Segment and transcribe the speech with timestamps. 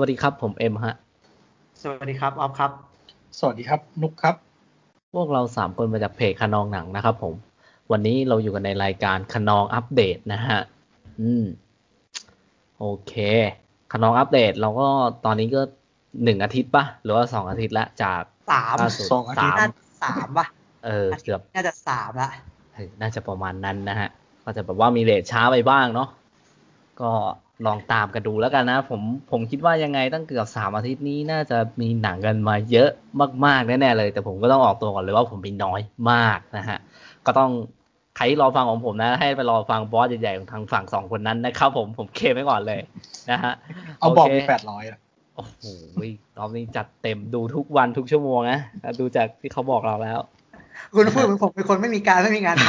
[0.00, 0.94] วัสดีครับ ผมเอ็มฮะ
[1.82, 2.70] สวัสดีครับออฟครับ
[3.38, 4.34] สวัสดีครับ นุกครับ
[5.14, 7.34] พวกเราสามคนมาจากเพจคนองหนังนะครับผม
[7.92, 10.60] วันนี้เราอยู่กันในรายการคนองอัปเดตนะฮะ
[11.20, 11.44] อืม
[12.78, 13.12] โอเค
[13.92, 14.88] คนองอัปเดตเราก็
[15.24, 15.60] ตอนนี้ก็
[16.24, 19.70] หนึ่งอาทิตย์ปะหรือว่าสองอาทิตย์ละจากสามล่าสุดสองอาทิตย์สาน่าม
[20.04, 20.46] สามป่ะ
[20.84, 22.28] เออเกือบน่าจะสามละ
[22.74, 24.08] เออน่าจะประมาณนั้นนะฮะ
[24.44, 26.08] ก็จะแบบว่ามีเลทช้าไปบ้างเนาะ
[27.00, 27.10] ก็
[27.66, 32.90] ลองตามกันดูแล้วกันนะ ผมผมคิดว่ายังไงตั้งเกือบสามอาทิตย์นี้น่าจะมีหนังกันมาเยอะ
[33.44, 35.80] มากๆแน่ๆเลย แต่ผมก็ต้องออกตัวก่อนเลยว่าผมมีน้อย
[36.10, 36.78] มากนะฮะ
[37.26, 37.50] ก็ต้อง
[38.16, 42.80] ใครที่รอฟังของผมนะ ให้ไปรอฟังบอสใหญ่ๆของทางฝั่งสองคนนั้นนะครับผมผมเคลมไว้ก่อนเลย
[43.30, 43.52] นะฮะ
[43.98, 44.98] เอาบอกโคมีแปดร้อยอะ
[45.36, 45.64] โอ้โห
[46.38, 48.58] รอบนี้จัดเต็มดูทุกวันทุกชั่วโมงนะ
[49.00, 50.20] ดูจากที่เขาบอกเราแล้ว
[50.94, 52.64] คุณพูดเหมือนผมเป็นคนไม่มีการไม่มีงานท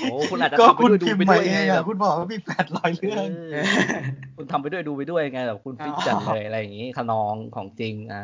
[0.00, 3.66] โอ้คุณอาจจะก็ทำไปคุณด้วยดูพิมไปพ์มาด้วยเอไงงแบอะบคุณบอกว่ามีแปดร้อยเรื่อง เออ
[4.36, 8.22] คุณทำไปด้วยดูไปด้วยไงแบบคุณฟิกจัดเลยอะไรอย่างงี้ขนองของจริงอ่า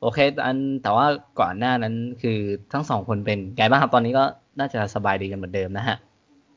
[0.00, 1.06] โอเคอันแต่ว่า
[1.40, 2.38] ก่อนหน้านั้นคือ
[2.72, 4.24] ทั้งสองคนเป็นไงบ้างครับตอนนี้ก็
[4.58, 5.96] น่าจะสบายดีกันเหมือนเดิมนะฮะ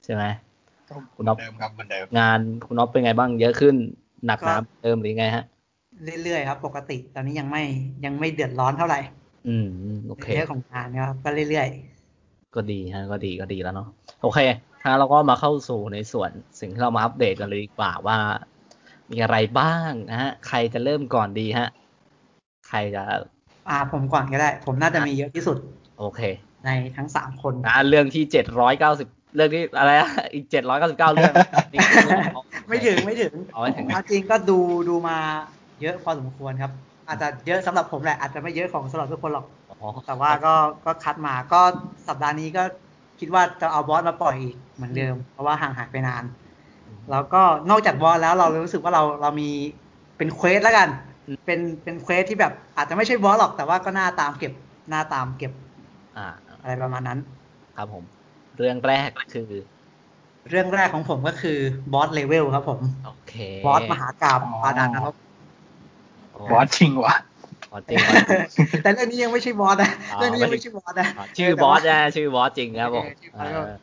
[0.03, 0.23] ใช่ไหม
[1.15, 3.75] คุณอ๊อฟเดิมครับเหมือนเดิม งานคุณอ๊อฟเป็นไงบ้างเยอะขึ้น
[4.25, 7.63] หนักหนาเติมหรือไงฮะำเรื่อยๆครับ ปกติตอนนี้ยังไม่
[8.05, 8.99] ยังไม่เดือดร้อนเท่าไหร่
[9.47, 9.67] อืม
[10.07, 11.67] โอเคเรื่องของงานนะครับก็เรื่อย
[12.55, 13.87] ก็ดีฮะก็ดีก็ดีแล้วเนาะ
[14.21, 14.39] โอเค
[14.83, 18.17] ถ้าเราก็มาเข้าสู่ในส่วนสิ่งที่เรามาอัปเดตกันเลยดีกว่าว่า
[19.11, 21.67] มีอะไรบ้างนะฮะ ใครจะเริ่มก่อนดีฮะ
[22.69, 25.57] ใครจะๆอ่า ผมก่อนก็ได้ ผมน่าจะมีเยอะที่สุด
[25.99, 26.21] โอเค
[26.65, 31.33] ในทั้งสามคนนะเรื่องที่เจ็ดร้อยเก้าสิบเรื่องที่อะไรอะอีกเจ็ดร้อยเก้าสิบเก้าเรื่อง
[31.73, 35.17] นี่คือเรื่องของไม่ถึงไม่ถึงเอาไม่ถึงเอาจริงก็ดูดูมา
[35.81, 36.71] เยอะพอสมควรครับ
[37.07, 39.60] อาจจะเยอะสำหรับผมแหละอาจจะไม่เยอะของสำหรับทุกคนหรอกอ๋อ
[40.05, 40.53] แต่ว่าก็
[40.85, 41.61] ก็คัดมาก็
[42.07, 42.63] สัปดาห์นี้ก็
[43.19, 46.23] คิดว่าจะเอาบอสมาปล่อยอีกเหมือนเดิม เพราะว่าห่างหายไปนาน
[47.11, 49.49] แล้วก็นอกจากบอสแล้วเรารู้สึกว่าเราเรามี
[50.17, 50.89] เป็น quest แล้วกัน
[51.45, 54.53] เป็นเป็น quest ที่แบบอาจจะไม่ใช่บอสหรอกแต่ว่าก็น่าตามเก็บ
[54.91, 55.51] น่าตามเก็บ
[56.17, 56.25] อ่า
[56.61, 57.19] อะไรประมาณนั้น
[57.77, 58.03] ครับผม
[58.57, 59.49] เรื่องแรกคือ
[60.49, 61.59] เรื่องแรกของผมก็คือ
[61.93, 63.33] บอสเลเวลครับผม โอเค
[63.65, 65.15] บอสมหากราบปาดานนะครับ
[66.51, 67.30] บอสจริงวะบ
[67.73, 68.41] อสจริงบอสจริง
[68.81, 73.81] แต่เรื่องนี้ยังไม่ใช่บอสนะอ๋อเรื่องนี้ยังไม่ใช่บอสนะอ๋อชื่อบอสนะชื่อบอสจริงครับผมเออชื่อบอสครับ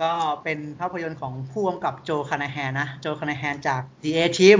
[0.00, 0.04] ก็
[0.42, 4.58] เป็นภาพยนตร์ของผู้กำกับโจคานาแฮนนะ โจคานาแฮนจาก DA Team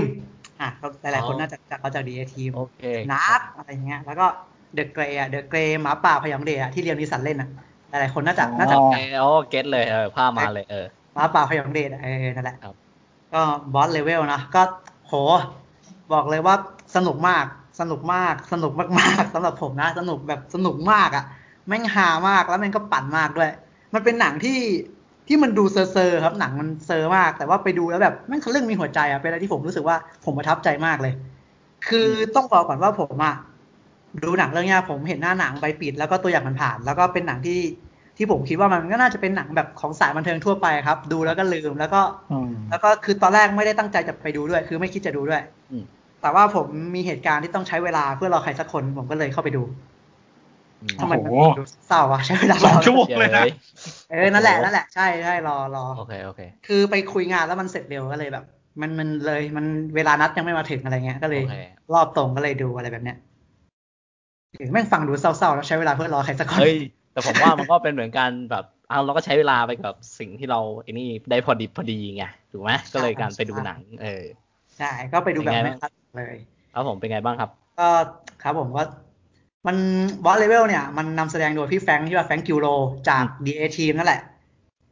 [0.59, 2.79] อะเขาหลายๆคนน่าจะจากเขาจาก DA Team โอเค
[3.11, 4.25] นัดอะไรเงี้ย แล้วก็
[4.73, 7.47] เดอะเกรย์อะเดอะเกรย์หมาป่าพยองเดย์อะที่เรียมนิสันเล่นอะ
[7.89, 12.75] หลายๆคนน่าจะน่าจะโอเคโอ้ get เลยเออภาพมาเลยเออหมาป่าผยองเดชอะเออนั่นแหละครับ
[13.33, 13.37] ก็
[13.73, 14.59] Boss Level นะก็
[15.07, 15.13] โห
[16.13, 16.55] บอกเลยว่า
[16.95, 17.45] สนุกมาก
[17.81, 21.25] สนุกมากสนุกมากๆสำหรับผมนะ สนุกแบบสนุกมากอะ
[21.67, 23.49] แม่งฮามากแล้วแม่งก็ปั่นมากด้วย
[23.93, 24.59] มันเป็นหนังที่
[25.27, 31.13] ที่มันดูเซอร์ๆครับหนังมันเซอร์มาก แต่ว่าไปดูแล้วแบบแม่งทะลึ่งมีหัวใจอะเป็นอะไรที่ผมรู้สึกว่าผมประทับใจมากเลย
[31.87, 33.35] คือต้องบอกก่อนว่าผมอะ
[34.23, 37.59] ดูหนังเรื่องเนี้ยผมเห็นหน้าหนังใบปิดแล้วก็ตัวอย่างมันผ่านๆแล้วก็เป็นหนังที่
[38.17, 45.83] ที่ผมคิดว่ามันก็น่าจะเป็นหนังแบบของสายบันเทิงทั่วไปครับ ดูแล้วก็ลืมแล้วก็อืมแล้วก็คือตอนแรกไม่ได้ตั้งใจจะไปดูด้วย คือไม่คิดจะดูด้วยอืม
[46.21, 49.61] แต่ว่าผมมีเหตุการณ์ที่ต้องใช้เวลาเพื่อรอใครสักคน ผมก็เลยเข้าไปดู
[50.81, 53.45] อืมทำไมมันโอ้โหดูเศร้าวะใช้เวลาสองชั่วโมงเลยนะ
[54.11, 58.45] เออนั่นแหละนั่นแหละใช่ใช่รอรอโอเคโอเคคือไปคุยงานแล้วมันเสร็จเร็วก็เลยแบบ
[58.81, 59.65] มันมันเลยมัน
[59.95, 61.55] เวลานัดยังไม่มาถึงอะไรเงี้ย ก็เลยโอเค
[61.93, 63.17] รอบตรงก็เลยดูอะไรแบบเนี้ย
[64.57, 66.77] เออแม่งฟังดูเศร้าๆแล้วใช้เวลาเพื่อรอใครสักคนเฮ้ย
[67.13, 74.23] แต่ผมว่ามันก็เป็นเหมือนกันแบบเอาเราก็ใช้เวลาไปกับสิ่งที่เราไอ้นี่ได้พอดีพอดีไงถูกไหมก็เลยการไปดูหนัง เออ
[74.81, 76.37] ใช่ ก็ไปดูแบบเป็นไงไม่บ้างคัดเลย
[76.73, 77.49] ครับผมเป็นไงบ้างครับ
[77.79, 77.89] ก็
[78.43, 78.83] ครับผมก็
[79.67, 79.77] มัน
[80.23, 82.67] Boss Level เนี่ย มันนำแสดงโดยพี่แฟรงค์ที่ว่าแฟรงค์กิวโร
[83.09, 84.21] จาก DA Team นั่นแหละ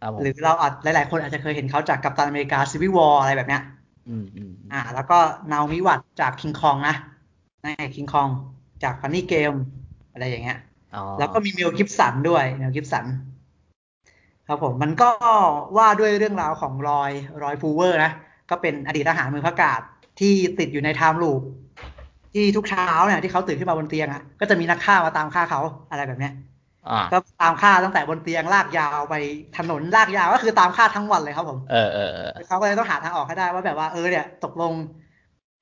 [0.02, 3.62] ครับผมหรือเราอาจหลาย ๆ คนอาจจะเคยเห็นเขาจาก Captain America Civil War อะไรแบบเนี้ย
[4.10, 5.18] อืมอืมอ่า แล้วก็
[5.52, 6.96] Naomi Watts จาก King Kong นะ
[7.66, 8.30] นี่ King Kong
[8.84, 9.54] จาก Funny Games
[10.14, 10.60] อะไรอย่างเงี้ย
[10.96, 13.06] อ๋อแล้วก็มี Mel Gibson ด้วย Mel Gibson
[14.48, 15.10] ครับผมมันก็
[15.78, 18.12] ว่าด้วยเรื่องราวของ Roy Roy Pulver นะ
[18.50, 19.80] ก็เป็นอดีตทหารมือพระกาฬ
[20.20, 21.42] ที่ติดอยู่ใน time loop
[22.34, 26.34] ที่ทุกเช้าเนี่ยที่เขาตื่นขึ้นมาบนเตียงอะก็จะมีนักฆ่ามาตามฆ่าเขาอะไรแบบเนี้ย
[26.90, 29.16] อ่าก็ตามฆ่าตั้งแต่บนเตียงลากยาวไป
[29.58, 34.74] ถนนลากยาวก็คือตามฆ่าทั้งวันเลยครับผมเออเออเออเขาก็เลยต้องหาทางออกให้ได้ว่าแบบว่าเออเนี่ย ตกลง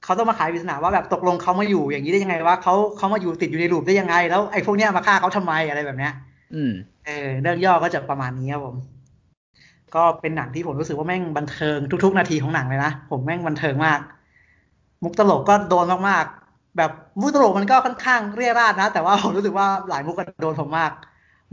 [0.04, 6.14] เขาต้องมาขายปริศนาว่าแบบตกลงเขามาอยู่อย่างนี้ได้ยังไงว่าเขาเขามาอยู่ติดอยู่ในลูปได้ยังไง แล้วไอ้พวกเนี้ยมาฆ่าเขาทำไมอะไรแบบเนี้ย
[6.56, 6.72] อืม
[7.06, 8.76] เออเรื่องย่อก็จะประมาณนี้ครับผม
[9.96, 14.00] ก็เป็นหนังที่ผมรู้สึกว่าแม่งบันเทิงทุก ๆ นาทีของหนังเลยนะ ผมแม่งบันเทิงมาก
[15.04, 20.92] มุกตลกก็โดนมากๆ แบบมุกตลกมันก็ค่อนข้างเรียราดนะ แต่ว่าผมรู้สึกว่าหลายมุกก็โดนผมมาก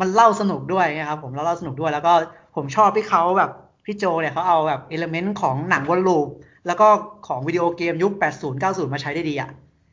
[0.00, 2.12] มันเล่าสนุกด้วยนะครับผมแล้วเล่าสนุกด้วยแล้วก็
[2.56, 3.50] ผมชอบที่เขาแบบ
[3.84, 6.26] พี่โจเนี่ยเขาเอาแบบ element ของหนังวน loop
[6.66, 6.88] แล้วก็
[7.26, 9.50] ของวิดีโอเกมยุค 80 90 มาใช้ได้ดีอะ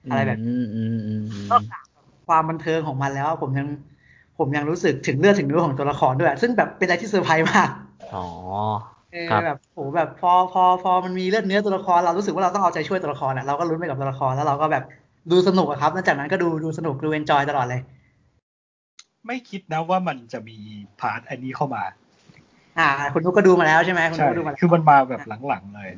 [0.10, 1.84] อะไรแบบอืมอืมอืมอืมนอกจาก
[2.28, 3.68] ความบันเทิงของมันแล้ว ผมยัง
[4.38, 7.70] ผมยังรู้สึกถึงเลือดถึงเนื้อของตัวละครด้วย ซึ่งแบบเป็นอะไรที่เซอร์ไพรส์มาก
[8.10, 8.20] อ๋อ
[9.12, 14.84] เออครับแบบโหแบบพอพอพอมันมีเลือดเนื้อตัวละครเรารู้สึกว่าเราต้องเอาใจช่วยตัวละครอะเราก็ลุ้นไปกับตัวละครแล้วเราก็แบบ
[15.32, 17.80] ดูสนุกอะครับแล้วจากนั้นก็ดูดูสนุกดู enjoy ตลอดเลย
[19.26, 20.58] ไม่คิดนะว่ามันจะมี
[21.00, 21.84] part อันนี้เข้ามา
[22.78, 22.84] อ่า
[23.14, 25.92] คุณนุกก็ดูมาแล้วใช่ไหมคุณนุใช่กก็ดูมาแล้วคือมันมาแบบหลังๆเลย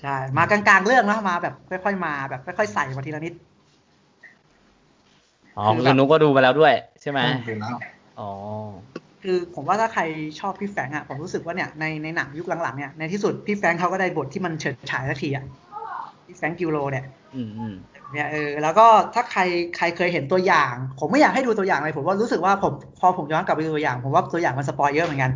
[0.00, 3.34] ใช่ มากลางๆเรื่องเนอะมาแบบค่อยๆมาแบบค่อยๆใส่มาทีละนิด
[5.56, 7.76] อ๋อคือแบบณนุกก็ดูมาแล้วด้วย ใช่ไหมดูแล้ว
[8.18, 8.22] อ๋อ
[9.22, 10.02] คือผมว่าถ้าใคร
[10.40, 15.44] ชอบพี่ Frank อะผมรู้สึกว่าเนี่ยในในหนังยุคหลังๆเนี่ยในที่สุดพี่ Frank เขาก็ได้บทที่มันเฉิดฉายสักทีอะ
[16.26, 17.74] พี่ Frank Grillo เนี่ยอืมอืม
[18.12, 19.42] เนี่ยเออแล้วก็ถ้าใคร
[19.76, 25.30] ใครเคยเห็นตัวอย่าง ผมไม่อยากให้ดูตัวอย่างเลยผมว่ารู้สึกว่าผมพอผมย้อนกลับไปดูตัวอย่าง ผมว่าตัวอย่างมัน spoil เยอะเหมือนกัน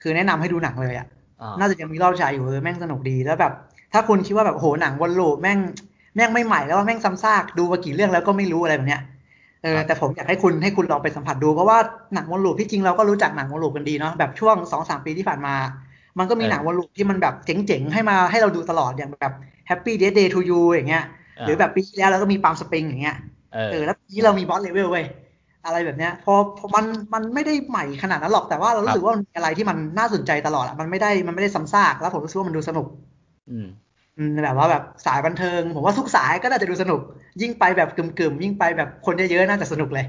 [0.00, 1.06] คือแนะนำให้ดูหนังเลยอะ
[1.40, 3.52] อ่าน่าจะยังมีรอบฉายอยู่เออแม่งสนุกดีแล้วแบบ
[3.92, 5.58] ถ้าคุณคิดว่าแบบโหหนังวน loop แม่ง
[6.16, 9.00] แม่งไม่ใหม่แล้วว่าแม่งซ้ำซากดูมากี่เรื่องแล้วก็ไม่รู้อะไรแบบเนี้ย
[9.64, 11.78] เออแต่ผมอยากให้คุณให้คุณลองไปสัมผัสดู เพราะว่า
[12.14, 15.54] หนังวน loop ที่จริงเราก็รู้จักหนังวน loop กันดีเนาะแบบช่วงสองสามปีที่ผ่านมา
[16.18, 19.32] มันก็มีหนังวนลูปที่มันแบบเจ๋งๆ ให้มาให้เราดูตลอดอย่างแบบ
[19.70, 21.04] Happy Death Day to You อย่างเงี้ย
[21.44, 23.16] หรือแบบปีที่แล้วเราก็มีปาล์มสปริงอย่างเงี้ย
[23.52, 25.04] เออเออแล้วปีนี้เรามีบอสเลเวลเว้ย
[25.66, 26.84] อะไรแบบเนี้ยพอพอมัน
[27.14, 32.86] มันไม่ได้ใหม่ขนาดนั้นหรอกแต่ว่าเรารู้สึกว่ามันมีอะไรที่มันน่าสนใจตลอดอะมันไม่ได้มันไม่ได้ซ้ำซากแล้วผมรู้สึกว่ามันดูสนุก
[33.48, 33.83] อืมอืม
[34.44, 37.00] แบบว่าแบบสายบันเทิง ผมว่าทุกสายก็น่าจะดูสนุก
[37.40, 40.06] ยิ่งไปแบบกึ่มๆยิ่งไปแบบคนเยอะๆน่าจะสนุกเลย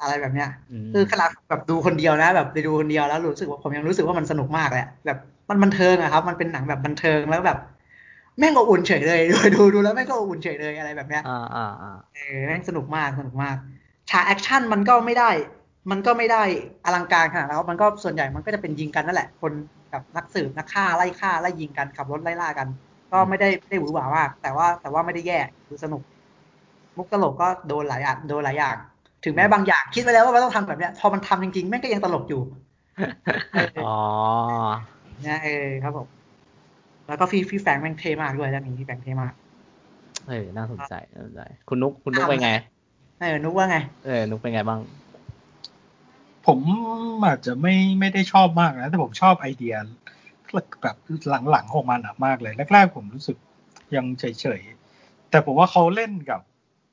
[0.00, 5.18] อะไรแบบเนี้ยอืมคือขนาดแบบดูคนเดียวนะ แบบไปดูคนเดียวแล้วรู้สึกว่าผมยังรู้สึกว่ามันสนุกมากเลยอะแบบ
[5.50, 7.58] มันบันเทิงอะครับ มันเป็นหนังแบบบันเทิงแล้วแบบ
[8.38, 13.56] แม่งอบอุ่นเฉยเลยดูดูดูแล้วแม่งก็อบอุ่นเฉยเลยอะไรแบบเนี้ยอ่าอ่าอ่าเออแม่งสนุกมากสนุกมาก
[14.10, 15.30] ฉาก action มันก็ไม่ได้
[15.90, 16.42] มันก็ไม่ได้
[16.84, 19.52] อลังการขนาดนั้นครับมันก็ส่วนใหญ่มันก็จะเป็นยิงกันนั่นแหละ คน
[19.92, 22.68] กับนักสืบนักฆ่าไล่ฆ่าไล่ยิงกันขับรถไล่ล่ากัน
[23.12, 26.02] ก็ไม่ได้ไม่ได้หวือหวามาก แต่ว่าแต่ว่าไม่ได้แย่ดูสนุก
[26.96, 28.76] มุกตลกก็โดนหลายอย่างโดนหลายอย่าง
[29.24, 32.42] ถึงแม้บางอย่างคิดไว้แล้วว่ามันต้องทำแบบเนี้ย พอมันทำจริงๆแม่งก็ยังตลกอยู่
[33.86, 33.94] อ๋อ
[35.26, 36.06] นะเออครับผม
[37.06, 39.32] แล้วก็พี่พี่แฟรงค์แม่งเท่มากด้วยเรื่องนี้พี่แฟรงค์เท่มาก
[40.28, 42.50] เออน่าสนใจน่าสนใจคุณนุกคุณนุกเป็นไง
[43.20, 44.80] เออนุกว่าไง เออนุกเป็นไงบ้าง
[46.46, 46.58] ผม
[47.26, 49.74] อาจจะไม่ไม่ได้ชอบมากนะ แต่ผมชอบไอเดีย
[50.82, 50.96] แบบ
[51.50, 53.36] หลังๆของมันอะมากเลย แรกๆผมรู้สึก
[53.96, 54.24] ยังเฉ
[54.58, 56.40] ยๆ แต่ผมว่าเขาเล่นกับ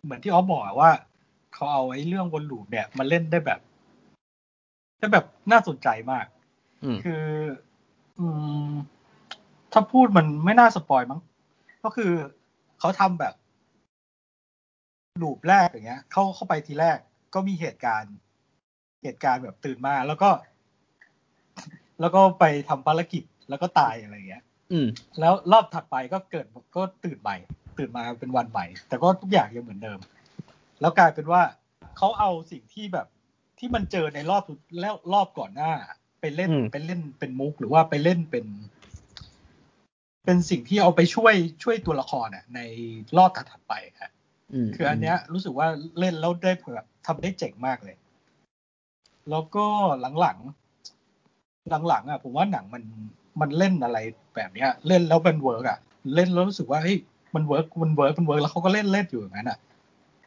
[0.04, 0.92] เหมือนที่ออฟบอกอะว่า
[1.54, 3.60] เขาเอาไอ้เรื่องวนลูปเนี่ยมาเล่นได้แบบ
[5.00, 6.26] ได้แบบน่าสนใจมาก
[6.84, 7.26] อืมคือ
[8.20, 8.26] อื
[8.70, 8.72] ม
[9.74, 11.22] ถ้าพูดมันไม่น่าสปอยมั้ง
[11.84, 12.12] ก็คือ
[12.80, 13.34] เขาทำแบบ
[15.24, 16.98] ลูปแรกอย่างเงี้ย เข้าเข้าไปทีแรก
[17.34, 18.16] ก็มีเหตุการณ์
[19.04, 20.30] เหตุการณ์แบบตื่นมาแล้วก็
[22.00, 24.88] แล้วก็ไปทำภารกิจ แล้วก็ตายอะไรเงี้ย อืม
[25.20, 26.46] แล้วรอบถัดไปก็เกิด
[26.76, 27.38] ก็ตื่นใหม่
[27.78, 30.00] ตื่นมาเป็นวันใหม่ แต่ก็ทุกอย่างยังเหมือนเดิม
[30.82, 31.42] แล้วกลายเป็นว่า
[31.98, 33.08] เขาเอาสิ่งที่แบบ
[33.60, 34.44] ที่มันเจอในรอบ
[34.80, 35.72] แล้วรอบก่อนหน้า
[36.22, 38.46] ไปเล่นอืมไปเล่นเป็นมุกหรือว่าไปเล่นเป็น
[40.26, 42.60] เป็นสิ่งที่เอาไปช่วยช่วยตัวละครอะ ใน
[43.18, 44.12] รอบถัดๆไปครับ
[44.54, 45.68] อืมคืออันเนี้ย รู้สึกว่า
[46.00, 47.96] เล่นแล้วได้แบบทำได้เจ๋งมากเลย
[49.30, 49.66] แล้วก็
[50.20, 52.84] หลังๆหลังๆอะผมว่าหนังมัน
[53.42, 53.98] มันเล่นอะไร
[54.36, 55.78] แบบเนี้ย เล่นแล้วมันเวิร์กอะ
[56.16, 56.98] เล่นแล้วรู้สึกว่าเฮ้ย
[57.36, 59.58] มัน work มัน work มัน work แล้วเขาก็เล่นเล่นอยู่อย่างนั้นอะ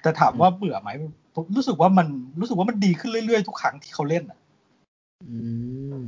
[0.02, 0.90] แต่ถามว่าเบื่อไหม
[1.35, 2.07] ผมรู้สึกว่ามัน
[2.40, 4.38] รู้สึกว่ามันดีขึ้นเรื่อยๆทุกครั้งที่เขาเล่นอะ
[5.29, 5.37] อื
[6.02, 6.05] ม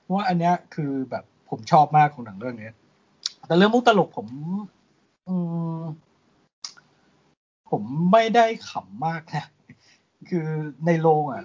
[0.00, 2.74] เพราะว่าอันเนี้ยคือแบบผมชอบมากของหนังเรื่องเนี้ย
[3.46, 4.26] แต่เรื่องมุกตลกผม
[5.28, 5.34] อื
[5.78, 5.80] ม
[7.70, 7.82] ผม
[8.12, 9.46] ไม่ได้ขำมากนะ
[10.28, 10.46] คือ
[10.86, 11.44] ในโรงอะ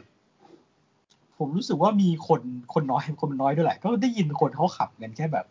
[1.38, 2.42] ผมรู้สึกว่ามีคน
[2.74, 5.46] คนน้อยคนมันน้อยด้วยแหละ ก็ได้ยินคนเขาขำกันแค่แบบ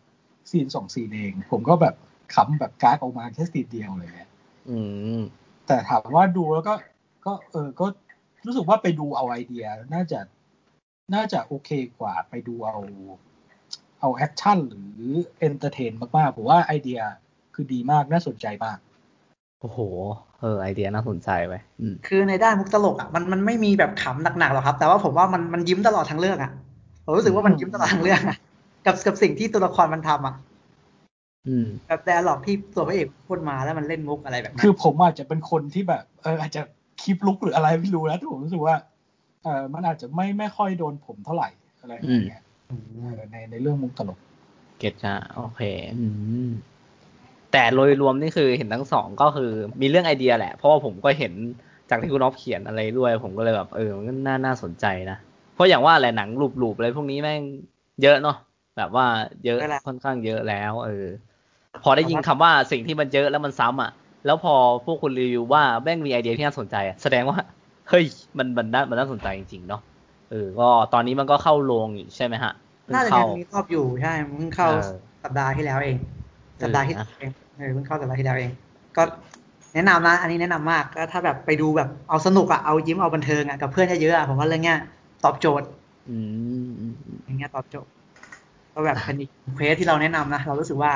[0.50, 1.94] scene สอง scene เอง ผมก็แบบ
[2.34, 4.30] ขำแบบก๊ากออกมาแค่ scene เดียวเลยเนี่ย
[4.68, 4.78] อื
[5.18, 5.20] ม
[5.66, 6.74] แต่ถามว่าดูแล้วก็
[7.26, 7.86] ก็เออก็
[8.46, 10.20] รู้สึกว่าไปดูเอาไอเดีย น่าจะ
[11.14, 12.78] น่าจะโอเคกว่าไปดูเอา
[14.00, 15.04] เอา action หรือ
[15.38, 17.00] entertain มากๆผมว่าไอเดีย
[17.54, 18.78] คือดีมากน่าสนใจมาก
[19.62, 19.78] โอ้โห
[20.40, 26.50] เออไอเดียน่าสนใจไปอืมคือในด้านมุกตลกอะมันมันไม่มีแบบขำหนักๆหรอกครับ แต่ว่าผมว่ามันมันยิ้มตลอดทั้งเรื่องอะ
[27.04, 28.36] ผมรู้สึกว่ามันยิ้มตลอดทั้งเรื่องอะ
[28.86, 30.34] กับกับสิ่งที่ตัวละครมันทำอะ
[31.48, 36.62] อืมแบบแดร์ล็อกที่ตัวพระเอกพูดมาแล้วมันเล่นมุกอะไรแบบนั้นคือผมอาจจะเป็นคนที่แบบ เอออาจจะ
[37.02, 38.76] คลิปลุกหรืออะไรไม่รู้นะแต่ผมรู้สึกว่า
[39.42, 41.48] เออมันอาจจะไม่ไม่ค่อยโดนผมเท่าไหร่
[41.80, 42.72] อะไรอย่างเงี้ยเอ
[43.18, 44.18] อในในเรื่องมุกตลก
[44.78, 45.62] เก็ตจะโอเค
[45.98, 46.06] อื
[46.48, 46.50] ม
[47.52, 51.32] แต่โดยรวมนี่คือเห็นทั้งสองก็คือมีเรื่องไอเดียแหละ เพราะว่าผมก็เห็น
[51.90, 55.18] จากที่คุณอ๊อฟเขียนอะไรด้วย ผมก็เลยแบบเออมันก็น่าน่าสนใจนะ
[55.54, 56.28] เพราะอย่างว่าแหละหนัง
[56.62, 57.42] ลูปๆอะไรพวกนี้แม่ง
[58.02, 58.36] เยอะเนาะ
[58.76, 59.06] แบบว่า
[59.44, 61.06] เยอะค่อนข้างเยอะแล้ว เออ
[61.82, 63.90] พอได้ยินคำว่าสิ่งที่มันเยอะแล้วมันซ้ำอะ
[64.26, 64.54] แล้วพอ
[64.84, 67.38] พวกคุณรีวิวว่าแม่งมีไอเดียที่น่าสนใจอะแสดงว่า
[67.88, 68.04] เฮ้ย
[68.38, 69.82] มันมันน่ามันน่าสนใจจริงๆเนาะ
[70.30, 74.88] เออก็ตอนนี้มันก็เข้าโรงอยู่ใช่ไหมฮะเพิ่งน่าจะเข้ายังมีรอบอยู่ใช่เพิ่งเข้าเออ
[75.24, 75.96] สัปดาห์ที่แล้วเอง
[76.62, 78.52] สัปดาห์ที่เออนะเอง เออเพิ่งเข้าสัปดาห์ที่แล้วเอง
[78.96, 79.02] ก็
[79.74, 84.76] แนะนำนะ อันนี้แนะนำมากก็ถ้าแบบไปดูแบบเอาสนุกอะเอายิ้มเอาบันเทิงอะกับเพื่อนเยอะๆอะผมว่าเรื่องเนี้ย
[85.20, 85.66] ตอบโจทย์
[86.08, 86.16] อื
[86.64, 87.90] มอืมอืมอย่างเงี้ยตอบโจทย์
[88.74, 90.92] ก็แบบเป็นอีกเควสที่เราแนะนำนะเรารู้สึกว่า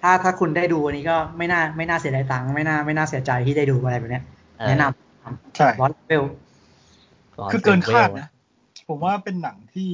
[0.00, 4.22] ถ้าถ้าคุณได้ดูอันนี้ก็ไม่น่าไม่น่าเสียดายตังค์ไม่น่าไม่น่าเสียใจที่ได้ดูอะไรแบบเนี้ย
[4.58, 4.82] เออแนะน
[5.56, 6.22] ใช่ำบอสเบล
[7.50, 8.26] คือเกินคาดนะ
[8.88, 9.90] ผมว่าเป็นหนังที่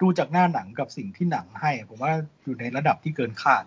[0.00, 2.12] ดูจากหน้าหนังกับสิ่งที่หนังให้ ผมว่า
[2.44, 3.64] อยู่ในระดับที่เกินคาด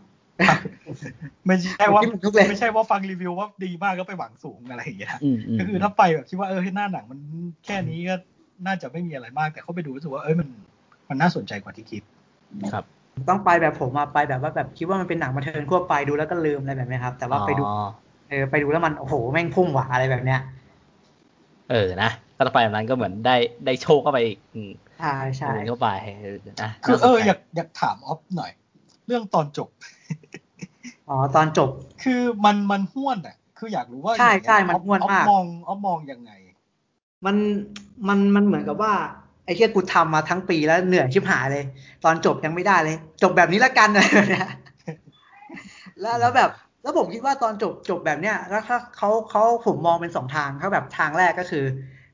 [1.48, 7.20] ไม่ใช่ว่าผมคิดเหมือนทุกเลยไม่ใช่ว่าฟังรีวิวว่าดีมากก็ไปหวังสูงอะไรอย่างเงี้ยอืมอืมก็คือถ้าไปแบบคิดว่าเออให้หน้าหนังมัน
[7.66, 8.16] แค่นี้ก็
[8.66, 10.48] น่าจะไม่มีอะไรมาก แต่เขาไปดูรู้สึกว่าเอ้ยมัน
[11.10, 12.04] มันน่าสนใจกว่าที่คิด
[12.74, 12.86] ครับ
[13.30, 17.74] ต้องไปแบบผมมาไปแบบว่าแบบคิดว่ามันเป็นหนังบันเทิงทั่วไปดูแล้วก็ลืมอะไรแบบเนี้ยครับ แต่ว่าไปดูอ๋อ
[18.30, 20.42] เออไปดูแล้วมันโอ้โหแม่งพุ่งหวาอะไรแบบเนี้ย
[21.72, 25.88] เออนะถ้าไปแบบนั้นก็เหมือนได้ได้โชคเข้าไปอีกอืมใช่ใช่โดนเข้าไป
[26.22, 28.52] เออนะคือเออน่สนใจอยากอยากถามออฟหน่อย
[29.08, 29.70] เรื่องตอนจบ
[31.10, 31.70] อ๋อตอนจบ
[32.04, 36.32] คือมันมันห้วนอะ คืออยากรู้ว่าใช่ใช่อย่างมันเงี้ยห้วนออฟมากมองออฟมองยังไง
[37.26, 37.36] มัน
[38.08, 38.94] มันมันเหมือนกับว่า
[39.46, 41.64] ไอ้เหี้ยกูทำมาทั้งปีแล้วเหนื่อยชิบหายเลย
[42.04, 44.50] ตอนจบยังไม่ได้เลย จบแบบนี้ละกันอะไรแบบเนี้ย
[46.02, 46.50] แล้วแล้วแบบ
[46.84, 51.64] แล้วผมคิดว่าตอนจบจบแบบเนี้ยแล้วถ้าเขาเขาผมมองเป็นสองทางเขาแบบทางแรกก็คือ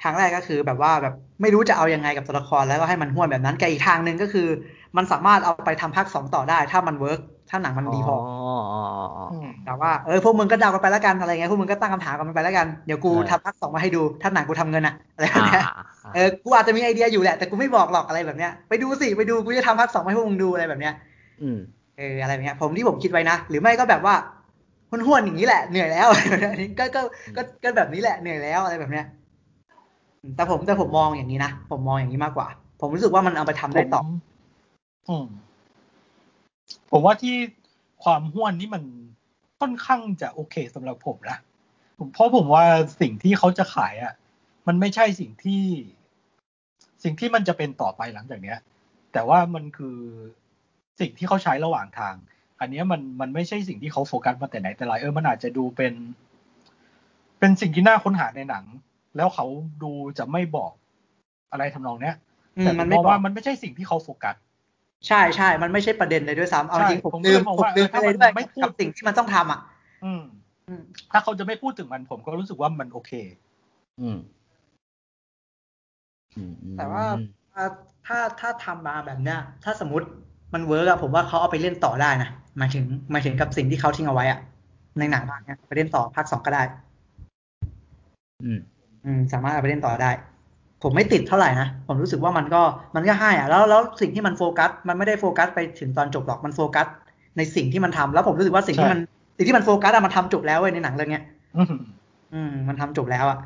[0.04, 4.48] ทางแรกก็คือแบบว่าแบบไม่รู้จะเอายังไงกับตัวละครแล้วก็ให้มันห้วนแบบนั้นกับอีกทางหนึ่งก็คือ
[4.98, 7.20] มันสามารถเอาไปทำภาคสองต่อได้ ถ้ามัน work
[7.50, 9.26] ถ้าหนังมันดีพออ๋ออ๋ออ๋ออ๋อ
[9.66, 15.64] แต่ว่าเออพวกมึงก็เดากันไปแล้วกันอะไรเงี้ยพวกมึงก็ตั้งคำถามกันไปแล้วกันเดี๋ยวกูเออทำภาคสองมาให้ดู ถ้าหนังกูทำเงินอะอะไรแบบอ่าเนี้ย
[16.06, 20.94] อ่าเออกูอาจจะมีไอเดียอยู่แหละแต่กูไม่บอกหรอกอะไรแบบเนี้ยไปดูสิไปดูกูจะทำภาคสองให้พวกมึงดูอะไรแบบเนี้ย
[21.42, 21.60] อืม
[21.98, 24.16] เอออะไรแบบเนี้ย ผมที่ผมคิดไว้นะหรือไม่ก็แบบว่า
[24.90, 26.08] ห้วนๆอย่างนี้แหละเหนื่อยแล้ว
[26.80, 27.02] ก็ก็
[27.36, 29.06] ก็ก็แบบนี้แหละเหนื่อยแล้วอะไรแบบเนี้ย
[30.24, 32.48] อืมแต่ผมแต่ผมมองอย่างนี้นะผมมองอย่างนี้มากกว่า
[32.82, 34.02] ผมรู้สึกว่ามันเอาไปทำได้ต่อ
[36.92, 37.36] ผมว่าที่
[38.04, 38.84] ความห้วนนี่มัน
[39.60, 41.38] ค่อนข้างจะโอเคสำหรับผมนะ
[42.14, 42.66] เพราะผมว่า
[43.02, 44.14] สิ่งที่เขาจะขายอะ
[44.68, 45.64] มันไม่ใช่สิ่งที่
[47.04, 48.58] สิ่งที่มันจะเป็นต่อไปหลังจากเนี้ย
[49.14, 49.98] แต่ว่ามันคือ
[51.00, 52.16] สิ่งที่เขาใช้ระหว่างทาง
[52.60, 55.94] อันนี้มันมันไม่ใช่สิ่งที่เขาโฟกัสมาแต่ไหนแต่ไรเออมันอาจจะดูเป็น
[57.40, 58.66] เป็นสิ่งที่น่าค้นหาในหนัง
[59.16, 59.46] แล้วเขา
[59.84, 60.74] ดูจะไม่บอก
[61.52, 62.16] อะไรทำนองเนี้ย
[62.62, 64.36] แต่มันไม่มองบอกว่ามันไม่ใช่สิ่งที่เขาโฟกัส
[65.08, 69.60] ใช่ใช่ มันไม่ใช่ประเด็นเลยด้วยซ้ำเอาจริงใช่ผมผมก็ลืมเลยมองผมว่าลืมเออไปเลยถ้าด้วยมันไม่พูดกับสิ่งที่มันต้องทำอะ
[70.04, 70.22] อืม
[70.68, 70.82] อืม
[71.12, 73.12] ถ้าเขาจะไม่พูดถึงมันผมก็รู้สึกว่ามันโอเค
[74.02, 74.18] อืม
[76.36, 77.06] อืมแต่ว่า
[77.54, 77.66] ถ้า
[78.08, 80.08] ถ้าถ้าทำมาแบบเนี้ยถ้าสมมติ
[80.54, 84.40] มัน work อะผมว่าเขาเอาไปเล่นต่อได้นะหมายถึงหมายถึงกับสิ่งที่เขาทิ้งเอาไว้อะ
[85.00, 86.64] ในหนังภาคเนี้ยไปเล่นต่อภาคสองก็ได้
[88.44, 88.60] อืม
[89.06, 90.12] อืม สามารถเอาไปเล่นต่อได้
[90.84, 92.62] ผมไม่ติดเท่าไหร่นะ ผมรู้สึกว่ามันก็
[92.96, 96.88] มันก็ให้อะแล้วแล้วสิ่งที่มันโฟกัส มันไม่ได้โฟกัสไปถึงตอนจบหรอกมันโฟกัส
[97.38, 99.00] ในสิ่งที่มันทำแล้วผมรู้สึกว่าสิ่งที่มัน
[99.38, 101.24] สิ่งที่มันโฟกัสอะมันทำจบแล้วเว้ยในหนังเรื่องเนี้ย
[101.58, 101.68] อืม
[102.34, 103.38] อืมมันทำจบแล้วอะ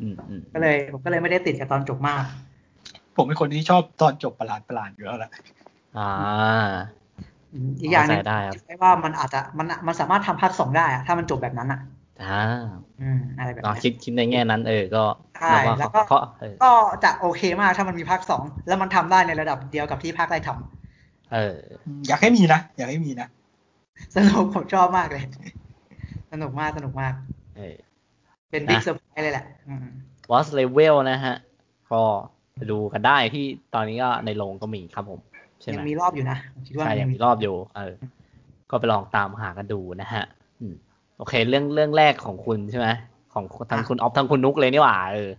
[0.00, 2.22] อืมอืมก็เลย ผมก็เลยไม่ได้ติดกับตอนจบมาก
[3.16, 5.30] ผมเป็นคนที่ชอบตอนจบประหลาดประหลาดๆอยู่แล้วแหละ
[5.98, 6.08] อ่า
[7.52, 11.80] อืมอีกอย่างหนึ่งเข้าใจได้ครับคิดว่ามันอาจจะมันมันสามารถทำภาคสองได้อะถ้ามันจบแบบนั้นอะ
[12.20, 15.04] อ่าอืมอะไรทำนองนี้คิดคิดในแง่นั้น เออ ก็
[15.36, 16.66] ใช่นับว่าแล้วก็เขาเออก็
[17.02, 20.60] จะโอเคมากถ้ามันมีภาคสองแล้วมันทำได้ในระดับเดียวกับที่ภาคแรกทำ
[21.30, 23.26] เออ อยากให้มีนะ อยากให้มีนะ
[24.14, 25.22] สนุกผมชอบมากเลย
[26.30, 27.14] สนุกมากสนุกมาก
[27.54, 27.76] เออ
[28.50, 29.86] เป็นบิ๊กนะเซอร์ไพรส์เลยแหละอืม
[30.30, 31.34] Boss Level นะฮะ
[31.92, 32.02] ก็
[32.56, 35.20] ไปดูกันได้ที่ตอนนี้ก็ในโรงก็มีครับผม
[35.62, 37.92] ใช่ไหยัมงมีรอบอยู่นะผมคิดว่าใช่มันยัยังงมีมีรอบอยู่ เออ
[38.70, 40.24] ก็ไปลองตามหากันดูนะฮะ
[40.60, 40.74] อืม
[41.20, 42.88] โอเค เรื่องเรื่องแรกของคุณใช่ไหม
[43.34, 45.30] ของทางคุณออฟทางคุณนุกเลยนี่หว่าเออ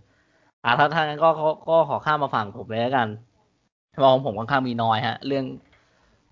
[0.64, 3.08] อ่าถ้าทางนั้นก็ก็ก็ขอข้ามมาฝั่งผมเลยแล้วกัน
[3.92, 5.46] เพราะของผมค่อนข้างมีน้อยฮะ เรื่อง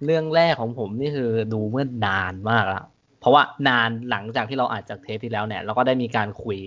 [0.06, 2.84] เรื่องแรกของผมนี่คือดูเมื่อนานมากแล้ว
[3.20, 6.58] เพราะว่านานหลังจากที่เราอัดจากเทปที่แล้วเนี่ยเราก็ได้มีการคุย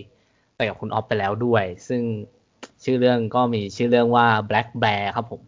[0.57, 2.03] ไปกับคุณออฟไปแล้วด้วย ซึ่ง
[2.85, 5.41] ชื่อเรื่องก็มีชื่อเรื่องว่า Black Bear ครับผม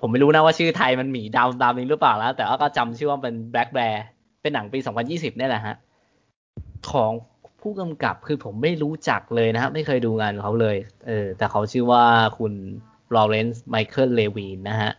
[0.00, 3.94] ผมไม่รู้นะว่าชื่อไทยมันหมีดำตามนี้หรือเปล่าแล้ว แต่ว่าก็จำชื่อว่าเป็น Black Bear
[4.42, 5.76] เป็นหนังปี 2020เนี่ยแหละฮะ
[6.92, 7.10] ของ
[7.60, 10.76] ผู้กำกับคือผมไม่รู้จักเลยนะฮะไม่เคยดูงานเขาเลย
[11.06, 12.04] เออ แต่เขาชื่อว่า
[12.38, 12.52] คุณ
[13.14, 14.92] Lawrence Michael Levine นะฮะ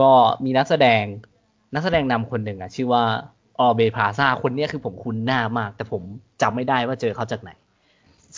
[0.00, 0.10] ก็
[0.44, 1.04] มีนักแสดง
[1.74, 3.04] นักแสดงนำคนหนึ่งอะ ชื่อว่า
[3.60, 6.02] ออเบพาซาคนนี้คือผมคุ้นหน้ามาก แต่ผม
[6.42, 7.50] จำไม่ได้ว่าเจอเขาจากไหน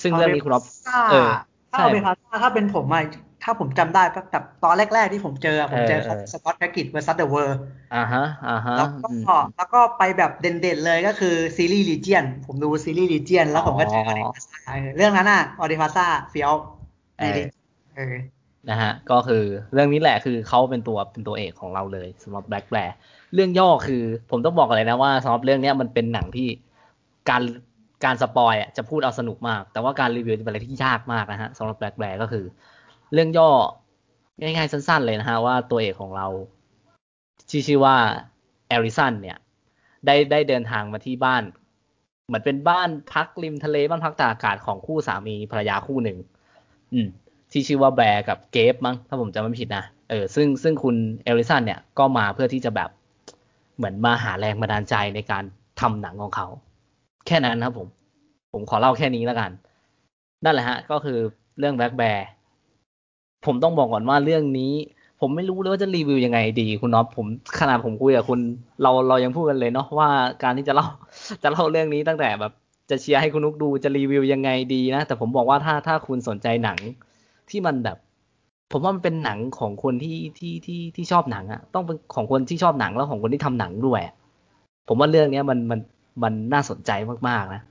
[0.00, 0.64] ซึ่งเรื่องนี้คุณอ๊อฟ
[1.10, 1.28] เออ
[1.70, 3.02] ถ้าใช่เอเบพาซาถ้าเป็นผมอะ
[3.42, 7.58] ถ้าผมจำได้ก็แบบตอนแรก ๆ ที่ผมเจอ ผมเจอเออเออสกอตแพ็กกิจเวอร์ซัสเดอะเวิร์
[7.94, 14.30] อ่าฮะอ่าฮะแล้วก็อืมแล้วก็ไปแบบเด่นๆเลยก็คือซีรีส์ลีเจียนผมดูซีรีส์ลีเจียนแล้วผมก็เจออ๋อ
[14.66, 16.52] เออเรื่องนั้นอะออดิฟาซ่าเฟียว
[17.16, 17.42] ในเออดิ
[17.96, 18.14] เออ
[18.70, 22.90] นะฮะก็คือเรื่องนี้แหละคือเขาเป็นตัวเป็นตัวเอกของเราเลยสำหรับ Black Bear
[23.34, 26.48] เรื่องย่อคือผมต้องบอกเลยนะว่าสำหรับเรื่องเนี้ยมันเป็นหนังที่
[27.30, 27.42] การ
[28.04, 32.44] การสปอยอะจะพูดเอาสนุกมาก แต่ว่าการรีวิวจะเป็นอะไรที่ยากมากนะฮะสำหรับ Black Bear ก็คือ
[33.12, 33.50] เรื่องย่อ
[34.40, 36.26] ง่ายๆ สั้น ๆ เลยนะฮะ ว่าตัวเอกของเรา
[37.50, 37.96] ที่ชื่อว่า
[38.68, 39.38] แอริสันเนี่ย
[40.06, 41.42] ได้ได้เดินทางมาที่บ้าน
[42.26, 46.18] เหมือนเป็นบ้านพักริมทะเลบ้านพักตากอากาศของคู่สามีภรรยาคู่หนึ่ง
[46.92, 47.08] อืม
[47.52, 52.90] ที่ชื่อว่าแบร์กับเกฟมั้งถ้าผมจำไม่ผิดนะเออซึ่งซึ่งคุณเอลิสันเนี่ยก็มาเพื่อที่จะแบบ
[53.76, 55.44] เหมือนมาหาแรงบันดาลใจในการ
[55.80, 56.46] ทำหนังของเขา
[57.26, 57.88] แค่นั้นครับผม
[58.52, 59.50] ผมขอเล่าแค่นี้แล้วกัน
[60.44, 61.18] นั่นแหละฮะ ก็คือ
[61.58, 62.26] เรื่องแบ็คแบร์
[63.46, 64.72] ผมต้องบอกก่อนว่าเรื่องนี้
[65.20, 67.26] ผมไม่รู้เลยว่าจะรีวิวยังไงดี คุณน็อปผม
[67.60, 68.40] ขนาดผมคุยกับคุณ
[68.82, 70.08] เราเรายังพูดกันเลยเนาะว่า
[70.42, 70.86] การที่จะเล่า
[71.42, 72.52] จะเล่าเรื่องนี้ตั้งแต่แบบ
[72.90, 76.78] จะเชียร์ให้คุณนุกดูจะรีวิวยังไงดีนะแต่ผมบอกว่าถ้าถ้าคุณสนใจหนัง
[77.50, 77.96] ที่มันแบบ
[78.72, 84.00] ผมว่ามันเป็นหนังของคนที่ที่ที่ที่ชอบหนังอะต้องเป็นของคนที่ชอบหนังแล้วของคนที่ทำหนังด้วย
[84.88, 85.80] ผมว่าเรื่องเนี้ยมันมัน
[86.22, 86.90] มันน่าสนใจ
[87.28, 87.62] มากๆนะ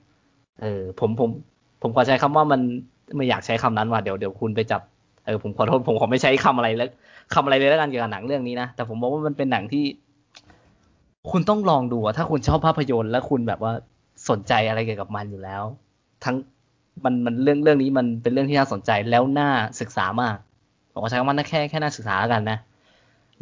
[0.61, 1.29] เออผมผม
[1.81, 2.61] ผมขอใช้คำว่ามัน
[3.15, 4.81] ไม่อยากใช้คำนั้นว่ะเดี๋ยวเดี๋ยวคุณไปจับ
[5.25, 6.89] เออผมขอโทษผมขอไม่ใช้คำอะไรแล้ว
[7.33, 9.85] คำอะไรเลยแล้วกันเกี่ยวกับหนังเรื่องนี้นะ แต่ผมบอกว่ามันเป็นหนังที่
[11.31, 13.73] คุณต้องลองดูอะถ้าคุณชอบภาพยนตร์และคุณแบบว่า
[14.29, 15.63] สนใจอะไรเกี่ยวกับมันอยู่แล้ว
[16.23, 16.35] ทั้ง
[17.03, 19.49] มันมันเรื่องเรื่องนี้มันเป็นเรื่องที่น่าสนใจแล้วน่า
[19.81, 20.35] ศึกษามาก
[20.93, 22.57] ผมก็ใช้คำว่าน่าแค่แค่น่าศึกษาแล้วกันนะ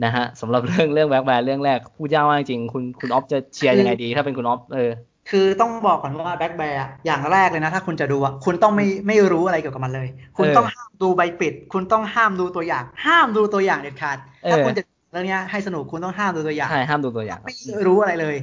[0.04, 4.90] นะฮะสำหรับเรื่องเรื่อง Black Bear เรื่องแรกพูดยากมากจริงคุณคุณออฟจะเชียร์ยังไงดี ถ้าเป็นคุณออฟเออ
[5.30, 10.08] คือต้องบอกก่อนว่า Black Bear อย่างแรกเลยนะ ถ้าคุณจะดูอะคุณต้องไม่ไม่รู้อะไรเกี่ยวกับมันเลย
[10.38, 14.82] คุณเออต้องห้ามดูใบปิด คุณต้องห้ามดูตัวอย่าง ห้ามดูตัวอย่างเด็ดขาดเออถ้าคุณจะ
[15.12, 17.54] เรื่องเนี้ยให้สนุกคุณต้องห้ามดูตัวอย่างใช่ห้ามดูตัวอย่างไม่
[17.88, 18.36] รู้อะไรเลย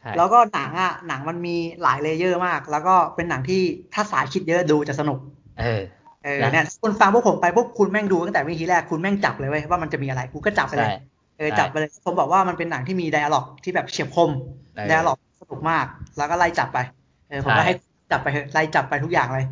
[0.00, 1.50] ใช่แล้วก็หนังอะหนังมันมี
[1.82, 3.60] หลาย layer มาก แล้วก็เป็นหนังที่
[3.94, 5.18] ถ้าสายคิดเยอะดูจะสนุก
[5.56, 5.64] เออ
[6.22, 10.88] เออนะเนี่ยคุณฟังพวกผมไปพวกคุณแม่งดูตั้งแต่วิธีแรกคุณแม่งจับเลยเว้ยว่ามันจะมีอะไรกูก็จับไปเลใช่ย
[11.36, 14.30] เออใช่จับไปเลยผมบอกว่ามันเป็นหนังที่มี dialogue ที่แบบเฉียบคม
[14.74, 16.78] เออ dialogue ส นุกมาก แล้วก็ไล่จับไป
[17.28, 17.74] เออผมก็ใช่ให้
[18.12, 19.46] จับไปเถอะไล่จับไปทุกอย่างเลย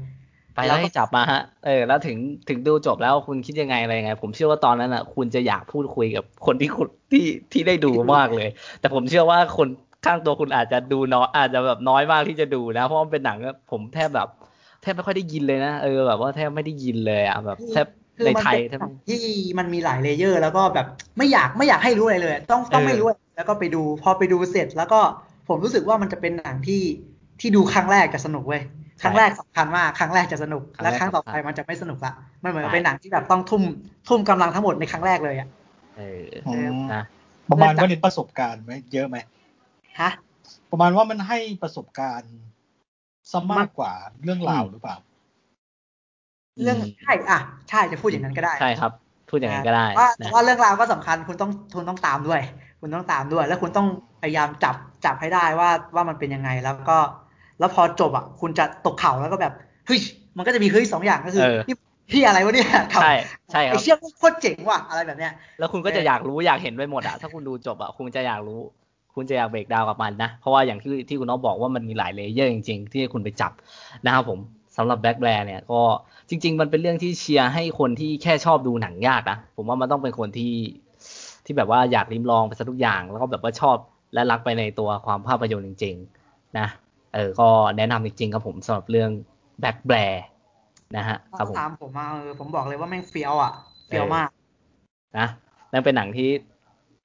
[0.54, 2.16] ไปแล้แล้ววก็ให้จับมาฮะ เออ แล้วถึง
[2.48, 8.48] ถึงดูจบแล้วคุณคิดยังไงอะไรยังไง ผมเชื่อว่าตอนนั้นอะ คุณจะอยากพูดคุยกับคนที่คุณที่ที่ได้ดูมากเลย
[8.80, 9.68] แต่ผมเชื่อว่าคน
[10.04, 14.28] ข้างตัวคุณอาจจะดูน้อยอาจจะแบบน้อยมากที่จะดูนะ เพราะว่ามันเป็นหนังอะผมแทบแบบ
[14.82, 17.86] แทบไม่ค่อยได้ยินเลยนะ เออแบบว่าแทบไม่ได้ยินเลยอะแบบแทบ
[18.18, 19.22] คือในมันไทยเป็นแทบหนังที่
[19.58, 20.86] มันมีหลาย layer แล้วก็แบบ
[21.18, 25.00] ไม่อยากไม่อยากให้รู้อะไรเลย ต้องต้องเออไม่รู้อะไรแล้วก็ไปดู พอไปดูเสร็จแล้วก็
[25.48, 26.82] ผมรู้สึกว่ามันจะเป็นหนังที่
[27.40, 28.62] ที่ดูครั้งแรกจะสนุกเว้ย
[29.02, 33.62] ครั้งแรกสำคัญมากครั้งแรกจะสนุกครั้งและแรกครั้งต่อสำคัญไปมันจะไม่สนุกละมันเหมือนกับใช่เป็นหนังที่แบบต้องทุ่ม
[34.08, 35.48] ทุ่มกำลังทั้งหมดในครั้งแรกเลยอะ
[35.96, 37.04] เอออืมนะ
[37.50, 39.16] ประมาณว่าเน้นประสบการณ์ไหมเยอะไหม
[40.00, 40.10] ฮะ
[40.70, 42.34] ประมาณว่ามันให้ประสบการณ์
[43.32, 44.96] ซะมากกว่าเรื่องราวอืมหรือเปล่า
[46.62, 47.38] เรื่องอืมใช่อะ
[47.70, 48.92] ใช่จะพูดอย่างนั้นก็ได้ใช่ครับ
[49.30, 52.40] พูดอย่างนั้นก็ได้ว่านะแต่ว่าเรื่องราวก็สำคัญคุณต้องคุณต้องตามด้วย
[52.84, 53.88] คุณต้องตามด้วย แล้วคุณต้อง
[54.22, 56.98] พยายามจับจับให้ได้ว่าว่ามันเป็นยังไงแล้วก็
[57.58, 59.52] แล้วพอจบอะคุณจะตกเข่าแล้วก็แบบ
[59.86, 60.00] เฮ้ย
[60.36, 61.76] มันก็จะมีเฮ้ยสองอย่างก็คือเออนี่
[62.10, 63.14] พี่อะไรวะเนี่ยกับใช่
[63.52, 68.60] ใช่ครับไอ้เชี่ยโคตรเจ๋งว่ะอะไรแบบเนี้ยแล้วคุณก็จะอยากรู้อยากเห็นไปหมดอะถ้าคุณดูจบอะคุณจะอยากรู้
[69.14, 73.52] คุณจะอยาก breakdown กับมันนะ เพราะว่าอย่างที่ที่คุณน้องบอกว่ามันมีหลาย layer จริง ๆ ที่ให้คุณไปจับ
[74.04, 74.38] นะครับผม
[74.76, 75.80] สำหรับ Black Bear เนี่ยก็
[76.28, 80.52] จริง ๆ มันเป็นเรื่องที่เชียร์ให้คนที่แค่ชอบดูหนังยากนะ ผมว่ามันต้องเป็นคนที่
[81.44, 83.76] ที่แบบว่าอยากลิ้มลองไปซะทุกอย่าง แล้วก็แบบว่าชอบ
[84.14, 85.94] และรักไปในตัวความภาพยนตร์จริง
[86.26, 86.66] ๆ นะ
[87.14, 89.10] เออก็แนะนำจริงๆครับผมสำหรับเรื่อง
[89.60, 90.24] แบ็คแบร์
[90.96, 93.52] นะฮะครับผมตามผมมาเออผมบอกเลยว่าแม่งเฟี้ยวอะ
[93.86, 94.28] เฟี้ยวมาก
[95.18, 95.26] นะ
[95.72, 96.28] นั่นเป็นหนังที่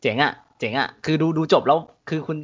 [0.01, 2.37] เจ๋งอะ เจ๋งอะ คือดูดูจบแล้วคือคุณ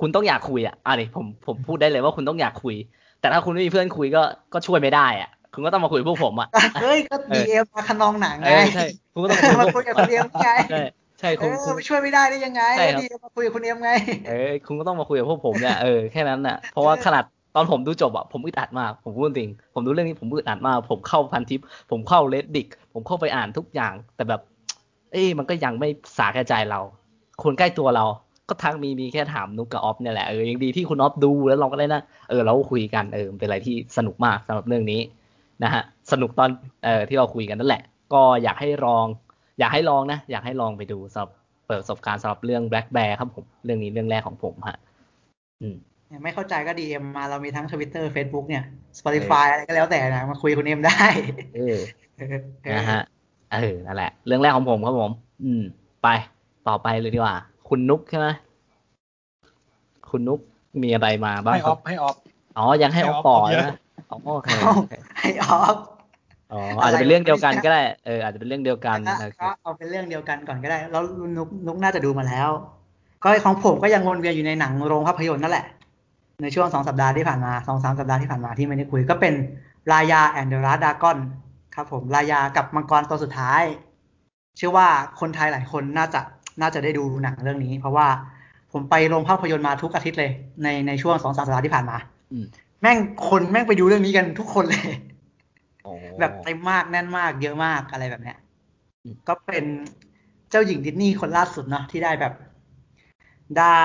[0.00, 2.74] คุณต้องอยากคุยอะอะนี่ผมผมพูดได้เลยว่าคุณต้องอยากคุย
[3.20, 8.82] แต่ถ้าคุณไม่มีเพื่อนคุยก็ก็ช่วยไม่ได้อะ คุณก็ต้องมาคุยกับพวกผมอะเฮ้ยก็เอดีอเอ็มมาขนองหนังเอไงอใช่
[9.12, 10.76] คุณก็ต้องมามาคุคุยยกักับบพวคุกณเอ็มไงใช่
[11.20, 13.90] ใช่เอคุณอคุณไปช่วยไม่ได้ได้ยังไงใช่ครับดีมาคุยกับคุณเอ็มไง
[14.24, 24.40] เออคุณก็ต้องมาคุยกับพวกผมเนี่ยเออแค่นั้นน่ะเพราะว่าขนาดตอนผมดูจบอะผมอึดอัดมากผมพูดจริง ผมดูเรื่องนี้ผมอึดอัดมากผมเข้าพันทิป ผมเข้า Reddit ผมเข้าไปอ่านทุกอย่าง แต่แบบ
[25.12, 26.80] เอ้ยมันก็ยังไม่สาแก่ใจเรา
[27.42, 28.04] คนใกล้ตัวเรา
[28.48, 35.00] ก็ทักมีมีแค่ถามนุกกับออฟเนี่ยแหละเออยังดีที่คุณออฟดูแล้วเราก็ได้นะเออเราก็คุยกันเออมันเป็นอะไรที่สนุกมากสำหรับเรื่องนี้
[35.64, 36.50] นะฮะสนุกตอน
[36.84, 39.06] เออที่เราคุยกันนั่นแหละ ก็อยากให้ลอง
[39.58, 41.30] อยากให้ลองนะ อยากให้ลองไปดูสำหรับ
[41.66, 44.78] เปิดประสบการณ์สำหรับเรื่อง Black Bear ครับผมเรื่องนี้เรื่องแรกของผมฮะ
[45.62, 45.76] อืม
[46.08, 48.64] เนี่ยไม่เข้าใจก็ DM มาเรามีทั้งทวิตเตอร์เฟซบุ๊กเนี่ย
[48.98, 51.04] Spotify อะไรก็แล้วแต่นะ มาคุยกับคุณเอ็มได้
[51.56, 51.78] เออ
[52.16, 52.28] เออ
[52.64, 53.02] เออนะฮะ
[53.52, 55.10] เออนั่นแหละ เรื่องแรกของผมครับผม
[55.44, 55.62] อืม
[56.02, 56.08] ไป
[56.68, 57.36] ต่อไปเลยดีกว่า
[57.68, 58.28] คุณนุกใช่ไหม
[60.10, 60.40] คุณนุก
[60.82, 62.16] มีอะไรมาบ้างให้ครับออฟให้ออฟ
[62.58, 63.76] อ๋อยังให้ให้ออออฟต่อเยอะนะ
[64.10, 65.76] อ๋อโอเคเอ้าโอเคให้ออฟ
[66.52, 71.02] อ๋ออาจจะเป็นเรื่องเดียวกันก็ได้เอออาจจะเป็นเรื่องเดียวกันก็โอเคก็เอาเป็นเรื่องเดียวกันก่อนก็ได้ แล้ว
[71.36, 72.48] นุกนุกน่าจะดูมาแล้ว
[73.22, 75.66] ก็ของผมก็ยังวนเวียนอยู่ในหนังโรงภาพยนตร์นั่นแหละ
[76.42, 79.34] ในช่วงสองสัปดาห์ที่ผ่านมาสองสามสัปดาห์ที่ผ่านมาที่ไม่ได้คุย ก็เป็น
[79.92, 81.18] Raya and the Dragon
[81.74, 83.62] ครับผมรายากับมังกรตัวสุดท้าย
[84.56, 84.88] เชื่อว่า
[85.20, 86.20] คนไทยหลายคนน่าจะ
[86.60, 88.08] น่าจะได้ดูหนังเรื่องนี้ เพราะว่า
[88.72, 90.30] ผมไปโรงภาพยนตร์มาทุกอาทิตย์เลย
[90.62, 91.96] ในในช่วงสองสามสัปดาห์ที่ผ่านมา
[92.32, 92.46] อืม
[92.82, 94.86] แม่งคนแม่งไปดูเรื่องนี้กันทุกคนเลย
[95.82, 98.38] โอ้แบบเต็มมากแน่นมาก เยอะมากอะไรแบบเนี้ย
[99.02, 99.64] อืมก็เป็น
[100.50, 102.32] เจ้าหญิงดิสนีย์คนล่าสุดเนาะที่ได้แบบ
[103.58, 103.84] ได้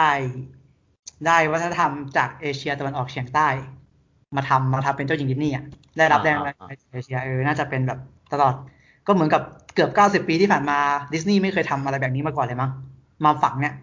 [1.25, 3.47] ได้วัฒนธรรมจากเอเชียตะวันออกเฉียงใต้
[4.35, 5.63] มาทำมาทำเป็นเจ้าหญิงดิสนีย์อะ
[5.97, 7.99] ได้รับแรงบันดาลใจจากเอเชียเออน่าจะเป็นแบบ
[8.33, 8.55] ตลอด
[9.07, 9.41] ก็เหมือนกับ
[9.73, 10.77] เกือบเก้าสิบปีที่ผ่านมา
[11.13, 12.71] ดิสนีย์ไม่เคยทำอะไรแบบนี้มาก่อนเลยมั้ง
[13.25, 13.73] มาฝั่งเนี้ย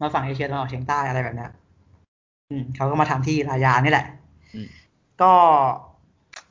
[0.00, 1.50] มาฝั่งเอเชียตะวันออกเฉียงใต้อะไรแบบเนี้ย
[2.50, 4.17] อืมเขาก็มาทำที่รายานี่แหละอืม
[5.22, 5.34] ก็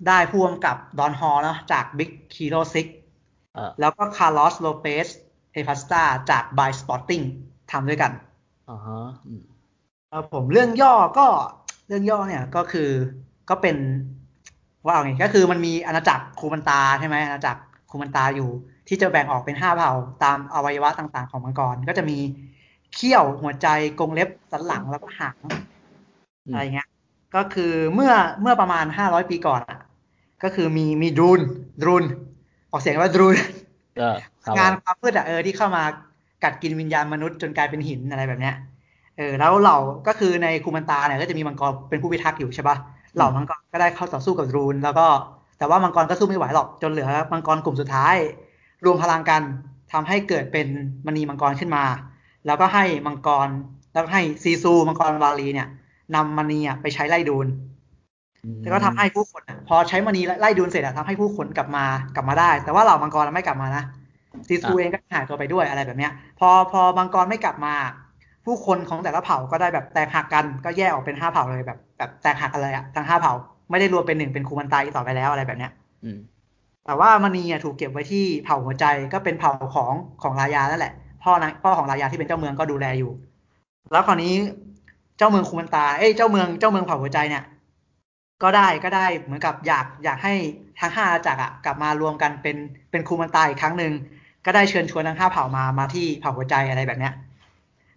[0.08, 2.62] ได้พ่วงกับดอนฮอลเนาะจาก Big Hero
[3.54, 5.08] เออ6แล้วก็คาร์ลอสโลเปส
[5.54, 7.26] เอสตราดาจาก Blindspotting
[7.72, 8.12] ทำด้วยกัน
[8.70, 9.44] อ่าฮะอืม
[10.12, 11.28] ครับผมเรื่องย่อก็
[11.88, 12.90] เรื่องย่อเนี่ยก็คือ
[13.50, 13.78] ก็เป็น
[14.86, 18.50] ว่าเอาไงก็คือมันมีอาณาจักรคูมันตาใช่ไหมอาณาจักรคูมันตาอยู่
[18.88, 19.92] ที่จะแบ่งออกเป็นห้าเผ่า
[20.24, 22.18] ตามอวัยวะต่างๆของมังกร ก็จะมี
[22.94, 23.68] เขี้ยวหัวใจ
[24.00, 25.38] กรงเล็บสันหลังแล้วก็หาง
[26.46, 26.88] อืมอะไรเงี้ย
[27.36, 28.12] ก็คือเมื่อ
[28.42, 29.80] เมื่อประมาณห้าร้อยปีก่อนอะ
[30.44, 31.42] ก็คือมีมีดรูน
[31.82, 32.04] ดรูน
[32.72, 33.36] ออกเสียงว่าดรูน
[33.98, 35.84] เออครับงานผมความมืดอะเออที่เข้ามา
[36.44, 38.56] กัดกินวิญญาณมนุษย์จนกลายเป็นหินอะไรแบบเนี้ย
[39.18, 42.78] เออแล้วเหล่าก็คือในคูมันตาเนี่ยก็จะมีมังกรเป็นผู้พิทักษ์อยู่ใช่ปะ
[43.16, 45.08] เหล่ามังกรก็ได้เข้าต่อสู้กับดรูน แล้วก็
[45.58, 48.16] แต่ว่ามังกรก็สู้ไม่ไหวหรอกจนเหลือมังกรกลุ่มสุดท้าย
[48.86, 49.42] รวมพลังกัน
[49.92, 50.68] ทำให้เกิดเป็น
[51.06, 51.84] มณีมังกรขึ้นมา
[52.46, 53.50] แล้วก็ให้มังกร
[53.94, 55.68] แล้วก็ให้ซีซูมังกรวาลีเนี่ย
[56.16, 57.48] นำมณีอะไปใช้ไล่ดูน
[58.62, 63.84] แล้วก็ทำให้ผู้คนอะพอใช้มณีไล่ดูนเสร็จอะทำให้ผู้คนกลับมากลับมาได้ แต่ว่าเหล่ามังกรไม่กลับมานะ
[64.48, 67.74] ซีซูเองก็หายตัวไปด้วยอะไรแบบเนี้ย พอพอมังกรไม่กลับมา
[68.46, 73.34] ผู้คนของแต่ละเผ่าก็ได้แบบแตกหักกันก็แยกออกเป็นห้าเผ่าเลยแบบแบบแตกหักกันเลยอะทั้งห้าเผ่า
[73.72, 75.72] ไม่ได้รวมเป็นหนึ่งเป็นคูมันตาอีกต่อไปแล้วอะไรแบบเนี้ย
[76.04, 76.18] อืม
[76.86, 80.94] แต่ว่ามณีอะถูกเก็บไว้ที่เผ่าหัวใจก็เป็นเผ่าของของรายานั่นแหละ
[81.24, 83.12] พ่อนางพ่อของรายาที่เป็นเจ้าเมืองก็ดูแลอยู่
[83.92, 84.34] แล้วคราวนี้
[85.18, 87.44] เจ้าเมืองคูมันตาเอ้ยเจ้าเมืองเจ้าเมืองเผ่าหัวใจเนี่ย
[88.44, 90.34] ก็ได้ก็ได้เหมือนกับอยากอยากให้
[90.80, 92.58] ทั้งห้าอาจักรอะกลับมารวมกันเป็น
[92.92, 93.94] เป็นคูมันตาอีกครั้งหนึ่ง
[94.46, 97.14] ก็ได้เชิญชวนทั้งห้าเผ่ามามาที่เผ่าหัวใจอะไรแบบเนี้ย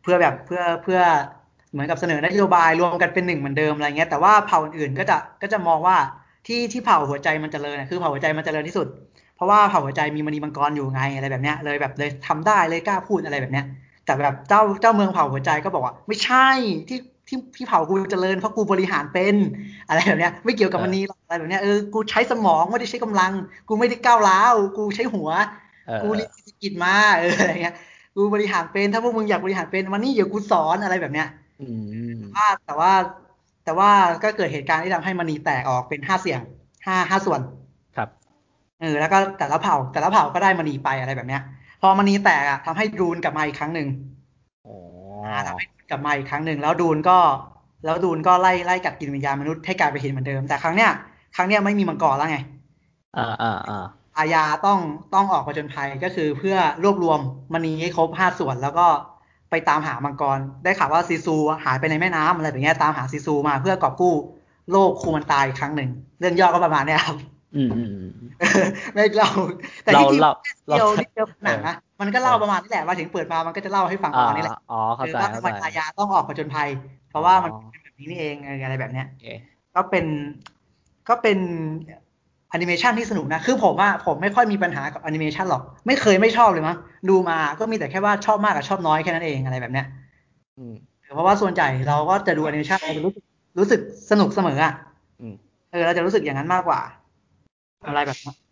[0.03, 1.01] เพื่อแบบเพื่อเพื่อ
[1.73, 5.97] เหมือนกับเสนอนโยบายรวมกันเป็นหนึ่งเหมือนเดิมอะไรเงี้ยแต่ว่าเผ่าอื่นๆก็จะก็จะมองว่า
[6.47, 8.87] ที่ที่เผ่าหัวใจมันเจริญคือเผ่าหัวใจมันเจริญที่สุด
[9.37, 13.67] เพราะว่าเผ่าหัวใจมีมณีมังกรอยู่ไงอะไรแบบเนี้ยเลยแบบเลยทำได้เลยกล้าพูดอะไรแบบเนี้ย
[14.05, 16.49] แต่แบบเจ้าเจ้าเมืองเผ่าหัวใจก็บอกว่า ไม่ใช่
[16.89, 16.99] ที่
[17.31, 19.35] ที่ที่เผ่ากูเจริญเพราะกูบริหารเป็น
[19.89, 23.33] อะไรแบบเนี้ย ไม่เกี่ยวกับมณีหรอกอะไรแบบเนี้ยเออกูใช้สมองไม่ได้ใช้กำลัง
[23.69, 25.29] กูไม่ได้ก้าวร้าวกูใช้หัว
[25.87, 27.75] เออกูเรียนเศรษฐกิจมาเอออะไรเงี้ย
[28.17, 31.29] กูบริหารเป็นถ้าพวกมึงอยากบริหารเป็นวันนี้เดี๋ยวกูสอนอะไรแบบเนี้ย
[31.61, 31.67] อื
[32.17, 32.93] มว่าแต่ว่า
[33.65, 33.91] แต่ว่า
[34.23, 36.41] ก็เกิดเหตุการณ์ที่ทำให้มณีแตกออกเป็นห้าเสียง
[36.87, 37.41] ห้าห้าส่วน
[37.97, 38.09] ครับ
[38.81, 41.43] เออแล้วก็แต่ละเผ่าแต่ละเผ่าก็ได้มณีไปอะไรแบบเนี้ย
[41.81, 43.89] พอมณีแตกอะทำให้ดรูนกลับมาอีกครั้งหนึ่ง
[44.67, 44.77] อ๋อ
[45.27, 47.19] อ่าทำให้ กลับมาอีกครั้งหนึ่งแล้วดูนก็
[47.85, 50.91] แล้วดูนก็ไล่ไล่กัดกินวิญญาณมนุษย์ให้กลายเป็นหินเหมือนเดิมแต่ครั้งเนี้ย
[51.37, 52.39] ครั้งเนี้ยไม่มีมังกรแล้วไง
[53.17, 53.85] อ่าอ่าอ่า
[54.19, 54.79] อาญาต้อง
[55.15, 57.19] ต้องออกผจญภัยก็คือเพื่อรวบรวม
[57.53, 58.87] มณีให้ครบห้าส่วนแล้วก็
[59.51, 64.15] ไปตามหามังกร ได้ข่าวว่าซีซูหายไปในแม่น้ำอะไรแบบเนี้ยตามหาซีซูมาเพื่อกอบกู้
[64.71, 67.17] โลกคูมันตายอีกครั้งหนึ่ง เรื่องย่อก็ประมาณเนี้ยครับ
[67.57, 68.13] อืมอืมอืม
[68.95, 69.31] ไม่เล่า
[69.83, 70.33] แต่เราที่จริงเรา
[70.69, 76.69] เราเดียวนิดเดียวหนังนะ มันก็เล่าประมาณนี้แหละมาถึงเปิดมามันก็จะเล่าให้ฟังประมาณนี้แหละอ๋อเข้าใจว่าเข้าทำไมใจอาญาต้องออกผจญภัย
[77.09, 79.25] เพราะว่ามันอ๋อเป็นแบบนี้นี่เองเอออะไรแบบเนี้ยโอเค
[79.75, 80.05] ก็เป็น
[81.09, 81.39] ก็เป็น
[82.51, 86.77] แอนิเมชันที่สนุกนะ คือผมอะผมไม่ค่อยมีปัญหากับแอนิเมชันหรอก ไม่เคยไม่ชอบเลยมั้ง
[87.09, 89.87] ดูมาก็มีแต่แค่ว่าชอบมากกับชอบน้อยแค่นั้นเองอะไรแบบเนี้ย
[90.57, 90.75] อืม
[91.13, 93.25] เพราะว่าส่วนใหญ่เราก็จะดูแอนิเมชันเราจะรู้สึก
[93.59, 94.73] รู้สึกสนุกเสมออะ
[95.21, 95.35] อืม
[95.71, 96.81] เออเราจะรู้สึกอย่างนั้นมากกว่า
[97.87, 98.50] อะไรแบบนั้น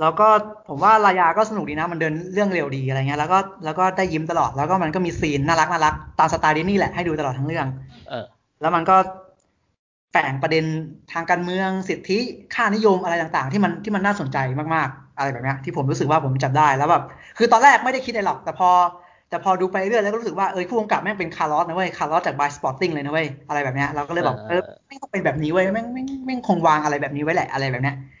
[0.00, 0.28] แล้วก็
[0.68, 7.66] ผมว่ารายาก็สนุกดีนะ มันเดินเรื่องเร็วดีอะไรเงี้ยแล้วก็แล้วก็ได้ยิ้มตลอดแล้วก็มันก็มี scene น่ารักน่ารักตามสไตล์ดิสนีย์แหละให้ดูตลอดทั้งเรื่อง
[8.08, 8.24] เออ
[8.60, 8.96] แล้วมันก็
[10.12, 10.64] แฝงประเด็น
[11.12, 12.18] ทางการเมืองสิทธิ
[12.54, 14.38] ค่านิยมอะไรต่างๆ ที่มันที่มันน่าสนใจ
[14.74, 17.02] มากๆ อะไรแบบเนี้ยที่ผมรู้สึกว่าผมจับได้แล้วแบบ
[17.38, 18.70] คือตอนแรกไม่ได้คิดอะไรหรอกแต่พอ
[19.30, 28.16] แต่พอดูไปเรื่อยแล้วก็รู้สึกว่าเออผู้กำกับแม่งเป็นคาร์ลอสนะเว้ยคาร์ลอสจาก Blindspotting เลยนะเว้ยอะไรแบบเนี้ยเราก็เลยบอกเออแม่งต้องเป็นแบบนี้เว้ยแม่งแม่งแม่งคงวางอะไรแบบนี้ไว้แหละอะไรแบบเนี้ยอ่า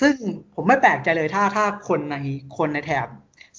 [0.00, 0.14] ซึ่ง
[0.54, 2.16] ผมไม่แปลกใจเลยถ้าถ้าคนใน
[2.56, 3.06] คนในแถบ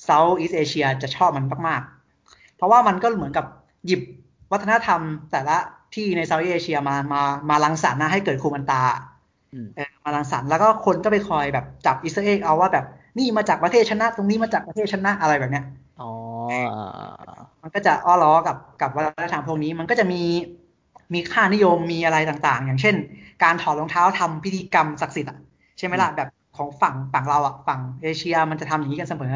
[0.07, 3.45] South East Asia จะชอบมันมากๆ เพราะว่ามันก็เหมือนกับ
[3.85, 4.01] หยิบ
[4.51, 5.57] วัฒนธรรมแต่ละ
[5.95, 8.81] ที่ใน South East Asia มามามารังสรรค์นะให้เกิดคูมันตา
[9.53, 12.85] อืมเออมารังสรรค์แล้วก็คนก็ไปคอยแบบจับอิสเอ็กเอาว่าแบบ
[13.17, 15.65] นี่มาจากประเทศชนะ ตรงนี้มาจากประเทศชนะอะไรแบบเนี้ย
[16.01, 16.11] อ๋อ
[17.61, 20.21] มันก็จะอ้อล้อกับกับวัฒนธรรมพวกนี้ มันก็จะมี
[21.13, 22.95] มีค่านิยมมีอะไรต่างๆ อย่างเช่น
[23.43, 25.37] การถอดรองเท้าทำพิธีกรรมศักดิ์สิทธิ์อะ
[25.77, 29.33] ใช่ไหมล่ะแบบของฝั่งฝั่งเราอะฝั่งเอเชียมันจะทำอย่างนี้กันเสมอ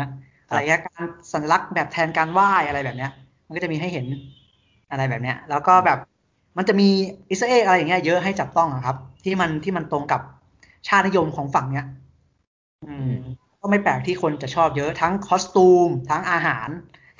[0.47, 3.11] อะไรเงี้ยการสัญลักษณ์แบบแทนการไหว้อะไรแบบเนี้ย
[3.47, 4.05] มันก็จะมีให้เห็น
[4.91, 5.99] อะไรแบบเนี้ย แล้วก็แบบ
[6.57, 6.89] มันจะมี
[7.31, 10.21] อิสราเอลอะไรอย่างเงี้ยเยอะให้จับต้องอะครับ ที่มันที่มันตรงกับ
[10.87, 11.85] ชาตินิยมของฝั่งเนี้ย
[12.85, 13.09] อืม
[13.61, 16.69] ก็ไม่แปลกที่คนจะชอบเยอะทั้งคอสตูม ทั้งอาหาร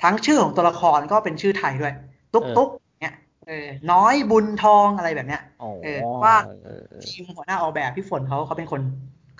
[0.02, 1.94] ทั้งชื่อของตัวละครก็เป็นชื่อไทยด้วย
[2.32, 2.68] ตุ๊กตุ๊ก
[3.50, 6.34] เนี่ยเออน้อยบุญทองอะไรแบบเนี้ยอ๋อเออว่า
[6.64, 8.80] เออเออทีมหัวหน้าออกแบบพี่ฝนเขาเขาเป็นคน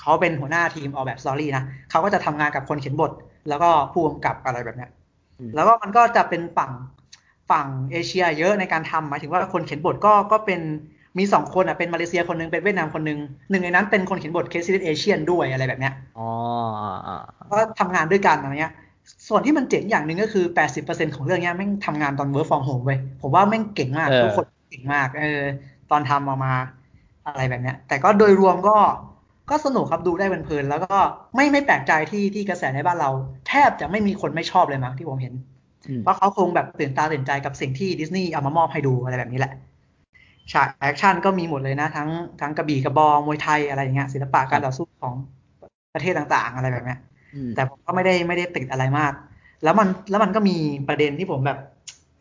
[0.01, 3.12] เขาเป็นหัวหน้าทีมออกแบบ story นะเขาก็จะทำงานกับคนเขียนบท
[3.49, 4.90] แล้วก็ผู้กำกับอะไรแบบเนี้ย
[5.38, 6.73] อืมแล้วก็มันก็จะเป็นฝั่ง
[7.51, 10.61] ฝั่งเอเชียเยอะในการทำหมายถึงว่าคนเขียนบทก็ก็เป็น
[11.18, 13.18] มีสองคนอะเป็นมาเลเซียคนหนึ่งเป็นเวียดนามคนหนึ่ง
[13.51, 16.29] หนึ่งในนั้นเป็นคนเขียนบท Crazy Rich Asians ด้วยอะไรแบบเนี้ยอ๋อ
[16.81, 17.16] อ่าอ่า
[17.53, 18.73] ก็ทำงานด้วยกันอะไรเงี้ย
[19.28, 25.42] ส่วนที่มันเจ๋งอย่างหนึ่งก็คือ 80%ของเรื่องเนี้ยแม่งทำงานตอน work from home เว้ยผมว่าแม่งเก่งมากเออทุกคนเก่งมากเออ
[25.90, 26.52] ตอนทำออกมา
[27.26, 28.76] อะไรแบบเนี้ย แต่ก็โดยรวมก็
[29.50, 30.96] ก็สนุกครับดูได้เพลินๆแล้วก็
[31.35, 33.11] ไม่ไม่แปลกใจที่ที่กระแสในบ้านเรา
[33.48, 35.35] แทบจะไม่มีคนไม่ชอบเลยมั้งที่ผมเห็น
[35.88, 39.52] อืมเพราะเขาคงแบบตื่นตาตื่นใจกับสิ่งที่ดิสนีย์เอามามอบให้ดูอะไรแบบนี้แหละ
[40.52, 42.09] ฉากแอคชั่นก็มีหมดเลยนะ ทั้ง
[42.40, 45.14] ทั้งกระบี่กระบองมวยไทยอะไรอย่างเงี้ยศิลปะการต่อสู้ของ
[45.94, 47.10] ประเทศต่างๆ อะไรแบบเนี้ยอืม
[47.54, 49.12] แต่ผมก็ไม่ได้ไม่ได้ติดอะไรมาก
[49.62, 50.56] แล้วมันแล้วมันก็มี
[50.88, 51.58] ประเด็นที่ผมแบบ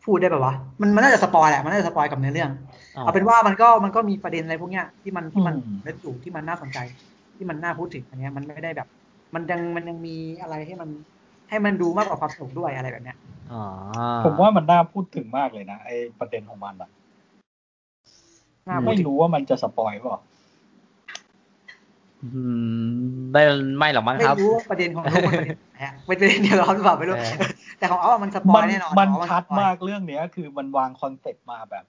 [0.04, 2.50] พูดได้แบบว่ามันมันน่าจะ spoil แหละมันน่าจะ spoil กับเนื้อเรื่อง
[3.02, 6.78] เอาเป็นว่ามันก็มันก็มีประเด็นอะไรพวกเนี้ยที่มันที่มันอืมเล็อยู่ที่มันน่าสนใจ
[7.36, 8.88] ที่มันน่าพูดถึงอันเนี้ยมันไม่ได้แบบ
[9.34, 10.88] มันยังมันยังมีอะไรให้มัน
[11.50, 13.16] ให้มันดูมากกว่าความสนุกด้วยอะไรแบบเนี้ย
[13.52, 13.62] อ๋อ
[14.22, 16.90] ผมว่ามันน่าพูดถึงมากเลยนะไอ้ประเด็นของมันอะ
[18.68, 20.29] น่าพูดไม่ถึงรู้ว่ามันจะ spoil เปล่าอืม
[23.32, 23.42] ไม่
[23.78, 27.32] ไม่หรอกมั้งไม่ครับรู้ว่าประเด็นของนุกมันเป็นยังไงฮะเป็นประเด็นเดียวกันหรือเปล่าไม่รู้เออ
[27.78, 31.84] แต่ของเอาอะมัน spoil แน่นอนมันของเอาชัด spoil มากเรื่องเนี้ย คือมันวางคอนเซ็ปต์มาแบบ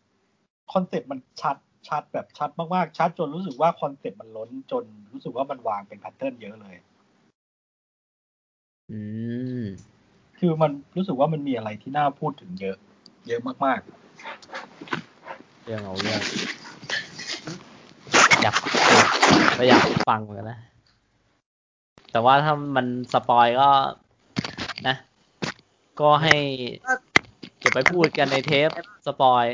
[0.74, 1.56] คอนเซ็ปต์มันชัด
[1.88, 6.76] ชัดแบบชัดมากๆชัดจนรู้สึกว่าคอนเซ็ปต์มันล้นจนรู้สึกว่ามันวางเป็น pattern เยอะเลย
[8.92, 9.00] อื
[9.62, 9.64] ม
[10.40, 12.78] คือมันรู้สึกว่ามันมีอะไรที่น่าพูดถึงเยอะ
[13.28, 13.80] เยอะมาก
[15.64, 16.22] เรื่องเอาเรื่อง
[18.42, 18.56] อยาก
[19.58, 20.60] ก็อยากฟังเหมือนกันนะ
[22.12, 23.70] แต่ว่าถ้ามัน spoil ก็
[24.88, 24.96] นะ
[26.00, 26.36] ก็ให้
[27.60, 28.70] เก็บไปพูดกันในเทป
[29.08, 29.46] spoil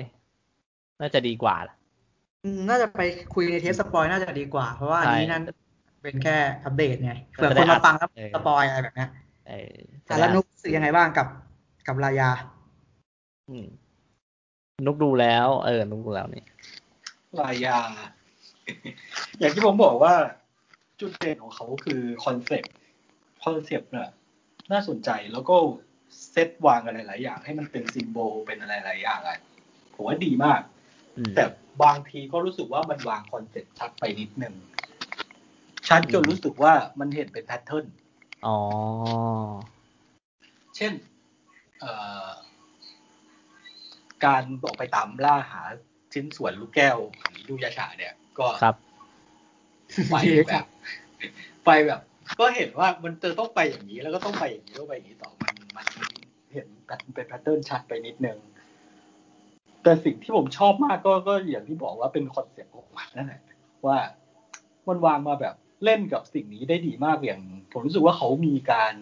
[1.00, 1.76] น่าจะดีกว่าล่ะ
[2.44, 3.02] อืมน่าจะไป
[3.34, 5.44] คุยในเทป spoil น่าจะดีกว่า เพราะว่าอันนี้ใช่นั่น
[6.04, 9.10] เป็นแค่อัปเดตไงเผื่อคนจะได้มาฟังแล้วเออ spoil อะไรแบบเนี้ย
[9.50, 9.74] เออ
[10.10, 11.28] อะแล้วนุ๊กรู้สึกยังไงบ้างกับ
[11.88, 12.30] กับรายา
[13.50, 13.68] อืม
[14.86, 16.44] นุกดูแล้ว เออ นุกดูแล้วนี่
[16.96, 17.78] รายา
[19.39, 20.13] อย่างที่ผมบอกว่า
[20.99, 22.73] จุดเด่นของเขาคือคอนเซ็ปต์
[23.45, 24.10] คอนเซ็ปต์เนี่ย
[24.71, 25.56] น่าสนใจแล้วก็
[26.32, 29.39] เซตวางอะไรหลายอย่าง ให้มันเป็น symbol เป็นอะไรหลายอย่างอะ
[29.95, 30.62] ผมว่าดีมาก
[31.17, 31.43] อืมแต่
[31.84, 34.56] บางทีก็รู้สึกว่ามันวางคอนเซ็ปต์ชัดไปนิดนึง
[35.88, 37.86] ชัดจนรู้สึกว่ามันเห็นเป็น pattern
[38.45, 38.58] อ๋อ
[40.75, 40.93] เช่น
[41.80, 41.91] เอ่
[42.25, 42.27] อ
[44.25, 45.62] การออกไปตามล่าหา
[46.13, 48.76] ชิ้นส่วนลูกแก้วของลูกยาชาเนี่ย ก็ครับ
[50.12, 50.65] ไปแบบ
[51.65, 52.02] ไปแบบ
[52.39, 55.86] ก็เห็นว่ามันจะต้องไปอย่างนี้แล้วก็ต้องไปอย่างนี้แล้วไปอย่างนี้ต่อมันมัน
[56.54, 56.67] เห็น
[57.15, 58.38] เป็น pattern ชัดไปนิดนึง
[59.84, 63.41] แต่สิ่งที่ผมชอบมากก็ก็อย่างที่บอกว่าเป็นคอนเซ็ปต์ของมันนั่นแหละ
[63.86, 63.97] ว่า
[64.88, 68.93] มันวางมาแบบเล่นกับสิ่งนี้ได้ดีมากอย่าง ผมรู้สึกว่าเขามีการ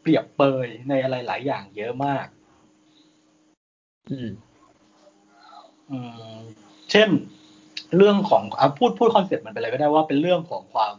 [0.00, 2.26] เปรียบเปรยในอะไรหลายอย่างเยอะมาก
[4.10, 4.30] อืม
[5.90, 5.98] อื
[6.36, 6.38] ม
[6.90, 7.08] เช่น
[7.96, 10.94] เรื่องของอะพูดพูดคอนเซ็ปต์มันไปเลยก็ได้ว่าเป็นเรื่องของความ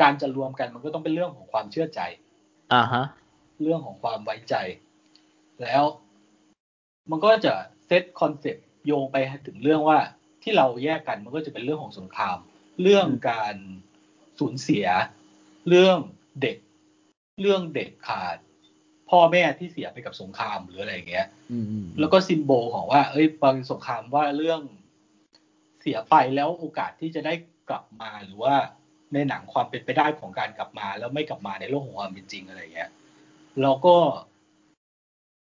[0.00, 2.00] การจะรวมกันมันก็ต้องเป็นเรื่องของความเชื่อใจ
[2.72, 3.04] อ่าฮะ
[3.62, 4.54] เรื่องของความไว้ใจ
[5.62, 5.84] แล้ว
[7.10, 7.54] มันก็จะ
[7.86, 9.16] เซตคอนเซปต์โยงไป
[9.46, 9.98] ถึงเรื่องว่า
[10.42, 12.38] ที่เราแยกกันมันก็จะเป็นเรื่องของสงคราม
[12.82, 13.54] เรื่องการ
[14.38, 14.86] สูญเสีย
[15.68, 15.98] เรื่อง
[16.42, 16.56] เด็ก
[17.40, 18.36] เรื่องเด็กขาด
[19.10, 24.60] พ่อแม่ที่เสียไปกับสงครามหรืออะไรอย่างเงี้ยอืมอืมแล้วก็ซิมโบลของว่า เอ้ยบางสงครามว่าเรื่อง
[25.80, 27.34] เสียไปแล้วโอกาสที่จะได้
[27.68, 28.54] กลับมาหรือว่า
[29.14, 32.90] ในหนังความเป็นไปได้ของการกลับมา แล้วไม่กลับมาในโลกของความเป็นจริงอะไรเงี้ย
[33.62, 33.96] แล้วก็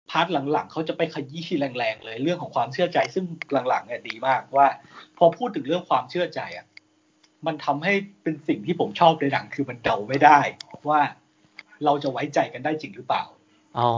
[0.09, 3.25] part หลังๆเขาจะไปขยี้แรงๆเลยเรื่องของความเชื่อใจ ซึ่ง
[3.69, 4.67] หลังๆเนี่ยดีมากว่า
[5.17, 6.65] พอพูดถึงเรื่องความเชื่อใจอะ
[7.45, 10.39] มันทำให้เป็นสิ่งที่ผมชอบในหนังคือมันเดาไม่ได้
[10.89, 11.01] ว่า
[11.85, 13.23] เราจะไว้ใจกันได้จริงหรือเปล่า
[13.79, 13.91] อ๋อ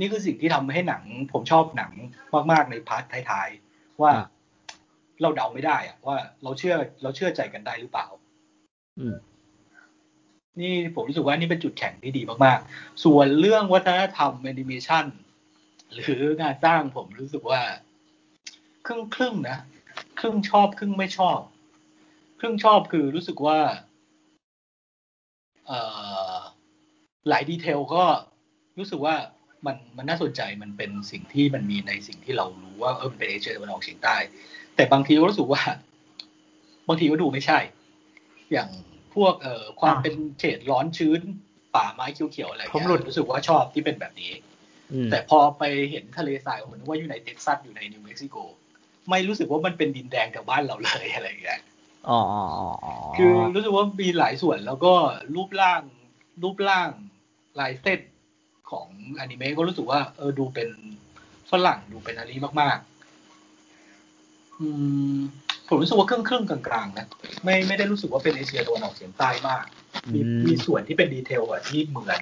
[0.00, 1.02] นี่คือสิ่งที่ทำให้หนัง
[1.32, 1.92] ผมชอบหนัง
[2.52, 3.71] มากๆใน part ท้ายๆ
[4.02, 4.26] ว่าอะ
[5.22, 8.06] เราเดาไม่ได้อะว่าเราเชื่อเราเชื่อใจกันได้หรือเปล่า
[8.98, 9.16] อืม
[10.60, 15.04] นี่ผมรู้สึกว่านี่เป็นจุดแข็งที่ดีมากๆ ส่วนเรื่องวัฒนธรรมแอนิเมชัน
[15.94, 17.62] หรืองานสร้างผมรู้สึกว่า
[18.86, 19.58] ครึ่งครึ่งๆนะ
[20.20, 21.40] ครึ่งชอบ ครึ่งไม่ชอบ
[22.40, 23.58] ครึ่งชอบคือรู้สึกว่า
[25.66, 25.80] เอ่
[26.34, 26.36] อ
[27.28, 28.04] หลายดีเทลก็
[28.78, 29.16] รู้สึกว่า
[29.66, 34.16] มันมันน่าสนใจมันเป็นสิ่งที่มันมีในสิ่งที่เรารู้ว่าเออมันเป็นเอเชียตะวันออกเฉียงใต้
[34.76, 35.62] แต่บางทีก็รู้สึกว่า
[36.88, 37.58] บางทีก็ดูไม่ใช่
[38.52, 38.68] อย่าง
[39.14, 41.20] พวกเอ่อความอ่าเป็นเฉดร้อนชื้น
[41.76, 44.32] ป่าไม้เขียวๆอะไรผมเงี้หลุดยรู้สึกว่าชอบที่เป็นแบบนี้
[44.92, 48.36] อืมแต่พอไปเห็นทะเลทรายผมนึกว่าอยู่ในเท็กซัสอยู่ในนิวเม็กซิโก
[49.10, 51.60] ไม่รู้สึกว่ามันเป็นดินแดงแถวบ้านเราเลยอะไรอย่างเงี้ย
[52.08, 54.92] อ๋ออ๋ออ๋ออ๋อคือรู้สึกว่ามีหลายส่วนแล้วก็
[55.34, 55.82] รูปร่าง
[56.42, 56.88] รูปร่าง
[57.60, 58.00] ลายเส้น
[58.72, 60.68] ของอนิเมะก็รู้สึกว่าเออดูเป็น
[61.50, 64.68] ฝรั่งดูเป็นอันนี้มาก ๆ อื
[65.16, 65.18] ม
[65.68, 67.06] ผมรู้สึกว่าครึ่งครึ่งๆกลางๆนะ
[67.44, 69.64] ไม่ไม่ได้รู้สึกว่าเป็นเอเชียตะวันออกเฉียงใต้มาก
[70.12, 72.20] มีอืมมีส่วนที่เป็นดีเทลอะที่เหมือน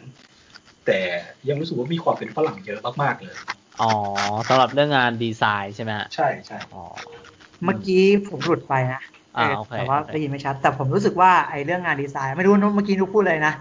[0.87, 1.01] แต่
[1.49, 3.37] ยังรู้สึกว่ามีความเป็นฝรั่งเยอะมากๆเลย
[3.81, 3.93] อ๋อ
[4.49, 6.79] สำหรับเรื่องงานดีไซน์ใช่ไหมฮะใช่ใช่อ๋อ
[7.65, 9.01] เมื่อกี้ผมหลุดไปนะ
[9.37, 13.53] อ่าเออโอเคแต่ว่าโอเคได้ยินไม่ชัด แต่ผมรู้สึกว่าไอ้เรื่องงานดีไซน์ ไม่รู้นุ๊กเมื่อกี้นุ๊กพูดเลยนะ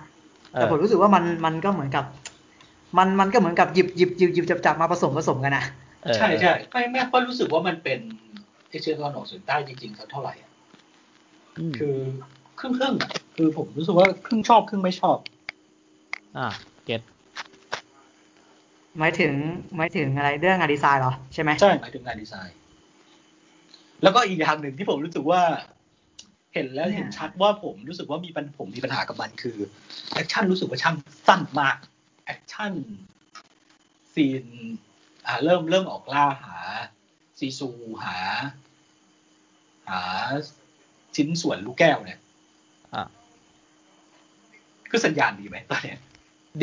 [0.54, 2.06] เอแต่อผมรู้สึกว่ามันมันก็เหมือนกับ
[2.98, 5.66] มันมันก็เหมือนกับหยิบหยิบหยิบหยิบจับจับมาผสมผสมกันนะ
[6.04, 8.00] เออใช่ใช่ไม่ไม่ค่อยรู้สึกว่ามันเป็น
[8.70, 10.52] เอเชียตะวันออกเฉียงใต้จริงๆสักเท่าไหร่อะ
[11.70, 11.96] มคือ
[12.60, 15.18] ครึ่งครึ่งๆอะคือผมรู้สึกว่าครึ่งชอบครึ่งไม่ชอบ
[16.38, 16.48] อ่า
[16.86, 17.02] get
[19.00, 19.34] หมายถึง
[19.78, 22.56] หมายถึงอะไรเรื่องงานดีไซน์เหรอใช่ไหมใช่หมายถึงงานดีไซน์
[24.04, 25.42] แล้วก็อีกอย่างหนึ่งที่ผมรู้สึกว่า
[26.54, 29.58] เห็นแล้วเห็นชัดว่าผมรู้สึกว่ามีปัญผมมีปัญหากับมันคือ
[30.14, 30.96] แอคชั่นรู้สึกว่าช่าง
[31.28, 31.78] สั้นมาก
[32.30, 34.46] action scene
[35.26, 36.58] อ่าเริ่มเริ่มออกล่าหา
[37.40, 37.70] ซีซู
[38.04, 38.18] หา
[39.90, 40.02] หา
[41.16, 42.20] ชิ้นส่วนลูกแก้วเนี่ย
[42.94, 43.04] อ่า
[44.90, 46.00] คือสัญญาณดีไหมตอนเนี้ย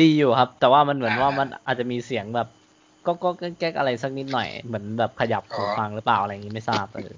[0.01, 2.47] ดีอยู่ครับ แต่ว่ามันเหมือนอ่าว่ามันอาจจะมีเสียงแบบ
[3.05, 7.13] ก็ก็แก๊กๆอะไรสักนิดหน่อยเหมือนแบบขยับอ๋อหูฟังหรือเปล่าอะไรอย่างนี้ไม่ทราบเออ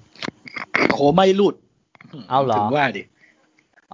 [0.92, 1.54] โอ้ไม่หลุด
[2.30, 3.02] เอาเหรอถึงว่าดิ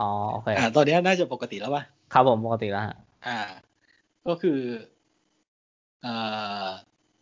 [0.00, 3.38] อ๋อโอเคอ่าตอนเนี้ยน่าจะปกติแล้วป่ะครับผมปกติแล้วฮะอ่า
[4.28, 4.60] ก็คือ
[6.04, 6.68] อ่า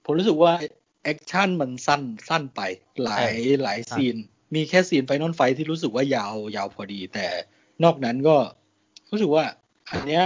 [0.05, 0.53] ผมรู้สึกว่า
[1.05, 2.61] action มันสั้นสั้นไป
[3.05, 4.17] หลายหลาย scene
[4.55, 7.27] มีแค่ scene final fight ที่รู้สึกว่ายาวยาวพอดี แต่
[7.85, 8.37] นอกนั้นก็
[9.11, 9.45] รู้สึกว่า
[9.91, 10.25] อันเนี้ย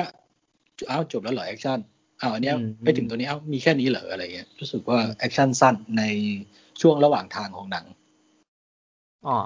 [0.90, 1.78] อ้าวจบแล้วเหรอ action
[2.20, 6.02] อ้าวอันเนี้ยอืมไปถึงตัวนี้อ้าวมีแค่นี้เหรออะไรเงี้ยรู้สึกว่า action สั้นใน
[6.80, 7.86] ช่วงระหว่างทางของหนัง
[9.26, 9.38] อ๋อ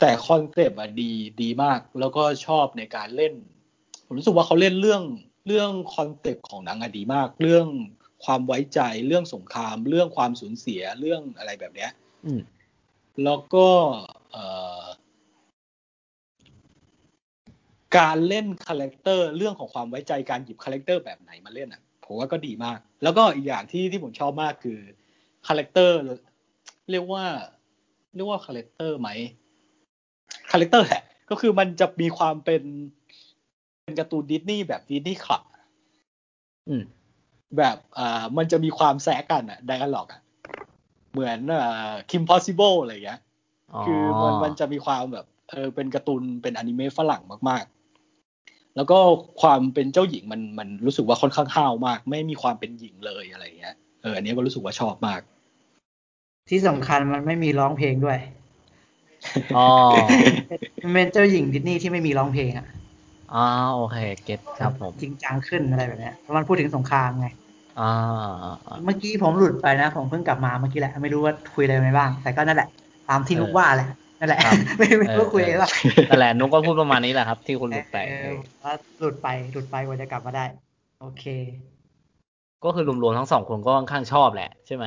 [0.00, 1.10] แต่ concept อะดี
[1.42, 3.34] ดีมากแล้วก็ชอบในการเล่น
[4.06, 5.02] ผมรู้สึกว่าเขาเล่นเรื่อง
[5.46, 7.66] เรื่อง concept ของหนังอะดีมาก เรื่อง
[8.24, 11.90] ความไว้ใจเรื่องสงคราม เรื่องความสูญเสียเรื่องอะไรแบบเนี้ย
[12.26, 12.40] อืม
[13.24, 13.68] แล้วก็
[14.30, 14.44] เอ่
[14.80, 14.84] อ
[17.98, 24.78] การเล่น character เรื่องของความไว้ใจการหยิบ character แบบไหนมาเล่นอะผมว่าก็ดีมาก แล้วก็อีกอย่างที่ที่ผมชอบมากคือ
[25.46, 25.98] character
[26.90, 27.24] เรียกว่า
[28.14, 29.10] เรียกว่า character ไหม
[30.50, 32.62] character แหละก็คือมันจะมีความเป็น
[33.86, 35.42] เป็นการ์ตูนดิสนีย์แบบ Disney Club
[36.68, 36.82] อืม
[37.56, 40.20] แบบอ่ามันจะมีความแซะกันอะ dialogue อะ
[41.12, 43.20] เหมือนอ่า Kim Possible อะไรอย่างเงี้ย
[43.86, 48.98] คือมันมันจะมีความแบบเออเป็นการ์ตูนเป็นอนิเมะฝรั่งมากๆ แล้วก็
[49.42, 55.20] ความเป็นเจ้าหญิงมันมันรู้สึกว่าค่อนข้างห้าวมาก ไม่มีความเป็นหญิงเลยอะไรอย่างเงี้ยเอออันนี้ก็รู้สึกว่าชอบมาก
[56.48, 58.18] ที่สำคัญมันไม่มีร้องเพลงด้วย
[59.56, 59.66] อ๋อ
[60.82, 62.66] มันเป็นเจ้าหญิงดิสนีย์ที่ไม่มีร้องเพลงอะ
[63.34, 67.28] อ๋อโอเคเก็ตครับผม จริงจังขึ้นอะไรแบบเนี้ยเพราะมันพูดถึงสงครามไง
[67.80, 67.92] อ่า
[68.44, 72.68] อ่าอ่าเมื่อกี้ผมหลุดไปนะ ผมเพิ่งกลับมาเมื่อกี้แหละ ไม่รู้ว่าคุยอะไรไปบ้าง แต่ก็นั่นแหละ
[73.08, 73.88] ตามที่นุกว่าแหละ
[74.20, 75.70] นั่นแหละครับไม่ไม่รู้ว่าคุยอะไรบ้าง
[76.08, 78.34] นั่นแหละนุกก็พูดประมาณนี้แหละครับ ที่คุณหลุดไปเออ
[78.64, 80.44] ว่าหลุดไปหลุดไปกว่าจะกลับมาได้
[81.00, 81.24] โอเค
[82.64, 84.86] ก็คือรวมๆทั้งสองคนก็ค่อนข้างชอบแหละใช่ไหม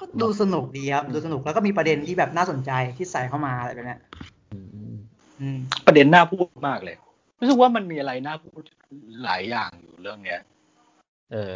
[0.00, 4.00] ก็ดูสนุกดีครับดูสนุกแล้วก็มีประเด็นที่แบบน่าสนใจที่ใส่เข้ามาอะไรแบบเนี้ย
[4.52, 4.58] อื
[4.92, 4.94] ม
[5.40, 6.96] อืมประเด็นน่าพูดมากเลย
[7.42, 8.62] รู้สึกว่ามันมีอะไรน่าพูด
[9.24, 10.40] หลายอย่างอยู่เรื่องเนี้ย
[11.32, 11.54] เออ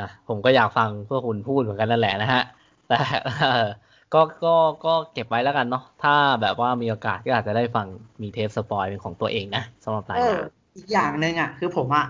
[0.00, 2.42] นะผมก็อยากฟังพวกคุณพูดเหมือนกันนั่นแหละนะฮะ
[2.88, 3.66] แต่เออ
[4.14, 4.54] ก็ก็
[4.86, 7.86] ก็เก็บไว้แล้วกันเนาะถ้าแบบว่ามีโอกาสก็อาจจะได้ฟัง
[8.22, 12.06] มีเทปสปอยเป็นของตัวเองนะสำหรับรายเออการอีกอย่างหนึ่งอะ คือผมอะ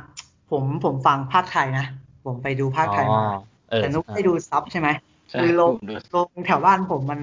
[0.51, 1.87] ผมผมฟังภาคไทยนะ
[2.27, 3.39] ผมไปดูภาคไทยมาอ๋อ
[3.71, 4.89] เออแต่นุกได้ดูซับใช่ไหม
[5.31, 7.21] ใช่คือลงผมดูลงแถวบ้านผมมัน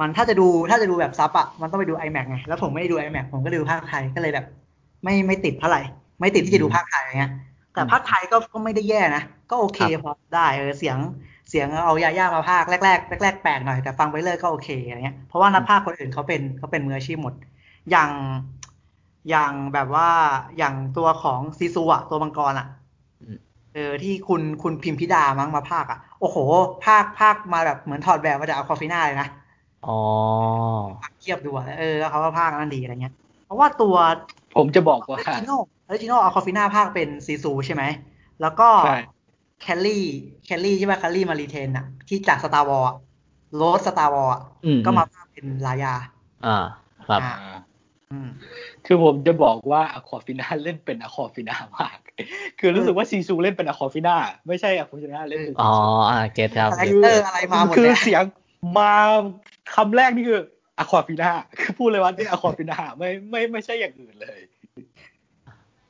[0.00, 4.44] มันถ้าจะดูถ้าจะดูแบบซับอะมันต้องไปดู iMac ไงแล้วผมไม่ได้ดู iMac ผมก็ดูภาคไทยก็เลยแบบ
[5.04, 5.80] ไม่ไม่ติดเท่าไหร่
[6.20, 7.32] ไม่ติดที่จะดูภาคไทยอย่างเงี้ย
[7.74, 10.98] แต่ภาคไทยก็ก็ไม่ได้แย่นะ ก็โอเคพอได้เออเสียง
[11.50, 17.34] เสียงเอายาย่ามาภาคแรกแรกแรกๆแปลกหน่อยแต่ฟังไปเรื่อยก็โอเคอย่างเงี้ยเพราะว่านักภาคคนอื่นเขาเป็นเขาเป็นมืออาชีพหมด
[17.90, 18.10] อย่าง
[19.28, 20.08] อย่างแบบว่า
[20.56, 22.66] อย่างตัวของซีซูอะตัวมังกรอะ
[23.20, 23.38] อืม
[23.74, 26.38] เออที่คุณคุณพิมพิดามั้งมาพากย์อะโอ้โห
[26.84, 29.28] พากย์พากย์มาแบบเหมือนถอดแบบมาจาก Awkwafina เลยนะ
[29.86, 29.98] อ๋อ
[31.20, 33.14] เทียบดูอะเออแล้วเขาก็พากย์นั้นดีอะไรเงี้ย
[33.44, 33.96] เพราะว่าตัว
[34.56, 37.84] ผมจะบอกว่า original original Awkwafina พากย์เป็นซีซูใช่ไหม
[38.40, 38.98] แล้วก็ใช่
[39.62, 42.86] Kelly Kelly ใช่ไหม Kelly Marie Tran อะที่จาก Star Wars
[43.54, 44.30] Rose Star Wars
[44.64, 45.94] อืมก็มาพากย์เป็นรายา
[46.46, 46.56] อ่า
[47.08, 47.32] ครับอ่า
[48.10, 48.28] อืม
[48.86, 51.98] คือผมจะบอกว่า Awkwafina เล่นเป็น Awkwafina มาก
[52.58, 54.16] คือรู้สึกว่าซีซูเล่นเป็น Awkwafina
[54.46, 55.72] ไม่ใช่ Awkwafina เล่นเป็นอ๋อ
[56.10, 58.24] อ่า get ครับ character อะไรมาหมดคือเลยเสียง
[58.78, 58.92] มา
[59.76, 60.40] คำแรกนี่คือ
[60.78, 64.38] Awkwafina คือพูดเลยว่านี่ Awkwafina ไม่ไม่ไม่ใช่อย่างอื่นเลย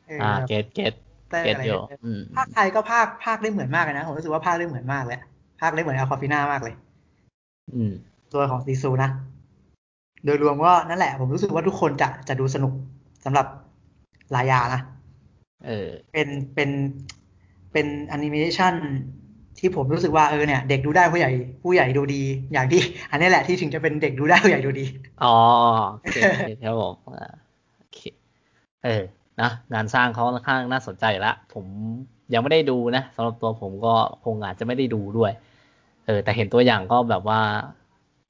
[0.07, 0.95] เอออ่าแบบ get get
[1.31, 5.19] เออ get อะไรอยู่เงี้ยอืมพากย์ไทยก็พากย์พากย์ได้เหมือนมากเลยนะ ผมรู้สึกว่าพากย์ได้เหมือนมากเลย
[5.61, 6.75] พากย์ได้เหมือน Awkwafina มากเลย
[7.75, 7.93] อืม
[8.33, 9.11] ตัวของซีซูนะ
[10.25, 12.73] โดยรวมก็นั่นแหละ ผมรู้สึกว่าทุกคนจะจะดูสนุก
[13.25, 13.47] สำหรับ
[14.35, 14.81] รายานะ
[15.67, 16.71] เออเป็นเป็น
[17.73, 18.75] เป็นแอนิเมชัน
[19.59, 21.31] ที่ผมรู้สึกว่าเออเนี่ยเด็กดูได้ผู้ใหญ่
[21.63, 22.81] ผู้ใหญ่ดูดี อย่างที่
[23.11, 24.87] อันนี้แหละที่ถึงจะเป็นเด็กดูได้ผู้ใหญ่ดูดี
[25.23, 25.37] อ๋อ
[26.13, 27.33] get get ครับผมอ่า
[27.79, 27.99] โอเค
[28.85, 29.03] เออ
[29.41, 31.65] นะงานสร้างเขาค่อนข้างน่าสนใจอยู่ละผม
[32.33, 33.95] ยังไม่ได้ดูนะสำหรับตัวผมก็
[34.25, 35.33] คงอาจจะไม่ได้ดูด้วย
[36.07, 37.41] เออ แต่เห็นตัวอย่างก็แบบว่า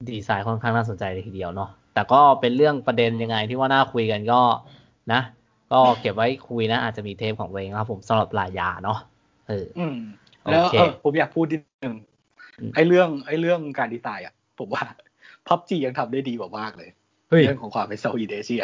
[0.09, 4.41] ดีไซน์ค่อนข้างน่าสนใจเลยทีเดียวเนาะแต่ก็เป็นเรื่องประเด็นยังไงที่ว่าน่าคุยกันก็
[5.13, 5.21] นะ
[5.71, 8.99] ก็เก็บไว้คุยนะ อาจจะมีเทปของตัวเองครับผมสำหรับลายาเนาะ
[9.47, 9.97] เอออืม
[10.51, 11.95] แล้วโอเคเออผมอยากพูดนิดนึง
[12.59, 14.83] อืมไอ้เรื่องไอ้เรื่องการดีไซน์อะ ผมว่า
[15.47, 16.89] พับจียังทำได้ดีกว่ามากเลย
[17.29, 18.63] เฮ้ยเรื่องของความเป็นเซาท์อีสเอเชีย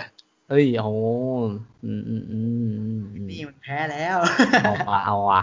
[0.50, 0.90] เฮ้ยโอ้โห
[1.86, 4.18] อืมอืมอืมอืมอืมนี่มันแพ้แล้ว
[4.64, 5.42] เอาว่ะเอาว่ะ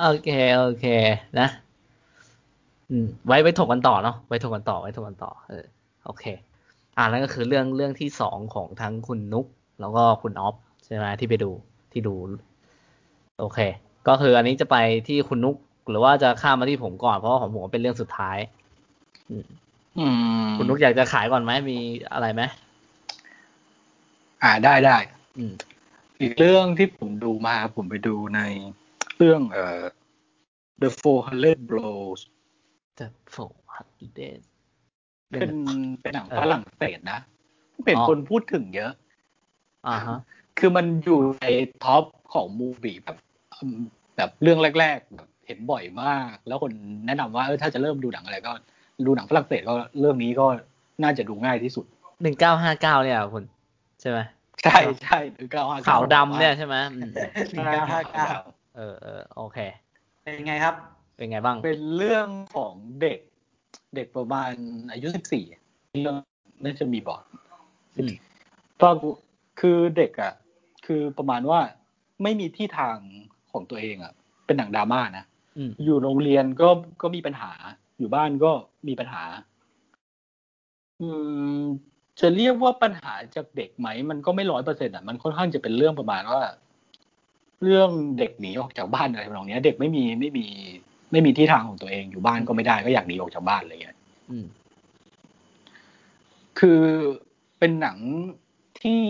[0.00, 0.86] โอเคโอเค
[1.38, 1.48] นะ
[2.90, 5.64] อืม ไว้ไว้ถกกันต่อเนาะไว้ถกกันต่อไว้ถกกันต่อ เออ
[6.04, 6.24] โอเค
[6.96, 9.46] อ่านั่นก็คือเรื่องเรื่องที่สองของทั้งคุณนุก
[9.80, 11.50] แล้วก็คุณออฟใช่ไหมที่ไปดู
[11.92, 12.14] ที่ดู
[13.40, 13.58] โอเค
[14.08, 14.76] ก็คืออันนี้จะไป
[15.08, 15.56] ที่คุณนุก
[15.88, 18.38] หรือว่าจะข้ามมาที่ผมก่อนเพราะว่าของผมเป็นเรื่องสุดท้าย
[19.30, 19.46] อืม
[19.98, 20.06] อื
[20.46, 21.78] มคุณนุกอยากจะขายก่อนไหมมี
[22.12, 22.42] อะไรไหม
[24.42, 24.96] อ่าได้ได้
[25.38, 25.52] อืม
[26.20, 28.40] อีกเรื่องที่ผมดูมาผมไปดูใน
[29.16, 29.82] เรื่องเอ่อ
[30.82, 32.20] The 400 Blows
[32.98, 34.40] The Four Hundred
[35.30, 35.50] เป็น
[36.02, 37.20] เป็นหนังเออฝรั่งเศสนะ
[37.84, 38.92] เป็นอ๋อคนพูดถึงเยอะ
[39.88, 40.18] อ่าฮะ
[40.58, 41.46] คือมันอยู่ใน
[41.84, 43.29] ท็อปของมูฟี่แบบอืม
[44.16, 46.72] แบบเรื่องแรกๆแบบเห็นบ่อยมาก แล้วคน
[47.06, 48.52] แนะนำว่าเออถ้าจะเริ่มดูหนังอะไรก็
[49.06, 50.46] ดูหนังฝรั่งเศสก็เรื่องนี้ก็
[51.02, 51.84] น่าจะดูง่ายที่สุด
[52.22, 53.44] หนึ่งเก้าห้าเก้าเนี่ยคุณ
[54.00, 54.18] ใช่ไหม
[54.64, 57.10] ใช่ใช่หรือก็ขาวดำเนี่ยใช่ไหมอืม
[57.52, 58.28] หนึ่งเก้าห้าเก้า
[58.76, 59.58] เออเออโอเค
[60.22, 60.74] เป็นไงครับ
[61.16, 63.18] เป็นไงบ้าง เป็นเรื่องของเด็ก
[63.94, 64.52] เด็กประมาณ
[64.92, 65.44] อายุสิบสี่
[66.02, 66.16] เรื่อง
[66.64, 67.20] น่าจะมีบอก
[67.96, 68.12] อืม
[68.82, 68.90] ก็
[69.60, 70.32] คือเด็กอะ
[70.86, 71.60] คือประมาณว่า
[72.22, 72.96] ไม่มีที่ทาง
[73.52, 74.12] ของตัวเองอะ
[74.46, 75.24] เป็นหนังดราม่านะ
[75.56, 76.68] อืมอยู่โรงเรียนก็
[77.02, 77.52] ก็มีปัญหา
[77.98, 78.50] อยู่บ้านก็
[78.88, 79.22] มีปัญหา
[81.00, 81.08] อื
[81.60, 81.62] ม
[82.20, 86.40] จะเรียกว่าปัญหาจากเด็กไหม มันก็ไม่ร้อยเปอร์เซ็นต์อะมันค่อนข้างจะเป็นเรื่องประมาณว่า
[87.62, 90.46] เรื่องเด็กหนีออกจากบ้านอะไรทำนองเนี้ยเด็กไม่มีไม่มี
[91.12, 93.96] ไม่มีที่ทางของตัวเองอยู่บ้านก็ไม่ได้ก็อยากหนีออกจากบ้านอะไรเงี้ย
[94.30, 94.46] อืม
[96.58, 96.82] คือ
[97.58, 97.98] เป็นหนัง
[98.82, 99.02] ที่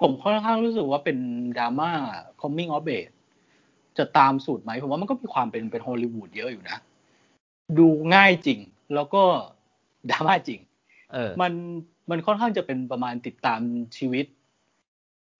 [0.00, 1.18] ผมค่อนข้างรู้สึกว่าเป็น
[1.58, 1.90] ดราม่า
[2.40, 3.14] coming of age
[4.00, 6.76] จะตามสูตรไหมผมว่ามันก็มีความเป็นเป็นฮอลลีวูดเยอะอยู่นะ
[7.78, 8.58] ดูง่ายจริง
[8.94, 9.22] แล้วก็
[10.10, 10.60] ดราม่าจริง
[11.12, 11.52] เออ มัน
[12.10, 13.60] มันค่อนข้างจะเป็นประมาณติดตาม
[13.96, 14.26] ชีวิต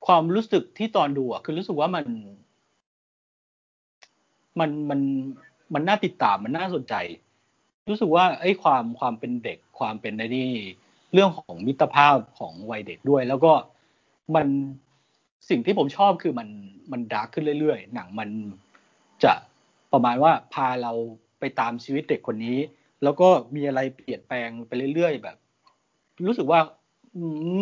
[0.07, 2.07] ความรู้สึกที่ตอนดูอะคือรู้สึกว่ามัน
[4.61, 5.01] มันมัน
[5.75, 6.95] มันน่าติดตามมันน่าสนใจ
[7.89, 10.51] รู้สึกว่าไอ้ความความเป็นเด็กความเป็นในนี่
[11.13, 13.53] เรื่องของมิตรภาพของวัยเด็กด้วย แล้วก็
[14.35, 14.47] มัน
[15.49, 16.49] สิ่งที่ผมชอบคือมัน
[16.93, 18.29] มันดาร์กขึ้นเรื่อยๆ หนังมัน
[19.25, 19.33] จะ
[19.93, 20.93] ประมาณว่าพาเรา
[21.41, 22.59] ไปตามชีวิตเด็กคนนี้
[23.03, 25.37] แล้วก็มีอะไรเปลี่ยนแปลงไปเรื่อยๆ แบบ
[26.27, 26.61] รู้สึกว่า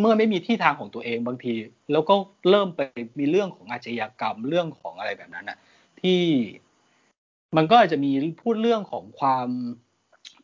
[0.01, 1.55] เมื่อไม่มีที่ทางของตัวเองบางที
[1.93, 2.15] แล้วก็
[2.51, 2.81] เริ่มไป
[3.19, 5.59] มีเรื่องของอาชญากรรมเรื่องของอะไรแบบนั้นน่ะ
[6.01, 6.21] ที่
[7.57, 8.13] มันก็อาจจะมี
[8.43, 9.49] พูดเรื่องของความ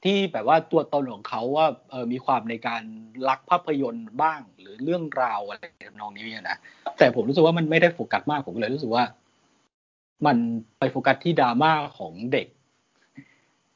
[0.05, 2.83] ที่แบบว่าตัวตนของเขาว่าเออมีความในการ
[3.29, 6.59] รักภาพยนตร์บ้างหรือเรื่องราวอะไรทำนองนี้เนี่ยนะ
[6.99, 9.05] แต่ผมรู้สึกว่ามันไม่ได้โฟกัสมากผมเลยรู้สึกว่า
[10.27, 10.37] มัน
[10.79, 12.47] ไปโฟกัสที่ดราม่าของเด็ก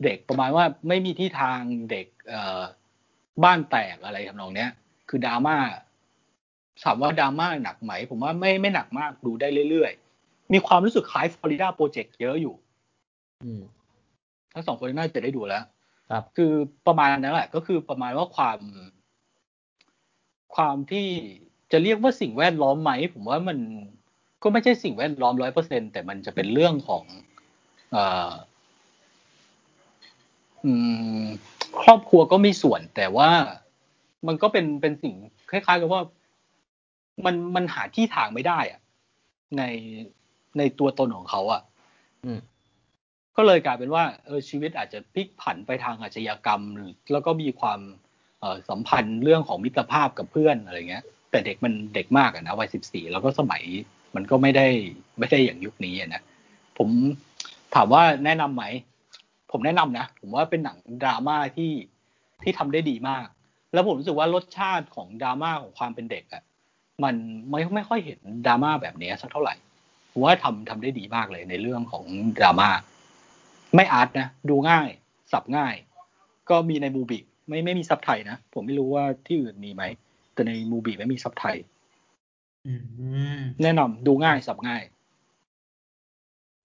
[0.04, 1.60] เด็กประมาณว่าไม่มีที่ทาง
[1.90, 2.60] เด็กเอ่อ
[3.44, 4.70] บ้านแตกอะไรทำนองเนี้ย
[5.08, 5.56] คือดราม่า
[6.84, 12.54] ถามว่าดราม่าหนักไหม ผมว่าไม่ไม่หนักมากดูได้เรื่อยๆ มีความรู้สึกคล้ายฟลอริดาโปรเจกต์เยอะอยู่
[13.44, 13.62] อืม
[14.52, 15.64] ทั้งสองคนน่าจะได้ดูแล้ว
[16.10, 16.52] ครับ คือ
[16.86, 18.58] ประมาณนั้นแหละ ก็คือประมาณว่าความ
[20.54, 21.06] ความที่
[21.72, 23.58] จะเรียกว่าสิ่งแวดล้อมไหม ผมว่ามัน
[24.42, 27.04] ก็ไม่ใช่สิ่งแวดล้อมร้อยเปอร์เซ็นแต่มันจะเป็นเรื่องของ
[27.96, 28.30] ออ
[31.82, 33.30] ครอบครัวก็มีส่วน แต่ว่า
[34.26, 35.14] มันก็เป็นเป็นสิ่ง
[35.50, 36.02] คล้ายๆกับว่า
[37.24, 38.80] มันมันหาที่ทางไม่ได้อะ
[39.58, 39.62] ใน
[40.58, 41.62] ในตัวตนของเขาอะ
[42.24, 42.40] อืม
[43.40, 46.62] ก็เลยกลายเป็นว่าเออชีวิตอาจจะพลิกผันไปทางอาชญากรรม
[47.12, 47.80] แล้วก็มีความ
[48.40, 53.62] เออสัมพันธ์เรื่องของมิตรภาพกับเพื่อนอะไรเงี้ย แต่เด็กมันเด็กมากอะนะวัยสิบสี่แล้วก็สมัย
[54.14, 54.66] มันก็ไม่ได้
[55.18, 56.22] ไม่ได้อย่างยุคนี้นะ
[56.78, 56.88] ผม
[57.74, 58.64] ถามว่าแนะนำไหม
[59.50, 61.72] ผมแนะนำนะ ผมว่าเป็นหนังดราม่าที่
[62.42, 63.26] ที่ทำได้ดีมาก
[63.72, 66.42] แล้วผมรู้สึกว่ารสชาติของดราม่าของความเป็นเด็กอะ
[67.04, 67.14] มัน
[67.50, 69.54] ไม่ไม่ค่อยเห็นดราม่าแบบนี้สักเท่าไหร่
[70.12, 72.04] ผมว่าทำทำได้ดีมากเลยในเรื่องของ
[72.38, 72.68] ดราม่า
[73.74, 74.88] ไม่อาร์ตนะ ดูง่าย
[75.32, 75.74] สับง่าย
[76.50, 79.82] ก็มีในมูบิไม่ไม่มีซับไทยนะ ผมไม่รู้ว่าที่อื่นมีไหม
[80.34, 81.56] แต่ในมูบิไม่มีซับไทย
[82.66, 82.72] อื
[83.36, 84.82] มแนะนำดูง่าย สับง่าย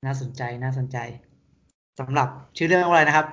[0.06, 0.97] น่าสนใจน่าสนใจ
[1.99, 3.28] สำหรับชื่อเรื่องว่าอะไรนะครับ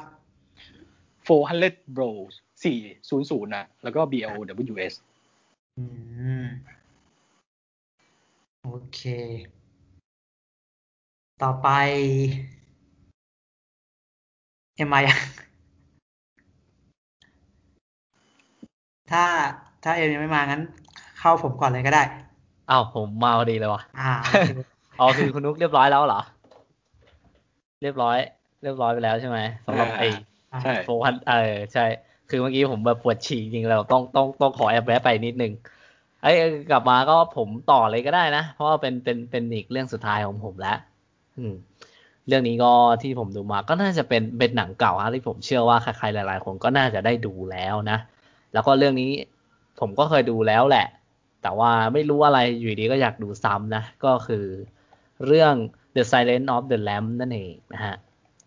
[1.26, 4.94] 400 bros 400นะแล้วก็ BLOWS
[5.78, 5.84] อื
[6.42, 6.46] ม
[8.64, 9.00] โอเค
[11.42, 11.68] ต่อไป
[14.80, 15.18] เอ็มมายัง
[19.10, 19.24] ถ้า
[19.84, 20.62] ถ้าเอ็มยังไม่มางั้น
[21.18, 22.02] เข้าผมก่อนเลยก็ได้
[22.70, 24.50] อ้าวผมมาพอดีเลยว่ะอ่าโอเค
[25.00, 26.20] อ๋อคือคุณนุ๊กเรียบร้อยแล้วเหรอ
[27.82, 28.18] เรียบร้อย
[28.62, 30.08] เรียบร้อยไปแล้วใช่ไหมสำหรับไอ้
[30.52, 31.84] อ่าใช่โฟพันเออใช่
[32.30, 35.52] คือเมื่อกี้ผมแบบปวดฉี่จริงๆแล้วต้องต้องต้องขอแอบแวะไปนิดนึง
[36.22, 36.36] ไอ้ย
[36.70, 40.78] กลับมาก็ผมต่อเลยก็ได้นะ เพราะว่าเป็นเป็นเป็นอีกเรื่องสุดท้ายของผมแล้ว
[41.38, 41.54] อืม
[42.28, 47.98] เรื่องนี้ก็ที่ผมดูมาก็น่าจะเป็นเป็นหนังเก่าฮะที่ผมเชื่อว่าใครๆหลาย ๆ คนก็น่าจะได้ดูแล้วนะ
[48.52, 49.10] แล้วก็เรื่องนี้
[49.80, 50.86] ผมก็เคยดูแล้วแหละ
[51.42, 54.44] แต่ว่าไม่รู้อะไรอยู่ดีก็อยากดูซ้ำนะ ก็คือ
[55.26, 55.54] เรื่อง
[55.96, 57.94] The Silence of the Lamb นั่นเองนะฮะ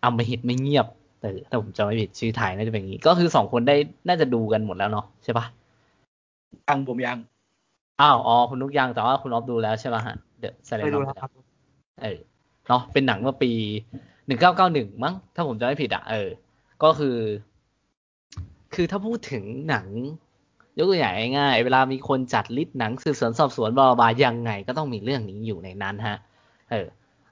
[0.04, 0.86] อำมหิตไม่เงียบ
[1.20, 3.76] เออถ้าผมจำไม่ผิดชื่อไทยน่าจะเป็นอย่างนี้ ก็คือสองคนได้
[4.08, 5.46] น่าจะดูกันหมดแล้วเนาะใช่ปะ
[6.68, 7.18] ยังผมยัง
[8.00, 11.44] อ้าวอ๋อคุณนุกยังแต่ว่าคุณออฟดูแล้วใช่ปะฮะ The เคย Silence ดู of แล้ว the ครับ Lamb
[12.02, 12.18] เออ
[12.68, 13.52] เนาะเป็นหนังเมื่อปี
[14.26, 16.30] หนึ่งเก้าเก้าหนึ่งมั้ง ถ้าผมจำไม่ผิดอะเออ
[16.82, 17.18] ก็คือ
[18.74, 19.86] คือถ้าพูดถึงหนัง
[20.78, 26.16] ยกตัวอย่างง่ายๆเวลามีคนจัด list หนังสืบสวนสอบสวน blah blah ยังไง ก็ต้องมีเรื่องนี้อยู่ในนั้นฮะ
[26.70, 26.86] เออ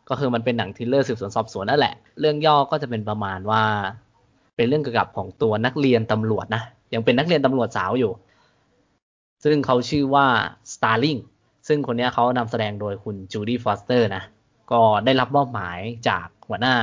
[0.09, 3.63] ก็คือมันเป็นหนัง thriller สืบสวนสอบสวนนั่นแหละ เรื่องย่อก็จะเป็นประมาณว่า
[4.57, 6.63] เป็นเรื่องเกี่ยวกับของตัวนักเรียนตำรวจนะ
[6.95, 8.13] ยังเป็นนักเรียนตำรวจสาวอยู่
[9.45, 10.27] ซึ่งเขาชื่อว่า
[10.73, 11.21] Starling
[11.69, 14.23] ซึ่งคนนี้เขานำแสดงโดยคุณโจดี้ฟอสเตอร์นะ
[14.73, 16.77] ก็ได้รับมอบหมายจากหัวหน้า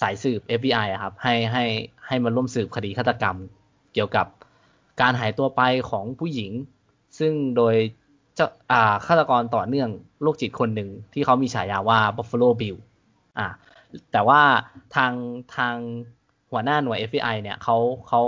[0.00, 1.64] สายสืบ FBI ครับ ให้ให้
[2.06, 3.36] ให้มาร่วมสืบคดีฆาตกรรม
[3.92, 4.26] เกี่ยวกับ
[5.00, 6.50] การหายตัวไปของผู้หญิง
[7.18, 7.74] ซึ่งโดย
[8.34, 9.90] เจ้าอ่าฆาตกรต่อเนื่อง
[10.22, 12.76] โรคจิตคนหนึ่งที่เขามีฉายาว่า Buffalo Bill
[13.38, 13.46] อ่า
[14.12, 14.40] แต่ว่า
[14.94, 15.12] ทาง
[15.56, 15.76] ทาง
[16.50, 17.76] หัวหน้าหน่วย FBI เนี่ยเขา
[18.08, 18.22] เขา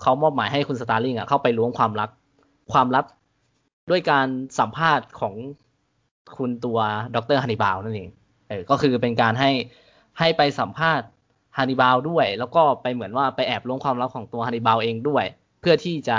[0.00, 2.10] เขามอบหมายให้คุณสตาร์ลิงอะเข้าไปล้วงความลับ
[2.72, 3.04] ความลับ
[3.90, 4.26] ด้วยการ
[4.58, 5.34] สัมภาษณ์ของ
[6.38, 6.78] คุณตัว
[7.14, 8.10] ดรฮันนิบาลนั่นเอง
[8.48, 9.50] เออก็คือเป็นการให้
[10.18, 11.06] ให้ไปสัมภาษณ์
[11.56, 15.24] ฮันนิบาลด้วย แล้วก็ไปเหมือนว่าไปแอบล้วงความลับของตัวฮันนิบาลเองด้วย
[15.60, 16.18] เพื่อที่จะ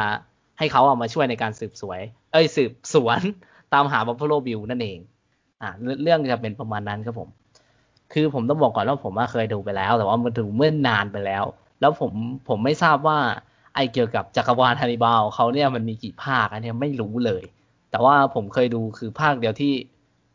[0.59, 1.99] ให้เขาเอามาช่วยในการสืบสวย
[2.32, 3.20] เอ้ยสืบสวน
[3.74, 4.99] ตามหาบัฟฟ a โ o บิลนั่นเอง
[5.62, 5.70] อ่า
[6.03, 7.30] เรื่องจะเป็นประมาณนั้นครับผม
[8.14, 11.43] คือผมต้องบอกก่อนว่าผมเคยดูไปแล้ว แต่ว่ามันดูเมื่อนานไปแล้ว
[11.82, 12.12] แล้วผม
[12.47, 13.20] ผมไม่ทราบว่า
[13.76, 17.43] ไอเกี่ยวกับจักรวาลฮันนิบาลเขาเนี่ยมันมีกี่ภาคอันเนี้ยไม่รู้เลย
[17.91, 19.74] แต่ว่าผมเคยดูคือภาคเดียวที่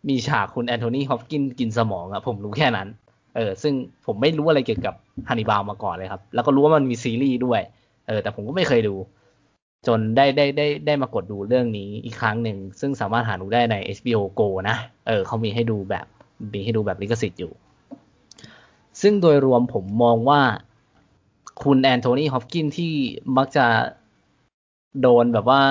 [0.08, 2.88] มีฉากคุณแอนโทนีฮอปกินกินสมองอะผมรู้แค่นั้น
[3.36, 3.74] เออ ซึ่ง
[4.06, 4.94] ผมไม่รู้อะไรเกี่ยวกับ
[5.28, 7.60] ฮันนิบาลมาก่อนเลยครับ แล้วก็รู้ว่ามันมีซีรีส์ด้วย
[8.06, 8.94] เออ แต่ผมก็ไม่เคยดู
[9.86, 14.76] จนได้ได้ได้ได้มากดดูเรื่องนี้อีกครั้งหนึ่ง ซึ่งสามารถหาดูได้ใน HBO Go นะ
[15.06, 16.06] เออเขามีให้ดูแบบ
[16.54, 17.52] มีให้ดูแบบลิขสิทธิ์อยู่
[19.00, 20.40] ซึ่งโดยรวมผมมองว่า
[21.62, 22.92] คุณแอนโทนีฮอปกินที่
[23.36, 23.66] มักจะ
[25.00, 25.62] โดนแบบว่า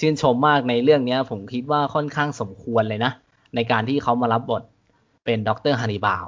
[0.00, 3.12] ชื่นชมมากในเรื่องนี้ผมคิดว่าค่อนข้างสมควรเลยนะ
[3.54, 4.62] ในการที่เขามารับบท
[5.24, 6.26] เป็นด็อกเตอร์ฮันนิบาล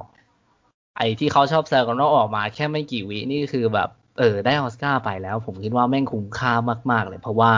[0.98, 6.52] ไอ้ที่เขาชอบแซวกันว่าออกมาแค่ไม่กี่วินี่คือแบบ เออ ได้ออสการ์ไปแล้ว ผมคิดว่าแม่งคุ้มค่า
[6.90, 7.52] มากๆเลย เพราะว่า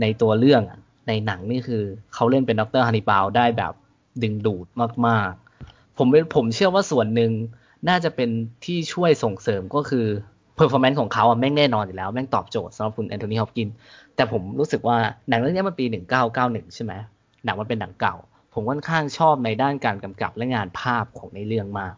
[0.00, 0.62] ในตัวเรื่อง
[1.08, 1.82] ในหนังนี่คือ
[2.14, 3.72] เขาเล่นเป็นด็อกเตอร์ฮันนิบาลได้แบบ
[4.22, 4.66] ดึงดูด
[5.06, 5.30] มาก
[5.64, 7.32] ๆ ผมผมเชื่อว่าส่วนหนึ่ง
[7.88, 8.30] น่าจะเป็น
[8.64, 10.06] ที่ช่วยส่งเสริมก็คือ
[10.58, 13.68] performance ของเขาอะแม่งแน่นอนอยู่แล้ว แม่งตอบโจทย์สำหรับคุณแอนโทนีฮอปกิน
[14.16, 14.96] แต่ผมรู้สึกว่า
[15.28, 15.84] หนังเรื่องนี้มันปี
[16.30, 16.92] 1991 ใช่ไหม
[17.44, 18.16] หนังมันเป็นหนังเก่า
[18.52, 21.94] ผมค่อนข้างชอบในด้านการกำกับและงานภาพของในเรื่องมาก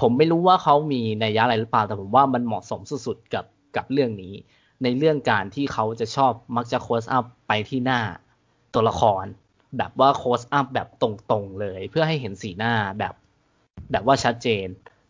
[0.00, 3.44] ผมไม่รู้ว่าเขามีนัยยะอะไรหรือเปล่า แต่ผมว่ามันเหมาะสมสุดๆกับ
[3.76, 4.34] กับเรื่องนี้
[4.82, 8.00] ในเรื่องการที่เขาจะชอบมักจะ close up ไปที่หน้า
[8.74, 9.24] ตัวละคร
[9.78, 13.14] แบบว่า close up แบบตรงๆเลย เพื่อให้เห็นสีหน้าแบบ
[13.92, 14.66] แบบว่าชัดเจน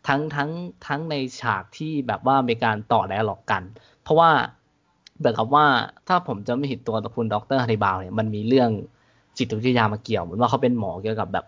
[0.07, 0.49] ทั้งทั้ง
[0.87, 3.63] ทั้งในฉากที่แบบว่ามีการต่อ dialogue กัน
[4.03, 4.29] เพราะว่า
[5.21, 5.65] แบบกับว่า
[6.07, 8.69] ถ้าผมจำไม่ผิดตัวคุณด็อกเตอร์ฮันนิบาลเนี่ยมันมีเรื่อง
[9.37, 11.45] จิตวิทยามาเกี่ยวเหมือนว่าเขาเป็นหมอเกี่ยวกับแบบ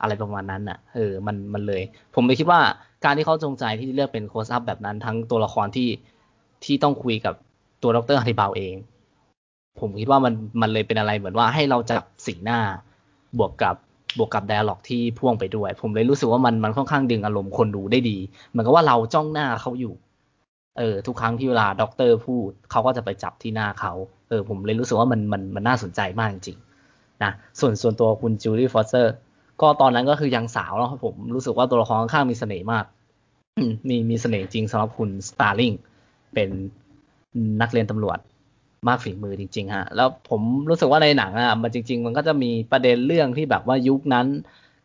[0.00, 1.82] อะไรประมาณนั้นอะเออมันมันเลย
[2.14, 2.60] ผมเลยคิดว่า
[3.04, 5.88] การที่เขาจงใจที่เลือกเป็น close up แบบนั้น ทั้งตัวละครที่
[6.64, 7.34] ที่ต้องคุยกับ
[7.82, 8.74] ตัวดรฮันนิบาลเอง
[9.80, 12.60] ผมคิดว่ามันมันเลยเป็นอะไรเหมือนว่าให้เราจับสีหน้า
[13.38, 13.76] บวกกับ
[14.18, 18.18] บวกกับ dialogue ที่พ่วงไปด้วย ผมเลยรู้สึกว่ามันมันค่อนข้างดึงอารมณ์คนดูได้ดี
[18.50, 19.94] เหมือนกับว่าเราจ้องหน้าเขาอยู่
[20.78, 23.92] เออ ทุกครั้งที่เวลาด็อกเตอร์พูดเขาก็จะไปจับที่หน้าเขา
[24.28, 29.12] เออผมเลยรู้สึกว่ามันมันมันน่าสนใจมากจริงๆนะส่วนส่วนตัวคุณโจดี้ฟอสเตอร์
[29.60, 32.84] ก็ตอนนั้นก็คือยังสาวแล้วผมรู้สึกว่าตัวละครค่อนข้างมีเสน่ห์มาก
[33.88, 35.72] มีมีเสน่ห์จริงสำหรับคุณสตาร์ลิง
[36.34, 36.50] เป็น
[37.60, 38.18] นักเรียนตำรวจ
[38.88, 44.26] มากฝีมือจริง ๆ ฮะ แล้วผมรู้สึกว่าในหนังอะมันจริง ๆ มันก็จะมีประเด็นเรื่องที่แบบว่ายุคนั้น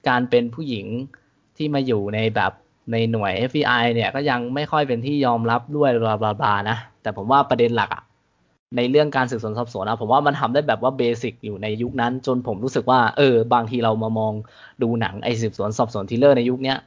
[0.10, 0.88] การเป็นผู้หญิง
[1.58, 2.52] ที่มาอยู่ในแบบ
[2.92, 8.04] ในหน่วย FBI เนี่ยก็ยังไม่ค่อยเป็นที่ยอมรับด้วยบลาบลาบลานะแต่ผมว่าประเด็นหลักอะ
[8.78, 14.34] ในเรื่องการสืบสวนสอบสวนนะผมว่ามันทำได้แบบว่าเบสิกอยู่ในยุคนั้น จนผมรู้สึกว่าเออบางทีเรามามอง
[14.82, 16.78] ดูหนังไอสืบสวนสอบสวน thriller ในยุคเนี้ย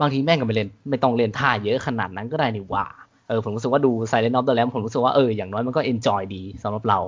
[0.00, 2.86] บางทีแม่งก็ไม่เล่นไม่ต้องเล่นท่าเยอะขนาดนั้นก็ได้นี่ว่า
[3.30, 6.98] เออผมรู้สึกว่าดู Silent of the Lamb ผมรู้สึกว่าเอออย่างน้อยมันก็ enjoy ดีสำหรับเรา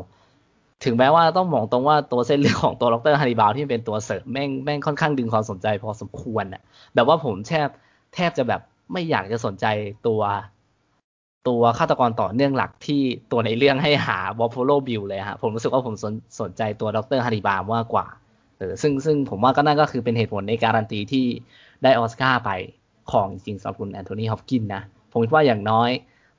[0.84, 6.62] ถึงแม้ว่าต้องบอกตรงว่าตัวเส้นเรื่องของตัวดรฮันนิบาลที่เป็นตัวเสริมแม่งแม่งค่อนข้างดึงความสนใจพอสมควรอะ
[6.94, 7.68] แบบว่าผมแทบ
[8.14, 8.60] แทบจะแบบ
[8.92, 9.66] ไม่อยากจะสนใจ
[10.06, 10.20] ตัว
[11.48, 13.02] ตัวฆาตกรต่อเนื่องหลักที่
[13.32, 18.06] ตัวในเรื่องให้หาบอฟฟ l o บิลเลยฮะผมรู้สึกว่าผมสนสนใจตัวดรฮันนิบาลมากกว่า
[18.58, 21.26] เออซึ่งซึ่งผมว่าก็นั่นก็คือเป็นเหตุผลในการันตีที่
[21.82, 22.50] ได้ออสการ์ไป
[23.12, 25.90] ของจริงสำหรับคุณแอนโทนีฮอปกินนะผมคิดว่าอย่างน้อย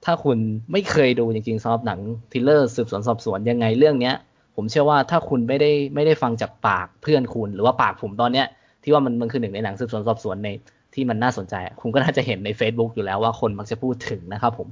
[0.06, 0.38] ถ้าคุณ
[0.72, 2.00] ไม่เคยดูจริงๆสำหรับหนัง
[2.32, 4.16] thriller สืบสวนสอบสวนยังไงเรื่องเนี้ย
[4.56, 8.48] ผมเชื่อว่าถ้าคุณไม่ได้ไม่ได้ฟังจากปากเพื่อนคุณ หรือว่าปากผมตอนเนี้ย
[8.84, 10.50] ที่ว่ามันมันคือหนึ่งในหนังสืบสวนสอบสวนใน
[10.94, 14.68] ที่มันน่าสนใจ คุณก็น่าจะเห็นใน Facebook อยู่แล้วว่าคนมักจะพูดถึงนะครับผม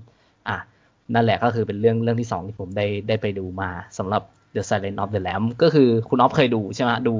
[0.47, 0.57] อะ
[1.13, 4.21] นั่นแหละก็คือเป็นเรื่องเรื่องที่สองที่ผมได้ได้ไปดูมาสำหรับ
[4.55, 7.15] The Silent of the Lamb ก็คือคุณออฟเคยดูใช่ไหมดู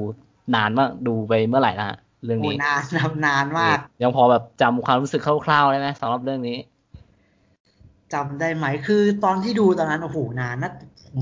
[0.54, 1.88] นานมากดูไปเมื่อไหร่ละ
[2.24, 2.82] เรื่องนี้นาน
[3.26, 6.56] นานมาก ยังพอแบบจำความรู้สึกคร่าวๆได้ไหมสำหรับเรื่องนี้
[8.14, 10.72] จำได้ไหมคือตอนที่ดูตอนนั้นโอ้โหนานนะ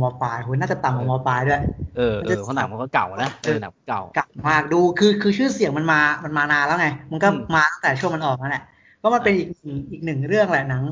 [0.01, 1.62] มปลายคุณน่าจะต่ำกว่ามปลายด้วย
[1.97, 8.64] เออเออเพราะหนังมันก็เก่านะเออหนังเก่าเก่ามากดูคือคือชื่อเสียงมันมามันมานานแล้วไง มันก็มาตั้งแต่ช่วงมันออกนั่นแหละ
[9.03, 9.49] ก็มันเป็นอีก
[9.93, 10.82] อีกหนึ่งเรื่องแหละหนัง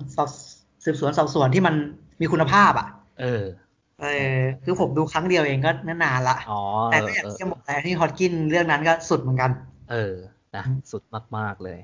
[0.84, 1.74] สืบสวนสอบสวนที่มัน
[2.20, 2.88] มีคุณภาพอะ
[3.20, 3.44] เออ
[4.02, 5.70] เออคือผมดูครั้งเดียวเองก็
[6.04, 6.36] นานละ
[6.90, 9.50] แต่ก็อย่างที่บอกแล้วที่ฮอตกินเรื่องนั้นก็สุดเหมือนกัน
[9.90, 10.14] เออ
[10.56, 11.02] นะสุด
[11.36, 11.78] มากๆเลย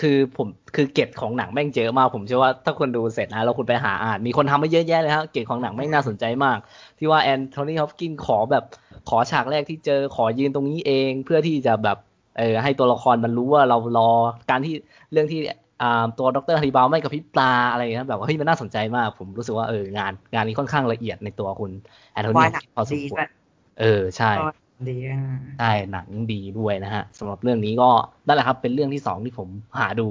[0.00, 6.58] คือผมคือเก็บของหนังแม่งเจอมากผมเชื่อว่าถ้าคุณดูเสร็จนะแล้วคุณไปหาอ่าน มีคนทำมาเยอะแยะเลยครับเก็บของหนังแม่งน่าสนใจมาก
[6.98, 8.64] ที่ว่าแอนโทนีฮอปกินขอแบบ
[9.08, 11.96] ขอฉากแรกที่เจอขอยืนตรงนี้เอง เพื่อที่จะแบบ
[12.38, 14.10] เออให้ตัวละครมันรู้ว่าเรารอ
[14.50, 14.74] การที่
[15.12, 15.40] เรื่องที่
[15.82, 21.72] อ่าตัวดรฮันนิบาลไม่กับพิบตาอะไรอย่างเงี้ยแบบว่าเฮ้ยมันน่าสนใจมาก ผมรู้สึกว่าเอองานงานนี้ค่อนข้างละเอียดในตัวคุณ
[22.12, 22.44] แอนโทนี
[22.74, 23.20] พอสมควร
[23.80, 24.32] เออใช่
[24.88, 24.96] ดี
[25.58, 27.90] ใช่หนังดีด้วยนะฮะสำหรับเรื่องนี้ก็
[28.26, 30.08] นั่นแหละครับ เป็นเรื่องที่สองที่ผมหาดู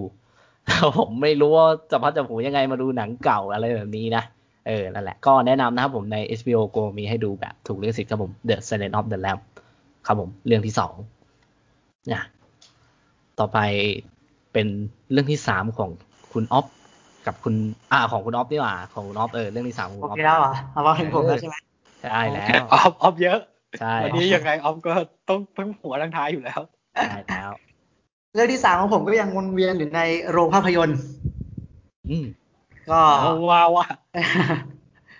[1.00, 4.24] ผมไม่รู้ว่าจะพัดจะผูยังไงมาดูหนังเก่าอะไรแบบนี้นะ
[4.68, 9.40] เออนั่นแหละก็แนะนำนะครับผมใน HBO Go มีให้ดูแบบถูกเลือกสิทธิ์ครับผม The Silent of the Lamb
[10.06, 10.94] ครับผมเรื่องที่สอง
[12.14, 12.24] นะ
[13.40, 13.58] ต่อไป
[14.54, 14.68] เป็น
[15.12, 15.90] เรื่องที่สามของ
[16.34, 16.66] คุณออฟ
[17.26, 17.56] กับคุณ
[17.92, 21.56] อ่าของคุณออฟนี่หว่าของคุณออฟเออเรื่องที่สามของคุณออฟแล้วอะเอาว่าถึงผมแล้วใช่ไหม
[22.02, 23.40] ใช่แล้วออฟออฟเยอะ
[23.80, 24.94] ใช่วันนี้ยังไงออฟก็
[25.30, 26.62] ต้องต้องหัวทั้งท้ายอยู่แล้ว
[26.96, 27.52] ใช่แล้ว
[28.34, 30.02] เรื่องที่สามของผมก็ยังวนเวียนอยู่ใน
[30.32, 31.00] โรงภาพยนตร์
[32.10, 32.26] อืม
[32.90, 33.00] ก็
[33.50, 33.88] ว้าวว่ะ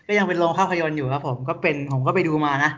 [0.08, 2.72] ก็ยังเป็นโรงภาพยนตร์อยู่ครับ ผมก็เป็นผมก็ไปดูมานะ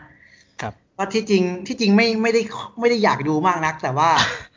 [0.60, 2.42] ครับว่าที่จริงที่จริงไม่ไม่ได้
[2.80, 4.10] ไม่ได้อยากดูมากนัก แต่ว่า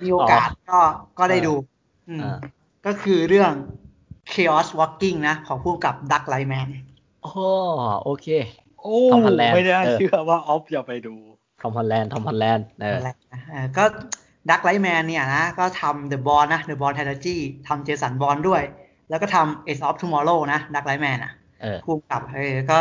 [0.03, 0.79] มีโอกาสก็
[1.19, 1.53] ก็ได้ดู
[2.09, 2.21] อืม
[2.85, 3.51] ก็คือเรื่อง
[4.31, 6.67] Chaos Walking นะ ของผู้กำกับดักไลแมน
[7.23, 7.31] โอ้
[8.03, 8.27] โอเค
[8.85, 8.99] โอ้
[9.55, 11.15] ไม่ได้เชื่อว่าออฟจะไปดู
[11.61, 12.85] ทอมฮอลแลนด์ทอมฮอลแลนด์เอ
[13.63, 13.83] อก็
[14.49, 18.63] ดักไลท์แมนเนี่ยนะ ก็ทำ The Bourne นะ The Bourne Trilogy ทำเจสันบอร์นด้วย
[19.09, 21.33] แล้วก็ทำ Edge of Tomorrow นะดักไลท์แมนอะ
[21.85, 22.77] คู่กับเออก็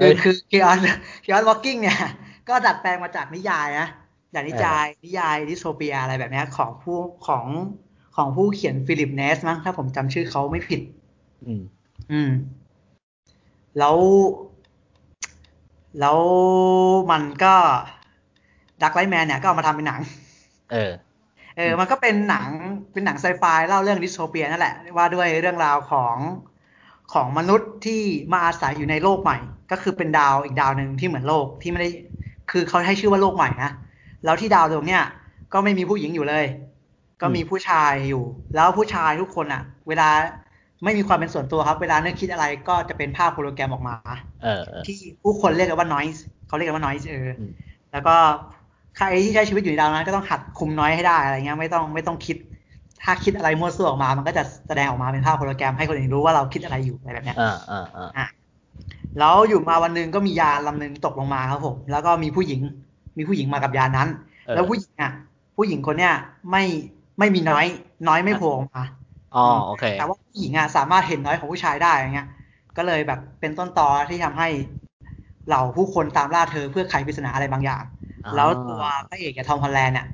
[0.00, 1.98] คือคือ Chaos Chaos Walking เนี่ย
[2.48, 3.88] ก็ดัดแปลงมาจากนิยายนะ
[4.34, 7.44] จากนิยายนิยาย dystopia อะไรแบบนี้ของผู้ของ
[8.16, 10.80] ของผู้เขียนฟิลิปเนสมั้งถ้าผมจำชื่อเขาไม่ผิด
[11.44, 11.62] อืม
[12.12, 12.30] อืม
[13.78, 13.96] แล้ว
[16.00, 16.18] แล้ว
[17.10, 17.54] มันก็
[18.82, 20.00] ดักไลแมนเนี่ยก็เอามาทำเป็นหนัง
[20.72, 20.90] เออ
[21.56, 22.48] เออ มันก็เป็นหนัง
[22.92, 26.16] เป็นหนังไซไฟเล่าเรื่องดิสโทเปียนั่นแหละ ว่าด้วยเรื่องราวของ
[27.12, 28.02] ของมนุษย์ที่
[28.32, 29.38] มาอาศัยอยู่ในโลกใหม่
[29.70, 31.90] ก็คือเป็นดาวอีกดาวหนึ่งที่เหมือนโลกที่ไม่ได้
[32.50, 33.70] คือเขาให้ชื่อว่าโลกใหม่นะ
[34.24, 35.04] แล้วที่ดาวดวงเนี้ย
[35.52, 36.46] ก็ไม่มีผู้หญิงอยู่เลย
[37.20, 40.08] ก็มีผู้ชายอยู่ แล้วผู้ชายทุกคนอะ เวลา
[40.84, 43.94] ไม่มีความเป็นส่วนตัวครับ เวลานึกคิดอะไรก็จะเป็นภาพโฮโลแกรมออกมา
[44.42, 47.52] เออเออที่ผู้คนเรียกกันว่า noise เขาเรียกกันว่า noise เอออม
[47.92, 48.14] แล้วก็
[48.96, 52.36] ใครที่ใช้ชีวิตอยู่ในดาวนั้นก็ต้องหัดคุมน้อยให้ได้อะไรเงี้ยไม่ต้องไม่ต้องคิด
[53.02, 57.84] ถ้าคิดอะไรมั่วซั่วออกมา มันก็จะแสดงออกมาเป็นภาพโฮโลแกรมให้คนอื่นรู้ว่าเราคิดอะไรอยู่อะไรแบบเนี้ยอ่าอ่า
[58.16, 58.26] อ่า
[59.18, 62.60] แล้วอยู่มาวันหนึ่งก็มียานลำหนึ่งตกลงมาครับผมแล้วก็มีผู้หญิง
[63.18, 64.08] มีผู้หญิงมากับยานนั้น
[64.46, 65.10] เออแล้วผู้หญิงอะ
[65.56, 66.12] ผู้หญิงคนเนี้ย
[66.50, 66.62] ไม่
[67.18, 67.66] ไม่มีน้อย
[68.08, 68.82] น้อยไม่โผล่ออกมา
[69.34, 72.26] อ๋อโอเคแต่ว่าผู้หญิงอะสามารถเห็นน้อยของผู้ชายได้อย่างเงี้ย
[72.76, 74.48] ก็เลยแบบเป็นต้นตอที่ทำให้
[75.46, 77.84] เหล่าผู้คนตามล่าเธอเพื่อไขปริศนาอะไรบางอย่าง
[78.24, 80.06] อ่าแล้วตัวพระเอกกับทอมฮอลแลนด์เนี่ย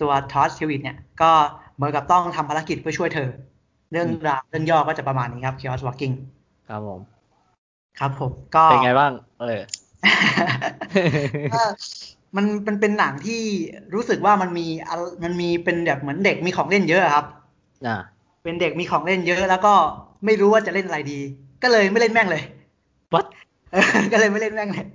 [0.00, 1.30] ตัวทอสเชวิตเนี่ยก็
[1.74, 3.28] เหมือนกับต้องทำภารกิจเพื่อช่วยเธอ
[3.92, 6.14] เรื่องราวเรื่องย่อก็จะประมาณนี้ครับ Chaos Walking
[6.68, 7.00] ครับผม
[7.98, 9.60] ครับผม ก็เป็นไงบ้าง เออ
[11.52, 11.62] ก็
[12.36, 13.42] มันมันเป็นหนังที่
[13.94, 14.94] รู้สึกว่ามันมีอะ
[15.24, 17.26] มันมีเป็นแบบเหมือนเด็กมีของเล่นเยอะครับ
[17.84, 17.94] อ่า
[18.46, 19.74] เป็นเด็กมีของเล่นเยอะ แล้วก็
[20.24, 21.20] ไม่รู้ว่าจะเล่นอะไรดี
[21.62, 22.42] ก็เลยไม่เล่นแม่งเลย
[23.14, 23.26] what
[23.72, 23.82] เออ
[24.12, 24.86] ก็เลยไม่เล่นแม่งเลย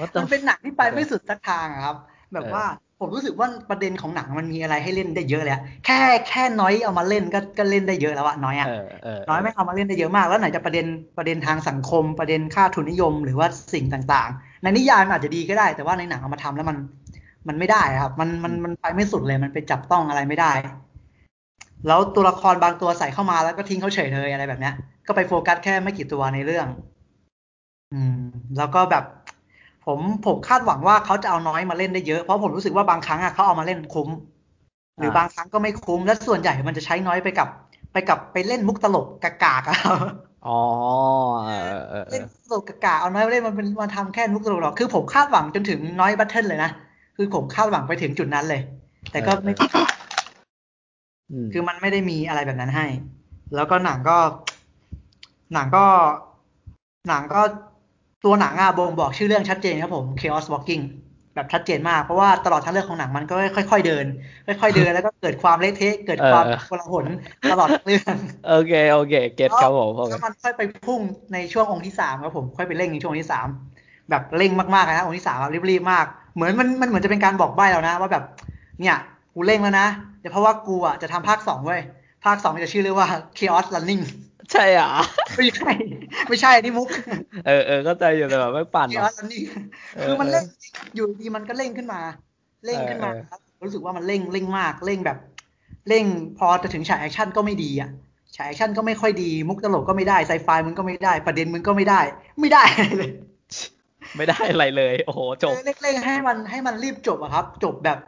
[0.00, 1.96] what the มันเป็นหนังที่ไปไม่สุดสักทางอะครับ
[2.32, 2.64] แบบเออว่า
[3.00, 5.98] ผมรู้สึกว่าประเด็นของหนังมันมีอะไรให้เล่นได้เยอะเลยอะแค่
[6.28, 16.76] แค่น้อยเอามาเล่นก็ก็เล่นได้เยอะแล้วอะน้อยอะเออเออน้อยไม่เอามาเล่นได้เยอะมากแล้วไหนจะประเด็นประเด็นทางสังคม ประเด็นค่าทุนนิยมหรือว่าสิ่งต่างๆ ในนิยายมันอาจจะดีก็ได้ แต่ว่าในหนังเอามาทำแล้วมัน
[17.48, 20.52] มันไม่ได้อะครับ มันมันมันไปไม่สุดเลยมันไปจับต้องอะไรไม่ได้
[21.86, 24.74] แล้วตัวละครบางตัวใส่เข้ามาแล้วก็ทิ้งเขาเฉยเลยอะไรแบบเนี้ย
[25.06, 26.66] ก็ไปโฟกัสแค่ไม่กี่ตัวในเรื่อง
[27.92, 28.18] อืม
[28.58, 29.04] แล้วก็แบบ
[29.86, 34.08] ผมผมคาดหวังว่าเขาจะเอา noise มาเล่นได้เยอะเพราะผมรู้สึกว่าบางครั้งอะเขาเอามาเล่นคุ้ม
[34.98, 37.48] หรืออ่าบางครั้งก็ไม่คุ้ม และส่วนใหญ่มันจะใช้ noise ไปกับ
[37.92, 39.98] ไปกับไปเล่นมุกตลกกากๆอะครับ
[40.46, 40.60] อ๋อ
[41.44, 46.70] เออเออเออเล่นตลกกากๆเอา noise มาเล่นมันเป็นมาทำแค่มุกตลกหรอกคือผมคาดหวังจนถึง noise battle เลยนะ
[47.16, 48.60] คือผมคาดหวังไปถึงจุดนั้นเลย
[49.10, 50.05] แต่ก็ไม่อืม
[51.52, 52.86] คือมันไม่ได้มีอะไรแบบนั้นให้
[53.54, 54.18] แล้วก็หนังก็
[55.52, 55.84] หนังก็
[57.08, 57.40] หนังก็
[58.24, 60.84] ตัวหนังอะบ่งบอกชื่อเรื่องชัดเจนครับผม Chaos Walking
[61.34, 64.06] แบบชัดเจนมาก เพราะว่าตลอดทั้งเรื่องของหนังมันก็ค่อยๆเดิน
[64.46, 67.06] ค่อยๆเดินแล้วก็เกิดความเละเทะเกิดความโกลาหล
[67.50, 68.16] ตลอดทั้งเรื่อง
[68.48, 71.00] โอเคโอเคเก็ตครับผมโอเคแล้วมันค่อยไปพุ่ง
[71.32, 73.46] ในช่วงองค์ที่สามครับผมค่อยไปเร่งในช่วงองค์ที่สาม
[74.10, 78.24] แบบเร่งมากๆนะองก์ที่สามแบบรีบๆมาก เหมือนมันมันเหมือนจะเป็นการบอกใบ้แล้วนะ ว่าแบบ
[78.80, 78.96] เนี่ย
[79.38, 79.88] กูเร่งแล้วนะ
[80.20, 81.80] แต่เพราะว่ากูอะจะทำภาคสองเว้ย
[82.24, 83.08] ภาคสองมันจะชื่อเรื่องว่า
[83.38, 84.02] Chaos Running
[84.52, 84.88] ใช่อะ
[85.36, 85.70] ไม่ใช่
[86.28, 86.88] ไม่ใช่นี่มุก
[87.46, 89.44] เออเออเข้าใจอยู่แต่แบบไม่ปั่นหรอก Chaos Running
[89.96, 90.44] เออคือมันเร่ง
[90.94, 92.00] อยู่ดีมันก็เร่งขึ้นมา
[92.64, 95.18] เร่งขึ้นมาเออเออครับรู้สึกว่ามันเร่งเร่งมาก เร่งแบบ
[95.88, 96.04] เร่ง
[96.38, 97.90] พอจะถึงฉากแอคชั่นก็ไม่ดีอะ
[98.34, 102.00] ฉากแอคชั่นก็ไม่ค่อยดี มุกตลกก็ไม่ได้ไซไฟมึงก็ไม่ได้ ประเด็นมึงก็ไม่ได้
[102.40, 102.62] ไม่ได้
[102.98, 103.10] เลย
[104.16, 107.98] ไม่ได้อะไรเลย โอ้โห จบเร่งๆให้มันให้มันรีบจบอะครับ จบแบบ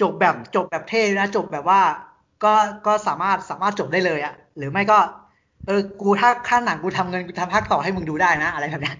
[0.00, 1.80] จบแบบจบแบบเท่นะ จบแบบว่า
[2.44, 2.52] ก็
[2.86, 4.98] ก็สามารถสามารถจบได้เลยอะหรือไม่ก็
[5.66, 8.96] เออ กูถ้าค่าหนังกูทำเงินกูทำภาคต่อให้มึงดูได้นะ อะไรแบบเนี้ย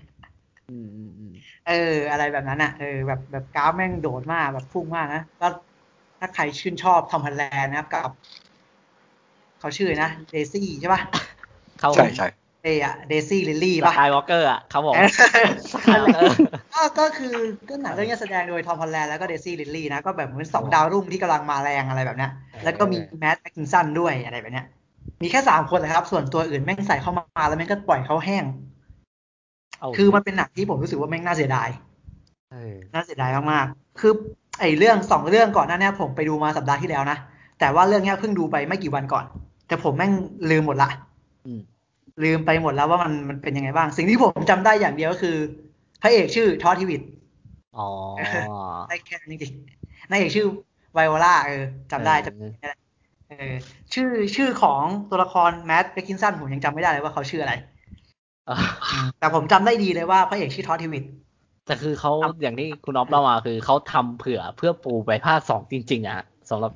[0.70, 1.32] อืมอืมอืม
[1.66, 5.46] เออ อะไรแบบนั้นอะเออแบบแบบกราฟแม่งโดดมากแบบพุ่งมากนะก็
[6.20, 8.10] ถ้าใครชื่นชอบทอมฮันแลนด์นะครับกับ
[9.60, 11.02] เขาชื่อนะเดซี่ใช่ปะ
[11.80, 14.96] เข้าใช่ใช่ เดย์อะเดซี่ริดลีย์สกายวอล์กเกอร์อะครับผม
[15.92, 16.34] นั่นแหละเออ
[16.74, 17.34] ก็ก็คือ
[17.68, 22.30] ก็หนังเรื่องนี้แสดงโดยทอมฮอลแลนด์แล้วก็เดซี่ริดลีย์นะก็แบบเหมือนสองดาวรุ่งที่กำลังมาแรงอะไรแบบเนี้ย
[22.64, 24.66] แล้วก็มีแมดส์มิคเคลเซนด้วยอะไรแบบเนี้ย
[25.22, 28.44] มีแค่สามคนเลยครับ ส่วนตัวอื่นแม่งใส่เข้ามาแล้วแม่งก็ปล่อยเขาแห้ง
[29.78, 31.68] เอาคือมันเป็นหนังที่ผมรู้สึกว่าแม่งน่าเสียดาย
[32.52, 34.12] เออน่าเสียดายมากๆคือ
[34.60, 37.18] ไอ้เรื่องสองเรื่องก่อนหน้าเนี้ยผมไปดูมาสัปดาห์ที่แล้วนะ
[37.60, 39.24] แต่ว่าเรื่องเนี้ยเพิ่งดูไปไม่กี่วันก่อน
[39.66, 40.12] แต่ผมแม่ง
[40.50, 40.90] ลืมหมดละ
[41.46, 41.60] อืม
[42.24, 45.36] ลืมไปหมดแล้วว่ามันมันเป็นยังไงบ้าง สิ่งที่ผมจำได้อย่างเดียวก็คือ
[46.02, 47.02] พระเอกชื่อทอดทิวิต
[47.78, 47.88] อ๋อ
[48.88, 50.46] ได้แค่นั้นจริงๆนายเอกชื่อ
[50.92, 51.62] ไวโอลาเออ
[51.92, 52.72] จำได้เออจำได้
[53.28, 53.52] เออ
[53.94, 57.52] ชื่อชื่อของตัวละครแมดเบคกินสันผมยังจำไม่ได้เลยว่าเขาชื่ออะไร
[58.48, 58.56] อะ
[58.92, 61.04] อืมแต่ผมจำได้ดีเลยว่าพระเอกชื่อทอดทิวิต
[61.66, 62.12] แต่คือเขา
[62.42, 66.72] อย่างที่คุณอ๊อฟเล่ามาคือเขาทำเผื่อเพื่อปูไปภาคสองจริง ๆอะสำหรับ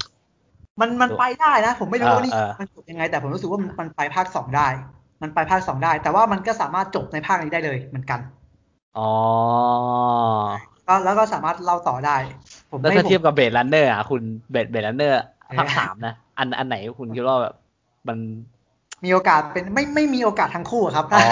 [0.80, 4.68] มันมันไปได้นะ ผมไม่รู้ว่านี่เออเออมันจบยังไง แต่ผมรู้สึกว่ามันมันไปภาคสองได้
[5.24, 8.20] มันไปภาคสองได้ แต่ว่ามันก็สามารถจบในภาคนี้ได้เลยเหมือนกัน
[8.98, 9.10] อ๋อ
[10.88, 12.16] ก็แล้วก็สามารถเล่าต่อได้
[12.70, 15.20] ผมแล้วไม่ถ้าผมเทียบกับ Blade Runner อะคุณ Blade Blade Runner
[15.58, 17.54] ภาคสามนะ อันอันไหนคุณคิดว่าแบบ
[18.08, 18.18] มัน
[19.04, 21.26] มีโอกาสเป็นไม่ไม่มีโอกาสทั้งคู่อะครับอ๋อ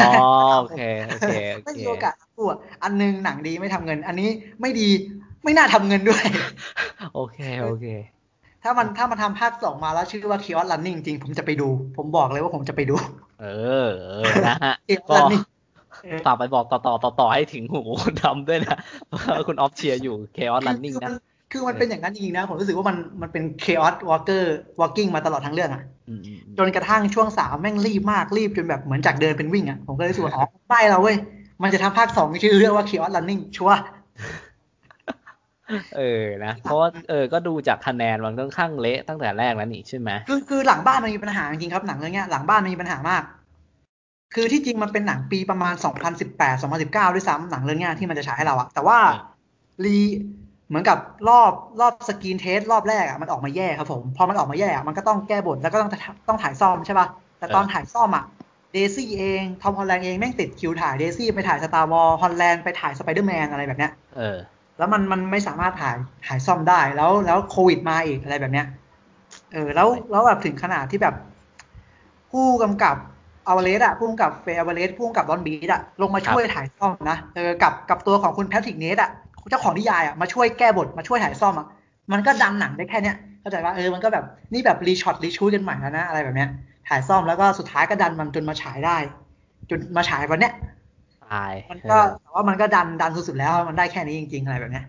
[0.59, 4.29] โอเคโอเคโอไม่เคมีโอกาสทั้งคู่อะอันหนึงหนังดีไม่ทำเงิน อันนี้
[4.61, 4.89] ไม่ดี
[5.45, 6.25] ไม่น่าทำเงินด้วย
[7.15, 7.87] โอเคโอเค
[8.63, 12.97] ถ้ามันถ้ามันทำภาคสองมาแล้วชื่อว่า Chaos Running จริงผมจะไปดู ผมบอกเลยว่าผมจะไปดู
[13.43, 13.47] เอ
[13.87, 15.43] อ เออนะฮะ Chaos ก็ Running
[16.03, 18.77] เออฝากไปบอกต่อต่อต่อต่อให้ถึงหูคนทำด้วยนะ
[19.13, 21.17] ว่าคุณออฟเชียร์อยู่ Chaos Running คือนะมัน
[21.53, 24.43] คือมันเป็นอย่างนั้นจริงๆนะ ผมรู้สึกว่ามันมันเป็น Chaos Walker
[24.81, 31.17] Walking มาตลอดทั้งเรื่องอะอืมอืมอืมจนกระทั่งช่วงสามแม่งรีบมากรีบจนแบบเหมือนจากเดินเป็นวิ่งอะผมก็เลยรู้สึกว่าอ๋อใบเราเว้ย
[31.63, 33.83] มันจะทำภาคสองชื่อเรื่องว่า Chaos Running ชัวร์
[35.97, 43.23] เออนะเพราะว่าเออก็ดูจากคะแนนมันค่อนข้างเละตั้งแต่แรกแล้วนี่ใช่ไหมคือคือหลังบ้านมันมีปัญหาจริงๆครับหนังเรื่องเนี้ยหลังบ้านมันมีปัญหามาก
[44.35, 45.75] คือที่จริงมันเป็นหนังปีประมาณ
[46.21, 48.99] 2018 2019 ด้วยซ้ำหนังเรื่องเนี้ยที่มันจะฉายให้เราอะแต่ว่า
[49.85, 49.99] รี
[50.69, 50.99] เหมือนกับ
[51.29, 55.91] รอบรอบสกรีนเทสรอบแรกอะมันออกมาแย่ครับผมพอมันออกมาแย่อะมันก็ต้องแก้บทแล้วก็ต้อง
[56.29, 57.07] ต้องถ่ายซ่อมใช่ป่ะ
[57.39, 58.25] แต่ตอนถ่ายซ่อมอะ
[58.73, 64.39] เดซี่เองทอมฮอลแลนด์เองแม่งติดคิวถ่ายเดซี่ไปถ่าย Star Wars ฮอลแลนด์ไปถ่ายสไปเดอร์แมนอะไรแบบเนี้ยเออ
[64.83, 68.67] แล้วมันมันไม่สามารถถ่ายถ่ายซ่อมได้ แล้วแล้วโควิดมาอีกอะไรแบบเนี้ย
[69.53, 71.15] เออ แล้วแล้วแบบถึงขนาดที่แบบ
[72.31, 72.97] ผู้กำกับ
[73.47, 79.11] อวาเลสอะผู้กำกับเฟเดอัลวาเรซผู้กำกับ Don't Breathe อะลงมาช่วยถ่ายซ่อมนะเออกับกับตัวของคุณแพทริกเนสอะ
[79.51, 81.67] เจ้าของนิยายอะมาช่วยแก้บทมาช่วยถ่ายซ่อมอะ
[82.13, 86.49] มันก็ดันหนังได้แค่เนี้ยเข้าใจว่าเออมันก็แบบนี่แบบ reshot reshoot กันใหม่แล้วนะอะไรแบบเนี้ย
[86.89, 88.97] ถ่ายซ่อมแล้วก็สุดท้ายก็ดันมันจนมาฉายได้
[89.71, 90.53] จนมาฉายวันเนี้ย
[91.33, 94.85] ตายมันเอก็อแต่ว่ามันก็ดันดันสุดๆแล้วมันได้แค่นี้จริงๆอะไรแบบเนี้ย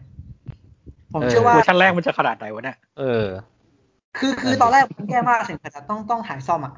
[1.14, 3.26] ผมเออเชื่อว่าเวอร์ชันแรกมันจะขนาดไหนวะเนี่ยเออ
[4.18, 6.74] คือคือตอนแรกมันแย่มากถึงขนาดต้องต้องถ่ายซ่อมอะ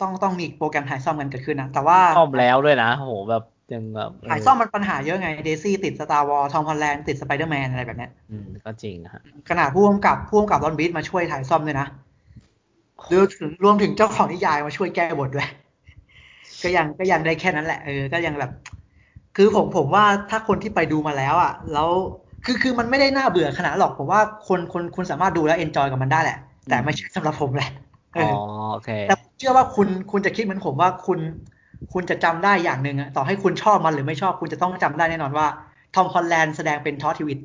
[0.00, 11.86] ต้องต้องมีโปรแกรมถ่ายซ่อมกันเกิดขึ้นนะแต่ว่าซ่อมแล้วด้วยนะโหแบบยังแบบเถ่ายซ่อมมันปัญหาเยอะไงเดซี่ติด Star Wars ทอมฮอลแลนด์ติดสไปเดอร์แมนอะไรแบบเนี้ยอืมก็จริงนะฮะขนาดผู้กำกับผู้กำกับ Don't Breathe มาช่วยถ่ายซ่อมด้วยนะ
[13.12, 15.48] รวมถึงรวมถึงเจ้าของนิยายมาช่วยแก้บทด้วย
[16.62, 18.50] ก็ยังก็ยังได้แค่นั้นแหละเออก็ยังแบบ
[19.36, 21.88] คือผมผมว่าถ้าคนที่ไปดูมาแล้วอะ แล้ว
[22.44, 26.36] คือคือมันไม่ได้น่าเบื่อขนาดนั้นหรอกผมว่าคนคนคุณสามารถดูแล้ว enjoy กับมันได้แหละ
[26.68, 27.68] แต่ไม่ใช่สำหรับผมแหละ
[28.14, 28.22] เออ๋ออ
[28.70, 31.18] โอเคแต่ผมเชื่อว่าคุณคุณจะคิดเหมือนผมว่าคุณ
[31.92, 35.46] คุณจะจำได้อย่างหนึ่งอะต่อให้คุณชอบมันหรือไม่ชอบคุณจะต้องจำได้แน่นอนว่า
[35.94, 37.38] ทอมฮอลแลนด์แสดงเป็นทอสทิวิต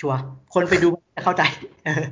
[0.00, 0.18] ชัวร์
[0.54, 1.42] คนไปดูจะเข้าใจ
[1.84, 2.02] เออ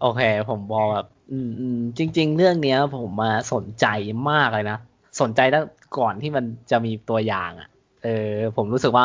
[0.00, 3.86] โอเค ผมบอกแบบอืมอืมจริง ๆ เรื่องเนี้ย ผมมาสนใจ
[4.30, 4.78] มากเลยนะ
[5.20, 5.64] สนใจตั้ง
[5.98, 7.68] ก่อนที่มันจะมีตัวอย่างอะ
[8.04, 9.04] เออ ผมรู้สึกว่า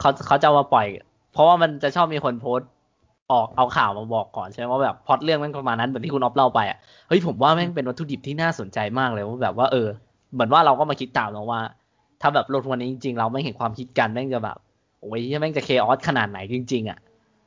[0.00, 0.86] เขาเขาจะเอามาปล่อย
[1.32, 2.70] เพราะว่ามันจะชอบมีคนโพสต์
[3.32, 6.78] ออกเอาข่าวมาบอกก่อนใช่ไหมว่าแบบพล็อตเรื่องมันประมาณนั้นเหมือนที่คุณออฟเล่าไปอะ
[7.08, 9.88] เฮ้ยผมว่าแม่งเป็นวัตถุดิบที่น่าสนใจมากเลยว่าแบบว่าเออ
[10.32, 11.60] เหมือนว่าเราก็มาคิดตามแล้วว่า
[12.20, 14.56] ถ้าแบบลงวันนี้จริงๆ เราไม่เห็นความคิดกันแม่งจะแบบ
[15.00, 16.98] โอ้ยแม่งจะเคออสขนาดไหนจริง ๆ อะ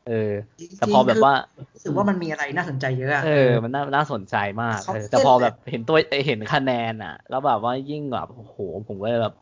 [0.08, 0.32] เออ
[0.78, 1.34] แต่พอแบบว่า
[1.76, 5.97] รู้สึกว่ามันมีอะไรน่าสนใจเยอะอะเออ มันน่าน่าสนใจมากเขาเออแต่พอแบบเห็นตัว
[6.28, 9.36] เห็นคะแนนอะ แล้วแบบว่ายิ่งแบบโอ้โหผมก็เลยแบบ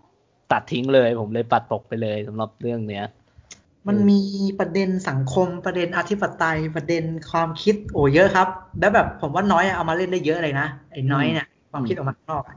[0.51, 3.05] ตัดทิ้งเลย ผมเลยปัดตกไปเลยสำหรับเรื่องเนี้ย
[3.87, 4.21] มันมี
[4.59, 8.47] ประเด็นสังคมประเด็นอธิปไตยประเด็นความคิดโอ้เยอะครับ
[8.79, 12.55] แล้วแบบผมว่าน้อยอะเอามาเล่นได้เยอะเลยนะไอ้น้อยเนี่ยความคิดออกมาข้างนอกอะ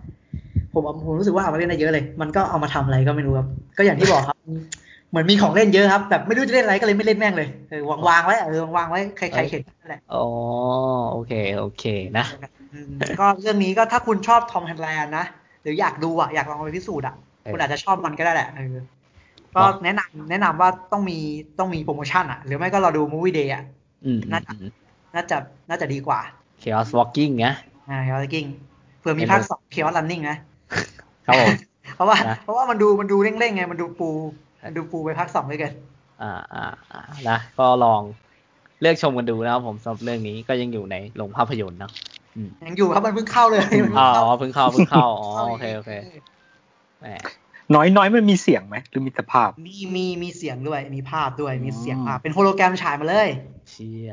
[0.72, 4.36] ผมเอาผมรู้สึกว่าเอามาเล่นได้เยอะเลย มันก็เอามาทำอะไรก็ไม่รู้ครับ ก็อย่างที่บอกครับ
[5.10, 10.26] เหมือนมีของเล่นเยอะครับ แบบไม่รู้จะเล่นอะไรก็เลยไม่เล่นแม่งเลยเออวางวางไว้อะเออวางไว้ใครใครเห็นนั่นแหละอ๋อ
[11.12, 11.84] โอเคโอเค
[12.18, 12.26] นะ
[12.72, 15.24] อืมก็เรื่องนี้ก็ถ้าคุณชอบทอมแฮนแลนด์นะ
[15.62, 18.62] หรืออยากดูอะอยากลองไปพิสูจน์อะเออ คุณอาจจะชอบมันก็ได้แหละเออ
[19.54, 21.14] ก็เนาะแนะนำแนะนำว่าต้องมี
[21.58, 23.62] ต้องมีโปรโมชั่นอะ หรือไม่ก็เราดู movie day อะ
[24.04, 24.52] อืมน่าจะ
[25.14, 25.36] น่าจะ
[25.70, 26.20] น่าจะดีกว่า
[26.58, 27.52] Chaos Walking นะ
[27.86, 28.46] อ่า Chaos Walking
[28.98, 30.34] เผื่อมีเห็นภาคด้วยสอง Chaos Running นะ
[31.26, 31.54] ครับผม
[31.94, 34.04] เพราะว่านะเพราะว่ามันดูมันดูเร่งๆไง มันดูปู
[34.64, 35.72] มันดูปูไปภาคสองเลยเกิน
[36.20, 38.02] อ่าอ่าอ่านะก็ลอง
[38.80, 41.92] เลือกชมกันดูนะครับผมสำหรับเรื่องนี้ก็ยังอยู่ในโรงภาพยนตร์เนอะ
[42.36, 46.04] อืมยังอยู่ครับมันเพิ่งเข้าเลยมันอ๋เพิ่งอเข้าเพิ่งเข้าเพิ่งเข้าอ๋อโอเคโอเคแหม
[47.74, 53.28] น้อยน้อยมันมีเสียงไหมหรือมีแต่ภาพ มีมีมีเสียงด้วย มีภาพด้วย มีเสียงอืมภาพเป็นโฮโลแกรมฉายมาเลย
[53.70, 54.12] เชี่ย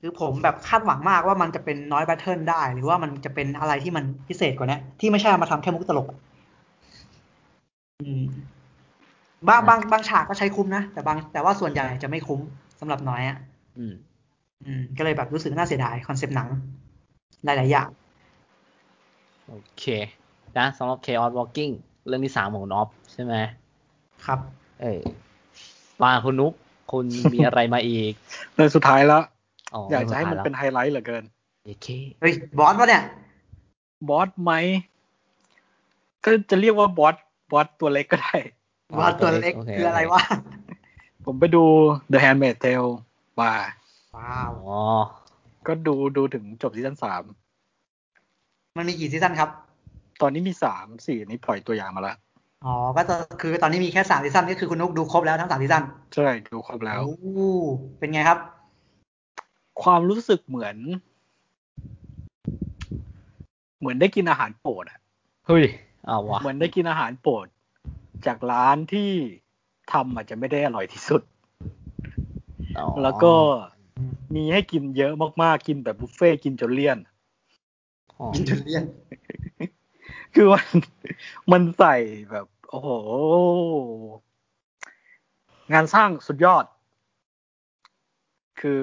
[0.00, 6.18] คือผมแบบคาดหวังมากว่ามันจะเป็น Noise battle ได้ หรือว่ามันจะเป็นอะไรที่มันพิเศษกว่านี้ที่ไม่ใช่เอามาทำแค่มุกตลกอะ
[8.00, 8.24] อืม
[9.48, 12.40] บางบางบางฉากก็ใช้คุ้มนะ แต่บางแต่ว่าส่วนใหญ่จะไม่คุ้ม
[12.80, 13.36] สำหรับ Noise อะ
[13.78, 13.94] อืม
[14.64, 16.48] อืม ก็เลยแบบรู้สึกน่าเสียดายคอนเซปต์หนัง
[17.44, 17.88] หลายๆอย่าง
[19.48, 19.84] โอเค
[20.58, 21.72] นะสำหรับ Chaos Walking
[22.06, 23.34] เรื่องที่สามของนอฟใช่ไหม
[24.24, 24.38] ครับ
[24.82, 25.00] เออ
[26.02, 26.52] มาคุณนุ๊ก
[26.92, 28.12] คุณมีอะไรมาอีก
[28.54, 29.22] เรื่องสุดท้ายแล้ว
[29.74, 31.24] อ๋ออยากจะให้มันสุดท้ายเป็น high light เหลือเกิน
[31.64, 31.86] โอเค
[32.20, 33.02] เฮ้ยบอสวะเนี่ย
[34.08, 34.52] บอสไหม
[36.24, 37.14] ก็จะเรียกว่าบอส
[37.52, 38.36] บอสตัวเล็กก็ได้
[38.98, 40.22] บอสตัวเล็กโอเคคืออะไรวะ
[41.24, 41.64] ผมไปดู
[42.12, 42.90] The Handmaid's Tale
[43.40, 43.52] มา
[44.16, 44.82] ว้าวอ๋อ
[45.66, 47.22] ก็ดูดูถึงจบซีซั่นสาม
[48.78, 49.50] มันมีกี่ซีซั่นครับ
[50.20, 52.16] ตอนนี้มีสามสี่นี่ปล่อยตัวอย่างมาแล้ว
[52.64, 55.82] อ๋อ ก็จะคือตอนนี้มีแค่สามซีซั่นก็คือคุณนุกดูครบแล้วทั้งสามซีซั่น
[56.14, 57.14] ใช่ดูครบแล้วโอ้
[57.98, 58.38] เป็นไงครับ
[59.82, 60.76] ความรู้สึกเหมือน
[63.78, 64.98] เหมือนได้กินอาหารโปรดอะ
[65.46, 65.64] เฮ้ย
[66.06, 67.46] เอาวะเหมือนได้กินอาหารโปรด
[68.26, 69.10] จากร้านที่
[69.92, 71.22] ทำอาจจะไม่ได้อร่อยที่สุด
[72.78, 73.34] อ๋อแล้วก็
[74.34, 75.12] มีให้กินเยอะ
[75.42, 76.98] มากๆ กินแบบบุฟเฟ่ต์กินจนเลี่ยน
[78.18, 78.84] อ๋อกินจนเลี่ยน
[80.34, 80.66] คือมัน
[81.52, 81.96] มันใส่
[82.30, 82.90] แบบ โอ้โห
[85.72, 86.64] งานสร้างสุดยอด
[88.60, 88.82] คือ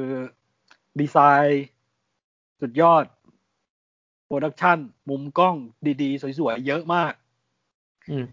[1.00, 1.68] ดีไซน์
[2.62, 3.06] สุดยอด
[4.26, 4.78] production
[5.10, 5.56] มุมกล้อง
[6.02, 7.14] ดีๆ สวยๆ เยอะมาก
[8.10, 8.26] อืม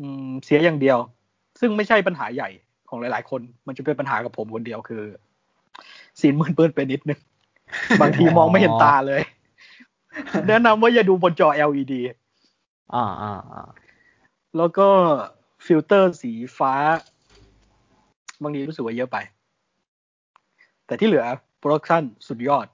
[0.00, 0.98] อืม เสียอย่างเดียว
[1.60, 2.50] ซึ่งไม่ใช่ปัญหาใหญ่
[2.88, 5.02] ของหลายๆ คน มันจะเป็นปัญหากับผมคนเดียวคือ
[6.20, 7.20] สีนมืนเปื้อนไปนิดนึง
[8.00, 9.22] บางทีมองไม่เห็นตาเลย
[10.48, 11.94] แนะนำว่าอย่าดูบนจอ LED
[12.94, 13.62] อ่าอ่าอ่า
[14.56, 14.88] แล้วก็
[15.66, 16.74] ฟิลเตอร์สีฟ้า
[18.42, 19.18] บางทีรู้สึกว่าเยอะไป
[20.86, 21.24] แต่ที่เหลือ
[21.58, 22.66] production สุดยอด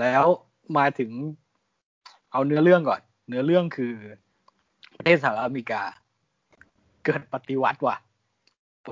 [0.00, 0.24] แล้ว
[0.78, 1.10] มาถึง
[2.32, 3.94] เอาเนื้อเรื่องก่อน เนื้อเรื่องคือ
[4.96, 5.82] ประเทศสหรัฐอเมริกา
[7.04, 7.96] เกิดปฏิวัติว่ะ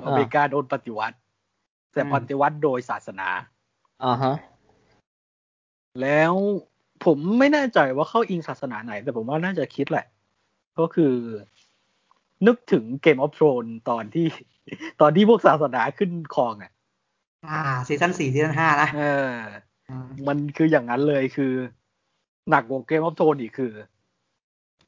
[0.07, 1.16] อเมริกาโดนปฏิวัติ
[1.92, 3.28] แต่อืมปฏิวัติโดยศาสนา
[4.05, 4.34] อ่าฮะ
[6.03, 6.32] แล้ว
[7.05, 10.07] ผมไม่แน่ใจว่าเข้าอิงศาสนาไหน แต่ผมว่าน่าจะคิดแหละ
[10.78, 11.14] ก็คือ
[12.47, 14.26] นึกถึงเกมออฟทรอนตอนที่
[15.01, 16.72] ตอนที่พวกศาสนาขึ้นครองอะ
[17.47, 19.32] อ่าซีซั่นสี่ซีซั่นห้านะเออ
[19.90, 21.53] อืมมันคืออย่างนั้นเลยคือ
[22.51, 23.72] หนักกว่า Game of Thrones อีกคือ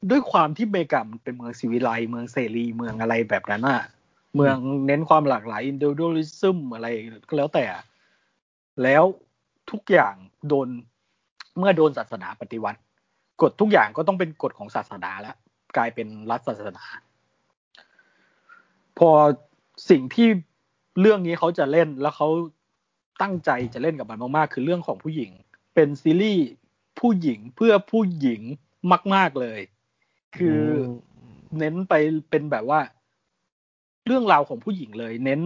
[0.09, 3.81] ด้วยความที่เมกามันเป็นเมืองศิวิไลซ์เมืองเสรีเมืองอะไรแบบนั้นอะ
[4.35, 6.87] เมืองเน้นความหลากหลายอินดิวด a ลิซึมอะไร
[7.27, 7.65] ก็แล้วแต่
[8.83, 9.03] แล้ว
[9.71, 10.15] ทุกอย่าง
[10.47, 10.67] โดน
[11.57, 12.79] เมื่อโดนศาสนาปฏิวัติ
[13.41, 15.35] กฎทุกอย่างก็ต้องเป็นกฎของศาสนาแล้ว
[15.77, 16.83] กลายเป็นรัฐศาสนา
[18.99, 19.11] พอ
[19.89, 20.27] สิ่งที่
[21.01, 22.29] เรื่องนี้เขาจะเล่นแล้วเขา
[23.21, 25.31] ตั้งใจจะเล่นกับมันมากๆ คือเรื่องของผู้หญิง
[25.75, 26.47] เป็นซีรีส์
[26.99, 28.41] ผู้หญิงเพื่อผู้หญิง
[29.13, 29.59] มาก ๆเลย
[30.37, 30.71] คือ
[31.59, 31.93] เน้นไป
[32.29, 32.79] เป็นแบบว่า
[34.05, 35.41] เรื่องราวของผู้หญิงเลย เน้น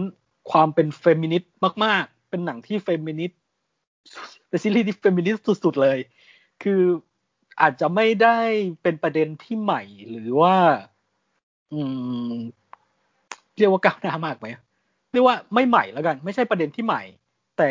[0.50, 1.52] ความเป็นเฟมินิสต์
[1.84, 3.40] มาก ๆ เป็นหนังที่เฟมินิสต์
[4.48, 5.98] เป็นซีรีส์ที่เฟมินิสต์สุดๆเลย
[6.62, 6.82] คือ
[7.60, 8.38] อาจจะไม่ได้
[8.82, 10.56] เป็นประเด็นที่ใหม่ หรือว่า
[11.72, 11.80] อื
[12.32, 12.34] ม
[13.58, 14.48] เรียกว่าก้าวหน้ามากไหม
[15.12, 17.02] เรียกว่าไม่ใหม่แล้วกัน ไม่ใช่ประเด็นที่ใหม่
[17.58, 17.70] แต่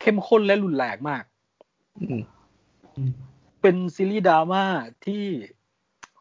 [0.00, 1.24] เข้มข้นและรุนแรงมาก
[2.00, 2.22] อืม
[2.96, 3.10] อืม
[3.62, 4.64] เป็นซีรีส์ดราม่า
[5.06, 5.24] ที่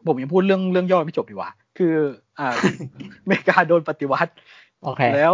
[0.06, 1.96] ผมยังพูดเรื่องเรื่องย่อไม่จบดีกว่า คือ
[2.40, 2.56] อ่า
[3.22, 4.32] อเมริกาโดนปฏิวัติ
[4.84, 5.34] โอเคแล้ว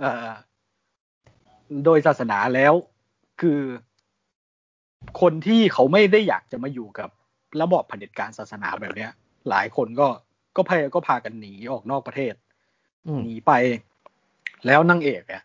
[0.00, 0.30] เอ่อ
[1.84, 2.74] โดยศาสนาแล้ว
[3.40, 3.60] คือ
[5.20, 7.10] คนที่เขาไม่ได้อยากจะมาอยู่กับ
[7.60, 9.12] ระบอบเผด็จการศาสนาแบบเนี้ย
[9.50, 10.08] หลายคนก็
[10.56, 12.34] ก็พยก็พากันหนีออกนอกประเทศ
[13.06, 13.52] อืมหนีไป
[14.66, 15.42] แล้วนางเอกเนี่ย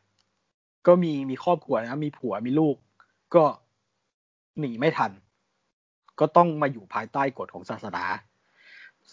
[0.88, 2.76] ก็มีมีครอบครัวนะ มีผัวมีลูก
[3.36, 3.44] ก็
[4.60, 5.12] หนีไม่ทัน
[6.20, 8.04] ก็ต้องมาอยู่ภายใต้กฎของศาสนา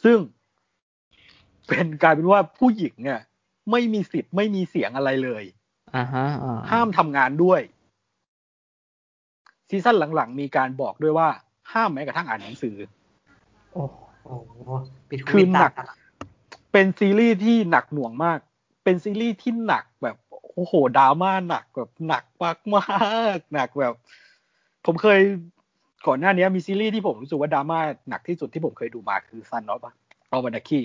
[0.02, 0.18] ซึ่ง
[1.68, 3.20] เป็นกลายเป็นว่าผู้หญิงเนี่ย
[3.70, 5.44] ไม่มีสิทธิ์ไม่มีเสียงอะไรเลย
[5.95, 7.61] อ่าฮะอ่าห้ามทำงานด้วย
[9.68, 11.28] ซีซั่นหลังๆ มีการบอกด้วยว่า
[11.72, 12.76] ห้ามแม้กระทั่งอ่านหนังสือ
[13.72, 13.82] โอ้
[14.24, 14.70] โอ้โห
[15.09, 15.72] ปิดหูคือปิดตาหนัก
[16.72, 18.39] เป็นซีรีส์ที่หนักหน่วงมาก
[18.84, 20.16] เป็นซีรีส์ที่หนักแบบ
[20.55, 22.84] โอ้โหดราม่าหนักแบบหนักมากมา
[23.34, 23.95] กๆหนักแบบ
[24.87, 25.20] ผมเคย
[26.07, 27.78] ก่อนหน้านี้มีซีรีส์ที่ผมรู้สึกว่าดราม่า
[28.09, 30.80] หนักที่สุดที่ผมเคยดูมาคือ Sons of of Anarchy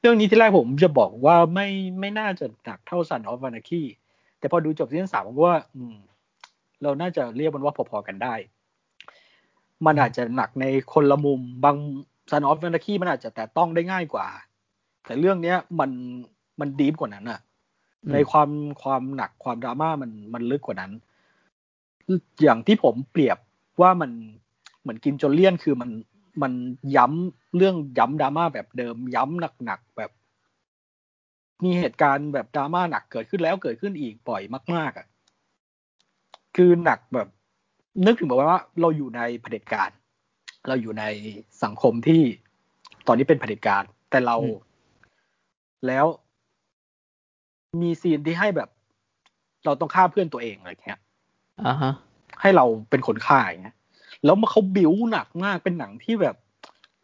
[0.00, 1.68] เรื่องนี้ที่แรกผมจะบอกว่าไม่
[2.00, 3.82] ไม่น่าจะหนักเท่าซันออฟวานาคี
[4.44, 5.94] แต่พอดูจบซีซั่นสามผมว่า อืม
[6.82, 8.34] เราน่าจะเรียกมันว่าพอๆกันได้
[9.86, 11.76] มันอาจจะหนักในคนละมุมบาง
[12.30, 14.26] ซันออฟวานาคีมันอาจจะแต่ต้องได้ง่ายกว่า
[15.04, 15.90] แต่เรื่องเนี้ยมัน
[16.60, 17.40] มันดีฟกว่านั้นอะ
[18.12, 18.50] ในความ
[18.82, 20.92] ความหนักความดราม่ามันมันลึกกว่านั้น
[22.42, 23.38] อย่างที่ผมเปรียบ
[23.80, 24.10] ว่ามัน
[24.80, 25.90] เหมือนกินจนเลี่ยนคือมัน
[26.42, 26.52] มัน
[26.96, 30.10] ย้ำเรื่องย้ำดราม่าแบบเดิม ย้ำหนักๆแบบ
[31.62, 34.42] มีเหตุการณ์แบบดราม่าหนักเกิดขึ้นแล้วเกิดขึ้นอีกบ่อย
[34.74, 35.06] มาก ๆอะ
[36.56, 37.28] คือหนักแบบ
[38.06, 39.90] นึกถึงแบบว่า เราอยู่ในเผด็จการ
[40.68, 41.04] เราอยู่ใน
[41.62, 42.22] สังคมที่
[43.06, 44.58] ตอนนี้เป็นเผด็จการ แต่เราอืม
[45.86, 46.06] แล้ว
[47.82, 48.68] มีซีนที่ให้แบบ
[49.64, 51.00] เราต้องฆ่าเพื่อนตัวเองอะไรอย่างเงี้ย
[51.66, 51.92] อ่าฮะ
[52.40, 53.76] ให้เราเป็นคนฆ่าอย่างเงี้ย
[54.24, 56.36] แล้วมันเขาบิวหนักมากเป็นหนังที่แบบ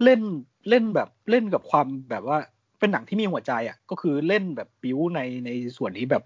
[0.05, 0.20] เล่น
[0.68, 2.38] เล่นแบบเล่นกับความแบบว่า
[2.81, 6.24] เป็นหนังที่มีหัวใจอะ ก็คือเล่นแบบบิวในในส่วนนี้แบบ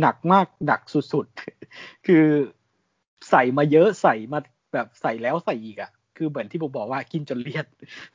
[0.00, 0.80] หนักมากหนัก
[1.12, 2.24] สุดๆ คือ
[3.30, 4.38] ใส่มาเยอะใส่มา
[4.72, 7.66] แบบใส่แล้วใส่อีกอะ่ะ คือเหมือนที่ผมบอกว่ากินจนเลี่ยน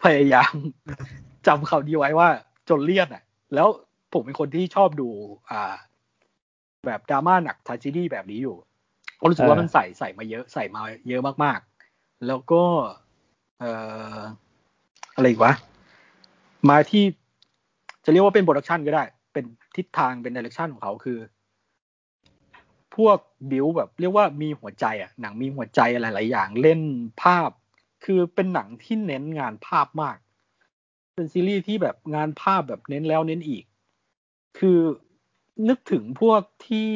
[0.03, 0.53] พยายาม
[1.47, 2.30] จำเขาดีไว้ว่า
[2.70, 3.24] จนเลี่ยนอะ
[3.55, 3.67] แล้ว
[4.13, 5.09] ผมเป็นคนที่ชอบดู
[5.51, 5.76] อ่า
[6.86, 8.55] แบบดราม่าหนัก tragedy แบบนี้อยู่
[9.20, 12.63] ก็รู้สึกว่ามันใส่ใส่มาเยอะใส่มาเยอะมากๆ แล้วก็
[13.59, 13.72] เอ่
[14.15, 14.17] อ
[15.15, 15.53] อะไรอีกวะ
[16.70, 17.03] มาที่
[18.03, 19.03] จะเรียกว่าเป็น production ก็ได้
[19.34, 19.45] เป็น
[19.76, 21.20] ทิศทางเป็น direction ของเขาคือ
[22.95, 23.18] พวก
[23.51, 26.82] บิวแบบเรียกว่ามีหัวใจอะหนังมีหัวใจหลาย ๆ อย่างเล่น
[27.24, 27.49] ภาพ
[28.05, 30.18] คือเป็นหนังที่เน้นงานภาพมาก
[31.16, 33.64] เป็นซีรีส์ที่แบบงานภาพแบบเน้นแล้วเน้นอีก
[34.60, 34.80] คือ
[35.68, 36.91] นึกถึงพวกที่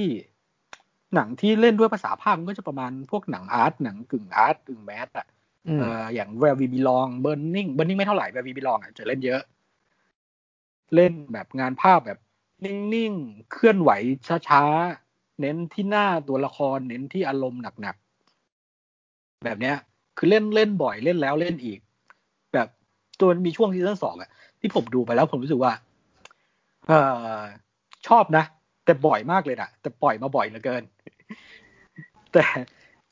[1.16, 5.28] หนังที่เล่นด้วยภาษาภาพมันก็จะประมาณพวกหนังอาร์ตหนังกึ่งอาร์ตกึ่งแมสอะ
[6.16, 9.42] อย่าง Where We Belong Burning Burning ไม่เท่าไหร่ Where We Belong อะจะเล่นเยอะ
[10.96, 12.20] เล่นแบบงานภาพแบบ
[12.66, 13.92] นิ่งๆ เคลื่อนไหว
[14.48, 19.76] ช้าๆ เน้นที่หน้าตัวละคร เน้นที่อารมณ์หนักๆ แบบเนี้ย
[20.18, 21.80] คือเล่นเล่นบ่อยเล่นแล้วเล่นอีก
[22.54, 22.68] แบบ
[23.20, 25.74] ตัวมีช่วงซีซั่นสองอะที่ผมดูไปแล้วผมรู้สึกว่า
[26.88, 26.92] เอ
[27.40, 27.42] อ
[28.08, 28.44] ชอบนะ
[28.86, 30.84] แต่บ่อยมากเลยนะแต่ปล่อยมาบ่อยเหลือเกิน
[32.34, 32.44] แต่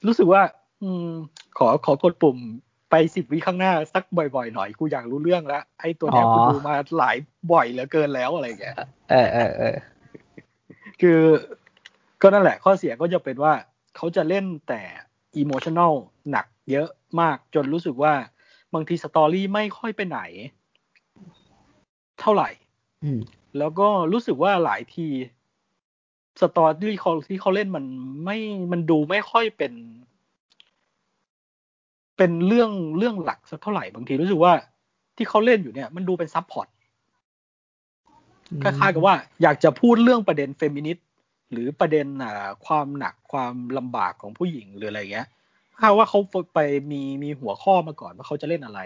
[0.07, 0.41] รู้สึกว่า
[0.81, 1.09] อืม
[1.57, 2.37] ขอขอกดปุ่ม
[2.89, 7.17] ไปสิบวิข้างหน้าสักบ่อยๆหน่อยกูอยากรู้เรื่องแล้วไอ้ตัวเนี้ยอ๋อกูดูมาหลาย
[7.51, 8.75] บ่อยเหลือเกินแล้วอะไรอย่างเงี้ย
[9.11, 9.75] เออเออเออ
[11.01, 11.19] คือ
[12.21, 13.53] ก็นั่นแหละข้อเสียก็จะเป็นว่า
[13.95, 14.81] เขาจะเล่นแต่
[15.37, 15.93] อิโมชัน a ล
[16.31, 16.87] หนักเยอะ
[17.21, 18.13] มากจนรู้สึกว่า
[18.73, 20.19] บางที story ไม่ค่อยไปไหน
[22.19, 22.49] เท่าไหร่
[23.03, 23.19] อืม
[23.57, 25.07] แล้วก็รู้สึกว่าหลายที
[26.41, 27.85] story เขาที่เขาเล่นมัน
[28.25, 28.37] ไม่
[28.71, 29.73] มันดูไม่ค่อยเป็น
[32.23, 34.53] เป็นเรื่องเรื่องหลักสักเท่าไหร่บางทีรู้สึกว่า
[35.17, 36.67] ที่เขาเล่นอยู่เนี่ย มันดูเป็น support
[38.63, 41.07] คล้ายๆกับว่า อยากจะพูดเรื่องประเด็นเฟมินิสต์
[41.51, 45.27] หรือประเด็นอ่าความหนักความลำบากของผู้หญิงหรืออะไรเงี้ย
[45.79, 46.19] ถ้าว่าเขา
[46.53, 46.59] ไป
[46.91, 48.79] มีมีหัวข้อมาก่อนว่าเขาจะเล่นอะไร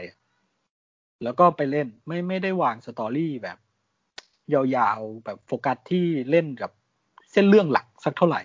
[1.24, 3.58] แล้วก็ไปเล่นไม่ไม่ได้วาง story แบบ
[4.54, 6.72] ยาวๆแบบโฟกัสที่เล่นกับ
[7.32, 8.42] เส้นเรื่องหลักสักเท่าไหร่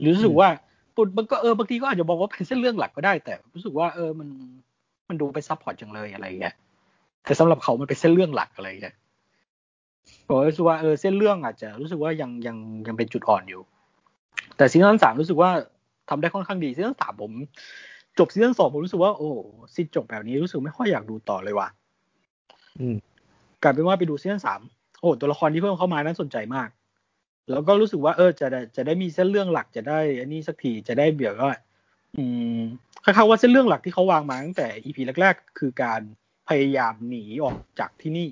[0.00, 0.48] หรือรู้สึกว่า
[0.96, 4.28] ปุ่นมันก็เออบางทีก็อาจจะบอกว่าเป็นเส้นเรื่องหลักก็ได้ แต่รู้สึกว่าเออมัน
[5.08, 6.54] มันดูไป support จังเลยอะไรเงี้ย
[7.24, 8.94] แต่สำหรับเขามันเป็นเส้นเรื่องหลักอะไรเงี้ย
[10.26, 13.62] ผมรู้สึกว่าเออเส้นเรื่องอาจจะรู้สึกว่ายังยังยังเป็นจุดอ่อนอยู่
[14.56, 15.50] แต่ซีซั่นสามรู้สึกว่า
[16.08, 17.32] ทำได้ค่อนข้างดีซีซั่นสามผม
[18.18, 19.30] จบซีซั่นสองผมรู้สึกว่าโอ้
[19.74, 21.68] ซีจบแบบนี้รู้สึกไม่ค่อยอยากดูต่อเลยว่ะ
[22.78, 22.96] อืม
[23.62, 24.60] กลายเป็นว่าไปดูซีซั่นสาม
[25.00, 26.68] โอ้ตัวละครที่เพิ่มเข้ามาน่าสนใจมาก
[27.50, 31.58] แล้วก็รู้สึกว่าเออจะได้จะได้มีเส้นเรื่องหลักจะได้ อันนี้สักทีจะได้เบี่ยวว่า
[32.16, 32.22] อื
[32.56, 32.58] ม
[33.04, 36.00] คล้ายๆว่าเส้นเรื่องหลักที่เขาวางมาตั้งแต่อีพีแรกๆ คือการ
[36.48, 38.28] พยายามหนีออกจากที่นี่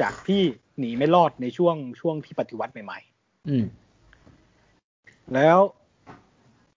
[0.00, 0.42] จากที่
[0.78, 2.98] หนีไม่รอดในช่วงช่วงที่ปฏิวัติใหม่
[3.48, 5.58] อืมๆแล้ว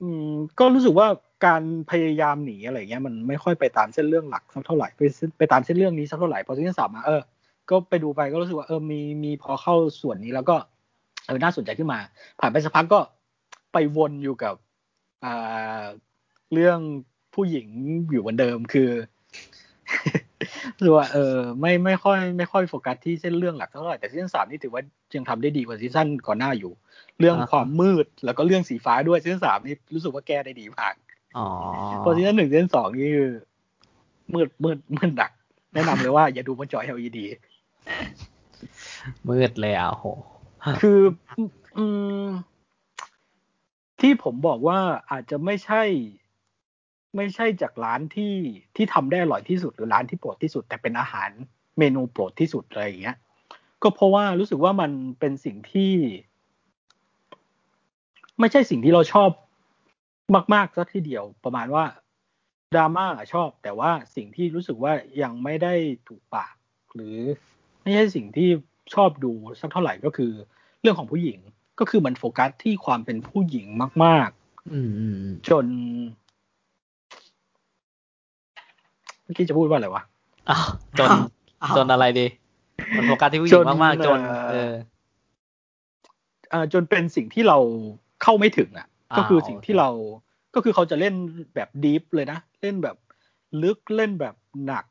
[0.01, 1.07] อืม ก็รู้สึกว่า
[1.45, 5.01] การพยายามหนีอะไรเงี้ยมันไม่ค่อยไปตามเส้นเรื่องหลักสักเท่าไหร่ไป
[5.37, 7.21] ไปตามเส้นเรื่องนี้สักเท่าไหร่พอซีซั่นสามมาเออ
[7.69, 10.55] ก็ไปดูไปก็รู้สึกว่าเออมีมีพอเข้าส่วนนี้แล้วก็
[11.30, 11.99] เออน่าสนใจขึ้นมา
[12.39, 12.99] ผ่านไปสักพักก็
[13.73, 14.55] ไปวนอยู่กับ
[15.25, 15.84] อ่า
[16.53, 16.80] เรื่อง
[17.36, 17.67] ผู้หญิง
[18.11, 18.89] อยู่เหมือนเดิมคือ
[20.84, 24.82] รู้ว่าเออไม่ไม่ค่อยไม่ค่อยโฟกัสที่เส้นเรื่องหลักเท่าไหร่แต่ซีซั่นสามนี่ถือว่า
[25.15, 26.71] ยังทำได้ดีกว่าซีซั่นก่อนหน้าอยู่
[27.19, 30.93] เรื่องอ่าฮะความมืดแล้วก็เรื่องสีฟ้าด้วยซีซั่นสามนี่รู้สึกว่าแก้ได้ดีมาก
[31.37, 31.45] อ๋อ
[32.04, 33.32] พอซีซั่นหนึ่งซีซั่นสองนี่คือ
[34.33, 35.32] มืดมืดมืดหนัก
[35.74, 37.20] แนะนำเลยว่าอย่าดูบนจอ LED
[39.29, 40.05] มืดเลยอะโห
[40.81, 40.99] คือ
[41.77, 41.86] อื
[42.23, 42.27] ม
[44.01, 44.79] ที่ผมบอกว่า
[45.11, 45.83] อาจจะไม่ใช่
[47.15, 48.36] ไม่ใช่จากร้านที่
[48.75, 51.29] ที่ทำได้อร่อยที่สุดหรือร้านที่โปรดที่สุด แต่เป็นอาหาร
[51.77, 53.17] เมนูโปรดที่สุดอะไรอย่างเงี้ย
[53.83, 55.93] ก็เพราะว่ารู้สึกว่ามันเป็นสิ่งที่
[58.39, 59.29] ไม่ใช่สิ่งที่เราชอบ
[60.53, 61.86] มากๆสักทีเดียวประมาณว่า
[62.75, 65.73] ดราม่าชอบ แต่ว่าสิ่งที่รู้สึกว่ายังไม่ได้
[66.07, 66.55] ถูกปาก
[66.93, 67.17] หรือ
[67.81, 68.49] ไม่ใช่สิ่งที่
[68.93, 70.32] ชอบดูสักเท่าไหร่ก็คือ
[70.82, 71.39] เรื่องของผู้หญิง
[71.79, 73.66] ก็คือมันโฟกัสที่ความเป็นผู้หญิง
[74.05, 74.29] มาก
[74.74, 75.66] อืมอืมอืมๆจน
[79.24, 80.03] เมื่อกี้จะพูดว่าอะไรวะ
[80.49, 80.67] อ้าว
[80.99, 81.09] จน
[81.63, 82.28] อ้าวจนอะไรดี
[82.97, 84.74] มันโฟกัสที่ผู้หญิจงนมาก ๆ จน เอ่อเออ
[86.49, 87.57] เอ่อจนเป็นสิ่งที่เรา
[88.24, 89.89] เข้าไม่ถึงอะอ่าก็คือสิ่งโอเคที่เรา
[90.55, 91.13] ก็คือเขาจะเล่น
[91.55, 92.97] แบบ deep เลยนะ เล่นแบบ
[93.63, 94.36] ลึกเล่นแบบ
[94.66, 94.86] หนัก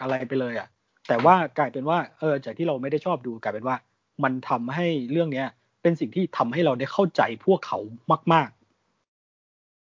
[0.00, 0.68] อะไรไปเลยอะ
[1.08, 3.76] แต่ว่ากลายเป็นว่าเออจากที่เราไม่ได้ชอบดูกลายเป็นว่า
[4.24, 5.48] มันทำให้เรื่องเนี้ย
[5.82, 7.78] เป็นสิ่งที่ทำให้เราได้เข้าใจพวกเขา
[8.32, 8.50] มาก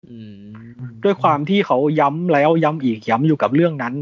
[0.09, 3.95] อืมๆด้วยความที่เขาย้ำแล้วย้ำอีกย้ำอยู่กับเรื่องนั้น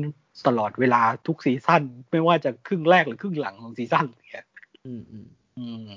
[0.47, 4.47] ตลอดเวลาทุกซีซั่นไม่ว่าจะครึ่งแรกหรือครึ่งหลังของซีซั่นอย่างเงี้ย
[4.87, 5.27] อืมอืม
[5.59, 5.89] อืม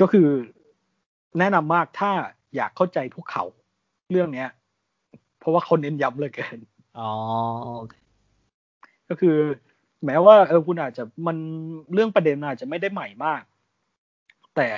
[0.00, 0.28] ก็คือ
[1.38, 2.12] แนะนำมากถ้า
[2.56, 3.44] อยากเข้าใจพวกเขา
[4.10, 4.48] เรื่องเนี้ย
[5.38, 6.58] เพราะว่าเขาเน้นย้ำเหลยเกิน
[6.98, 7.10] อ๋อ
[7.78, 7.94] โอเค
[9.08, 9.36] ก็คือ
[10.06, 11.36] แม้ว่าเออคุณอาจจะมัน
[11.92, 13.42] เรื่องประเด็นอาจจะไม่ได้ใหม่มาก
[14.56, 14.68] แต่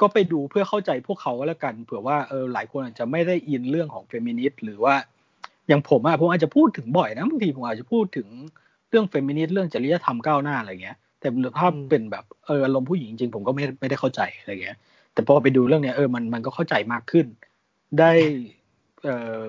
[0.00, 4.94] ก็ไปดูเพื่อเข้าใจพวกเขาก็แล้วกันเผื่อว่าเออหลายคนอาจจะไม่ได้อินเรื่องของเฟมินิสต์หรือว่า
[5.68, 8.28] อย่างผมอะผมอาจจะพูดถึงบ่อยนะบางทีผมอาจจะพูดถึง
[8.88, 14.76] เรื่องเฟมินิสต์เรื่องจริยธรรมก้าวหน้าอะไรเงี้ย แต่ถ้าเป็นแบบเอออารมณ์ผู้หญิงจริงผมก็ไม่ไม่ได้เข้าใจอะไรเงี้ย
[15.12, 17.26] แต่พอไปดูเรื่องเนี้ยเออมันมันก็เข้าใจมากขึ้น
[17.98, 18.10] ได้
[19.04, 19.08] เอ
[19.40, 19.42] อ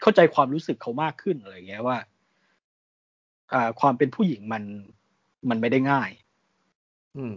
[0.00, 1.98] เข้าใจความรู้สึกเขามากขึ้นอะไรเงี้ยว่า
[3.52, 4.62] อ่า ความเป็นผู้หญิงมัน
[5.48, 6.10] มันไม่ได้ง่าย
[7.16, 7.34] อืม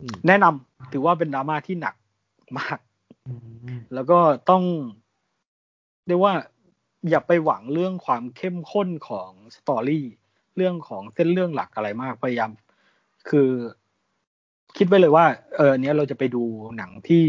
[0.00, 1.94] อืมแนะนำถือว่าเป็นดราม่าที่หนัก
[2.58, 2.78] มาก
[3.26, 3.32] อื
[3.76, 4.18] มแล้วก็
[4.50, 4.62] ต้อง
[6.06, 6.34] เรียกว่า
[7.10, 10.06] อย่าไปหวังเรื่องความเข้มข้นของสตอรี่
[10.56, 12.50] เรื่องของเส้นเรื่องหลักอะไรมากพยายาม
[13.28, 13.50] คือ
[14.76, 16.44] คิดไว้เลยว่า เออเนี้ยเราจะไปดู
[16.76, 17.24] หนังที่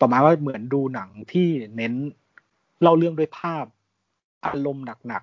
[0.00, 1.92] ประมาณว่าเหมือนดูหนังที่เน้น
[2.80, 3.64] เล่าเรื่องด้วยภาพ
[4.44, 5.22] อารมณ์หนัก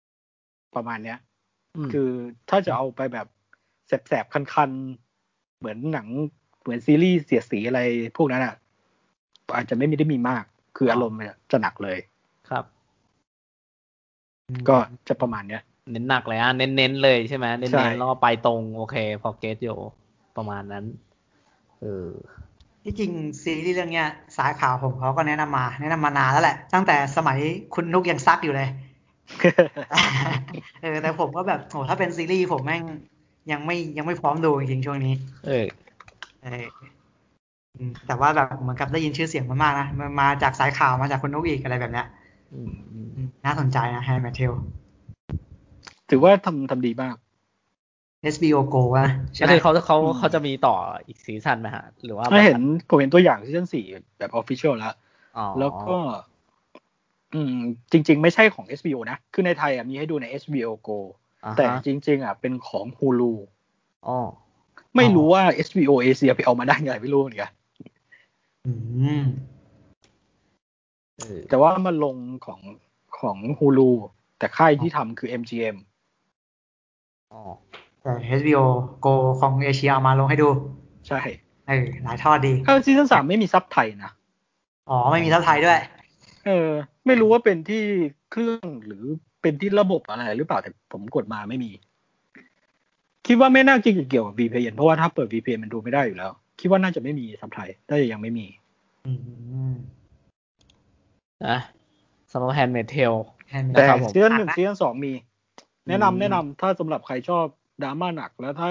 [0.00, 1.18] ๆ ประมาณเนี้ย
[1.76, 2.10] อืมคือ
[2.48, 3.26] ถ้าจะเอาไปแบบ
[3.86, 6.08] แสบๆ คันๆ เหมือนหนัง
[6.62, 7.80] เหมือนซีรีส์เสียดสีอะไร
[8.16, 8.54] พวกนั้นอะ
[9.56, 10.44] อาจจะไม่มีได้มีมาก
[10.76, 11.98] คืออารมณ์เนี่ยจะหนักเลย
[12.50, 12.64] ครับ
[14.68, 14.76] ก็
[15.08, 19.68] จะประมาณเนี้ย เน้นหนักเลยอะเน้นๆเลยใช่ไหมเน้ใช่นๆแล้วก็ไปตรง โอเค พอเกตโย
[20.36, 20.84] ประมาณนั้น
[21.80, 22.08] เออ
[22.84, 23.12] ที่จริง
[23.42, 27.38] ซีรีส์เรื่องเนี้ยสายข่าวผมเขาก็แนะนำมา แนะนำมานานแล้วแหละ ตั้งแต่สมัย
[27.74, 28.68] คุณนุกยังซักอยู่เลย
[30.82, 32.82] เออแต่ผมก็แบบโหถ้าเป็นซีรีส์ผมแม่ง
[33.52, 35.14] ยังไม่ยังไม่พร้อมดูจริงๆช่วงนี้
[35.46, 35.66] เออ
[36.42, 36.66] เออ
[37.76, 42.06] อืมแต่ว่าแบบเหมือนกับได้ยินชื่อเสียงมันมากนะมันมาจากสายข่าวมาจากคุณนุกอีกอะไรแบบเนี้ย
[42.52, 44.52] อืมอืมอืมน่าสนใจนะ Handmaid's Tale
[46.10, 47.16] ถือว่าทำทำดีมาก
[48.34, 50.74] HBO Go นะใช่ก็ไหมคือเขาเขาอืมเขาจะมีต่อ
[51.06, 53.84] อีกซีซั่นไหมฮะ หรือว่าถ้าเห็นแบบผมเห็นตัวอย่างซีซั่นสี่
[54.18, 54.94] แบบ official แล้ว
[55.36, 55.96] อ๋อแล้วก็
[57.34, 57.56] อืม
[57.92, 60.98] จริง ๆ ไม่ใช่ของ HBO นะ คือในไทยอะมีให้ดูใน HBO Go
[61.44, 63.32] อ่าฮะแต่จริง ๆ อะ เป็นของ Hulu
[64.06, 64.18] อ๋อ
[64.96, 67.50] ไม่รู้ว่า HBO Asia ไปเอามาได้ยังไงไม่รู้เหมือนกัน
[68.66, 68.72] อื
[69.22, 69.24] ม
[71.18, 72.16] เออแต่ว่ามันลง
[72.46, 72.60] ของ
[73.20, 73.90] ของ Hulu
[74.38, 75.76] แต่ค่ายที่ทำคือ MGM
[77.32, 77.89] อ๋อแต่
[78.40, 78.64] HBO
[79.04, 80.48] Go ของเอเชียเอามาลงให้ดู
[81.08, 81.20] ใช่
[81.68, 84.12] เออหลายทอดดีถ้าซีซั่นสามไม่มีซับไทยนะ
[84.88, 85.78] อ๋อ ไม่มีซับไทยด้วย
[86.46, 86.70] เออ
[87.06, 87.82] ไม่รู้ว่าเป็นที่
[88.30, 89.04] เครื่องหรือ
[89.42, 91.70] เป็นที่ระบบอะไรหรือเปล่าแต่ผมกดมาไม่มี
[93.26, 98.46] คิดว่าไม่น่าจะเกี่ยวกับ VPN เพราะว่าถ้าเปิด VPN มันดูไม่ได้อยู่แล้ว คิดว่าน่าจะไม่มีซับไทยน่าจะยังไม่มี
[99.06, 99.12] อื
[99.70, 99.74] ม
[101.46, 101.58] นะ
[102.30, 103.14] สำหรับ Handmaid's Tale
[103.50, 105.12] Hand นะแต่ครับผมซีซั่นหนึ่งอะนะซีซั่นสองมี
[105.88, 107.46] แนะนำแนะนำถ้าสำหรับใครชอบ
[107.82, 108.68] ดราม่าหนักแล้วถ้า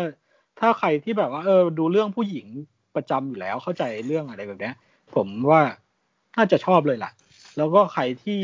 [0.59, 2.47] ถ้าใครที่แบบว่าเออดูเรื่องผู้หญิง
[2.95, 4.75] ประจำอยู่แล้วเข้าใจเรื่องอะไรแบบเนี้ย
[5.15, 5.61] ผมว่า
[6.37, 7.11] น่าจะชอบเลยล่ะ
[7.57, 8.41] แล้วก็ใครที่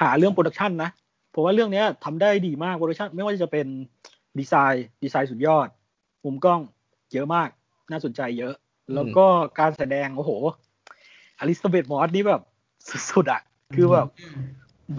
[0.00, 0.90] หาเรื่อง production นะ
[1.34, 3.66] ผมว่าเรื่องเนี้ยทำได้ดีมาก production ไม่ว่าจะเป็น
[4.38, 5.68] ดีไซน์ ดีไซน์สุดยอด
[6.24, 6.60] มุมกล้อง
[7.12, 7.48] เยอะมาก
[7.90, 8.54] น่าสนใจเยอะ
[8.94, 9.26] แล้วก็
[9.58, 10.30] การแสดง โอ้โห
[11.38, 12.42] Elisabeth Moss นี่แบบ
[13.10, 13.40] สุดๆอะ
[13.74, 14.08] คือแบบ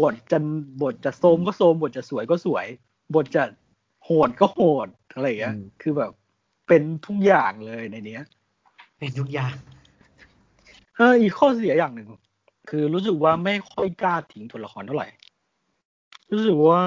[0.01, 0.39] บทจะ
[0.81, 2.65] บทจะโทรมก็โทรมบทจะสวยก็สวย
[3.15, 3.43] บทจะ
[4.03, 6.11] โหดก็โหดอะไรอย่างเงี้ยอืมคือแบบ
[6.67, 8.23] เป็นทุกอย่างเลยในเนี้ย
[8.97, 9.53] เป็นทุกอย่าง
[10.95, 12.09] เอออีกข้อเสียอย่างหนึ่ง
[12.69, 15.07] คือรู้สึกว่าไม่ค่อยกล้าทิ้งตัวละครเท่าไหร่
[16.31, 16.83] รู้สึกว่า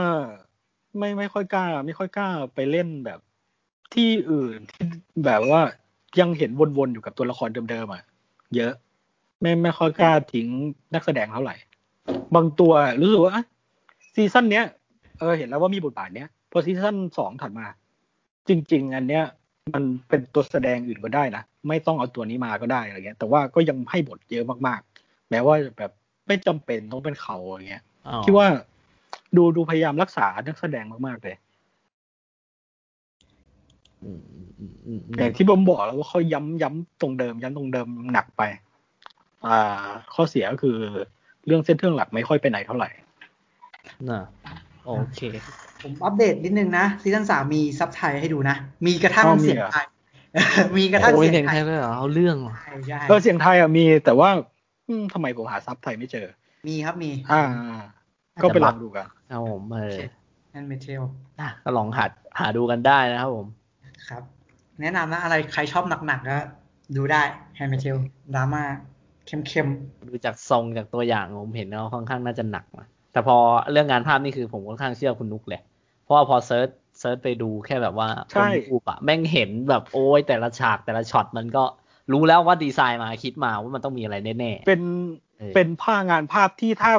[0.98, 3.20] ไม่ไม่ค่อยกล้า ไม่ค่อยกล้าไปเล่นแบบ
[3.94, 4.84] ที่อื่นที่
[5.24, 5.60] แบบว่า
[6.20, 8.02] ยังเห็นวนๆอยู่กับตัวละครเดิมๆอะ
[8.56, 8.72] เยอะ
[9.40, 10.46] ไม่ไม่ค่อยกล้าทิ้ง
[10.94, 11.56] นักแสดงเท่าไหร่
[12.34, 13.44] บางตัวรู้สึกว่าอะ
[14.14, 14.64] ซีซั่นเนี้ย
[15.22, 17.66] เออเห็นแล้วว่ามีบทบาทเนี้ยพอซีซั่นสองถัดมา
[18.48, 19.24] จริง ๆ อันเนี้ย
[19.74, 25.92] มันเป็นตัวแสดงอื่นก็ได้นะ ไม่ต้องเอาตัวนี้มาก็ได้อะไรเงี้ย แต่ว่าก็ยังให้บทเยอะมากๆ แม้ว่าแบบ
[26.26, 28.46] ไม่จำเป็นต้องเป็นเขาอะไรเงี้ยอ๋อคิดว่า
[29.36, 31.36] ดูดูพยายามรักษานักแสดงมากๆเลย
[34.04, 38.42] อืมอืมอืมอืมอืมอย่างที่ผมบอกแล้วว่าเขาย้ำย้ำตรงเดิม ย้ำตรงเดิมหนักไป
[39.46, 40.76] อ่า ข้อเสียก็คือ
[41.46, 42.90] เรื่องเส้นเรื่องหลักไม่ค่อยไปไหนเท่าไหร่
[44.10, 44.22] น่ะ
[44.84, 45.20] โอเค
[45.82, 48.56] ผมอัปเดตนิดนึงนะซีซั่นสามมีซับไทยให้ดูนะ
[48.86, 49.86] มีกระทั่งอ้าวมีเสียงเหรอไทย
[50.78, 54.28] มีกระทั่งโอ้ยเสียงเสียงไทไทยยเลยเหรอเอาเรื่องว่ะใช่ใช่เออเสียงไทยอะมีแต่ว่า
[54.88, 56.26] อืมทำไมผมหาซับไทยไม่เจอ
[56.68, 57.42] มีครับมี อ่า
[58.42, 59.96] ก็ไปลองดูกันเอาผมเออ
[60.50, 61.02] Handmaid's Tale
[61.40, 62.04] อะก็ลองหา
[62.40, 63.46] หาดูกันได้นะครับผม
[64.08, 64.22] ครับ
[64.80, 66.38] แนะนำนะอะไรใครชอบหนักๆก็
[66.96, 67.22] ดูได้
[67.56, 67.96] Handmaid's Tale
[68.34, 68.62] ดราม่า
[69.26, 69.68] เข้ม
[70.08, 73.36] ดูจากทรงจากตัวอย่างผมเห็นว่าค่อนข้างน่าจะหนักนะ แต่พอ
[73.72, 75.60] เรื่องงานภาพนี่คือผมค่อนข้างเชื่อคุณนุกเลย
[76.02, 76.68] เพราะว่าพอ search
[76.98, 81.64] search ไปดูแค่แบบว่าใช่คนรูปอะแม่งเห็นแบบโอ้ยแต่ละฉากแต่ละช็อตมันก็
[82.12, 84.82] รู้แล้วว่าดีไซน์มาคิดมาว่ามันต้องมีอะไรแน่เป็น
[85.38, 86.92] เออเป็นภาพงานภาพที่ถ้า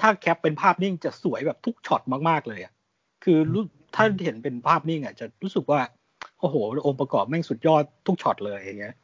[0.00, 2.72] ถ้า cap เป็นภาพนิ่งจะสวยแบบทุกช็อตมากๆเลยอะ
[3.24, 3.62] คือรู้
[3.94, 5.80] ถ้าเห็นเป็นภาพนิ่งอะจะรู้สึกว่า
[6.40, 6.56] โอ้โห
[6.86, 8.94] องค์ประกอบแม่งสุดยอดทุกช็อตเลยอย่างเงี้ย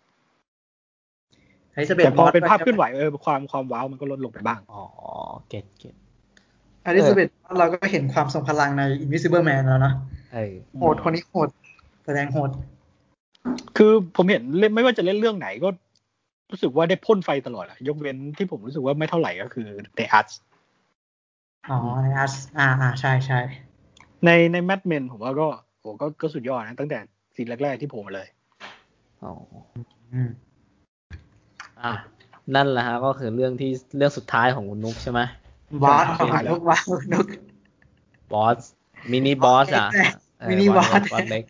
[1.74, 4.84] ไอ้สเปแต่ซพอเป็นภาพเคลื่อนไหวเออความความ wow มันก็ลดลงไปบ้างๆอ๋อ
[5.48, 5.94] เก็ต get
[6.86, 7.28] Elisabeth
[7.58, 9.94] เราก็เห็นความทรงพลังใน Invisible Man แล้วเนาะ
[10.32, 11.48] เออโหดคนนี้โหด
[12.04, 12.50] แสดงโหด
[13.76, 15.68] คือผมเห็นเล่นไม่ว่าจะเล่นเรื่องไหนก็
[16.50, 20.28] รู้สึกว่าได้พ่นไฟตลอดอะยกเว้นที่ผมรู้สึกว่าไม่เท่าไหร่ก็คือในอาร์ต
[21.68, 23.40] อ๋อในอาร์ตอ่าอ่าใช่ใช่
[24.24, 25.48] ในใน Mad Men ผมว่าก็
[25.80, 26.98] โอ้ก็ก็สุดยอดนะ ตั้งแต่
[27.34, 28.28] ซีนแรก ๆ ที่ผมมาเลย
[29.22, 29.32] อ๋อ
[30.12, 30.30] อืม
[31.82, 31.92] อะ
[32.54, 35.20] นั่นแหละฮะก็คือเรื่องที่เรื่องสุดท้ายของคุณนุกใช่ไหม
[35.82, 36.80] boss ใช่แล้วนุก boss
[37.12, 37.26] นุก
[38.32, 38.58] boss
[39.12, 41.44] mini boss อะเล็กๆ mini boss boss เล็ก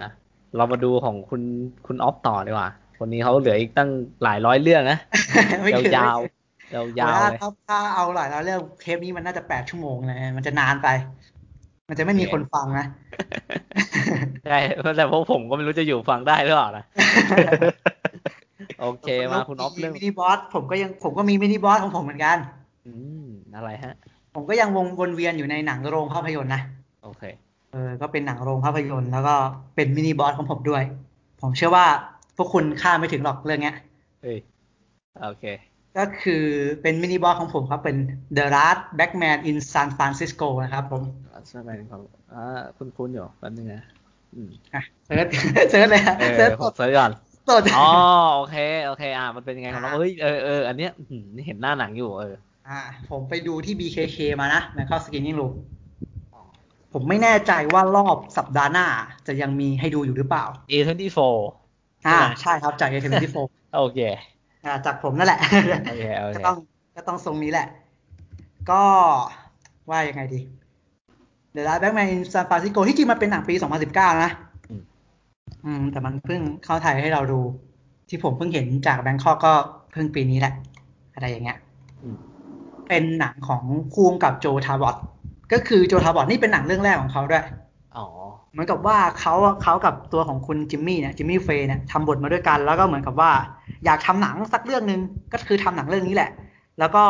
[0.00, 0.08] อะ
[0.56, 1.42] เรามาดูของคุณ
[1.86, 3.90] คุณออฟต่อดีกว่า คนนี้เขาเหลืออีกตั้ง
[4.22, 4.98] หลายร้อยเรื่องนะ
[5.62, 10.88] ไม่ถึงยาวๆยาวๆถ้าเลยถ้าถ้าเอาหลายแล้วเรื่องเทปนี้มันน่าจะแปดชั่วโมงเลยมันจะนานไป
[11.88, 12.86] มันจะไม่มีคนฟังนะ
[14.46, 14.58] ใช่
[14.96, 16.84] แต่พวกผมก็ไม่รู้จะอยู่ฟังได้หรือเปล่านะ
[18.80, 22.38] โอเคมาคุณออฟเรื่องมินิบอสผมก็ยังผมก็มีมินิบอสของผมเหมือนกัน
[22.86, 22.92] อื
[23.24, 23.94] มอะไรฮะ
[24.34, 26.62] ผมก็ยังวงวนเวียนอยู่ในหนังโรงภาพยนตร์นะ
[27.04, 27.22] โอเค
[27.72, 29.34] เออ ก็เป็นหนังโรงภาพยนตร์แล้วก็
[29.74, 30.82] เป็น mini boss ของผมด้วย
[31.40, 31.86] ผมเชื่อว่า
[32.36, 33.76] พวกคุณคาดไม่ถึงหรอกเรื่องเนี้ย
[34.22, 34.38] เฮ้ย
[35.22, 35.44] โอเค
[35.96, 36.44] ก็คือ
[36.82, 37.96] เป็น mini boss ของผมครับ เป็น
[38.36, 41.02] The Last Black Man in San Francisco นะครับผม
[41.48, 42.02] ใช่ไหมของ
[42.32, 43.82] อ่าคุณคุณอยู่แป๊บนึงนะ
[44.34, 45.26] อืมอะ search
[45.70, 47.10] search เลยฮะเออ search ผม search ก่อน
[47.48, 47.88] สดอ๋อ
[48.36, 48.56] โอเค
[48.86, 52.34] โอเค อ่ามันเป็นยังไงของเราเฮ้ย เออเอออันเนี้ยอื้อหือเห็นหน้าหนังอยู่เออ
[52.68, 52.80] อ่า
[53.10, 55.52] ผมไปดูที่ BKK มานะแล้วก็ Screening Room
[56.92, 58.86] ผมไม่แน่ใจว่ารอบสัปดาห์หน้า
[59.26, 61.18] จะยังมีให้ดูอยู่หรือเปล่า A24
[62.06, 63.98] อ่า ใช่ไหมใช่ครับจาก A24 โอเค
[64.64, 65.40] อ่า จากผมนั่นแหละ
[65.86, 66.56] โอเคโอเคก็ต้อง
[66.96, 67.66] ก็ต้องทรงนี้แหละ
[68.70, 68.82] ก็
[69.90, 70.40] ว่ายังไงดี
[71.54, 73.54] The Last Batman in San Francisco ที่จริงมันเป็นหนังปี
[73.88, 74.30] 2019 นะ
[74.70, 74.82] อืม
[75.64, 77.40] อืม แต่มันเพิ่งเข้าไทยให้เราดู
[78.08, 79.52] ที่ผมเพิ่งเห็นจากแบงคอกก็
[79.92, 80.52] เพิ่งปีนี้แหละ
[81.14, 81.63] อะไรอย่างเงี้ยอืม
[82.88, 83.62] เป็นหนังของ
[83.94, 84.96] คู่กำกับ Joe Talbot
[85.52, 87.44] ก็คือ Joe Talbot นี่เป็นหนังเรื่องแรกของเขาด้วย
[87.96, 88.06] อ๋อ
[88.52, 93.30] เหมือนกับว่าเขาเขากับตัวของคุณ Jimmie เนี่ย Jimmie Fails เนี่ยทำบทมาด้วยกัน แล้วก็เหมือนกับว่า
[93.84, 95.00] อยากทำหนังสักเรื่องหนึ่ง
[95.32, 96.30] ก็คือทำหนังเรื่องนี้แหละ
[96.78, 97.04] แล้วก็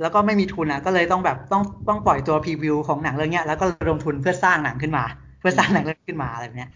[0.00, 5.04] แล้วก็ไม่มีทุนอะก็เลยต้องแบบต้องต้องปล่อยตัว preview ของหนังเรื่องเนี้ยแล้วก็ระดมทุนเพื่อสร้างหนังขึ้นมา
[5.40, 6.70] เพื่อสร้างหนังเรื่องขึ้นมาอะไรแบบเนี้ย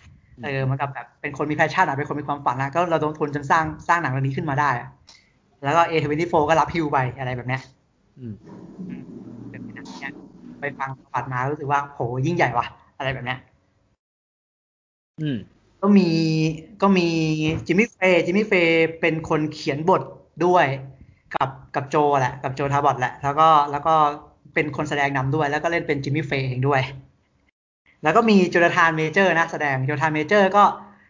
[0.44, 4.88] เออเหมือนกับแบบเป็นคนมี passion อะเป็นคนมีความฝันอะก็ระดมทุนจนสร้างสร้างหนังเรื่องนี้ขึ้นมาได้อะ
[5.64, 7.62] แล้วก็ A24 ก็รับฮิวไปอะไรแบบเนี้ย
[8.22, 8.34] อืม
[8.88, 9.00] อืม
[9.50, 10.12] เป็นหนังเนี้ย
[10.60, 12.66] ไปฟังประวัติมารู้สึกว่าโหยิ่งใหญ่ว่ะ
[12.98, 13.38] อะไรแบบเนี้ย
[15.20, 15.38] อืม
[15.82, 16.08] ก็มี
[16.82, 17.08] ก็มี
[17.66, 20.02] จิมมี่เฟย์จิมมี่เฟย์เป็นคนเขียนบท
[20.44, 20.66] ด้วย
[21.34, 23.94] กับกับโจแหละ กับโจทาบอตแหละ แล้วก็แล้วก็
[24.54, 26.82] เป็นคนแสดงนำด้วย แล้วก็เล่นเป็นจิมมี่เฟย์เองด้วย
[28.02, 30.64] แล้วก็มีโจนาธานเมเจอร์นะแสดงโจนาธานเมเจอร์ ก็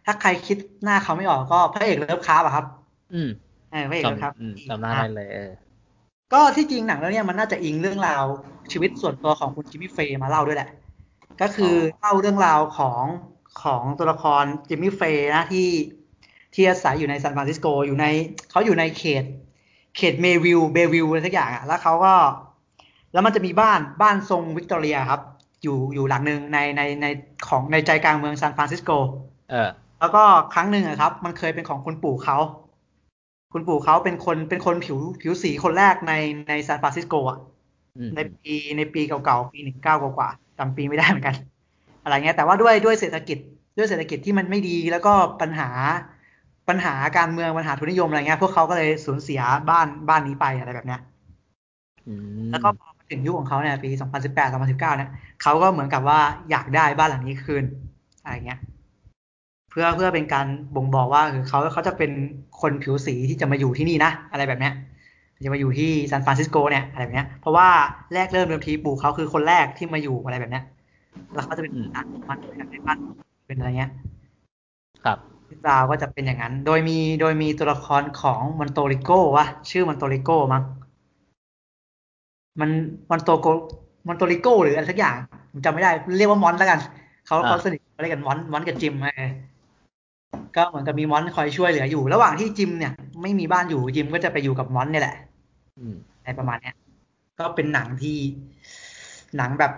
[0.07, 2.67] ถ้าใครคิดหน้าเขาไม่ออกก็พระเอก Lovecraft อะครับ
[3.15, 3.29] อืม
[3.71, 5.51] เออพระเอก Lovecraft จำอืมจำหน้าได้เลยเออ
[6.33, 8.25] ก็ที่จริงหนังเรื่องเนี้ยมันน่าจะอิงเรื่องราว
[8.73, 10.71] ชีวิตส่วนตัวของคุณจิมมี่เฟย์มาเล่าด้วยแหละ
[11.41, 13.03] ก็คือเล่าเรื่องราวของ
[13.63, 15.69] ของตัวละครจิมมี่เฟย์นะที่
[16.55, 18.07] ที่อาศัยอยู่ในซานฟรานซิสโกอยู่ใน
[18.51, 19.25] เขาอยู่ในเขต
[19.97, 22.15] เขตเมวิลเบวิลอะไรสักอย่างอะแล้วเขาก็
[23.13, 25.21] แล้วมันจะมีบ้านบ้านทรงวิกตอเรียครับ
[25.63, 27.07] อยู่อยู่หลังหนึ่งในในใน
[27.49, 28.91] ของในใจกลางเมืองซานฟรานซิสโก
[29.51, 29.69] เออ
[30.01, 30.23] แล้วก็
[30.55, 32.39] ครั้งหนึ่งอะครับ มันเคยเป็นของคุณปู่เขา
[33.53, 36.13] คุณปู่เขาเป็นคนเป็นคนผิวผิวสีคนแรกใน
[36.49, 37.39] ในซานฟรานซิสโกอะ
[37.97, 41.37] อืมในปีในปีเก่าๆปีหนึ่งเก้ากว่าๆจำปีไม่ได้เหมือนกัน
[42.03, 43.39] อะไรเงี้ยแต่ว่าด้วยด้วยเศรษฐกิจ
[43.79, 45.69] ด้วยเศรษฐกิจที่มันไม่ดีแล้วก็ปัญหา
[46.69, 51.01] ปัญหาการเมืองปัญหาทุนนิยมอะไรเงี้ยพวกเขาก็เลยสูญเสียบ้านบ้านนี้ไปอะไรแบบเนี้ย
[52.07, 52.15] อื
[52.47, 53.91] มแล้วก็พอมาถึงยุคของเขาเนี่ยปี
[54.23, 55.11] 2018 2019 เนี่ย
[55.43, 56.21] เขาก็เหมือนกับว่า
[56.51, 57.65] อยากได้บ้านหลังนี้คืน
[58.23, 58.59] อะไรเงี้ย
[59.73, 60.47] เพื่อเพื่อเป็นการ
[60.77, 62.11] บ่งบอกว่าคือเขาเขาจะเป็น
[62.61, 64.75] คนผิวสีที่จะมาอยู่ที่นี่นะ อะไรแบบเนี้ย
[65.45, 67.69] จะมาอยู่ที่ซานฟรานซิสโกเนี่ยอะไรแบบเนี้ยเพราะว่า
[68.15, 70.65] แรกเริ่มเดิมทีปู่เขาคือคนแรกที่มาอยู่อะไรแบบเนี้ย
[71.35, 72.99] แล้วเขาจะเป็นร้านมันอยากได้บ้าน
[73.47, 73.91] เป็นอะไรเงี้ย
[75.05, 80.63] ครับเรื่องราวก็จะเป็นอย่างนั้น โดยมีโดยมีตัวละครของมอนโตริโกวะชื่อมอนโตริโกมั้ง
[82.61, 82.71] มัน
[83.11, 83.47] มอนโตโก
[84.07, 85.17] มอนโตริโกหรืออะไรสักอย่าง
[85.51, 86.81] ผมจำไม่ได้ เรียกว่ามอนแล้วกัน
[87.27, 89.31] เขาอ่าเขาสนิทอะไรกันมอนมอนกับจิมเออ
[90.57, 92.93] ก็เหมือนกับมีมอนคอยช่วยเหลืออยู่ ระหว่างที่จิมเนี่ย
[93.23, 95.17] ไม่มีบ้านอยู่จิมก็จะไปอยู่กับมอนเนี่ยแหละ
[95.79, 96.75] อืมอะไรประมาณเนี้ย
[97.41, 98.17] ก็เป็นหนังที่
[99.37, 99.73] หนังแบบ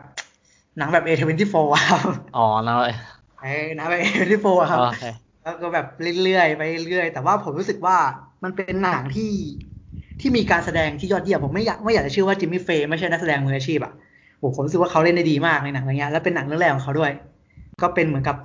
[0.78, 1.56] หนังแบบ A24
[1.90, 2.00] ครับ
[2.36, 2.94] อ๋อนะเลย
[3.42, 5.04] เอ้ยหนังแบบ A24 ครับโอเค
[5.42, 5.86] แล้วก็แบบ
[6.22, 7.96] เรื่อยๆไปเรื่อยแต่ว่าผมรู้สึกว่า
[8.44, 9.32] มันเป็นหนังที่
[10.20, 13.92] ที่มีการแสดงที่ยอดเยี่ยมผมไม่อยากไม่อยากจะเชื่อว่าจิมมี่เฟย์ไม่ใช่นักแสดงมืออาชีพอะ
[14.40, 17.12] ผมผมรู้สึกว่าเขาเล่นได้ดีมากในหนังเรื่องเนี้ยแล้วเป็นหนังเรื่องแรกของเขาด้วย
[17.82, 18.36] ก็เป็นเหมือนกับ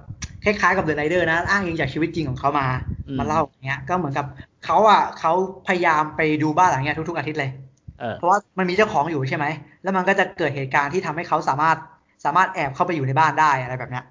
[0.44, 2.68] คล้ายๆกับเดอะไรเดอร์นะ อ้างอิงจากชีวิตจริงของเขามา
[3.08, 4.26] อืมมาเล่าอย่างเงี้ย ก็เหมือนกับ
[4.66, 5.34] เขาอะเขา
[5.68, 7.52] พยายามไปดูบ้านหลังเนี้ยทุก ๆอาทิตย์เลย
[8.00, 9.46] เออเพราะว่ามันมีเจ้าของอยู่ใช่ไหม
[9.84, 11.78] แล้วมันก็จะเกิดเหตุการณ์ที่ทำให้เขาสามารถ
[12.26, 14.04] สามารถแอบเข้าไปอยู่ในบ้านได้อะไรแบบเนี้ย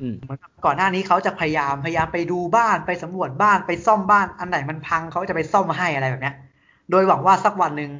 [0.00, 6.34] อืมเหมือนกับก่อนหน้านี้เขาจะพยายามพยายามไปดูบ้านไปสำรวจบ้านไปซ่อมบ้านอันไหนมันพังเขาจะไปซ่อมมาให้อะไรแบบเนี้ย
[6.90, 7.90] โดยหวังว่าสักวันหนึ่ง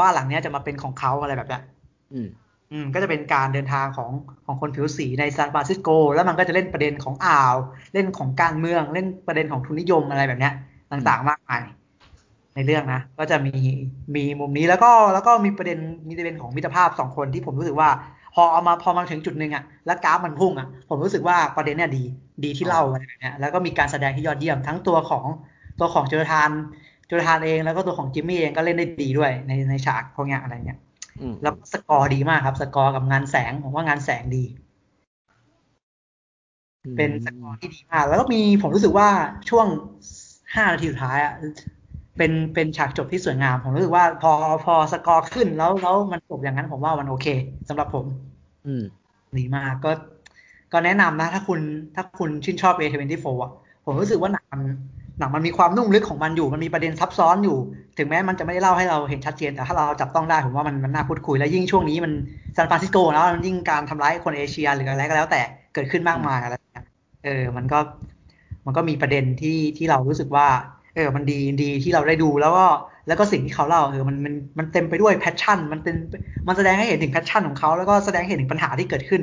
[0.00, 1.62] บ้านหลังเนี้ยจะมาเป็นของเขาอะไรแบบเนี้ย
[2.70, 4.10] อืมก็จะเป็นการเดินทางของ
[4.46, 7.56] ของคนผิวสีในซานฟรานซิสโก แล้วมันก็จะเล่นประเด็นของอ่าว
[7.92, 10.52] เล่นของการเมืองเล่นประเด็นของทุนนิยมอะไรแบบเนี้ย
[10.90, 11.62] ต่างๆมากมาย
[12.54, 13.50] ในเรื่องนะ ก็จะมี
[14.16, 15.78] มีมุมนี้แล้วก็แล้วก็มีประเด็น
[16.08, 17.90] มีประเด็นของมิตรภาพสองคนที่ผมรู้สึกว่า
[18.34, 22.02] พอเอามาพอมาถึงจุดหนึ่งอะแล้วกราฟมันพุ่งอะผมรู้สึกว่าประเด็นเนี่ยดี
[22.44, 25.24] ดีที่เล่าอะไรแบบเนี้ยแล้วก็มีการแสดงที่ยอดเยี่ยมทั้งตัวของ
[25.78, 26.50] ตัวของโจนาธาน
[27.06, 30.78] โจนาธานเองแล้วก็ตัวของจิมมี่เองก็เล่นได้ดีด้วยในในฉากพวกเนี้ยอะไรเงี้ย
[31.42, 34.44] แล้วสกอร์ดีมากครับ สกอร์กับงานแสงผมว่างานแสงดี
[36.96, 39.08] เป็นสกอร์ที่ดีมาก แล้วก็มีผมรู้สึกว่า
[39.50, 39.66] ช่วง
[40.54, 41.34] ห้านาทีสุดท้ายอะ
[42.16, 44.32] เป็นเป็นฉากจบที่สวยงาม ผมรู้สึกว่าพอ
[44.64, 47.26] พอสกอร์ขึ้นแล้วแล้วมันจบอย่างนั้นผมว่ามันโอเค
[47.68, 48.06] สำหรับผม
[48.66, 48.82] อืม
[49.38, 49.92] ดีมากก็
[50.72, 51.60] ก็แนะนำนะ ถ้าคุณ
[51.94, 53.52] ถ้าคุณชื่นชอบ A24 อะ
[53.84, 54.62] ผมรู้สึกว่าหนังมัน
[55.20, 57.56] หนังมันมีความนุ่มลึกของมันอยู่ มันมีประเด็นซับซ้อนอยู่
[57.98, 62.12] ถึงแม้มันจะไม่ได้เล่าให้เราเห็นชัดเจน แต่ถ้าเราจับต้องได้ผมว่ามันมันน่าพูดคุย และยิ่งช่วงนี้มัน
[62.56, 65.40] ซานฟรานซิสโกแล้วมันยิ่งการทำร้ายคนเอเชียหรืออะไรก็แล้วแต่
[65.74, 66.84] เกิดขึ้นมากมายอะไรอย่างเงี้ย
[67.24, 67.78] เออ มันก็
[68.66, 70.46] มันก็มีประเด็นที่ที่เรารู้สึกว่า
[70.94, 72.66] เออ มันดีดีที่เราได้ดูแล้วก็
[73.06, 75.96] แล้วก็สิ่งที่เขาเล่าเออมันมันมันเต็มไปด้วย passion มันเป็น
[76.46, 79.22] มันแสดงให้เห็นถึง passion ของเขาแล้วก็แสดงให้เห็นถึงปัญหาที่เกิดขึ้น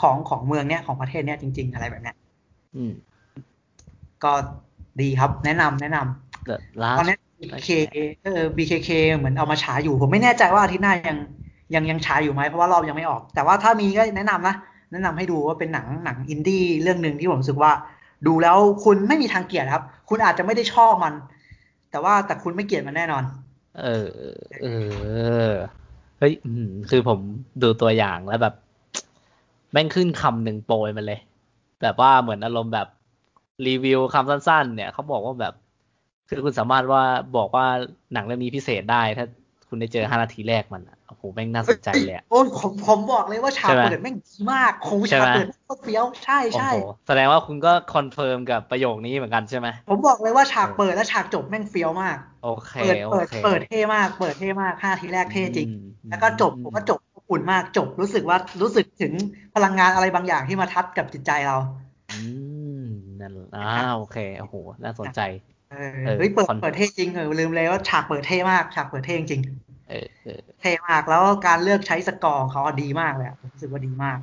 [0.00, 2.14] ของของเมืองเนี้ยของประเทศเนี้ยจริง ๆ อะไรแบบเนี้ย
[2.76, 2.92] อืม
[4.24, 4.32] ก็
[5.02, 7.70] ดีครับ แนะนำแนะนำ The last ตอนนี้ BKK
[8.24, 11.18] เออ BKK เหมือนเอามาฉายอยู่ ผมไม่แน่ใจว่าอาทิตย์หน้ายัง
[11.74, 14.54] ยังยังฉายอยู่ไหมเพราะว่ารอบยังไม่ออก แต่ว่าถ้ามีก็แนะนำนะ
[14.92, 17.72] แนะนำให้ดูว่าเป็นหนังหนังอินดี้เรื่องหนึ่งที่ผมรู้สึกว่า
[18.26, 21.14] ดูแล้วคุณไม่มีทางเกลียดครับ คุณอาจจะไม่ได้ชอบมัน
[21.90, 23.24] แต่ว่าแต่คุณไม่เกลียดมันแน่นอน
[23.80, 24.08] เออ
[24.62, 24.66] เอ
[25.48, 25.52] อ
[26.18, 27.18] เฮ้ยอืมคือผม
[27.62, 28.54] ดูตัวอย่างแล้วแบบ
[29.72, 31.20] แม่งขึ้นคำหนึ่งโปรยมันเลย
[31.82, 32.88] แบบว่าเหมือนอารมณ์แบบ
[33.66, 35.54] รีวิวคำสั้นๆ เนี่ยเขาบอกว่าแบบ
[36.28, 37.02] คือคุณสามารถว่า
[37.36, 37.66] บอกว่า
[38.12, 39.26] หนังเรื่องนี้พิเศษได้ถ้า
[39.68, 59.12] คุณได้เจอห้านาทีแรกมันอะโอ้โหแม่งน่าสนใจเลยอะโอ้ยผมผมบอกเลยว่าฉากใช่ไหมเปิดแม่งดีมากโอ้โหใช่ฉากไหมเปิดโคตรเฟี้ยวใช่โอ้ใช่โหแสดงว่าคุณก็ confirm กับประโยคนี้เหมือนกันใช่ไหมผมบอกเลยว่าฉากเปิดและฉากจบแม่งเฟี้ยวมากโอเคเปิดโอเปิดเคเปิดเท่มากเปิดเท่มากห้าทีแรกเท่จริงอืมแล้วก็จบผมว่าจบอบอุ่นมากจบรู้สึกว่ารู้สึกถึง
[59.54, 61.56] พลังงานอะไรบางอย่างที่มา touch กับจิตใจเรา
[62.10, 62.47] อืม
[63.34, 63.60] นั่นอ่า
[63.96, 65.20] โอเคโอ้โหน่าสนใจ
[65.70, 65.74] เอ
[66.04, 69.42] เอออเฮ้ยเปิดคอนเปิดเท่จริงเออลืมเลยว่าฉากเปิดเท่มากฉากเปิดเท่จริง
[69.88, 74.18] เออเออเท่มากแล้วการเลือกใช้สกอร์ของเขาดีมากเลยอะผมรู้สึกว่าดีมาก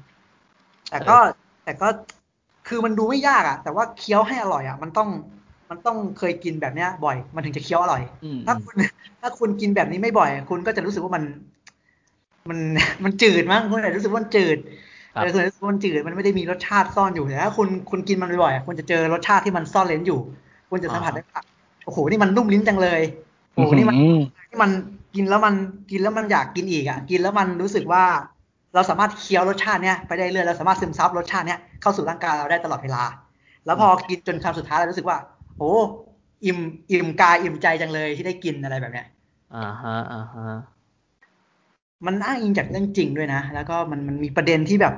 [0.89, 1.17] แต่ก็
[1.63, 1.87] แต่ก็
[2.67, 5.09] คือมันดูไม่ยากอะแต่ว่าเคี้ยวให้อร่อยอะมันต้อง
[5.69, 8.75] มันต้องเคยกินแบบเนี้ย บ่อย มันถึงจะเคี้ยวอร่อยอืมถ้าคุณ
[9.21, 11.23] ถ้าคุณกินแบบนี้ไม่บ่อย คุณก็จะรู้สึกว่ามัน
[12.49, 12.59] มัน
[13.05, 14.57] มันจืดมั้งคุณอาจจะรู้สึกว่ามันจืด
[15.15, 20.19] ครับเออคุณรู้สึกว่ามันจืดมันไม่ได้มีรสชาติซ่อนอยู่แต่ถ้าคุณคุณกินมันบ่อยๆคุณจะเจอรสชาติที่มันซ่อนเลนอยู่
[20.69, 21.41] คุณจะสัมผัสได้ว่า
[21.85, 23.01] โอ้โหนี่มันนุ่มลิ้นจังเลย
[23.53, 24.19] โอ้โหนี่มันอืม
[24.49, 24.71] ที่มัน
[25.15, 25.53] กินแล้วมัน
[25.91, 28.03] กินแล้วมันอยากกินอีกอะ กินแล้วมันรู้สึกว่า
[28.73, 33.03] เราสามารถเคี้ยวรสชาติเนี้ยไปได้เรื่อยเราสามารถซึมซับรสชาติเนี้ยเข้าสู่ร่างกายเราได้ตลอดเวลา
[33.65, 35.17] แล้วพอกินจนคำสุดท้ายเรารู้สึกว่า
[35.57, 35.71] โอ้
[36.45, 36.57] อิ่ม
[36.91, 39.07] อิ่มกายอิ่มใจจังเลยที่ได้กินอะไรแบบเนี้ย
[39.53, 40.74] อ่าฮะอ่าฮะ
[42.05, 44.93] มันอ้างอิงจากเรื่องจริงด้วยนะ แล้วก็มันมันมีประเด็นที่แบบ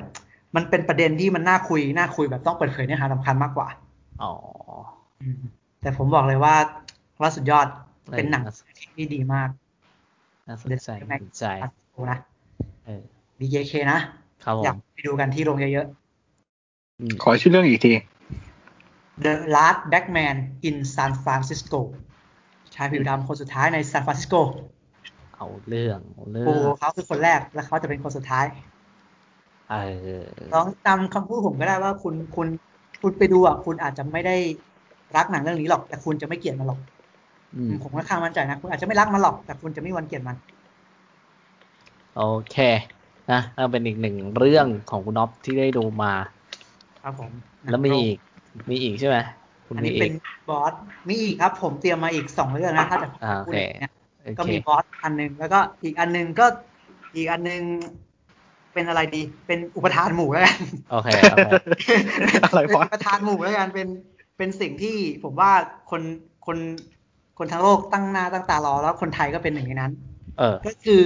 [0.55, 3.67] มันเป็นประเด็นที่มันน่าคุยน่าคุยแบบต้องเปิดเผยเนื้อหาสำคัญมากกว่า
[4.21, 4.33] อ๋อ
[5.21, 5.41] อืม
[5.81, 6.55] แต่ผมบอกเลยว่า
[7.21, 7.67] ว่าสุดยอด
[8.05, 8.43] เออเป็นหนัง
[8.97, 9.49] ที่ดีมาก
[10.47, 11.45] น่าสนใจน่าสนใจ
[11.91, 12.19] โอ้นะ
[12.85, 13.01] เออ
[13.39, 13.99] BJK นะ
[14.43, 15.87] ครับผอยากมไปดูกันที่โรงเยอะ
[16.99, 20.37] อืมขอชื่อเรื่องอีกทีๆ The Last Backman
[20.67, 21.79] in San Francisco
[22.75, 24.35] ชายผิวดำคนสุดท้ายในซานฟรานซิสโก
[25.37, 28.45] เอาเรื่องเอาเรื่อโอ้งเขาคือคนแรกและเขาจะเป็นคนสุดท้าย
[29.67, 32.47] เออลองจำคำพูดผมก็ได้ว่าคุณคุณ
[33.01, 34.35] คุณไปดูอะคุณอาจจะไม่ได้
[35.15, 36.79] รักหนังเรื่องนี้หรอก แต่คุณจะไม่เกลียดมันหรอก
[37.55, 40.37] อืมผมค่อนข้างมั่นใจนะคุณอาจจะไม่รักมันหรอก แต่คุณจะไม่มีวันเกลียดมัน
[42.15, 42.55] โอเค
[43.31, 46.13] นะนั่นเป็นอีกหนึ่งเรื่องของคุณน็อปที่ได้ดูมา
[47.01, 47.33] ครับผม
[47.69, 48.17] แล้วมีอีก
[48.69, 49.17] มีอีกใช่ไหม
[49.67, 50.11] คุณอันมีนี้อีเป็กน
[50.47, 50.73] บอส
[51.09, 53.96] มีอีกครับ ผมเตรียมมาอีกสองเรื่องนะถ้าจะอ่าโอพูดเคอย่างเงี้ยโอ
[54.37, 56.45] ก็เคมีบอสอันหนึ่งแล้วก็อีกอันหนึ่งก็
[57.15, 57.61] อีกอันหนึ่ง
[58.73, 60.59] เป็นอะไรดี เป็นอุปทานหมู่แล้วกัน
[60.91, 61.49] โอเคโอเค
[62.43, 63.87] อะไรเป็นวะอุปทานหมู่แล้วกันเป็น
[64.37, 65.51] เป็นสิ่งที่ผมว่า
[65.91, 66.01] คน
[66.45, 66.57] คน
[67.37, 69.91] คนทั้งโลกตั้งหน้าตั้งตารอแล้วคนไทยก็เป็นหนึ่งในนั้น
[70.39, 71.05] เออ ก็คือ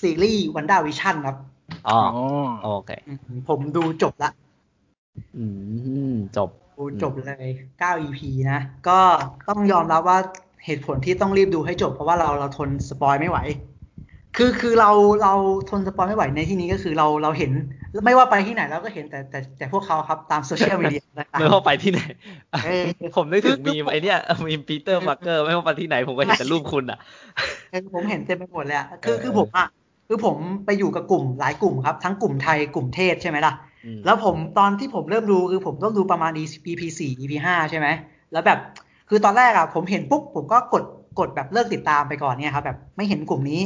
[0.00, 1.36] ซีรีส์วันด้าวิชั่นครับ
[1.88, 2.00] อ๋อ
[2.62, 3.18] อ๋อโอเคอืม
[3.48, 4.30] ผมดูจบละ
[5.36, 5.44] อื
[6.12, 7.48] มจบดูจบเลย
[7.80, 8.20] 9 EP
[8.52, 8.98] นะ ก็
[9.48, 10.18] ต้องยอมรับว่า
[10.64, 13.38] เหตุผลที่ต้องรีบดูให้จบ เพราะว่าเราเราทน spoil ไม่ไหว
[14.36, 14.90] คือคือเรา
[15.22, 15.34] เรา
[15.70, 17.52] ทน spoil ไม่ไหวในที่นี้ก็คือเราเราเห็น
[18.04, 22.00] ไม่ว่าไปที่ไหนเราก็เห็นแต่แต่แต่พวกเขาครับตามโซเชียลมีเดียต่างไม่ว่าไปที่ไหน
[22.64, 22.84] เออ
[23.16, 24.18] ผมนึกถึงมีมไอเนี้ย
[24.48, 29.66] มีมปีเตอร์พาร์คเกอร์ไม่ว่าไปที่ไหนผมก็เห็นแต่รูปคุณอะๆเออผมเห็นเต็มไปหมดเลยอะคือเออคือผมอะ
[30.08, 33.54] คือผมไปอยู่กับกลุ่มหลายกลุ่มครับ ทั้งกลุ่มไทยกลุ่มเทศใช่ไหมล่ะ
[33.84, 37.88] อืมแล้วผมตอนที่ผมเริ่มดูคือผมต้องดูประมาณ EP สี่ EP ห้าใช่ไหม
[38.32, 38.58] แล้วแบบ
[39.10, 40.84] คือตอนแรกอะผมเห็นปุ๊บผมก็กด
[41.18, 43.62] กดแบบเลิกติดตามไปก่อนเนี่ยครับแบบไม่เห็นกลุ่มนี้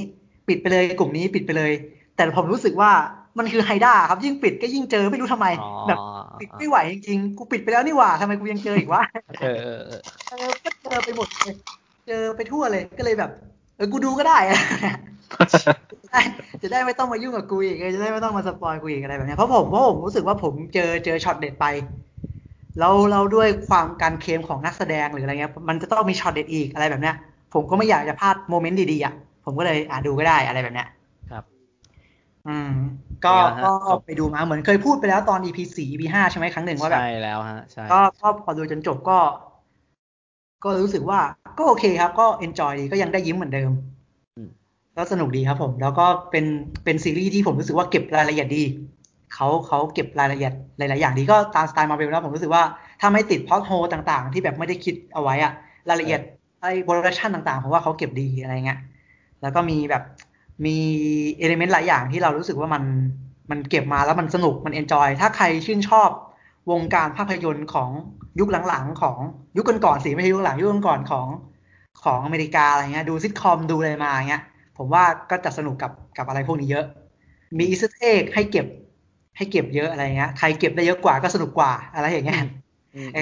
[0.48, 1.72] ปิดไปเลยกลุ่มนี้ปิดไปเลย
[2.16, 2.90] แต่ผมรู้สึกว่า
[3.38, 5.98] มันคือ Hydra ครับยิ่งปิดก็ยิ่งเจอไม่รู้ทำไมอ๋อแบบ
[6.40, 9.02] ปิดไม่ไหวจริงๆกูปิดไปแล้วนี่หว่าทำไมกูยังเจออีกวะ
[9.40, 11.54] เออเออเออเออก็เจอไปหมดเลย
[12.06, 13.30] เจอไปทั่วเลยก็เลยแบบ
[13.76, 14.38] เออกูดูก็ได้
[16.02, 16.20] จะได้
[16.62, 21.66] จะได้ไม่ต้องมายุ่งกับกูอีกจะได้ไม่ต้องมา spoil กูอีกอะไรแบบเนี้ยเพราะผมเพราะผมรู้สึกว่าผมเจอเจอช็อตเด็ดไป
[22.78, 27.16] แล้วเราด้วยความการเคลมของนักแสดงหรืออะไรเงี้ย มันจะต้องมีช็อตเด็ดอีกอะไรแบบเนี้ย
[27.54, 29.14] ผมก็ไม่อยากจะพลาด moment ดีๆอะ
[29.44, 30.88] ผมก็เลยอะดูก็ได้อะไรแบบเนี้ย
[31.30, 31.44] ครับ
[32.48, 32.70] อืม
[33.24, 39.18] ก็เป็นไงฮะก็จบไปดูมาเหมือนเคยพูดไปแล้วตอน EP สี่ EP ห้าใช่ไหมครั้งหนึ่งว่าแบบใช่แล้วฮะใช่ก็ก็พอดูจนจบก็
[40.64, 41.20] ก็รู้สึกว่า
[41.58, 43.70] ก็โอเคครับ ก็ enjoy ดีก็ยังได้ยิ้มเหมือนเดิม
[44.36, 44.48] อืม
[44.96, 46.44] ก็สนุกดีครับผม แล้วก็เป็น
[46.84, 48.62] เป็นซีรีส์ที่ผมรู้สึกว่าเก็บรายละเอียดดี
[49.32, 52.62] เขาเขาเก็บรายละเอียดหลาย ๆ อย่างดีก็ตามสไตล์มาเวลแล้วผมรู้สึกว่า
[53.00, 55.52] ถ้าไม่ติด plot hole ต่าง ๆ ที่แบบไม่ได้คิดเอาไว้อะ
[55.88, 56.20] รายละเอียด
[56.60, 58.78] ไอ้ production ต่าง ๆ ผมว่าเขาเก็บดีอะไรเงี้ย
[59.42, 60.02] แล้วก็มีแบบ
[60.66, 60.76] มี
[61.38, 62.84] element หลายอย่างที่เรารู้สึกว่ามัน
[63.50, 66.10] มันเก็บมาแล้วมันสนุกมัน enjoy ถ้าใครชื่นชอบ
[66.70, 67.90] วงการภาพยนตร์ของ
[68.40, 69.18] ยุคหลัง ๆ ของ
[69.56, 71.26] ยุคก่อนๆสิไม่ใช่ยุคหลังยุคก่อนๆของ
[72.04, 74.42] ของอเมริกาอะไรเงี้ยดูซิทคอมดูอะไรมาเงี้ย
[74.78, 76.84] ผมว่าก็จะสนุกกับกับอะไรพวกนี้เยอะ
[77.58, 78.66] มีอีสเอ็กให้เก็บ
[79.36, 82.38] ให้เก็บเยอะอะไรเงี้ยใครเก็บได้เยอะกว่าก็สนุกกว่าอะไรอย่างเงี้ย
[82.94, 83.20] อืมเออ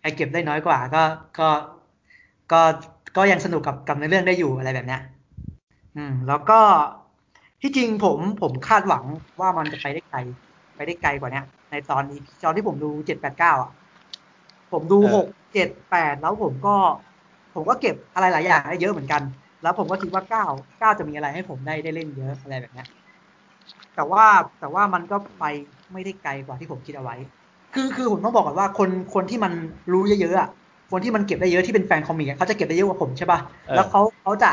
[0.00, 0.98] ใครเก็บได้น้อยกว่า ก็
[1.36, 1.44] ก็
[2.52, 2.56] ก็
[3.16, 5.00] ก็ยังสนุกกับกับในเรื่องได้อยู่อะไรแบบเนี้ย
[5.96, 6.60] อืม แล้วก็
[7.62, 9.04] ที่จริงผมผมคาดหวัง
[9.40, 10.18] ว่ามันจะไปได้ไกล
[10.76, 13.70] ไปได้ไกลกว่าเนี้ย ในตอนนี้ตอนที่ผมดูเจ็ดแปดเก้าอะ
[14.70, 16.70] ผมดูเออหกเจ็ดแปดแล้วผมก็
[17.52, 19.22] ผมก็เก็บอะไรหลายอย่างได้เยอะเหมือนกัน
[19.60, 20.42] แล้วผมก็คิดว่าเก้า
[20.78, 22.86] เก้าจะมีอะไรให้ผมได้ได้เล่นเยอะอะไรแบบเนี้ย
[23.94, 24.24] แต่ว่า
[24.58, 25.42] แต่ว่ามันก็ไป
[25.92, 27.16] ไม่ได้ไกลกว่าที่ผมคิดเอาไว้
[27.74, 29.52] คือคือผมต้องบอกก่อนว่าคนคนที่มัน
[29.92, 30.48] รู้เยอะๆอะ
[30.90, 34.48] คนที่มันเก็บได้เยอะที่เป็นแฟนคอมิกอะเขาจะเก็บได้เยอะกว่าผมใช่ป่ะเออแล้วเขาเขาจะ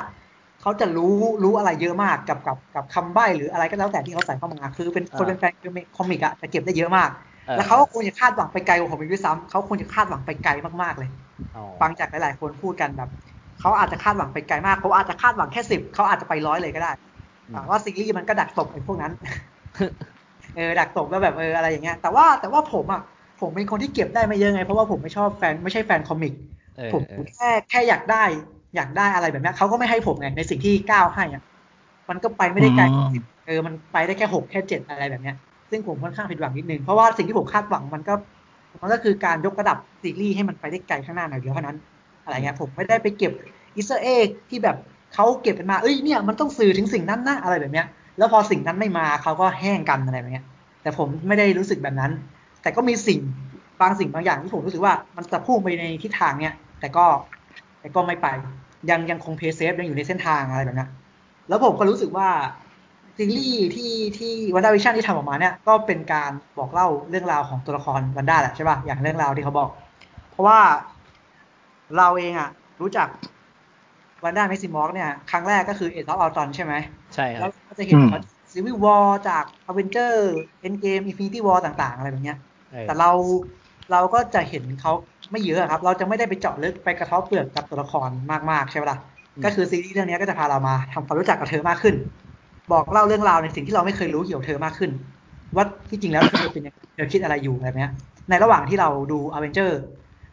[0.62, 1.04] เขาจะรู้
[1.44, 5.54] รู้อะไรเยอะมากกับกับกับคำใบ้หรืออะไรก็แล้วแต่ที่เขาใส่เข้ามาคือเป็นคนเป็นแฟน
[5.96, 7.10] คอมิกอะจะเก็บได้เยอะมาก
[7.48, 10.52] ออแล้วเขาก็ควรจะคาดหวังไปไกลกว่าผมอีกด้วยซ้ำเขาควรจะคาดหวังไปไกล
[10.84, 11.10] มากๆเลย
[11.54, 13.10] อ๋อฟังจากหลายๆคนพูดกันแบบ
[13.60, 17.07] เขาอาจจะคาดหวังไปไกลมากเขาอาจจะคาดหวังแค่สิบเขาอาจจะไปร้อยเลยก็ได้อืมแต่
[17.70, 19.12] ว่าซีรีส์มันก็ดักตบไอ้พวกนั้น
[20.56, 23.02] เออดักตบแล้วแบบเอออะไรอย่างเงี้ย แต่ว่าแต่ว่าผมอะ
[23.42, 26.34] ผมเป็นคนที่เก็บได้ไม่เยอะไง เพราะว่าผมไม่ชอบแฟนไม่ใช่แฟน comic
[26.76, 28.24] เออผมเออแค่แค่อยากได้
[28.76, 31.42] อยากได้อะไรแบบเนี้ยเขาก็ไม่ให้ผมไงในสิ่งที่เขาให้อะ
[32.10, 35.36] มันก็ไปไม่ได้ไกลอืมเออมันไปได้แค่หกแค่เจ็ดอะไรแบบเนี้ย
[35.72, 38.14] ซึ่งผมค่อนข้างผิดหวังนิดนึง เพราะว่าสิ่งที่ผมคาดหวังมันก็
[38.82, 41.78] มันก็คือการยกระดับซีรีส์ให้มันไปได้ไกลข้างหน้าหน่อยเดียวเท่านั้น
[42.24, 43.32] อะไรเงี้ยผมไม่ได้ไปเก็บ
[43.78, 44.76] Easter egg ที่แบบ
[45.20, 47.86] เขาเก็บกันมา เอ้ยเนี่ยมันต้องสื่อถึงสิ่งนั้นนะอะไรแบบเนี้ย
[48.18, 50.46] แล้วพอสิ่งนั้นไม่มาเขาก็แห้งกันอะไรแบบเนี้ย
[50.82, 52.12] แต่ผมไม่ได้รู้สึกแบบนั้น
[52.62, 53.20] แต่ก็มีสิ่ง
[53.82, 57.06] บางสิ่งบางอย่างที่ผมรู้สึกว่ามันจะพุ่งไปในทิศทางเนี้ย แต่ก็
[57.80, 58.28] แต่ก็ไม่ไป
[58.90, 60.90] ยังยังคง play safe ยังอยู่ในเส้นทางอะไรแบบเนี้ย
[61.50, 62.30] แล้วผมก็รู้สึกว่า
[63.18, 69.70] ซีรีส์ที่ที่ WandaVision ที่ทำออกมาเนี่ยก็เป็นการบอกเล่าเรื่องราวของตัวละคร Wanda แหละใช่ป่ะอย่างเรื่องราวที่เขาบอก
[70.32, 70.60] เพราะว่า
[71.98, 72.50] เราเองอะ
[72.82, 73.08] รู้จัก
[74.24, 76.76] Wanda Maximoff เนี่ย ครั้งแรกก็คือ Age of Ultron ใช่ไหม
[77.14, 78.18] ใช่คแล้วบก็จะเห็นอืมเขา
[78.54, 82.38] Civil War จาก Avengers Endgame Infinity War ต่าง ๆ อะไรแบบเนี้ย
[82.70, 83.08] เออแต่เรา
[83.90, 84.92] เราก็จะเห็นเขา
[85.32, 88.12] ไม่เยอะครับ เราจะไม่ได้ไปเจาะลึกไปกะเทาะเปลือกกับตัวละคร
[88.52, 89.00] มาก ๆ ใช่ไหมล่ะ
[89.42, 91.96] ก็คือซีรีส์เรื่องนี้ก็จะพาเรามาทำความรู้จักกับเธอมากขึ้น
[92.70, 94.92] บอกเล่าเรื่องราวในสิ่งที่เราไม่เคยรู้เกี่ยวกับเธอมากขึ้น
[95.58, 97.92] ว่าที่จริงแล้วเธอเป็นยังไงเธอคิดอะไรอยู่อะไรเนี้ย
[98.30, 99.74] ในระหว่างที่เราดูอเวนเจอร์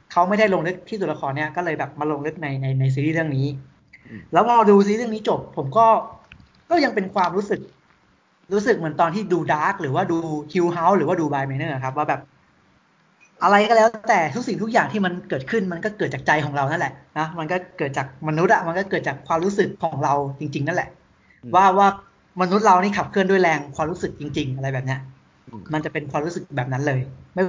[0.08, 3.73] เขาไม่ได้ลงลึกที่ตัวละครเนี้ยก็เลยแบบมาลงลึกในในในซีรีส์เรื่องนี้อืม
[4.32, 5.86] แล้วพอดูซีรีส์เรื่องนี้จบ ผมก็
[6.70, 7.60] ก็ยังเป็นความรู้สึก
[8.52, 10.14] รู้สึกเหมือนตอนที่ดู Dark หรือว่าดู
[10.50, 12.20] Hill House หรือว่าดู Bly Manor ครับ ว่าแบบ
[13.42, 20.88] อะไรก็แล้วแต่ทุกสิ่งทุกอย่างที่มันเกิดขึ้นมันก็เกิดจากใจของเรานั่นแหละนะมันก็เกิดจากมนุษย์อะมันก็เกิดจากความรู้สึกของเราจริง ๆ นั่นแหละ
[21.42, 21.88] อืมว่าว่า
[22.40, 24.98] มนุษย์เรานี่ขับเคลื่อนด้วยแรงความรู้สึกจริง ๆ อะไรแบบเนี้ย
[25.72, 27.00] มันจะเป็นความรู้สึกแบบนั้นเลย
[27.34, 27.42] ไม่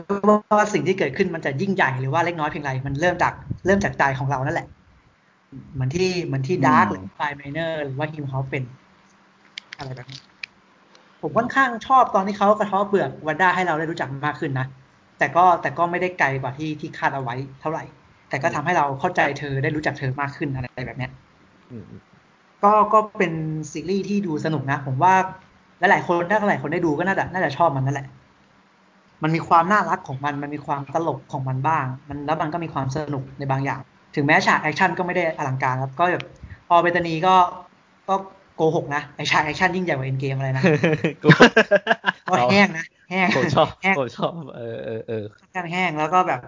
[0.57, 3.33] ว่าสิ่งที่เกิดขึ้นมันจะยิ่งใหญ่หรือว่าเล็กน้อยเพียงไรมันเริ่มจาก
[3.65, 4.65] เริ่มจากใจของเรานั่นแหละ
[5.73, 8.63] เหมือนที่เหมือนที่ดาร์กหรือไฟไมเนอร์หรือว่าฮิมเขาเป็น
[9.77, 10.19] อะไรแบบนี้
[11.21, 14.65] ผมค่อนข้างชอบตอนที่เขากระท้อเปลือกวันด้าให้เราได้รู้จักมากขึ้นนะ
[15.17, 17.81] แต่ก็แต่ก็ไม่ได้ไกลกว่าที่ที่คาดเอาไว้เท่าไหร่
[18.27, 21.09] แต่ก็ทำให้เราเข้าใจเธอได้รู้จักเธอมากขึ้นอะไรแบบเนี้ย
[22.61, 23.33] ก็ก็เป็น
[23.73, 25.13] ซีรีส์ที่ดูสนุกนะ ผมว่า
[25.79, 28.05] หลายๆคนถ้าหลายคนได้ดูก็น่าจะน่าจะชอบมันนั่นแหละ
[29.23, 33.81] มันมีความน่ารักของมัน มันมีความตลกของมันบ้าง มันแล้วมันก็มีความสนุกในบางอย่าง
[34.15, 36.23] ถึงแม้ฉากแอคชั่นก็ไม่ได้อลังการครับ ก็แบบ
[36.67, 37.35] Paul Bettany ก็
[38.09, 38.15] ก็
[38.55, 40.63] โกหกนะไอฉากแอคชั่นยิ่งใหญ่กว่า Endgame อะไรนะ
[41.23, 43.67] ก็แห้งนะแห้งผมชอบ
[43.99, 45.23] ผมชอบเออเออเออ
[45.55, 46.39] การแห้งแล้วก็แบบ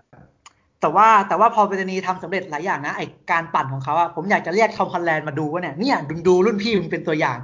[0.82, 7.38] แต่ว่าแต่ว่า Paul Bettany ทำสำเร็จหลายอย่างนะไอการปั่นของเขาอะผมอยากจะเรียก Tom Holland มาดูว่าเนี่ยเนี่ยดูดูรุ่นพี่มึงเป็นตัวอย่าง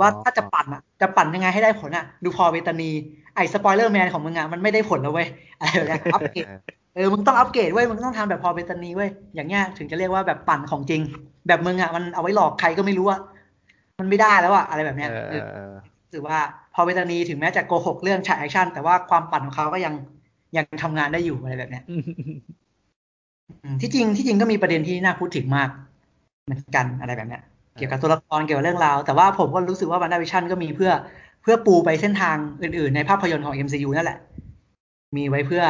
[0.00, 2.90] ว่าถ้าจะปั่นอะจะปั่นยังไงให้ได้ผลอะดู Paul Bettany
[3.34, 5.28] ไอ้ spoiler man ของมึงอะมันไม่ได้ผลแล้วเว้ย
[5.58, 6.46] อะไรแบบนี้อัปเกรด
[6.94, 11.02] เออมึงต้องอัปเกรดเว้ยมึงต้องทำแบบ Paul Bettany เว้ยอย่างเงี้ยถึงจะเรียกว่าแบบปั่นของจริง
[11.48, 13.20] แบบมึงอะมันเอาไว้หลอกใครก็ไม่รู้อะ
[14.00, 15.10] มันไม่ได้แล้วอะอะไรแบบเนี้ย
[16.12, 16.38] ถือว่า
[16.74, 19.94] Paul Bettany ถึงแม้จะโกหกเรื่องฉากแอคชั่นแต่ว่าความปั่นของเขาก็ยัง
[20.56, 21.84] ยังทำงานได้อยู่อะไรแบบเนี้ย
[23.80, 25.68] ที่จริงที่จริงก็มีประเด็นที่น่าพูดถึงมาก
[26.46, 27.42] เหมือนกันอะไรแบบเนี้ย
[27.76, 30.92] เกี่ยวกับตัวละครเกี่ยวกับเรื่องราว แต่ว่าผมก็รู้สึกว่า WandaVision ก็มีเพื่อ
[31.42, 34.18] เพื่อปูไปเส้นทางอื่น ๆ ในภาพยนตร์ของ MCU นั่นแหละ
[35.16, 35.62] มีไว้เพื่อ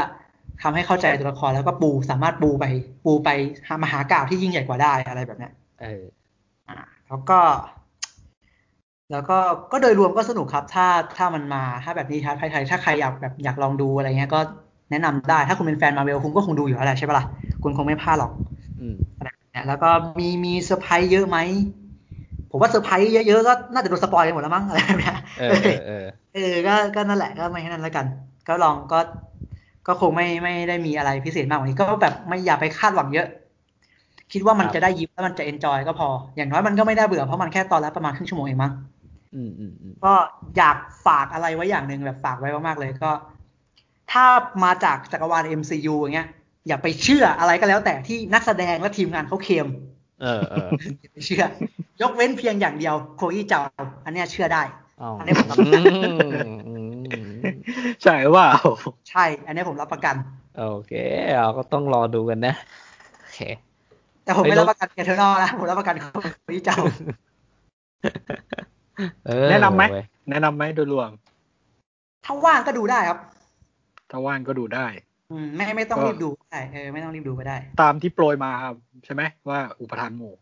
[0.62, 2.65] ทำให้เข้าใจตัวละครแล้วก็ปูสามารถปูไป
[3.05, 3.28] ปูไป
[3.85, 5.49] มหากาพย์ที่ยิ่งใหญ่กว่าได้อะไรแบบนี้
[5.81, 6.05] เออ
[6.69, 6.74] อ่า
[7.09, 7.39] แล้วก็
[9.12, 9.39] แล้วก็
[9.73, 14.41] ก็โดยรวมก็สนุกครับ ถ้าถ้ามันมาถ้าแบบนี้ครับไทยถ้าใครอยากแบบอยากลองดูอะไรเงี้ยก็
[14.91, 17.27] แนะนำได้ ถ้าคุณเป็นแฟนมาเวลคุณก็คงดูอยู่แล้วแหละใช่ปะล่ะ
[17.62, 18.31] คุณคงไม่พลาดหรอก
[18.81, 18.97] อืม
[19.69, 21.39] แล้วก็มีมีเซอร์ไพรส์เยอะไหม
[22.51, 25.47] ผมว่าเซอร์ไพรส์เยอะๆก็น่าจะโดน spoil กันหมดแล้วมั้งอะไรแบบนี้เออ
[25.87, 28.07] เออเออก็ก็นั่นแหละก็ไม่ให้นั่นแล้วกัน
[28.49, 28.99] ก็ลองก็
[29.86, 33.28] ก็คงไม่ไม่ได้มีอะไรพิเศษมากกว่านี้ ก็แบบไม่อย่าไปคาดหวังเยอะ
[34.32, 38.73] คิดว่ามันจะได้ยิ้มแล้วมันจะเอนจอยก็พอ อย่างน้อยมันก็ไม่ได้เบื่อเพราะมันแค่ตอนละประมาณครึ่งชั่วโมงเองมั้ง
[39.35, 39.73] อืมอืม
[40.05, 40.12] ก็
[40.57, 40.77] อยาก
[41.07, 43.11] ฝากอะไรไว้อย่างหนึ่งแบบฝากไว้มากๆเลยก็
[44.12, 44.24] ถ้า
[44.65, 46.28] มาจากจักรวาล MCU อย่างเงี้ย
[46.69, 49.66] อย่าไปเชื่ออะไรก็แล้วแต่ที่นักแสดงและทีมงานเขาเคลม
[50.23, 50.69] เออเออ
[51.27, 51.44] เชื่อ
[52.02, 53.61] ยกเว้นเพียงอย่างเดียวโคอี้เจ้า
[54.05, 54.62] อันนี้เชื่อได้
[55.19, 56.80] อันนี้ผมรับประกัน
[58.05, 58.47] ใช่ว่า
[59.11, 60.15] ใช่ อันนี้ผมรับประกัน
[60.59, 60.93] โอเค
[61.39, 62.55] เราก็ต้องรอดูกันนะ
[63.20, 63.41] โอเค
[64.24, 66.78] แต่ผมไม่รับประกัน Eternals นะ ผมรับประกันโคอี้เจ้า
[69.51, 69.82] แนะนำไหม
[70.31, 71.11] แนะนำไหมโดยรวม
[72.24, 73.19] ถ้าว่างก็ดูได้ครับ
[74.11, 74.87] ถ้าว่างก็ดูได้
[75.31, 78.74] อืมไม่ไม่ต้องรีบดูได้เออไม่ต้องรีบดูก็ได้ ตามที่โปรยมาครับ
[79.05, 80.35] ใช่ไหมว่าอุปทานหมู่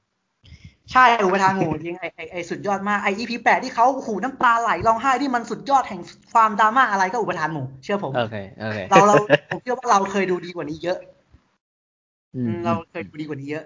[0.92, 6.00] ใช่อุปทานหมู่จริงไอไอไอสุดยอดมากไอ EP แปดที่เขาขู่น้ำตาไหลร้องไห้ที่มันสุดยอดแห่ง
[6.32, 9.14] ความดราม่าอะไรก็อุปทานหมู่เชื่อผมโอเคโอเคเราเรา
[9.50, 10.98] ผมเชื่อว่าเราเคยดูดีกว่านี้เยอะ
[12.66, 13.64] เราเคยดูดีกว่านี้เยอะ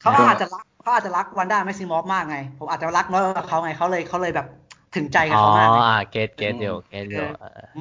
[0.00, 4.46] เขาอาจจะรักเขาอาจจะรัก Wanda Maximoff มากไง ผมอาจจะรักน้อยกว่าเขาไงเขาเลยเขาเลยแบบ
[4.96, 7.26] ถึงใจกับเขามากอ๋อ get get เดียว get เดียว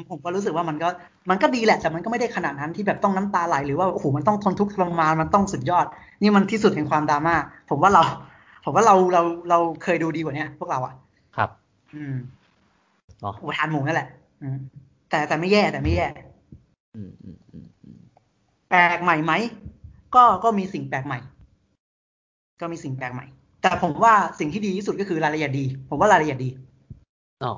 [0.10, 0.90] ผมก็รู้สึกว่ามันก็
[1.30, 5.86] มันก็ดีแหละ แต่มันก็ไม่ได้ขนาดนั้นที่แบบต้องน้ำตาไหลหรือว่าโอ้โหมันต้องทนทุกข์ทรมานมันต้องสุดยอด
[6.22, 7.36] นี่มันที่สุดแห่งความดราม่า
[7.70, 8.04] ผมว่าเรา
[8.66, 10.94] ผมว่าเราเราเราเคยดูดีกว่านี้พวกเราอะ
[11.38, 11.50] ครับ
[11.96, 12.16] อืม
[13.44, 14.08] อุทานหมูนั่นแหละ
[14.42, 14.58] อืม
[15.10, 16.08] แต่แต่ไม่แย่แต่ไม่แย่
[16.96, 17.68] อืมอืมอืม
[18.70, 19.34] แปลกใหม่ไหม
[20.16, 21.20] ก็ก็มีสิ่งแปลกใหม่
[22.62, 23.26] ก็มีสิ่งแปลกใหม่
[23.62, 26.50] แต่ผมว่าสิ่งที่ดีที่สุดก็คือรายละเอียดดี ผมว่ารายละเอียดดี
[27.46, 27.56] อ๋อ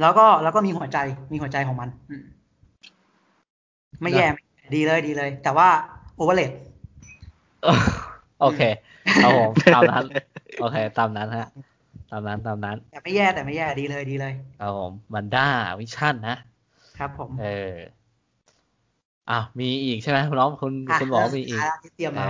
[0.00, 0.98] แล้วก็แล้วก็มีหัวใจ
[1.32, 1.88] มีหัวใจของมัน
[4.02, 4.26] ไม่แย่
[4.74, 5.68] ดีเลยดีเลย แต่ว่า
[6.16, 6.50] overrated
[8.40, 8.60] โอเค
[9.22, 10.04] เอาผมตามนั้น
[10.60, 11.48] โอเค ตามนั้นฮะ
[12.10, 16.36] ตามนั้นตามนั้น แต่ไม่แย่แต่ไม่แย่ดีเลยดีเลยเอาผม WandaVision นะ
[16.98, 17.74] ครับผม เออ
[19.30, 22.26] อะมีอีกใช่ไหมคุณน้องคุณคุณบอกมีอีกที่เตรียมมา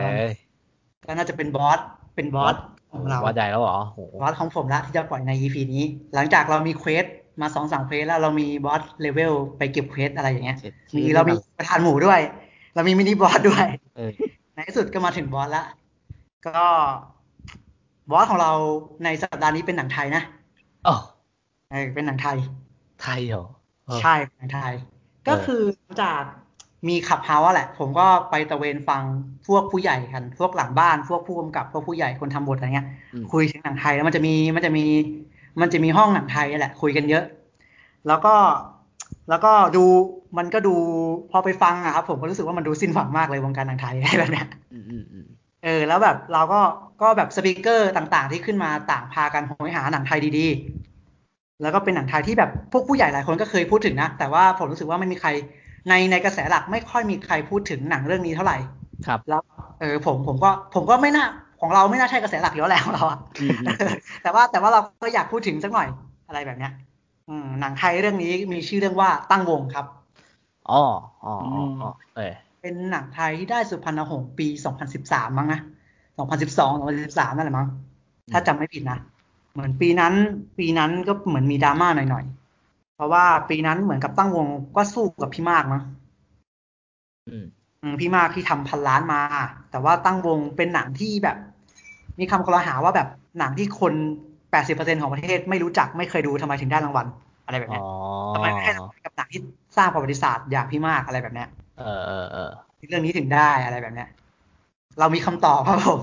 [1.06, 1.80] ก็น่าจะเป็น boss
[2.14, 2.56] เป็น boss
[2.92, 3.78] ของเราวัดใหญ่แล้วเหรอ
[4.20, 5.84] boss ของผมละที่จะปล่อยใน EP นี้
[6.14, 7.04] หลังจากเรามี quest
[7.40, 10.58] มาสองสาม quest แล้วเรามี Boss Level ไปเก็บ quest อะไรอย่างเงี้ย
[10.96, 12.20] มีเรามีอุปทานหมู่ด้วย
[12.74, 13.66] เรามี mini boss ด้วย
[14.54, 15.64] ในที่สุดก็มาถึง boss ละ
[16.46, 16.66] ก็
[18.10, 18.52] boss ของเรา
[19.04, 20.22] ในสัปดาห์นี้เป็นหนังไทยนะ
[20.86, 20.96] อ๋อ
[21.94, 22.36] เป็นหนังไทย
[23.02, 23.46] ไทยเหรอ
[24.02, 24.74] ใช่หนังไทย
[25.28, 25.62] ก็คือ
[26.02, 26.22] จาก
[26.88, 29.02] มี Clubhouse แหละ ผมก็ไปตระเวนฟัง
[29.46, 32.86] พวกผู้ใหญ่กัน พวกหลังบ้าน พวกผู้กำกับ พวกผู้ใหญ่คนทำบทอะไรเงี้ย
[33.32, 34.84] คุยถึงหนังไทยแล้วมันจะมีมันจะมี
[35.60, 37.24] มันจะมีห้องหนังไทยแหละ คุยกันเยอะ
[38.08, 38.34] แล้วก็
[39.28, 39.84] แล้วก็ดู
[40.38, 40.74] มันก็ดู
[41.30, 44.46] พอไปฟังอะครับผมก็รู้สึกว่ามันดูสิ้นหวังมากเลยวงการหนังไทยอะไรแบบเนี้ย
[45.64, 46.60] เออ แล้วแบบเราก็
[47.02, 55.28] ก็แบบสปีกเกอร์ต่างๆ ที่ขึ้นมาต่างพากันโหยหาหนังไทยดีๆ แล้วก็เป็นหนังไทยที่แบบพวกผู้ใหญ่หลายคนก็เคยพูดถึงนะ แต่ว่าผมรู้สึกว่าไม่มีใคร
[55.88, 58.58] ในในกระแสหลักไม่ค่อยมีใครพูดถึงหนังเรื่องนี้เท่าไหร่
[59.06, 59.42] ครับ แล้ว
[59.80, 61.26] เออผมผมก็ผมก็ไม่น่า
[61.60, 63.58] ของเราไม่น่าใช่กระแสหลักอยู่แล้วแหละของเราอะอืม
[64.22, 65.88] แต่ว่าแต่ว่าเราก็อยากพูดถึงสักหน่อย
[66.28, 66.72] อะไรแบบเนี้ย
[67.28, 69.86] อืมหนังไทยเรื่องนี้มีชื่อเรื่องว่าตั้งวงครับ
[70.70, 70.82] อ๋อ
[71.24, 72.32] อ๋ออ๋ออ๋อเออ
[72.62, 74.46] เป็นหนังไทยที่ได้สุพรรณหงส์ปี
[74.92, 75.60] 2013 มั้งนะ
[76.18, 77.68] 2012 2013 นั่นแหละมั้ง
[78.32, 78.98] ถ้าจำไม่ผิดนะ
[79.52, 80.14] เหมือนปีนั้น
[80.58, 82.39] ปีนั้นก็เหมือนมีดราม่าหน่อยๆ
[83.00, 84.46] เพราะว่าปีนั้นเหมือนกับตั้งวง
[84.76, 85.82] ก็สู้กับพี่มากมั้ง
[87.28, 87.46] อืม
[87.82, 89.20] อืมพี่มากที่ทำพันล้านมา
[89.70, 91.36] แต่ว่าตั้งวงเป็นหนังที่แบบ
[92.18, 93.08] มีคำกล่าวหาว่าแบบ
[93.38, 93.94] หนังที่คน
[94.50, 97.06] 80%ของประเทศไม่รู้จักไม่เคยดูทำไมถึงได้รางวัล
[97.44, 97.84] อะไรแบบอ๋เนี้อย
[98.32, 99.40] ทำไมไม่ให้รางวัลกับหนังที่
[99.76, 102.50] สร้างประวัติศาสตร์อย่างพี่มากอะไรแบบเนี้ยเออเออเออ
[102.88, 104.08] เรื่องนี้ถึงได้อะไรแบบเนี้ย
[104.98, 106.00] เรามีคำตอบครับผม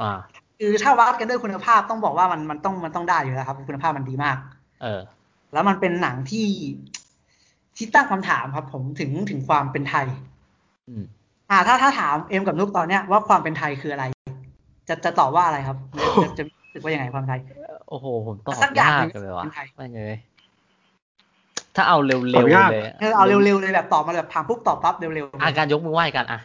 [0.00, 0.10] อ่า
[0.58, 4.36] คือถ้าวัดกันด้วยคุณภาพต้องบอกว่ามันมันต้องมันต้องได้อยู่แล้วครับ คุณภาพมันดีมาก
[4.80, 5.00] เออ
[5.54, 6.48] แล้วมันเป็นหนังที่
[7.76, 10.06] ที่ตั้งคำถามครับ ผมถึงถึงความเป็นไทย
[10.88, 11.04] อืม
[11.50, 14.04] อ่า ถ้าถ้าถามเอ็มกับนุกตอนเนี้ยว่าความเป็นไทยคืออะไร
[14.88, 17.40] จะจะตอบว่าอะไรครับ จะจะจะรู้สึกว่ายังไงความไทย
[17.88, 20.16] โอ้โหผมตอบสักอย่างยาหกนึ่งเลยว่ะเป็นไทยไม่เลย
[21.76, 26.40] ถ้าเอาเร็วตอบๆยากเลยเออเอาเร็วๆเลยแบบตอบมาแบบถามปุ๊บตอบปั๊บเร็วๆอาการยกมือไหว้กันอะ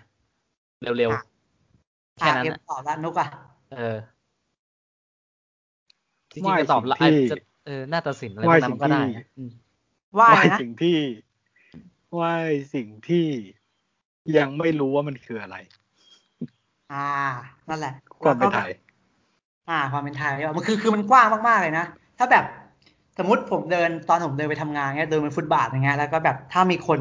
[0.81, 3.27] เร็วอะๆแค่นั้นอะเอ็มอะตอบแล้วนุกอะ
[3.73, 3.97] เออ
[6.33, 9.51] จริงไหว้ๆจะตอบละสิ่งที่จะ เออหน้าตัดสินอะไรไหว้พวกนั้นมันก็สิ่งได้ที่นะอืม
[10.17, 10.95] ว่าไหไงว้นะสิ่งที่
[12.13, 12.33] ไหว้
[12.73, 13.25] สิ่งที่
[14.37, 15.57] ยังไม่รู้ว่ามันคืออะไร
[16.93, 17.07] อ่า
[17.69, 18.71] นั่นแหละ ความเป็นไทย
[19.69, 21.85] อ่า ความเป็นไทยอะมันคือคือมันกว้างมากๆเลยนะ
[22.17, 22.45] ถ้าแบบ
[23.17, 26.99] สมมติผมเดินตอนผมเดินไปทำงานเงี้ยเดินบนฟุตบาทอย่างเงี้ยแล้วก็แบบถ้ามีคน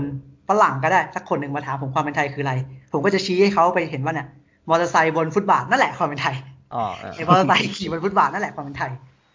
[0.48, 2.54] ฝรั่งก็ได้สักคนหนึ่งมาถามผมความเป็นไทยคืออะไร
[2.92, 4.28] ผมก็จะชี้ให้เขาไปเห็นว่าเนี่ย
[4.68, 6.34] มอเตอร์ไซค์บนฟุตบาทนั่นแหละความเป็นไทย
[6.74, 8.90] อ๋อเออไอ้มอเตอร์ไซค์ขี่บนฟุตบาทนั่นแหละความเป็นไทย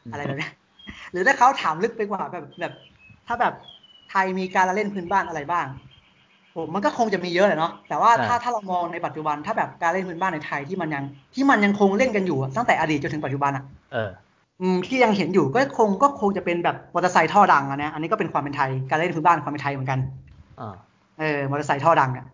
[0.05, 0.51] อืมอะไรแบบเนี้ย
[1.13, 2.73] หรือถ้าเขาถามลึกไปกว่าแบบแบบ
[3.27, 3.53] ถ้าแบบ
[4.09, 5.65] ไทยมีการละเล่นพื้นบ้านอะไรบ้าง
[6.55, 11.03] ผมมันก็คงจะมีเยอะแหละเนาะแต่ว่าถ้าถ้าเรามองในปัจจุบันถ้าแบบการเล่นพื้นบ้านในไทยที่มันยัง
[11.33, 13.63] ที่มันยังคงเล่นกันอยู่อะตั้งแต่อดีตจนถึงปัจจุบันอะ
[13.93, 14.09] เออ
[14.61, 19.99] อืมที่ยังเห็นอยู่ก็คงก็คงจะเป็นแบบมอเตอร์ไซค์ท่อดังอันเนี้ยอันนี้ก็เป็นความเป็นไทยการเล่นพื้นบ้านความเป็นไทยเหมือนกัน
[20.59, 20.75] อ่า
[21.19, 22.25] เออมอเตอร์ไซค์ท่อดังอะ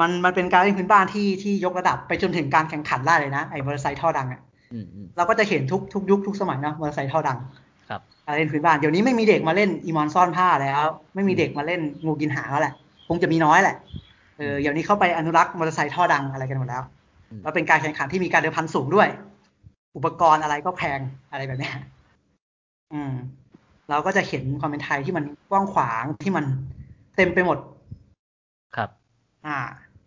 [0.00, 4.40] มันมันเป็นการเล่นพื้นบ้านที่ที่ยกระดับไปจนถึงการแข่งขันได้เลยนะไอ้มอเตอร์ไซค์ท่อดังอะ
[4.72, 7.38] อืมอืมเราก็จะเห็นทุกทุกยุคทุกสมัยเนาะมอเตอร์ไซค์ท่อดัง
[7.92, 12.74] ครับการเล่นพื้นบ้านเดี๋ยวนี้ไม่มีเด็กมาเล่นอีมอนซ่อนผ้าแล้ว ไม่มีเด็กมาเล่นงูกินหางแล้วแหละ
[13.08, 13.76] คงจะมีน้อยแหละ
[14.38, 16.82] เออเดี๋ยวนี้เข้าไปอนุรักษ์มอเตอร์ไซค์ท่อดังอะไรกันหมดแล้ว
[17.30, 19.08] อืมแล้วเป็นการแข่งขันที่มีการเดินพันสูงด้วย
[19.96, 21.00] อุปกรณ์อะไรก็แพง
[21.30, 21.74] อะไรแบบเนี้ย
[22.92, 23.12] อืม
[23.90, 26.44] เราก็จะเห็นความเป็นไทยที่มันกว้างขวางที่มัน
[27.16, 27.58] เต็มไปหมด
[28.76, 28.90] ครับ
[29.46, 29.58] อ่า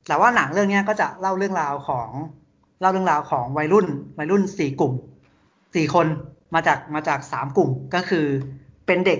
[0.07, 2.09] แต่ว่าหนังเรื่องเนี้ยก็จะเล่าเรื่องราวของ
[2.81, 3.87] เล่าเรื่องราวของวัยรุ่น
[4.19, 4.93] วัยรุ่นสี่กลุ่ม
[5.75, 6.07] สี่คน
[6.55, 8.25] มาจากมาจากสามกลุ่มก็คือ
[8.85, 9.19] เป็นเด็ก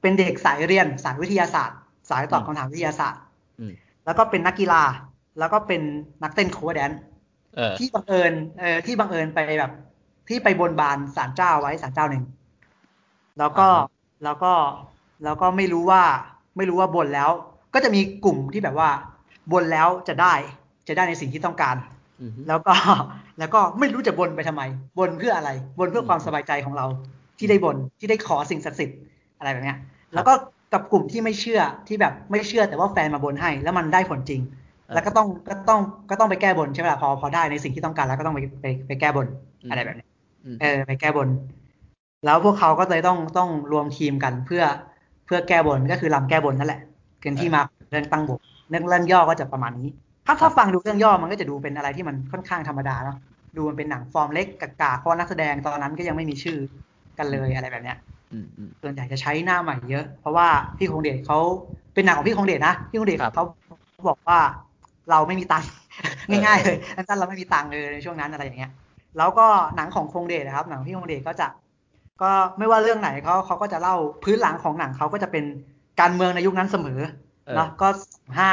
[0.00, 1.78] เป็นเด็กสายเรียนสายวิทยาศาสตร์
[2.10, 3.20] สายตอบอืมคำถามวิทยาศาสตร์
[3.60, 3.72] อืม
[4.04, 4.82] แล้วก็เป็นนักกีฬา
[5.38, 5.82] แล้วก็เป็น
[6.22, 7.00] นักเต้น cover dance
[7.56, 9.72] เออที่บังเอิญเออที่บังเอิญไปแบบ
[10.28, 12.24] ที่ไปบนบานศาลเจ้าไว้ศาลเจ้าหนึ่ง
[13.38, 13.84] แล้วก็อ่าฮะ
[14.24, 14.52] แล้วก็
[15.24, 16.02] แล้วก็ไม่รู้ว่า
[16.56, 17.30] ไม่รู้ว่าบนแล้ว
[17.74, 18.90] ก็จะมีกลุ่มที่แบบว่า
[19.52, 20.34] บนแล้วจะได้
[20.88, 21.99] จะได้ในสิ่งที่ต้องการอืม
[22.48, 22.74] แล้วก็
[23.38, 24.62] แล้วก็ไม่รู้จะบนไปทำไม
[24.98, 26.86] บนเพื่ออะไร บนเพื่อความสบายใจของเรา
[27.38, 28.98] ที่ได้บนที่ได้ขอสิ่งศักดิ์สิทธิ์
[29.38, 29.78] อะไรแบบเนี้ย
[30.14, 30.32] แล้วก็
[30.72, 34.40] กับกลุ่มที่ไม่เชื่อที่แบบไม่เชื่อแต่ว่าแฟนมาบนให้ แล้วมันได้ผลจริง
[34.94, 35.80] แล้วก็ต้องก็ต้อง
[36.10, 39.26] ก็ต้องไปแก้บนใช่ไหมล่ะพอพอได้ในสิ่งที่ต้องการแล้วก็ต้องไปไปไปแก้บน
[39.70, 40.08] อะไรแบบเนี้ย
[40.44, 41.28] อืมเออไปแก้บน
[42.24, 44.62] แล้วพวกเขาก็เลยต้องต้องรวมทีมกันเพื่อ
[45.26, 46.80] เพื่อแก้บนก็คือลำแก้บนนั่นแหละ
[47.20, 48.40] เกินที่มาเรื่องตั้งบก
[48.70, 49.88] เรื่องเรื่องย่อก็จะประมาณนี้
[50.30, 53.14] ถ้าถ้าฟังดูเรื่องย่อมันก็จะดูเป็นอะไรที่มันค่อนข้างธรรมดาเนาะ
[53.56, 56.56] ดูมันเป็นหนังฟอร์มเล็กกากาเพราะว่านักแสดงตอนนั้นก็ยังไม่มีชื่อ
[57.18, 57.96] กันเลยอะไรแบบเนี้ย
[58.32, 60.48] อืมอืมส่วนใหญ่จะใช้หน้าใหม่เยอะ เพราะว่า
[60.78, 61.36] พี่คงเดชเขา
[61.94, 63.42] เป็นหนังของพี่คงเดชนะพี่คงเดชครับเขา
[64.08, 64.38] บอกว่า
[65.08, 65.70] เราไม่มีตังค์
[66.28, 68.70] เออง่ายๆเลยสั้นๆเราไม่มีตังค์เลยในช่วงนั้นอะไรอย่างเงี้ย
[69.16, 69.42] แล้วก็
[69.74, 71.44] หนังของคงเดชนะครับ หนังพี่คงเดชก็จะ
[72.18, 72.26] ก็
[72.58, 73.92] ไม่ว่าเรื่องไหนเขาเขาก็จะเล่า
[74.22, 75.44] พื้นหลังของหนังเขาก็จะเป็น
[75.98, 76.92] การเมืองในยุคนั้นเสมอ
[77.44, 77.86] เออเนาะก็
[78.38, 78.48] ห้า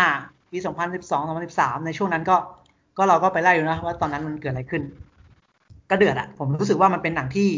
[0.51, 2.37] ปีสองพันสิบสองสองพันสิบสามในช่วงนั้นก็
[2.97, 4.83] ก็เราก็ไปไล่ดูนะว่าตอนนั้นมันเกิดอะไรขึ้น
[5.89, 7.49] ก็เดือดอะผมรู้สึกว่ามันเป็นหนังที่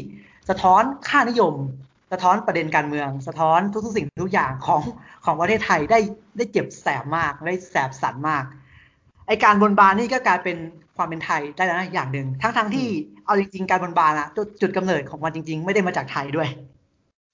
[0.50, 1.54] สะท้อนค่านิยม
[2.12, 4.82] สะท้อนประเด็นการเมือง สะท้อนทุกๆสิ่งทุกอย่างของ
[5.26, 6.00] ของประเทศไทยได้
[6.38, 8.44] ได้เจ็บแสบมากได้แสบสันมาก
[9.28, 10.58] ไอการบนบานนี่ก็กลายเป็น
[10.98, 12.88] ความเป็นไทยได้แล้วนะอย่างหนึ่งทั้งทั้งๆที่
[13.26, 16.50] เอาจริงๆการบนบานอะจุดจุดกำเนิดของมันจริง ๆ ไม่ได้มาจากไทยด้วย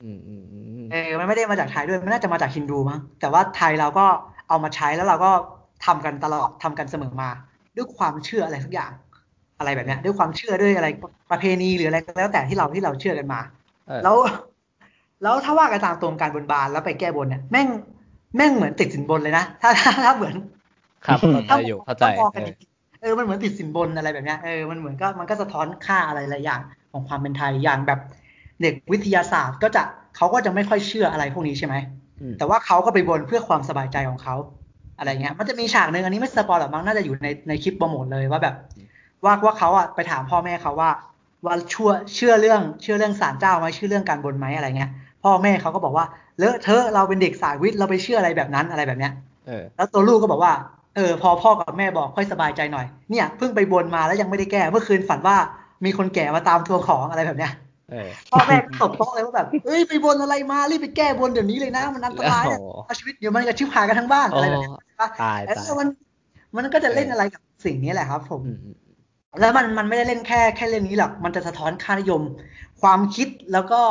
[0.04, 4.06] อืมอืมอืมเออมันไม่ได้มาจากไทยด้วยมันน่าจะมาจากฮินดูมั้งแต่ว่าไทยเราก็
[4.50, 5.32] เอามาใช้แล้วเราก็
[5.86, 7.30] ทำกันตลอดทำกันเสมอมา
[7.76, 8.92] ด้วยความเชื่ออะไรสักอย่าง
[9.60, 10.88] อะไรแบบเนี้ย ด้วยความเชื่อด้วยอะไร
[11.32, 13.40] ประเพณีหรืออะไรก็แล้วแต่ที่เราที่เราเชื่อกันมา
[13.88, 14.16] เออแล้ว
[15.24, 17.68] แล้วถ้าว่ากันตามตรงการบนบานแล้วไปแก้บนเนี่ยแม่ง
[18.38, 20.36] แม่งเหมือนติดสินบนเลยนะถ้าถ้าถ้าเหมือน
[21.06, 26.62] ครับเข้าใจถ้าอยู่เข้าใจถ้มองกันเอจอริงๆเออมันเหมือนติดสินบนอะไรแบบเนี้ยเออมันเหมือนก็มันก็สะท้อนค่าอะไรหลายอย่าง
[26.92, 28.00] ของความเป็นไทยอย่างแบบ
[28.62, 29.84] เด็กวิทยาศาสตร์ก็จะ
[30.16, 32.05] เขาก็จะไม่ค่อยเชื่ออะไรพวกนี้ใช่ไหมอืม
[32.38, 34.36] แต่ว่าเขาก็ไปบนเพื่อความสบายใจของเขา
[34.98, 38.56] อะไรเงี้ย มันจะมีฉากหนึ่งอันนี้ไม่สปอยหรอกมั้งน่าจะอยู่ในในคลิปโปรโมทเลยว่าแบบ
[39.24, 40.92] ว่าว่าเขาอะไปถามพ่อแม่เขาว่า
[41.46, 44.92] ว่าชั่วเชื่อเรื่องเชื่อเรื่องศาลเจ้าไหมเชื่อเรื่องการบนไหมอะไรเงี้ย
[45.24, 46.06] พ่อแม่เขาก็บอกว่า
[46.38, 49.12] เลอะเทอะเราเป็นเด็กสายวิทย์เราไปเชื่ออะไรแบบนั้นอะไรแบบเนี้ย
[49.48, 50.54] เออแล้วตัวลูกก็บอกว่า
[50.96, 55.36] เออพอพ่อกับแม่บอกค่อยสบายใจหน่อยเนี่ยเพิ่งไปบนมาแล้วยังไม่ได้แก้เมื่อคืนฝันว่า
[55.86, 57.65] มีคนแก่มาตามทวงของอะไรแบบเนี้ยเออ
[58.32, 65.88] พ่อแม่ก็ตบโต๊ะเลยว่าแบบเอ้ยไปบนอะไรมารีบไปแก้บนเดี๋ยวนี้เลยนะ มันอันตรายอะโอ้โหเอาชีวิตเดี๋ยวมันจะชิบหายกันทั้งบ้านอะไรแบบนี้ใช่ปะตายเอตายอมัน
[66.56, 68.76] มันก็จะเล่นอะไรกับสิ่งนี้แหละครับผมอืมอืม
[69.40, 72.22] แล้วมันมันไม่ได้เล่นแค่แค่เรื่องนี้หรอกมันจะสะท้อนค่านิยม
[72.82, 73.82] ความคิดแล้วก็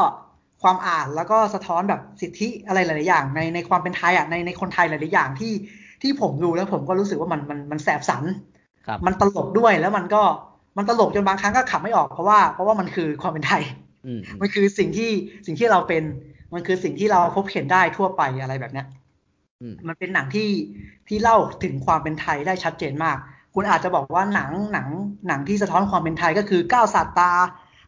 [0.63, 5.53] ความอ่านแล้วก็สะท้อนแบบสิทธิอะไรหลาย ๆ อย่าง ในในความเป็นไทยอะในในคนไทยหลาย ๆ อย่างที่
[6.03, 8.25] ที่ผมดูแล้วผมก็รู้สึกว่ามันมันมันแสบสัน
[8.87, 10.23] ครับมันตลกด้วยแล้วมันก็
[10.77, 13.84] มันตลกจนบางครั้งก็ขำไม่ออกเพราะว่าเพราะว่ามันคือความเป็นไทยอื
[14.19, 15.11] มอืมมันคือสิ่งที่
[15.47, 16.03] สิ่งที่เราเป็น
[16.55, 18.87] มันคือสิ่งที่เราพบเห็นได้ทั่วไปอะไรแบบเนี้ย
[19.61, 20.49] อืมมันเป็นหนังที่
[21.09, 23.17] ที่เล่าถึงความเป็นไทยได้ชัดเจนมาก
[23.55, 24.89] คุณอาจจะบอกว่าหนังหนัง
[25.29, 27.33] หนังที่สะท้อนความเป็นไทยก็คือก้าวสาตา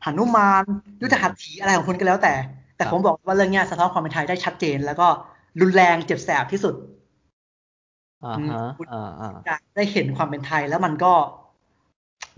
[0.04, 0.64] หนุมาน
[1.02, 2.34] ยุทธหัตถีอะไรของคุณก็แล้วแต่
[2.76, 5.08] แต่ผมบอกว่าเรื่องเนี้ยสะท้อนความเป็นไทยได้ชัดเจน แล้วก็
[5.60, 6.74] รุนแรงเจ็บแสบที่สุด
[8.24, 11.12] อ่าฮะอืมอ่าอ่าได้เห็นความเป็นไทยแล้วมันก็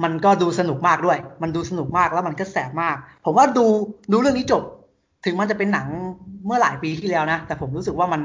[0.05, 3.67] มันก็ดูสนุกมากด้วย มันดูสนุกมากแล้วมันก็แสบมาก ผมว่าดู
[4.13, 4.63] ดูเรื่องนี้จบ
[5.25, 5.89] ถึงมันจะเป็นหนัง
[6.47, 8.21] เมื่อหลายปีที่แล้วนะ แต่ผมรู้สึกว่ามัน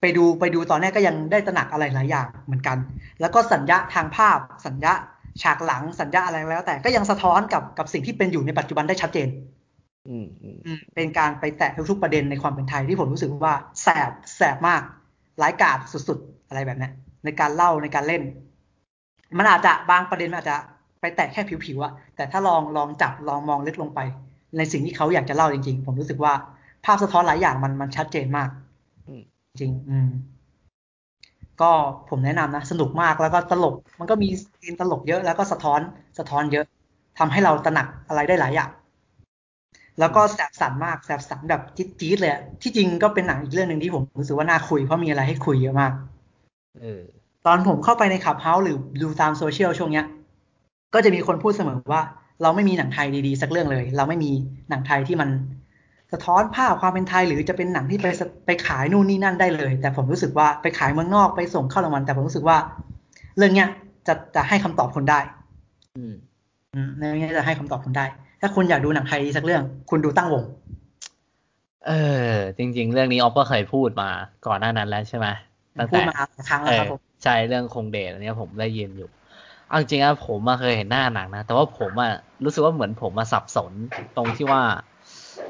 [0.00, 2.76] ไปดูไปดูตอนนี้ก็ยังได้ตระหนักอะไรหลายอย่างเหมือนกัน
[3.20, 4.92] แล้วก็สัญญาทางภาพ สัญญา
[5.42, 9.28] ฉากหลังสัญญาอะไรแล้ว แต่ก็ยังสะท้อนกับกับสิ่งที่เป็นอยู่ในปัจจุบันได้ชัดเจน
[10.08, 14.82] อืมอืมอืมเป็นการไปแตะทุกๆประเด็นในความเป็นไทยที่ผมรู้สึกว่าแสบแสบมาก
[15.42, 16.92] ร้ายกาจสุดๆ อะไรแบบเนี้ย
[17.24, 18.22] ในการเล่าในการเล่น
[19.38, 20.56] มันอาจจะบางประเด็นมันอาจจะ
[21.00, 24.00] ไปแตะแค่ผิวๆอะแต่ถ้าลองลองจับลองมองลึกลงไป
[24.56, 26.32] ในสิ่งที่เขาอยากจะเล่าจริง ๆ ผมรู้สึกว่า
[26.84, 28.48] ภาพสะท้อนหลายอย่างมันมันชัดเจนมาก
[29.08, 29.22] อืม
[29.60, 30.08] จริง อืม
[31.60, 31.70] ก็
[32.08, 34.28] ผมแนะนำนะ สนุกมากแล้วก็ตลก มันก็มี
[34.60, 35.80] ซีนตลกเยอะแล้วก็สะท้อน
[36.18, 36.64] สะท้อนเยอะ
[37.18, 38.70] ทำให้เราตระหนักอะไรได้หลายอย่าง
[39.98, 45.92] แล้วก็แสบสันมากแสบสันแบบจี๊ดๆเลยอะที่จริงก็เป็นหนังอีกเรื่องหนึ่งที่ผมรู้สึกว่าน่าคุยเพราะมีอะไรให้คุยเยอะมาก
[46.80, 47.02] เออ
[47.46, 50.06] ตอนผมเข้าไปใน Clubhouse หรือดูตามโซเชียลช่วงเนี้ย
[50.94, 52.02] ก็จะมีคนพูดเสมอว่า
[52.42, 54.30] เราไม่มีหนังไทยดีๆ สักเรื่องเลย เราไม่มี
[54.68, 55.28] หนังไทยที่มัน
[56.12, 62.56] สะท้อนภาพความเป็นไทยหรือจะเป็นหนังที่ไปสไปขายนู่นนี่นั่นได้เลย แต่ผมรู้สึกว่าไปขายเมืองนอกไปส่งเข้ารางวัลแต่ผมรู้สึกว่า
[63.36, 63.68] เรื่องเนี้ย
[64.06, 65.20] จะจะให้คำตอบคุณได้
[65.96, 66.14] อืม
[66.74, 68.06] อืมเรื่องเนี้ยจะให้คำตอบคุณได้
[68.40, 70.42] ถ้าคุณอยากดูหนังไทยดีสักเรื่อง คุณดูตั้งวง
[71.86, 71.92] เอ
[72.30, 74.10] อ จริง ๆ เรื่องนี้ออฟก็เคยพูดมา
[74.46, 75.26] ก่อนหน้านั้นแล้วใช่ไหม
[75.78, 79.08] ตั้งพูดแต่มาหลายครั้งเอแล้วคอรับผมใช่เรื่องคงเดชอันเนี้ยผมได้ยินอยู่
[79.68, 82.08] เอาจริงๆอะผมมาเคยเห็นหน้าหนังนะ แต่ว่าผมอะ
[82.44, 83.74] รู้สึกว่าเหมือนผมมาสับสน
[84.14, 84.62] ตรงที่ว่า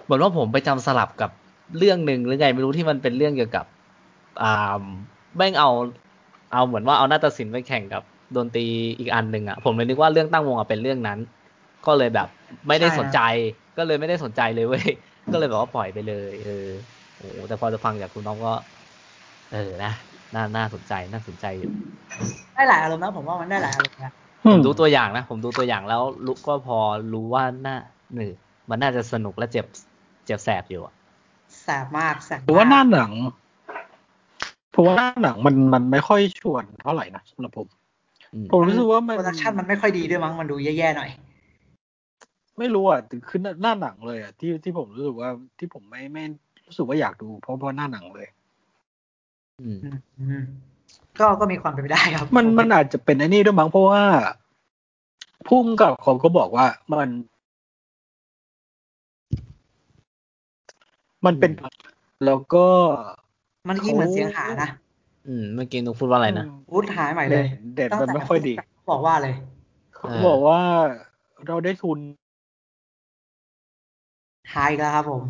[0.03, 1.31] เหมือนว่าผมไปจำสลับกับ
[1.77, 3.65] เรื่องหนึ่งหรือไงไม่รู้ที่มันเป็นเรื่องเกี่ยวกับ
[4.39, 4.47] อ่า
[5.37, 5.69] แม่งเอา
[6.51, 8.03] เอาเหมือนว่าเอานาฏศิลป์ไปแข่งกับ
[8.37, 8.61] ดนตรี
[8.99, 11.19] อีกอันหนึ่งอะผมเลยนึกว่าเรื่องตั้งวงอะเป็นเรื่องนั้น
[11.85, 12.27] ก็เลยแบบ
[12.69, 13.17] ไม่ได้สนใจ
[13.77, 14.85] ก็เลยไม่ได้สนใจเลยเว้ย
[15.31, 16.51] ก็เลยแบบว่าปล่อยไปเลย เออ
[17.15, 18.51] โอ้โหแต่พอจะฟังจากคุณน้องก็
[19.49, 19.89] เออนะ
[20.35, 21.73] น่าน่าสนใจน่าสนใจอยู่
[22.55, 24.13] ได้หลายอารมณ์นะผมว่ามันได้หลายอารมณ์นะ
[24.45, 26.79] ผมดูตัวอย่างนะ ผมดูตัวอย่างแล้วรู้ก็พอ
[27.13, 27.77] รู้ว่าน่า
[28.15, 28.31] หนึ่ง
[28.71, 29.67] มันน่าจะสนุกและเจ็บ
[30.27, 30.95] เจ็บแสบอยู่อะ
[31.63, 33.13] แสบมากแสบผมว่าหน้ามากหนัง
[34.75, 37.67] ผมว่าหน้าหนังมันมันไม่ค่อยชวนเท่าไหร่นะสำหรับผม
[38.35, 41.11] อืมผมรู้สึกว่ามันโปรดักชันมันไม่ค่อยดีด้วยมั้งมันดูแย่ๆหน่อย
[42.59, 46.25] ไม่รู้อะคือหน้าหนังเลยอะที่ที่ผมรู้สึกว่าที่ผมไม่ไม่
[46.67, 48.38] รู้สึกว่าอยากดูเพราะเพราะหน้าหนังเลยอืมอืมอืม
[51.21, 54.03] ก็ก็มีความเป็นไปได้ครับ มันมันอาจจะเป็นไอ้นี่ด้วยมั้งเพราะว่า
[55.49, 57.09] พุ่มกับเขาก็บอกว่ามัน
[61.27, 61.51] มันเป็น
[62.27, 62.67] แล้วก็
[63.69, 64.69] มันกี้เหมือนเสียงหายนะ
[65.29, 68.55] อืมเมื่อกี้นุกพูดว่าอะไรนะวูดหายใหม่เลย เด็ดตั้งมันแต่ไม่ค่อยดี
[68.91, 69.35] บอกว่าเลย
[69.95, 70.61] เขาบอกว่า
[71.47, 71.99] เราได้ทุน
[74.55, 75.23] หายอีกแล้วครับผม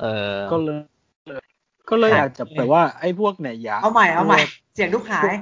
[0.00, 0.04] เอ
[0.34, 0.91] อก็เลย
[1.88, 4.38] ก็เลยอาจจะแบบว่าไอ้พวกเนี่ยอยาเอาใหม่เอาใหม่
[4.74, 5.34] เสียงลูกหาย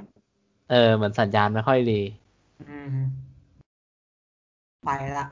[0.70, 2.00] เออ เหมือนสัญญาณไม่ค่อยดี
[2.68, 2.98] อืม
[4.86, 5.26] ไปละ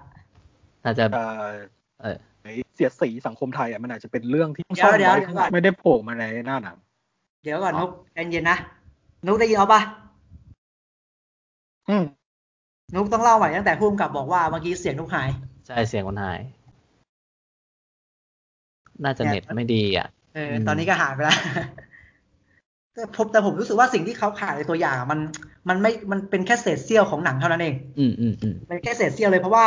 [0.85, 1.53] น่าจะเอ่อ
[2.03, 2.17] เออ
[2.75, 6.77] เสียดสีสังคมไทยอะมันอาจจะเป็นเรื่องที่เดี๋ยวซ่อนเดี๋ยวไว้เดี๋ยวก่อนไม่ได้โผล่มาในหน้าหนัง
[7.45, 8.59] เดี๋ยวก่อนนุกใจเย็นนะ
[9.27, 9.81] นุกได้ยินเอาปะ
[11.89, 12.05] อืม
[12.95, 15.29] นุกต้องเล่าใหม่ตั้งแต่พุ่มกับบอกว่าเมื่อกี้เสียงนุกหาย
[15.67, 16.41] ใช่เสียงคนหาย
[19.05, 21.37] น่าจะเนี่ยเน็ตไม่ดีอะเอออืมตอนนี้ก็หายไปแล้ว
[22.95, 25.21] แต่ผมแต่ผมรู้สึกว่าสิ่งที่เขาขายในตัวอย่างอะมัน
[25.69, 29.67] มันไม่มันเป็นแค่เศษเสี้ยวของหนังเท่านั้นเอง อืมอืมอืมเป็นแค่เศษเสี้ยวเลยเพราะว่า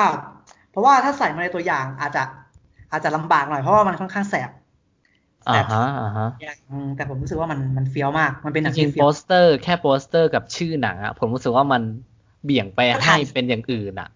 [0.72, 2.24] เพราะว่าถ้าใส่มาในตัวอย่างอาจจะ
[2.92, 4.50] อาจจะลำบากหน่อยเพราะว่ามันค่อนข้างแสบ
[5.50, 6.28] แสอ่าฮะอ่าฮะ
[6.70, 11.82] อืมแต่ผมรู้สึกว่ามันมันเฟี้ยวมาก มันเป็นหนังริงที่เฟี้โปยวสเตอร์แค่โปสเตอร์กับชื่อหนังอะผมรู้สึกว่ามัน
[12.44, 14.10] เบี่ยงไปให้เป็นอย่างอื่นอะ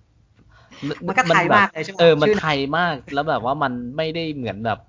[1.08, 4.80] มันก็ไทยแบบมากเลยใช่ไหมเออมันชื่อไทยมากแล้วแบบว่ามันไม่ได้เหมือนแบบ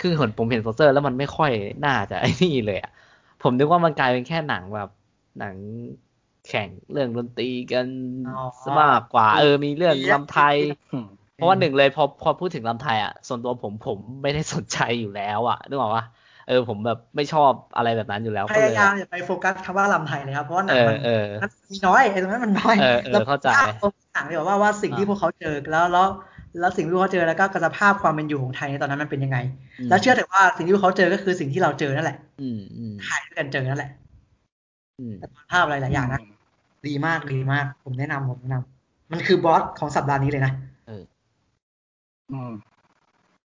[0.00, 1.50] คือเห็นผมเห็นโปสเตอร์แล้วมันไม่ค่อย
[1.84, 2.90] น่าจะไอ้นี่เลยอะ
[3.42, 4.88] ผมนึกว่ามันกลายเป็นแค่หนังแบบ
[5.38, 5.56] หนัง
[6.48, 7.86] แข่งเรื่องดนตรีกัน
[8.26, 10.56] อ๋อซะมากกว่า เออมีเรื่องรำไทย
[10.92, 11.06] อืม
[11.36, 16.04] เพราะว่าหนึ่งเลยพอพอพูดถึงรำไทยอะส่วนตัวผมผมไม่ได้สนใจอยู่แล้วอะนึกออกปะ
[16.48, 26.06] เออผมแบบไม่ชอบอะไรแบบนั้นอยู่แล้วพก็เลยายามอย่าไปโฟกัสคำว่าลำไทยเลยครับเพราะว่าหนัเองอมันเออมันมีน้อยไอ้ตรงนั้นมันน้อยเออเออแล้วเข้าใจภพตรงหนังดีกว่าว่าว่าสิ่งที่อ่าพวกเขาเจอแล้วแล้ว
[26.58, 29.38] แล้วสิ่งที่พวกเขาเจอแล้วก็สภาพความเป็นอยู่ของไทยในตอนนั้นมันเป็นยังไง
[29.78, 33.90] อืมแล้วเชื่อเถอะว่าสิ่งที่พวกเขาเจอก็คือสิ่งที่เราเจอนั่นแหละอืมอืมถ่ายด้วยกันเจอนั่นแหละ
[35.00, 36.20] อืมแต่ภาพอะไรหลายอย่างนะ
[36.86, 40.52] ดีมากดีมาก ผมแนะนำผมแนะนำมันคือบอสของสัปดาห์นี้เลยนะ
[40.88, 41.02] เออ
[42.32, 42.52] อืม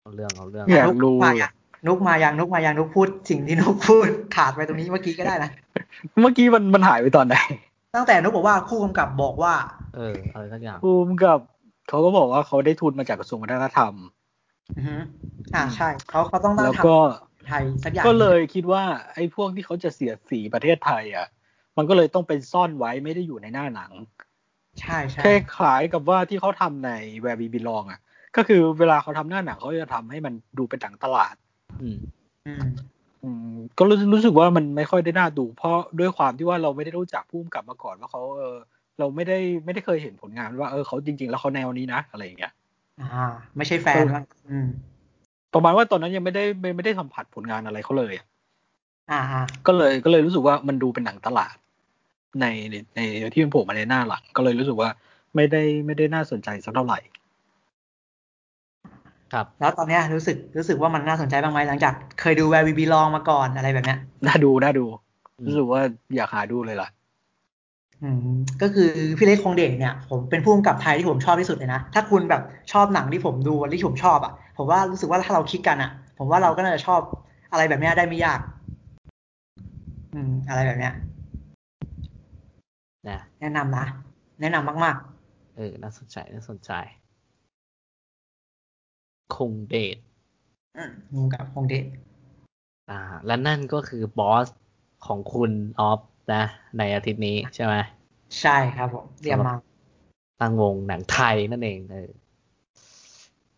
[0.02, 1.52] เอาเรื่องเอาเรื่องอยากนุกรู้มายัง
[1.88, 5.50] นุกมายังนุกมายังนุกพูดสิ่งที่นุกพูดขาดไปตรงนี้เมื่อกี้ก็ได้นะ
[6.22, 7.36] เมื่อกี้มันมันหายไปตอนไหน
[7.96, 9.54] ตั้งแต่นุกบอกว่าคู่กำกับบอกว่า
[9.96, 11.40] เอออะไรสักอย่างภูมิกับ
[11.88, 13.94] เขาก็บอกว่าเขาได้ทุนมาจากกระทรวงวัฒนธรรม
[14.78, 14.98] อือฮึ
[15.56, 16.98] อ่าใช่เขาเขาต้องตั้งแล้วทำก็
[17.48, 18.84] ไทยสักอย่างก็เลยคิดว่า
[19.14, 21.28] ไอ้พวกที่เขาจะเสียดสีประเทศไทยอะ
[21.78, 23.92] มันก็เลยต้องเป็นซ่อนไว้ไม่ได้อยู่ในหน้าหนัง
[24.80, 26.92] ใช่ใช่แค่คล้ายกับว่าที่เขาทำใน
[27.24, 28.00] Where We Belong อะ
[28.36, 31.36] ก็คือเวลาเขาทำหน้าหนังเขาจะทำให้มันดูเป็นหนังตลาด
[31.82, 31.98] อืม
[32.48, 32.64] อืม
[33.24, 38.58] อืมก็รู้รู้สึกว่ามันไม่ค่อยได้น่าดู เพราะด้วยความที่ว่าเราไม่ได้รู้จักผู้กำกับมาก่อนว่าเขาเออ
[39.00, 42.54] เราไม่ได้ไม่ได้เคยเห็นผลงานว่าเออเขาจริง ๆ แล้วเขาแนวนี้นะอะไรอย่างเงี้ย
[43.02, 43.26] อ่า
[43.58, 44.68] ไม่ใช่แฟนว่าอืม
[45.54, 48.26] ประมาณว่าตอนนั้นยังไม่ได้ไม่ไม่ได้สัมผัสผลงานอะไรเขาเลยอะ
[49.12, 51.56] อ่าอ่าก็เลยก็เลยรู้สึกว่ามันดูเป็นหนังตลาด
[52.42, 54.90] ในในในที่มันโผล่มาในหน้าหลัง ก็เลยรู้สึกว่า
[55.36, 57.00] ไม่ได้ไม่ได้น่าสนใจสักเท่าไหร่
[59.34, 64.86] ครับ แล้วตอนเนี้ยรู้สึกรู้สึกว่ามันน่าสนใจบ้างไหมหลังจาก เคยดูแวร์วีบีลองมาก่อนอะไรแบบเนี้ยน่าดูน่าดู
[65.40, 65.82] อืมรู้สึกว่า
[66.16, 67.01] อยากหาดูเลยล่ะอืม
[68.62, 72.42] ก็คือพี่เล็กคงเดชเนี่ยผมเป็นผู้กำกับไทยที่ผมชอบที่สุดเลยนะ ถ้าคุณแบบ
[72.72, 77.02] ชอบหนังที่ผมดูที่ผมชอบอะ ผมว่ารู้สึกว่าถ้าเราคลิกกันอะ ผมว่าเราก็น่าจะชอบ
[77.52, 78.40] อะไรแบบเนี้ยได้ไม่ยาก
[80.14, 80.94] อืม อะไรแบบเนี้ย
[83.10, 83.86] นะแนะนำนะ
[84.42, 84.98] แนะนำมาก
[85.56, 86.72] เออ น่าสนใจ น่าสนใจ
[89.36, 91.86] คงเดทๆอืมผู้กำกับคงเดช
[92.90, 94.48] อ่า และนั่นก็คือบอส
[95.06, 96.00] ของคุณออฟ
[96.36, 96.44] นะ
[96.78, 97.76] ในอาทิตย์นี้ใช่ไหม
[98.42, 99.56] ใช่ครับผมเรียมมา
[100.42, 102.12] ตั้งวงหนังไทยนั่นเองเออ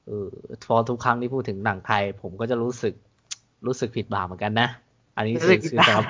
[0.08, 0.30] เออ
[0.66, 2.94] พอทุกครั้งที่พูดถึงหนังไทย ผมก็จะรู้สึก
[3.68, 4.68] รู้สึกผิดบาปเหมือนกันนะ
[5.16, 6.06] อันนี้คือคือสำหรับ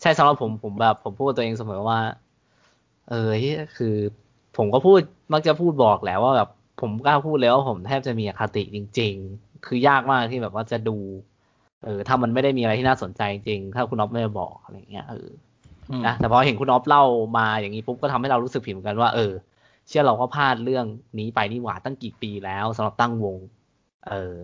[0.00, 1.98] ใช่สำหรับผมผมแบบผมพูดกับตัวเองเสมอว่า
[3.10, 3.94] เออเหี้ยคือ
[4.56, 5.00] ผมก็พูด
[5.32, 6.48] มักจะพูดบอกแหล้วว่าแบบ
[6.80, 10.96] ผมกล้าพูดเลยว่าผมแทบจะมีอคติจริง ๆ คือยากมากที่แบบว่าจะดู
[11.84, 15.47] เออ ถ้ามันไม่ได้มีอะไรที่น่าสนใจจริงๆถ้าคุณอ๊อฟไม่ได้บอกอะไรอย่างเงี้ยเอออืม
[16.06, 17.04] นะแต่พอเห็นคุณอ๊อฟเล่า
[17.38, 19.32] มาอย่างนี้ปุ๊บก็ทำให้เรารู้สึกผิดเหมือนกันว่า เออ
[19.88, 20.84] เชื่อเราก็พลาดเรื่อง
[21.18, 23.36] นี้ไปนี่หว่าตั้งกี่ปีแล้วสำหรับตั้งวง
[24.08, 24.34] เออ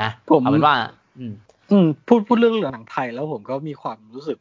[0.00, 0.76] นะผมเอาเป็นว่า
[1.18, 1.32] อืม
[1.70, 4.38] อืม พูดพูดเรื่องหนังไทยแล้วผมก็มีความรู้สึก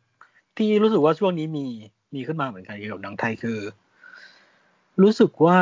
[0.57, 1.65] ที่รู้สึกว่าช่วงนี้มี
[2.15, 3.59] มีขึ้นมาเหมือนกันเกี่ยวกับหนังไทยคือ
[5.01, 5.59] รู้สึกว่า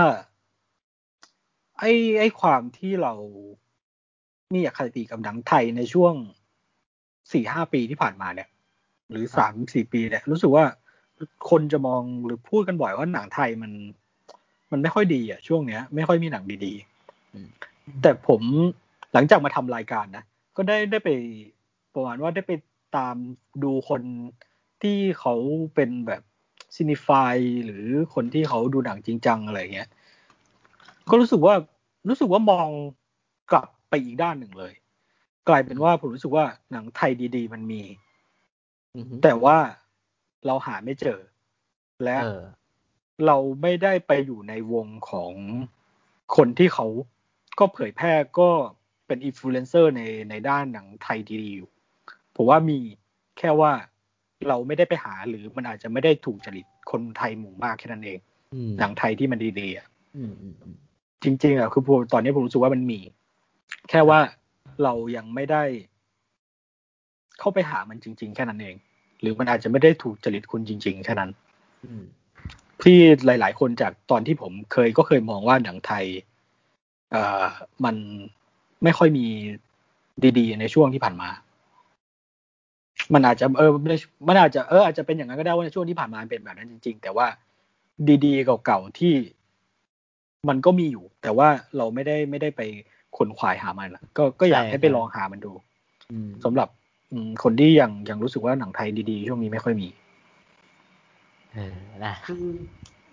[1.79, 3.13] ไอ้ไอ้ความที่เรา
[4.53, 6.13] มีอคติกับหนังไทยในช่วง
[7.31, 8.49] สี่ห้าปีที่ผ่านมาเนี่ย
[9.09, 10.65] หรือสามสี่ปีเนี่ยรู้สึกว่า
[11.49, 13.71] คนจะมองหรือพูดกันบ่อยว่าหนังไทยมัน
[14.71, 17.47] มันไม่ค่อยดีอะช่วงเนี้ย ไม่ค่อยมีหนังดีๆอืม
[18.01, 18.41] แต่ผม
[19.13, 20.23] หลังจากมาทำรายการนะ
[20.55, 21.09] ก็ได้ได้ไป
[21.93, 22.51] ประมาณว่าได้ไป
[22.97, 23.15] ตาม
[23.63, 24.01] ดูคน
[24.81, 25.33] ที่เขา
[25.75, 26.21] เป็นแบบ
[26.75, 27.35] ซินิฟาย
[27.65, 29.89] หรือคนที่เขาดูหนังจริงจังอะไรเงี้ย
[31.09, 31.55] ก็รู้สึกว่า
[32.09, 32.67] รู้สึกว่ามอง
[33.51, 34.73] กลับไปอีกด้านหนึ่งเลย
[35.47, 37.81] กลายเป็นว่าผมรู้สึกว่าหนังไทยดี ๆ มันมี
[38.95, 39.57] อือฮึแต่ว่า
[40.45, 41.19] เราหาไม่เจอ
[42.03, 42.43] และเออ
[43.25, 45.33] เราไม่ได้ไปอยู่ในวงของ
[46.35, 46.87] คนที่เขา
[47.59, 48.49] ก็เผยแพร่ก็
[49.07, 51.69] เป็นอินฟลูเอนเซอร์ในในด้านหนังไทยดีๆอยู่
[52.35, 52.79] ผมว่ามี
[53.37, 53.71] แค่ว่า
[54.47, 58.19] เราไม่ได้ไปหาหรือมันอาจจะไม่ได้ถูกจริตคนไทยหมู่มากแค่นั้นเอง
[58.53, 59.87] อืมหนังไทยที่มันดีๆอะ
[60.17, 60.75] อืมอืมอืม
[61.23, 62.99] จริง ๆอะคือผมตอนนี้ผมรู้สึกว่ามันมี
[63.89, 64.19] แค่ว่า
[64.83, 65.63] เรายังไม่ได้
[67.39, 68.75] เข้าไปหามันจริง ๆ แค่นั้นเอง
[69.21, 71.29] หรือมันอาจจะไม่ได้ถูกจริตคุณจริงๆแค่นั้น
[71.85, 72.03] อืม
[72.81, 76.05] ผที่หลายๆ คนจากตอนที่ผมเคยก็เคยมองว่าหนังไทย
[77.11, 77.45] เอ่อ
[77.85, 77.95] มัน
[78.83, 79.25] ไม่ค่อยมี
[80.37, 81.29] ดีๆ ในช่วงที่ผ่านมา
[83.13, 83.71] มันอาจจะเออ
[84.27, 87.27] มันอาจจะเอออาจจะเป็นอย่างนั้นก็ได้ว่าในช่วงที่ผ่านมาเป็นแบบนั้นจริง ๆ แต่ว่า
[88.25, 89.13] ดีๆเก่าๆที่
[90.49, 92.61] มันก็มีอยู่ แต่ว่าเราไม่ได้ไม่ได้ไป
[93.17, 95.51] ขนขวายหามันก็ก็อยากให้ไปลองหามันดู
[96.43, 96.67] สำหรับ
[97.43, 99.87] คนที่ยังยังรู้สึกว่าหนังไทยดีๆ ช่วงนี้ไม่ค่อยมี
[101.53, 101.75] เออ
[102.05, 102.43] นะคือ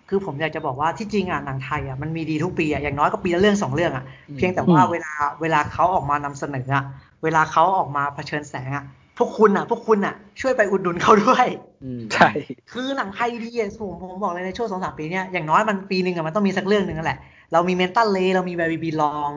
[0.09, 4.03] คือผมอยากจะบอกว่าที่จริงอะหนังไทยอะมันมีดีทุกปีอะอย่างน้อยก็ปีละเรื่องสองเรื่องอะ
[4.37, 5.11] เพียงแต่ว่าเวลา
[5.41, 6.83] เวลาเขาออกมานำเสนออะ
[7.23, 8.83] เวลาเขาออกมาเผชิญแสงอะ
[9.17, 11.45] พวกคุณอะ พวกคุณอะ ช่วยไปอุดหนุนเขาด้วย
[12.13, 12.29] ใช่
[12.73, 17.17] คือหนังไทยดีอะผมผมบอกเลยในช่วงสองสามปีเนี้ยอย่างน้อยมันปีหนึ่งอะมันต้องมีสักเรื่องหนึ่งแหละ
[17.51, 19.31] เรามีเมนตัลเลเรามีแบบีบีลอง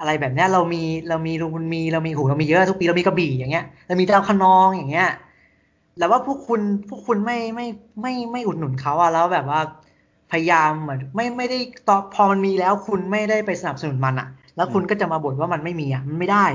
[0.00, 5.08] อะไรแบบเนี้ยเรามีเรามีลุงมีเรามีหูเรามีเยอะทุกปีเรามีกระบี่อย่างเงี้ยเรามีดาวคนองอย่างเงี้ย
[5.98, 7.66] แล้วว่าพวกคุณพวกคุณไม่ไม่
[8.00, 9.60] ไม่ไม่อุดหนุนเขาอะแล้วแบบว่า
[10.30, 11.58] พยายามเหมือนไม่ไม่ได้
[11.88, 16.46] ตอพอมันมีแล้วคุณไม่ได้ไปสนับสนุนมันอะแล้วคุณก็จะมาบ่นว่ามันไม่มีอะมันไม่ได้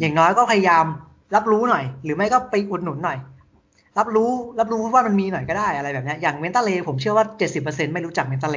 [0.00, 0.84] อย่างน้อยก็พยายาม
[1.34, 3.18] รับรู้หน่อย หรือไม่ก็ไปอุดหนุนหน่อย
[3.98, 8.56] รับรู้รับรู้ว่ามันมีหน่อยก็ได้อะไรแบบนี้อย่างเมนตาเลผมเชื่อว่าเจ็ดสิบเปอร์เซ็นไม่รู้จักเมนตาเล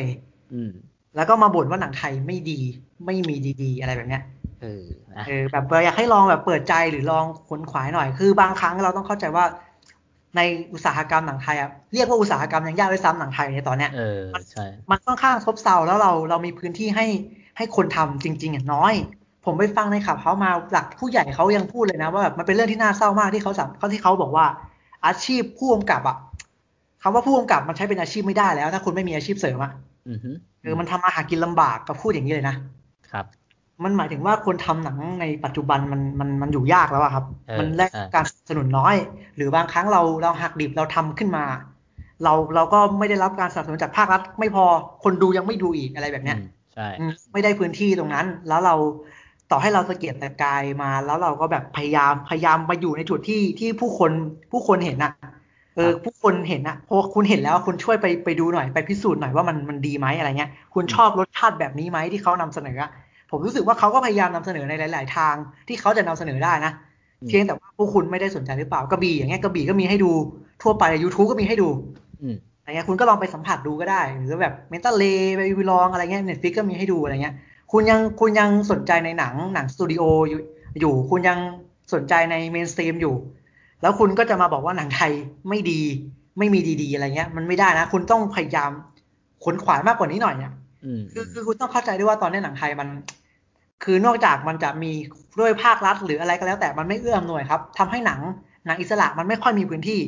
[1.16, 2.60] แล้วก็มาบ่นว่าหนังไทยไม่ดี
[3.06, 4.24] ไม่มีดีๆ อะไรแบบเนี้ย
[4.62, 4.84] เออ
[5.28, 9.46] เออแบบอยากให้ลองแบบเปิดใจหรือลองขนขวายหน่อย คือบางครั้งเราต้องเข้าใจว่า
[10.38, 10.42] ใน
[10.74, 17.06] อุตสาหกรรมหนังไทยอะเรียกว่าอุตสาหกรรมยังยากด้วยซ้ำหนังไทยในตอนเนี้ยเออใช่มันค่อนข้างซบเซาแล้วเราเรามีพื้นที่ให้
[17.58, 18.94] ให้คนทำจริงๆอะน้อย
[19.46, 24.46] ผมไปฟังในข่าวเขามาหลักผู้ใหญ่เขายังพูดเลยนะว่าแบบมันเป็นเรื่องที่น่าเศร้ามากที่เขาสั่งเขาที่เขาบอกว่า
[25.06, 26.18] อาชีพผู้กำกับอะ
[27.04, 29.72] คำว่าผู้กำกับมันใช้เป็นอาชีพไม่ได้แล้ว ถ้าคุณไม่มีอาชีพเสริมอะ
[30.62, 32.56] เออมันทำมาหากินลำบากก็พูดอย่างนี้เลยนะ
[33.12, 33.26] ครับ
[33.84, 37.26] มันหมายถึงว่าคนทำหนังในปัจจุบันมันมันมันอยู่ยากแล้วครับ
[37.60, 38.96] มันแลกการสนุนน้อย
[39.36, 41.46] หรือบางครั้งเราเราหักดิบเราทำขึ้นมา
[42.24, 44.66] เราเราก็ไม่ได้รับการสนับสนุนจากภาครัฐ ไม่พอ
[45.04, 46.38] คนดูยังไม่ดูอีกอะไรแบบเนี้ย
[46.74, 46.88] ใช่
[47.34, 48.76] ไม่ได้พื้นที่ตรงนั้น แล้วเรา
[49.52, 54.12] ต่อให้เราสเกียรแต่กายมา แล้วเราก็แบบพยายามพยายามมาอยู่ในจุดที่ที่ผู้คน
[54.52, 55.14] ผู้คนเห็นอะ
[55.76, 62.78] เออผู้คนเห็นอะพอคุณเห็นแล้วคุณช่วยไปไปดูหน่อยไปพิสูจน์หน่อยว่ามันมันดีไหมอะไรเงี้ย คุณชอบรสชาติแบบนี้ไหมที่เขานำเสนอ
[63.32, 65.36] ผมรู้สึกว่าเขาก็พยายามนำเสนอในหลาย ๆ ทาง
[65.68, 66.72] ที่เขาจะนำเสนอได้นะ
[67.28, 70.12] เพียงแต่ว่าพวกคุณไม่ได้สนใจหรือเปล่ากระบี่อย่างเงี้ยกระบี่ก็มีให้ดู
[70.64, 71.70] ทั่วไป YouTube ก็มีให้ดู
[72.60, 75.04] อะไรเงี้ยคุณก็ลองไปสัมผัสดูก็ได้หรือแบบเมนตัลเล
[75.36, 77.36] ไปวิลองอะไรเงี้ย Netflix ก็มีให้ดูอะไรเงี้ย
[77.72, 80.04] คุณยังคุณยังสนใจในหนังหนังสตูดิโอ
[80.80, 81.40] อยู่คุณยัง
[81.94, 83.16] สนใจใน mainstream อยู่
[83.82, 85.12] แล้วคุณก็จะมาบอกว่าหนังไทย
[85.50, 85.82] ไม่ดี
[86.38, 88.72] ไม่มีดีๆอะไรเงี้ย มันไม่ได้นะ คุณต้องพยายาม
[89.44, 90.52] ขวนขวายมากกว่านี้หน่อยเนี่ย
[91.14, 92.90] คือคือคุณต้องเข้าใจด้วยว่าตอนนี้หนังไทยมัน
[93.84, 94.92] คือนอกจากมันจะมี
[95.40, 98.20] ด้วยภาครัฐหรืออะไรก็แล้วแต่มันไม่เอื้ออำนวยครับทำให้หนัง
[98.66, 100.00] หนังอิสระมันไม่ค่อยมีพื้นที่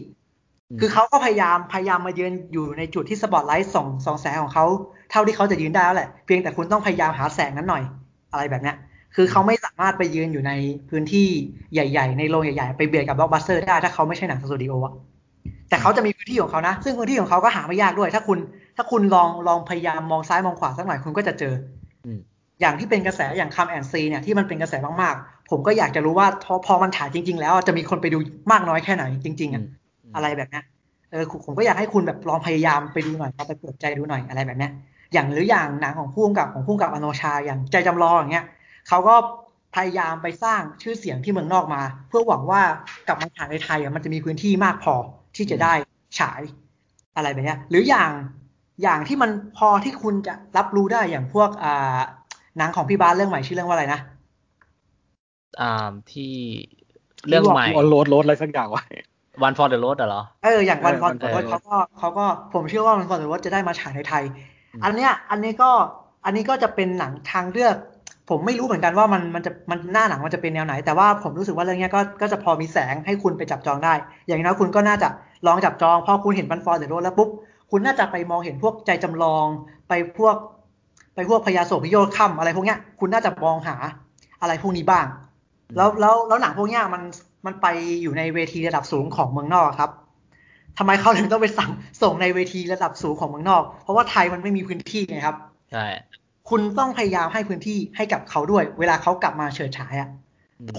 [0.79, 4.65] คือเขาก็พยายามพยายามมายืนอยู่ในจุดที่สปอตไลท์ส่องส่องแสงของเขา
[5.11, 7.83] เท่าที่เขาจะยืนได้แล้วแหละ เพียงแต่คุณต้องพยายามหาแสงนั้นหน่อย
[8.31, 8.75] อะไรแบบเนี้ย
[9.15, 10.51] คือเขาไม่สามารถไปยืนอยู่ใน
[10.89, 11.27] พื้นที่
[11.73, 14.93] ใหญ่ ๆ ในโรงใหญ่ ๆ ไปเบียดกับบล็อกบัสเตอร์ได้ถ้าเขาไม่ใช่หนังสตูดิโออะ
[15.69, 18.37] แต่เขาจะมีพื้นที่ของเขานะ ซึ่งพื้นที่ของเขาก็หาไม่ยากด้วย ถ้าคุณ
[18.77, 21.53] ถ้าคุณลองลองพยายามมองซ้ายมองขวาสักหน่อยคุณก็จะเจอ
[22.61, 28.17] อย่างที่เป็นกระแสอย่าง Come and See เนี่ยที่มันเป็นกระแสมากๆ ผมก็อยากจะรู้ว่าพอพอมันฉายจริง ๆ แล้วจะมีคนไปดู
[28.51, 29.63] มากน้อยแค่ไหนจริง ๆอะ
[30.15, 30.61] อะไรแบบนี้
[31.11, 34.69] เออผมก็อยากให้คุณแบบลองพยายามไปดูหน่อยลองไปเปิดใจดูหน่อยอะไรแบบนี้
[35.13, 38.45] อย่างหรืออย่างหนังของผู้กำกับของผู้กำกับอโนชาอย่างใจจำลองอย่างเงี้ย
[38.87, 39.15] เขาก็
[39.75, 42.61] พยายามไปสร้างชื่อเสียงที่เมืองนอกมา เพื่อหวังว่า
[43.07, 44.95] กลับมาฉายในไทยมันจะมีพื้นที่มากพอ
[45.35, 45.73] ที่จะได้
[46.19, 46.41] ฉาย
[47.15, 48.11] อะไรแบบนี้หรืออย่าง
[48.83, 51.99] อย่างที่มันพอที่คุณจะรับรู้ได้อย่างพวกอ่า
[52.57, 53.99] หนังของพี่บาสเรื่องใหม่ชื่อเรื่องว่าอะไรนะ
[55.61, 56.33] อ่าที่
[57.27, 58.83] เรื่องใหม่วันโร Road อะไรสักอย่างวะ
[59.43, 64.23] One for the Road เหรอเอออย่าง One for the Road เขาก็เขาก็ผมเชื่อว่า One for the Road จะได้มาฉายในไทย
[64.83, 65.71] อันเนี้ย อันนี้ก็
[66.25, 67.75] อันนี้ก็จะเป็นหนังทางเลือก
[68.31, 73.93] ผมไม่รู้เหมือนกันว่ามันมันจะมันหน้าหนังมันจะเป็นแนวไหน แต่ว่าผมรู้สึกว่าเรื่องนี้ก็ก็จะพอมีแสงให้คุณไปจับจองได้
[74.27, 75.07] อย่างน้อยคุณก็น่าจะ
[75.47, 77.29] ลองจับจองพอคุณเห็น One for the Road แล้วปุ๊บ
[77.71, 79.45] คุณน่าจะไปมองเห็นพวกใจจำลอง
[79.89, 80.35] ไปพวก
[81.15, 83.75] ไปพวกพยาโสพิโยค่ำอะไรพวกเนี้ย คุณน่าจะมองหา
[84.41, 85.05] อะไรพวกนี้บ้าง
[85.77, 87.03] แล้วแล้วแล้วหนังพวกเนี้ยมัน
[87.45, 87.67] มันไป
[88.01, 89.91] อยู่ในเวทีระดับสูงของเมืองนอกครับ
[90.77, 91.71] ทำไมเขาถึงต้องไปสั่ง
[92.01, 95.37] ส่งในเวทีระดับสูงของเมืองนอก เพราะว่าไทยมันไม่มีพื้นที่ไงครับ
[95.71, 95.85] ใช่
[96.51, 100.09] คุณต้องพยายามให้พื้นที่ให้กับเขาด้วย เวลาเขากลับมาเฉิดฉายอะ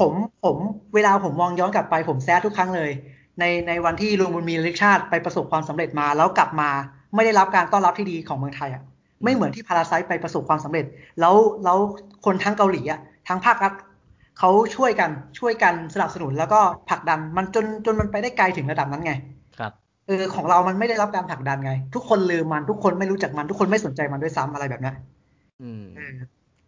[0.00, 0.12] ผม
[0.44, 0.56] ผม
[0.94, 2.90] เวลาผมมองย้อนกลับไปผมแซดทุกครั้งเลย
[3.40, 6.70] ในในวันที่ลุงบุญมีลิกชาติไปประสบความสำเร็จมา แล้วกลับมา
[7.14, 8.82] ไม่ได้รับการต้อนรับที่ดีของเมืองไทยอะ
[9.24, 10.84] ไม่เหมือนที่พาราไซต์ไปประสบความสำเร็จ
[11.20, 11.34] แล้ว
[11.64, 11.78] แล้ว
[12.24, 13.72] คนทั้งเกาหลีอะทั้งภาครัฐ
[14.38, 19.12] เขาช่วยกันช่วยกันสนับสนุนแล้วก็ผลักดันมันจนจนมันไปได้ไกลถึงระดับนั้นไง
[19.58, 19.72] ครับ
[20.06, 25.10] เออของเรามันไม่ได้รับการผลักดันไง ทุกคนลืมมันทุกคนไม่รู้จักมันทุกคนไม่สนใจมันด้วยซ้ำอะไรแบบเนี้ยอืมเออ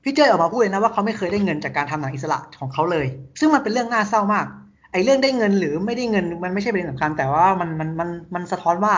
[0.02, 3.06] พี่เจ้ยออกมาพูดเลยนะว่าเขาไม่เคยได้เงินจากการทำหนังอิสระของเขาเลย
[3.40, 4.46] ซึ่งมันเป็นเรื่องน่าเศร้ามาก
[4.92, 8.94] ไอ้เรื่องได้เงินหรือไม่ได้เงินมันไม่ใช่ประเด็นสำคัญ แต่ว่ามันมันมันมันสะท้อนว่า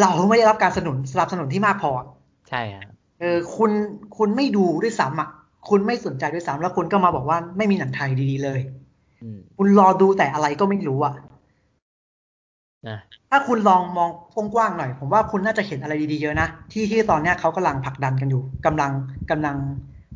[0.00, 1.92] เราไม่ได้รับการสนับสนุนสนับสนุนที่มากพอ
[2.48, 2.90] ใช่ฮะ
[3.20, 3.70] เออคุณ
[4.16, 5.28] คุณไม่ดูด้วยซ้ำอะ
[5.68, 8.60] คุณไม่สนใจด้วยซ้ำแล้วคุณก็มาบอกว่าไม่มีหนังไทยดีๆเลย
[9.22, 11.14] อืมคุณรอดูแต่อะไรก็ไม่รู้อะ
[12.88, 12.98] นะ
[13.30, 14.10] ถ้าคุณลองมอง
[14.54, 18.92] กว้างๆหน่อย ผมว่าคุณน่าจะเห็นอะไรดีๆเยอะนะที่ที่ตอนเนี้ยเขากำลังผลักดันกันอยู่กำลัง
[19.30, 19.56] กำลัง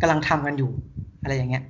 [0.00, 0.70] กำลังทำกันอยู่
[1.22, 1.62] อะไรอย่างเงี้ย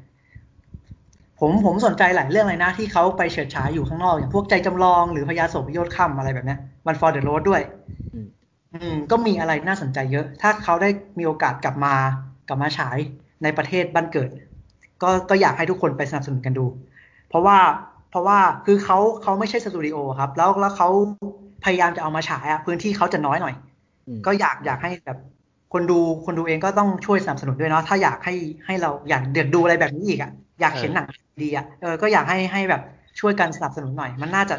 [1.40, 7.62] ผมผมสนใจหลายเรื่องเลยนะ ที่เขาไปเฉิดฉายอยู่ข้างนอกอย่างพวกใจจำลองหรือพญาโศกโยธค่ำอะไรแบบเนี้ยมัน for the road ด้วย
[8.12, 8.27] อืม
[8.74, 11.94] อืมก็มีอะไรน่าสนใจเยอะ ถ้าเขาได้มีโอกาสกลับมา
[12.48, 12.98] กลับมาฉาย
[13.43, 14.31] ในประเทศบ้านเกิด
[15.02, 16.66] ก็ก็อยากให้ทุกคนไปสนับสนุนกันดู
[17.28, 17.59] เพราะว่า
[17.95, 20.88] เพ ราะว่าคือเขาเขาไม่ใช่สตูดิโอครับ แล้วแล้วเขา
[21.64, 23.55] พยายามจะเอามาฉายอะพื้นที่เขาจะน้อยหน่อย
[24.06, 25.18] อืมก็อยากอยากให้แบบ
[25.72, 28.34] คนดูคนดูเองก็ต้องช่วยสนับสนุนด้วยเนาะถ้าอยากให้
[28.66, 30.30] ให้เราอยากเดือดดูอะไรแบบนี้อีกอะ
[30.60, 31.06] อยากเห็นหนัง
[31.43, 32.82] ดีอะเออก็อยากให้ให้แบบ
[33.20, 34.55] ช่วยกันสนับสนุนหน่อย มันน่าจะ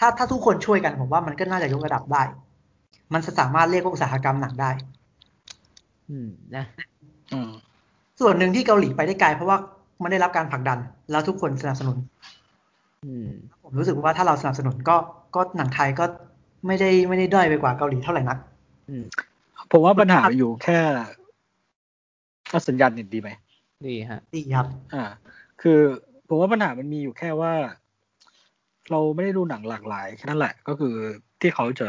[0.02, 2.22] ้าถ้าทุกคนช่วยกันผมว่ามันก็น่าจะยกระดับได้
[3.12, 4.70] มันจะสามารถเรียกว่าอุตสาหกรรมหนังได้
[6.10, 6.64] อืมนะ
[7.32, 7.50] อืม
[8.20, 9.58] ส่วนหนึ่งที่เกาหลีไปได้ไกลเพราะว่า
[10.02, 10.78] มันได้รับการผลักดัน
[11.10, 12.11] แล้วทุกคนสนับสนุนอืม
[13.62, 14.96] ผมรู้สึกว่าถ้าเราสนับสนุนก็
[15.34, 16.04] ก็หนังไทยก็
[16.66, 18.38] ไม่ได้ไม่ได้ด้อยไปกว่าเกาหลีเท่าไหร่นัก
[18.88, 19.04] อืม
[19.72, 20.78] ผมว่าปัญหาอยู่แค่
[22.52, 23.30] อะสัญญาณเน็ตดีไหม
[23.86, 25.04] ดีฮะดีครับ อ่า
[25.62, 25.80] คือ
[26.28, 27.52] ผมว่าปัญหามันมีอยู่แค่ว่า
[28.90, 30.94] เราไม่ได้ดูหนังหลากหลายแค่นั้นแหละ ก็คือ
[31.40, 31.88] ที่เขาจะ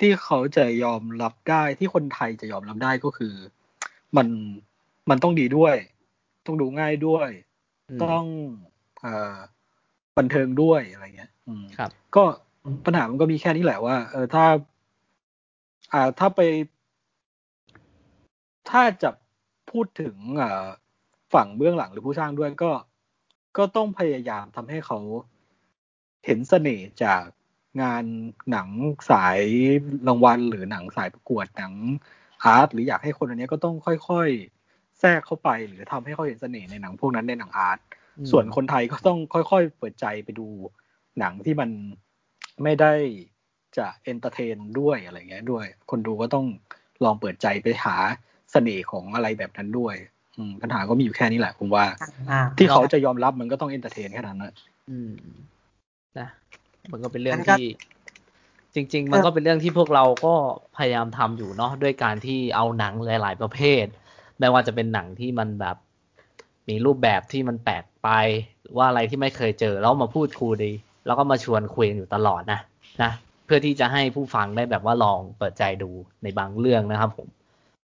[0.00, 3.34] ที่เขาจะยอมรับได้ที่คนไทยจะยอมรับได้ก็คือ
[4.16, 4.28] มัน
[5.10, 5.74] มันต้องดีด้วย
[6.46, 7.28] ต้องดูง่ายด้วย
[7.90, 8.24] อืมต้อง
[9.00, 9.34] เอ่อ
[10.18, 12.24] บันเทิงด้วยอะไรเงี้ยอืมครับ ก็
[12.86, 14.44] ปัญหามันก็มีแค่นี้แหละว่า เออถ้า
[15.92, 16.40] อ่าถ้าไป
[18.70, 19.10] ถ้าจะ
[19.70, 20.66] พูดถึงอ่า
[21.34, 22.72] ฝั่งเบื้องหลังหรือผู้สร้างด้วยก็
[23.56, 24.98] ก็ต้องพยายามทำให้เขา
[26.24, 27.24] เห็นเสน่ห์จาก
[27.82, 28.04] งาน
[28.50, 28.68] หนัง
[29.10, 29.40] สาย
[30.08, 31.72] รางวัล หรือหนังสายประกวดหนัง
[32.44, 37.99] อาร์ตหรืออยากให้คนอันเนี้ยก็ต้องค่อยๆ แทรกเข้าไป หรือทำให้เขาเห็นเสน่ห์ในหนังพวกนั้นในหนังอาร์ตอืม
[38.30, 39.18] ส่วนคนไทยก็ต้อง
[39.50, 40.46] ค่อยๆ เปิดใจไปดู
[41.18, 41.70] หนังที่มัน
[42.62, 42.92] ไม่ได้
[43.76, 46.46] จะ entertain ด้วยอะไรเงี้ยด้วย คนดูก็ต้อง
[47.04, 47.96] ลองเปิดใจไปหา
[48.52, 49.94] เสน่ห์ของอะไรแบบนั้นด้วย
[50.36, 51.84] อืมปัญหาก็มีอยู่แค่นี้แหละผมว่า
[52.30, 54.52] อ่า ที่เขาจะยอมรับมันก็ต้อง entertain แค่นั้นนะ
[54.90, 55.10] อืม
[56.18, 56.28] นะ
[56.92, 57.66] มันก็เป็นเรื่องมันก็ที่
[58.74, 60.34] จริง ๆ มันก็เป็นเรื่องที่พวกเราก็
[60.76, 63.84] พยายามทำอยู่เนาะด้วยการที่เอาหนังหลาย ๆ ประเภท
[64.38, 65.76] ไม่ว่าจะเป็นหนังที่มันแบบ
[66.68, 68.08] มีรูปแบบที่มันแปลกไป
[68.62, 70.72] หรือว่าอะไรที่ไม่เคยเจอแล้วมาพูดคุยดี
[71.06, 72.60] แล้วก็มาชวนคุยกันอยู่ตลอดนะ
[73.02, 73.12] นะ
[73.44, 75.90] เพื่อที่จะให้ผู้ฟังได้แบบว่าลองเปิดใจดู
[76.22, 77.28] ในบางเรื่องนะครับผม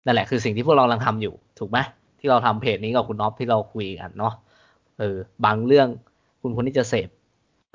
[0.06, 1.77] นั่นแหละคือสิ่งที่พวกเรากำลังทำอยู่ ถูกไหม
[2.19, 4.34] ที่เราทำเพจนี้กับคุณน็อฟที่เราคุยกันเนาะ
[4.99, 5.88] เออบางเรื่อง
[6.41, 7.10] คุณควรที่จะเสพ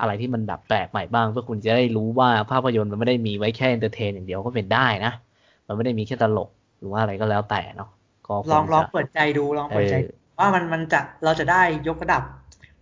[0.01, 5.13] อะไรที่มันแบบแปลกใหม่บ้าง เพื่อคุณจะได้รู้ว่าภาพยนตร์มันไม่ได้มีไว้แค่ entertain อย่างเดียวก็เป็นได้นะ
[5.67, 6.49] มันไม่ได้มีแค่ตลก
[6.79, 7.89] หรือว่าอะไรก็แล้วแต่เนาะ
[8.27, 9.95] ก็ลองลองเปิดใจดูลองเปิดใจ
[10.43, 12.21] ว่ามันมันจะเราจะได้ยกระดับ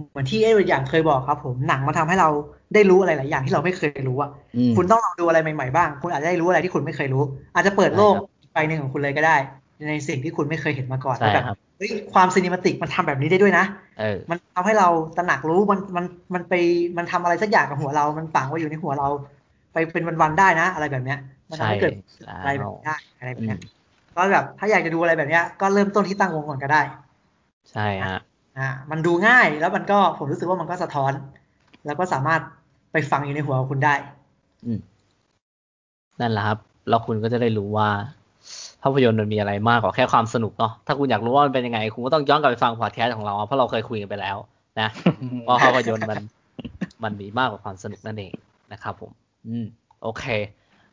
[0.10, 2.30] เหมือนที่เอเวอร์อย่างเคยบอกครับ ผมหนังมาทำให้เรา
[2.74, 7.24] ได้รู้อะไรหลายอย่างที่เราไม่เคยรู้อะอืมคุณต้องลองดูอะไรใหม่ๆบ้าง คุณอาจจะได้รู้อะไรที่คุณไม่เคยรู้
[7.54, 9.36] อาจจะเปิดโลกอีกใบหนึ่งของคุณเลยก็ได้
[9.90, 13.64] ในสิ่งที่คุณไม่เคยเห็นมาก่อนใช่ว่าแบบครับเฮ้ยความ cinematic มันทำแบบนี้ได้ด้วยนะ
[13.98, 16.06] เออมันทำให้เราตระหนักรู้มันมัน
[16.36, 16.54] มันไป
[16.98, 19.08] มันทำอะไรสักอย่างกับหัวเรา มันฝังไว้อยู่ในหัวเรา
[19.74, 21.18] ไปเป็นวันๆได้นะ อะไรแบบเนี้ย
[21.50, 21.94] มันทำให้เกิด
[22.24, 23.58] ใช่อะไรแบบนี้ได้อะไรแบบอืเนี้มย
[24.16, 26.82] ก็แบบถ้าอยากจะดูอะไรแบบเนี้ยก็เริ่มต้นที่ตั้งวงก่อนก็ได้
[27.72, 28.20] ใช่ฮะ
[28.58, 31.12] อ่ามันดูง่ายแล้วมันก็ผมรู้สึกว่ามันก็สะท้อน
[31.86, 32.42] แล้วก็สามารถ
[32.92, 33.96] ไปฟังอยู่ในหัวของคุณได้
[34.66, 34.80] อืม
[36.22, 36.58] นั่นแหละครับ
[36.90, 37.90] แล้วคุณก็จะได้รู้ว่า
[38.82, 44.38] ภาพยนตร์มันมีอะไรมากกว่าแค่ความสนุกเนาะถ้าคุณอยากรู้ว่ามันเป็นยังไง คุณก็ต้องย้อนกลับไปฟังพอดแคสต์ของเราเพราะเราเคยคุยกันไปแล้ว
[44.80, 44.90] นะ
[45.48, 46.18] ว่าภาพยนตร์มัน
[47.04, 48.34] มันมีมากกว่าความสนุกนั่นเอง
[48.74, 49.12] นะครับผม
[49.48, 49.66] อืม
[50.04, 50.26] โอเค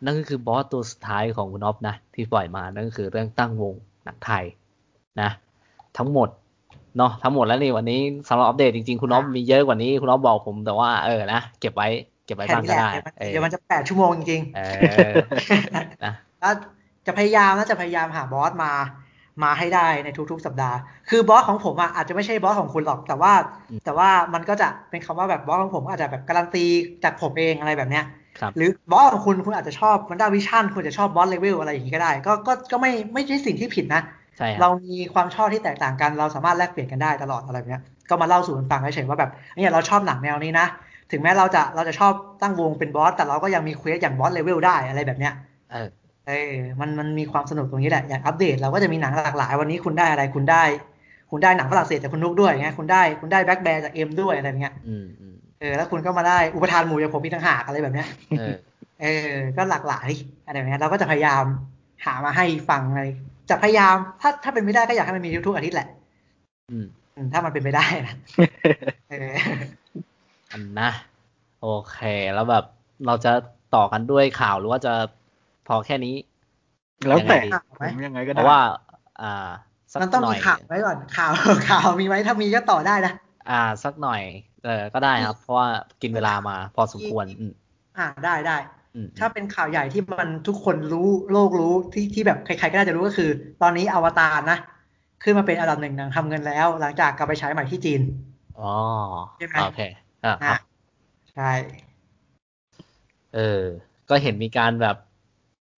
[0.05, 3.75] นั่นก็คือบอสตัวสุดท้ายของคุณอ๊อฟนะ ที่ปล่อยมานั่นก็คือเรื่องตั้งวง
[4.05, 4.45] หนังไทย
[5.21, 5.31] นะ
[5.97, 6.29] ทั้งหมด
[6.97, 11.89] เนาะทั้งหมดแล้วนี่วันนี้สำหรับอัปเดตจริงๆ คุณอ๊อฟมีเยอะกว่านี้คุณอ๊อฟบอกผมแต่ว่าเออนะเก็บไว้
[12.27, 14.61] เก็บไว้แค่บ้างนี้ก็แหละได้เดี๋ยวมันเออเดี๋ยวมันจะแปดชั่วโมงจริงเอ
[15.09, 16.55] อๆนะแล้ว
[17.07, 18.73] จะพยายามนะจะพยายามหาบอสมา
[19.43, 20.77] มาให้ได้ในทุกๆ สัปดาห์
[21.11, 23.33] คือบอสของผมอะอาจจะไม่ใช่บอสของคุณหรอก แต่ว่า
[23.85, 26.65] แต่ว่ามันก็จะเป็นคำว่าแบบบอสของผมอาจจะแบบการันตี
[27.05, 28.05] จากผมเองอะไรแบบเนี้ย
[28.41, 34.03] ครับหรือบอสของคุณคุณอาจจะชอบ WandaVision คุณจะชอบ Boss Level อะไรอย่างนี้ก็ได้ ก็ก็ก็ไม่ไม่ใช่สิ่งที่ผิดนะ
[34.39, 40.67] ใช่ครับเรามีความชอบที่แตกต่างกันเราสามารถแลกเปลี่ยนกันได้ตลอดอะไรแบบเนี้ยก็มาเล่าสู่กันฟังเฉยๆว่าแบบเนี่ยเราชอบหนังแนวนี้นะ
[41.13, 42.13] ถึงแม้เราจะเราจะชอบ
[42.43, 45.35] ตั้งวงเป็นบอสแต่เราก็ยังมี quest อย่าง Boss Level ได้อะไรแบบเนี้ย
[45.73, 45.89] เออ
[46.27, 50.65] เออมันมันมีความสนุกตรงนี้แหละอย่างอัปเดตเราก็จะมีหนังหลากหลาย วันนี้คุณได้อะไรคุณได้
[51.31, 58.55] คุณได้หนังฝรั่งเศสจากคุณนุกด้วยไงคุณได้คุณได้แบ็คแบร์จากเอ็มด้วยอะไรเงี้ยอืมอืมเออแล้วคุณก็มาได้อุปทานหมู่จากผมอีกต่างหากอะไรแบบเนี้ยเออ
[59.01, 59.07] เออ
[59.57, 60.09] ก็หลากหลาย
[60.45, 61.45] อะไรแบบเนี้ยเราก็จะพยายาม
[62.05, 63.11] หามาให้ฟังเลย
[63.51, 65.89] จะพยายาม ถ้าถ้าเป็นไม่ได้ก็อยากให้มันมีทุกๆอาทิตย์แหละ
[66.71, 68.13] อืมอืมถ้ามันเป็นไปได้นะ
[69.09, 69.17] เออ
[70.53, 70.91] อันนะ
[71.61, 71.99] โอเค
[72.35, 72.65] แล้วแบบ
[73.07, 73.33] เราจะ
[73.75, 74.93] ต่อกันด้วยข่าวหรือว่าจะ
[75.67, 76.15] พอแค่นี้
[77.09, 77.51] แล้วแต่ยังไงดี
[77.81, 78.59] ผมยังไงก็เพได้ราะว่า
[79.21, 79.49] อ่า
[79.95, 81.33] สักมันต้องหน่มีอยข่าวไว้ก่อนข่าว
[81.69, 83.13] ข่าวมีไว้ถ้ามีก็ต่อได้นะ
[83.51, 84.23] อ่า สักหน่อย
[84.65, 85.69] เออก็ได้ครับ เพราะว่า
[86.03, 87.53] กินเวลามาพอสมควรอืม
[87.97, 88.78] อ่าได้ได้อืม
[89.19, 93.31] ถ้าเป็นข่าวใหญ่ที่มันทุกคนรู้โลกรู้ที่ที่แบบใครๆก็น่าจะรู้ก็คือ
[93.63, 94.59] ตอนนี้อวตารนะ
[95.23, 98.01] ขึ้นมาเป็นอันดับหนึ่งหนังทำเงินแล้ว หลังจากกลับไปฉายใหม่ที่จีน
[98.61, 98.73] อ๋อ
[99.39, 99.81] ใช่ไหมโอเค
[100.25, 100.61] อ่าครับนะ
[101.35, 101.51] ใช่
[103.35, 103.63] เออ
[104.09, 104.97] ก็เห็นมีการแบบ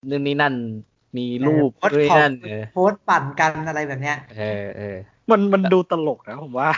[0.08, 0.54] นู่นนี่นั่น
[1.16, 4.96] มีรูปโพสต์ด้วยของนั่นเออโพสต์ปั่นกันอะไรแบบเนี้ย เออเออ
[5.30, 6.68] มันมันดูตลกนะผมว่า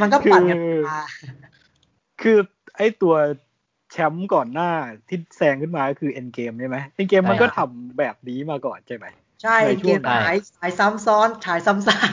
[0.00, 1.00] มันก็ปั่นกันคือมา
[2.22, 2.38] คือ
[2.76, 4.70] ไอ้ตัวแชมป์ก่อนหน้า
[5.08, 9.06] ที่แซงขึ้นมาก็คือเอ็นเกมใช่ไหมเอ็นเกมมันใช่ก็ทำแบบนี้มาก่อนใช่ไหม
[9.42, 12.10] ใช่ในช่เกวงมนั้นฉายฉายซ้ำซ้อนฉายซ้ำซาก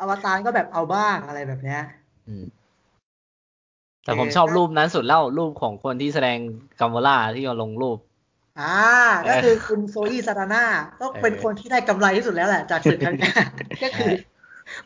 [0.00, 1.82] อวตารก็แบบเอาบ้างอะไรแบบเนี้ย
[2.28, 2.44] อืม
[4.04, 6.38] แต่ผมเออชอบรูปนั้นสุดแล้วรูปของคนที่แสดง
[6.80, 7.98] กัมวล่าที่เอาลงรูป
[8.60, 8.78] อ่า
[9.28, 10.64] ก็คือคุณโซอี้ซาตาน่า
[11.00, 13.34] ก็เป็นเออคนที่ได้กำไรที่สุดแล้วแหละจากศึกครั้งเนี้ย
[13.82, 14.10] ก็คือ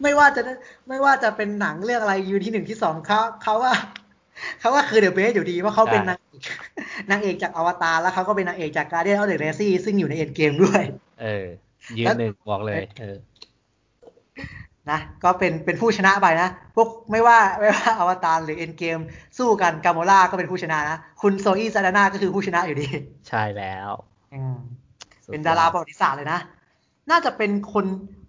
[0.02, 0.42] ไม่ว่าจะ
[0.88, 3.74] ไม่ว่าจะเป็นหนังเรื่องอะไรยืนที่หนึ่งที่สองเขาเขาว่า
[4.60, 6.42] เขาว่าคือเดอะเบสอยู่ดีว่าเขาเป็นนางเอก
[7.10, 10.82] นางเอกจากอวตารแล้วเขาก็เป็นนางเอกจาก Guardians of the Galaxy ซึ่งอยู่ใน Endgame ด้วย
[11.22, 11.46] เออ
[11.98, 13.16] ยืนหนึ่งบอกเลย เออ
[14.90, 18.98] นะก็เป็นเป็นผู้ชนะไปนะ พวกไม่ว่าไม่ว่าอวตารหรือ Endgame
[19.38, 22.88] สู้กัน Gamora ก็เป็นผู้ชนะนะ คุณ Zoe Saldana ก็คือผู้ชนะอยู่ดี
[23.28, 23.90] ใช่แล้ว
[24.34, 24.56] อืม
[25.24, 26.40] สุเป็นยอดาราประวัติศาสตร์เลยนะ
[27.10, 27.86] น่าจะเป็นคน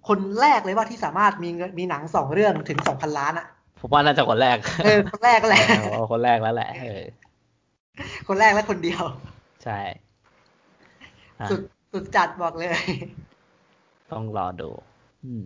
[0.08, 3.46] คนแรกเลยว่าที่สามารถมีเงินมีหนังสองเรื่องถึงสองพันล้านอะ
[3.80, 7.04] ผมว่าน่าจะคนแรก เออ คนแรกก็แหละเออคนแรกแล้วแหละเออ
[8.28, 9.04] คนแรกและคนเดียว
[9.64, 9.80] ใช่
[11.40, 11.62] อะสุด
[11.94, 12.70] สุดจัดบอกเลย
[14.12, 14.70] ต้องรอดู
[15.26, 15.44] อืม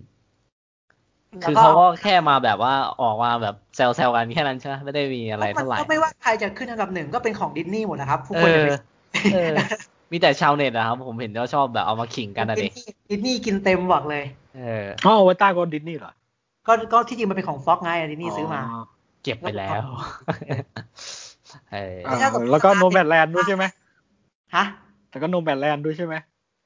[1.39, 8.69] แล้วคือเขาก็แค่มาแบบว่าออกมาแบบแซวๆกันแค่นั้นใช่ไหมไม่ได้มีอะไรมันเท่าไหร่ก็ไม่ว่าใครจะขึ้นอันดับหนึ่งก็เป็นของดิสนีย์หมดนะครับทุกเอคนจะอไป
[9.33, 9.55] เออ
[10.11, 14.23] มีแต่ชาวเน็ตนะครับ ผมเห็นเขาชอบแบบเอามาขิงกันนะดิดิสนีย์ดิสนีย์กินเต็มบอกเลย
[14.57, 16.13] เอออ๋ออวตารก็ดิสนีย์เหรอ
[16.67, 18.61] ก็ก็ที่จริงมันเป็นของ Fox ไงดิสนีย์ซื้อมา
[19.23, 19.81] เก็บไปแล้ว
[21.71, 22.15] เอออ่า
[22.51, 23.63] แล้วก็ Nomadland ด้วยใช่ไหม
[24.55, 24.65] ฮะ
[25.09, 26.15] แล้วก็ Nomadland ด้วยใช่ไหม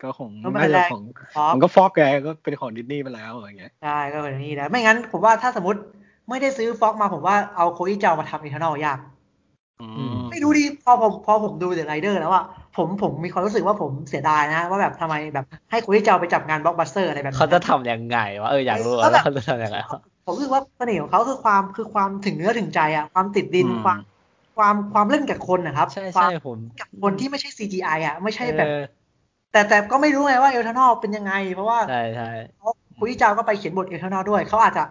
[0.02, 1.04] ก็ของ Nomadland น่าจะของ
[1.36, 5.80] Fox มันก็ Fox แกก็เป็นของดิสนีย์ไปแล้วอย่างเงี้ยใช่ก็เป็นอย่างนี้แล้วไม่งั้นผมว่าถ้าสมมติ
[6.30, 9.00] ไม่ได้ซื้อ Fox มาผมว่าเอา Chloé Zhao มาทำ Eternals ยาก
[9.82, 12.44] อืมไม่รู้ดิพอผมพอผมดู The Rider แล้วอะ
[12.76, 23.98] ผมผมมีความรู้สึกว่าผมเสียดายนะ ว่าแบบทำไมแบบให้ Chloé Zhao ไปจับงานบล็อกบัสเตอร์อะไรแบบนี้เขาจะทำยังไงวะเอออยากรู้แล้ว่าวแบบเขาจะทำยังไงวะผมรู้สึกว่าเสน่ห์ของเขาคือความคือความถึงเนื้อถึงใจอะความติดดินอืมความ
[24.56, 28.86] ความความเล่นกับคนนะครับใช่ควาใช่มผมกับคนที่ไม่ใช่ CGI อะไม่ใช่แบบเออ
[29.52, 32.26] แต่แต่ก็ไม่รู้ไงว่า Eternals เป็นยังไง เพราะว่าใช่ใช่
[32.98, 34.82] Chloé Zhao ก็ไปเขียนบท Eternals ด้วยเขาอาจจะ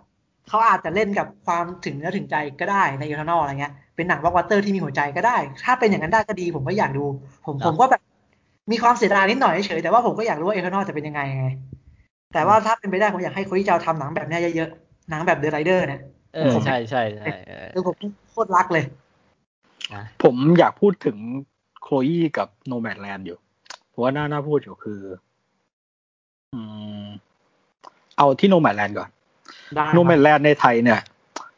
[0.47, 7.04] เขาอาจจะเล่นกับความถึงเนื้อถึงใจก็ได้ใน Eternals อะไรเงี้ย เป็นหนังบล็อกบัสเตอร์ที่มีหัวใจก็ได้ ถ้าเป็นอย่างนั้นได้ก็ดี ผมก็อยากดู
[7.46, 8.02] ผมผมก็แบบ
[8.70, 11.46] มีความเสียดายนิดหน่อยเฉยๆแต่ว่าผมก็อยากรู้ว่า Eternals จะเป็นยังไงไง
[12.34, 16.00] แต่ว่าถ้าเป็นไปได้ผมอยากให้คุยเจ้าทำหนังแบบเนี้ยเยอะๆ หนังแบบ The Rider เนี่ย
[16.34, 17.94] เออใช่ใช่ใช่เออคือผม
[18.30, 18.84] โคตรรักเลย
[19.94, 21.16] นะผมอยากพูดถึง
[21.82, 23.38] โคลอีกับโนแม d แลนด์อยู่
[23.90, 25.00] เพราะว่าน่าน่าพูดอยู่คือ
[26.54, 26.60] อื
[27.04, 27.06] ม
[28.18, 29.08] เอาที่โนแม d แลนด์ก่อน
[29.74, 31.00] ได้โนแม d แลนด์ในไทยเนี่ย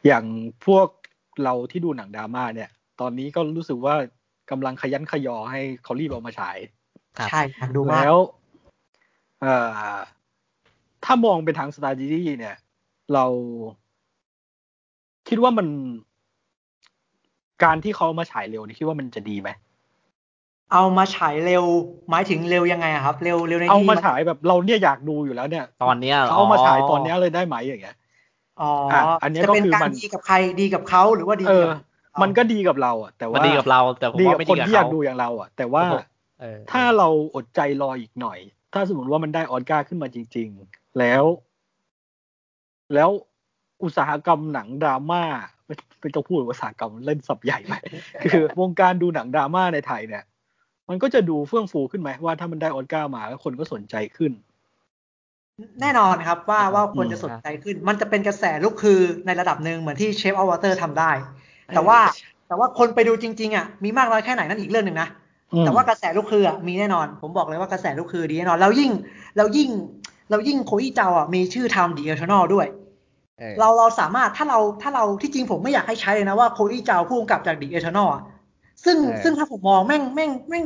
[0.05, 0.25] อย่าง
[0.65, 0.87] พวก
[1.43, 2.69] เราที่ดูหนังดราม่าเนี่ย
[3.01, 3.95] ตอนนี้ก็รู้สึกว่า
[4.51, 6.57] กำลังขยันขยอให้เขารีบเอามาฉาย
[7.17, 8.17] ครับใช่อยากดูมากแล้ว
[9.41, 9.55] เอ่
[9.91, 9.95] อ
[11.05, 12.05] ถ้ามองเป็นทางสตาร์จี
[12.39, 12.55] เนี่ย
[13.13, 13.25] เรา
[15.27, 15.67] คิดว่ามัน
[17.63, 19.49] การที่เขามาฉายเร็วนี่คิดว่ามันจะดีไหม
[20.73, 21.63] เอามาฉายเร็ว
[22.09, 27.95] หมายถึงเร็วยังไงอะครับ เร็วเร็วในเอาที่มาฉายแบบเราเนี่ยอยากดูอยู่แล้วเนี่ย ตอนเนี้ยหรเขาเอามาฉายตอนเนี้ยเลยได้ไหมอย่างเงี้ย
[28.61, 35.95] อ๋ออะอันเนี้ยจะก็เป็นคือการมันดีกับใครดีกับเขาหรือว่าดีเออกับมันก็ดีกับเราอะ แต่มันว่าดีกับเรา แต่ผมดีว่ากับไม่คดีนกับที่อยากเขาดูอย่างเราอะ แต่ว่าโอ้โห
[36.41, 38.39] เออถ้าเราอดใจรออีกหน่อย
[38.73, 41.23] ถ้าสมมติว่ามันได้ออสการ์ขึ้นมาจริง ๆ แล้ว
[42.93, 43.09] แล้ว
[43.83, 45.23] อุตสาหกรรมหนังดราม่า
[45.65, 47.73] ไม่ไม่ต้องพูดว่าอุตสาหกรรมเล่นสับใหญ่ไป
[48.31, 50.23] คือวงการดูหนังดราม่าในไทยเนี่ย
[50.89, 54.31] มันก็จะดูเฟื่องฟูขึ้นไหมว่าถ้ามันได้ออสการ์มาแล้วคนก็สนใจขึ้น
[55.81, 61.11] แน่นอนครับว่าว่าควรจะสนใจขึ้น มันจะเป็นกระแสลุกฮือในระดับหนึ่งเหมือนที่ Shape of Water ทำได้
[61.75, 61.99] แต่ว่า
[62.47, 65.09] แต่ว่าคนไปดูจริง ๆอะมีมากน้อยแค่ไหนนั่นอีกเรื่องหนึ่งนะ
[65.65, 68.91] แต่ว่ากระแสลุกฮืออะมีแน่นอน ผมบอกเลยว่ากระแสลุกฮือดีแน่นอนแล้วยิ่ง
[69.35, 69.69] แล้วยิ่ง
[70.29, 72.67] แล้วยิ่ง Chloé Zhao อะมีชื่อทำ The Eternals ด้วย
[73.59, 78.21] เราเราสามารถถ้าเราถ้าเราที่จริงผมไม่อยากให้ใช้เลยนะว่า Chloé Zhao ผู้กำกับจาก The Eternals อะ
[78.83, 80.63] ซึ่งซึ่งถ้าผมมองแม่งแม่งแม่ง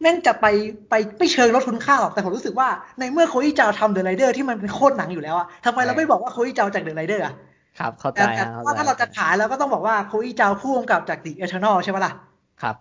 [0.00, 0.46] แม่งจะไป
[0.90, 2.68] ไปไม่เชิงลดคุณค่าหรอกแต่ผมรู้สึกว่า
[2.98, 7.34] ในเมื่อ Chloé Zhao ทำ The Rider ที่มันเป็นโคตรหนังอยู่แล้วอะทำไมเราไม่บอกว่า Chloé Zhao จาก The Rider อะ
[7.78, 12.12] ครับ เข้าใจแต่ว่าถ้าเราจะขายเราก็ต้องบอกว่า Chloé Zhao ผู้กำกับจาก The Eternals ใช่ไหมล่ะ
[12.62, 12.74] ครับ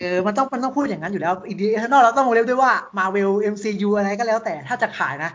[0.00, 5.30] เออมันต้องมันต้องพูดอย่างนั้นอยู่แล้วอีดีเอทนอลเราต้องวงเล็บด้วยว่ามาเวล MCU อะไรก็แล้วแต่ถ้าจะขายนะ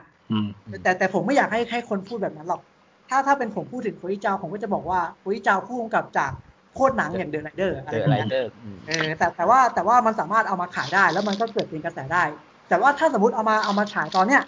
[0.84, 2.62] แต่แต่ผมไม่อยากให้ให้คนพูดแบบนั้นหรอก
[3.10, 6.32] ถ้าถ้าเป็นผมพูดถึง Chloé Zhao ผมก็จะบอกว่า Chloé Zhao ผู้กำกับจาก
[6.78, 8.50] โคตรหนังอย่าง The Rider อะไรแบบนี้ The Rider
[8.88, 12.24] เออแต่แต่ว่าแต่ว่ามันสามารถเอามาขายได้ แล้วมันก็เกิดเป็นกระแสได้
[12.70, 14.42] แต่ว่าถ้าสมมติเอามาเอามาฉายตอนเนี้ย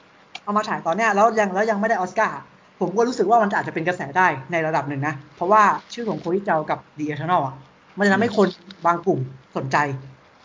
[0.44, 2.40] เอามาฉายตอนเนี้ยแล้วยังแล้วยังไม่ได้ออสการ์
[2.80, 7.56] ผมก็รู้สึกว่ามันอาจจะเป็นกระแสได้ในระดับหนึ่งนะ เพราะว่าชื่อของ Chloé Zhao กับ The Eternals อะ
[7.98, 8.48] มันจะทำให้คน
[8.86, 9.20] บางกลุ่ม
[9.58, 9.78] สนใจ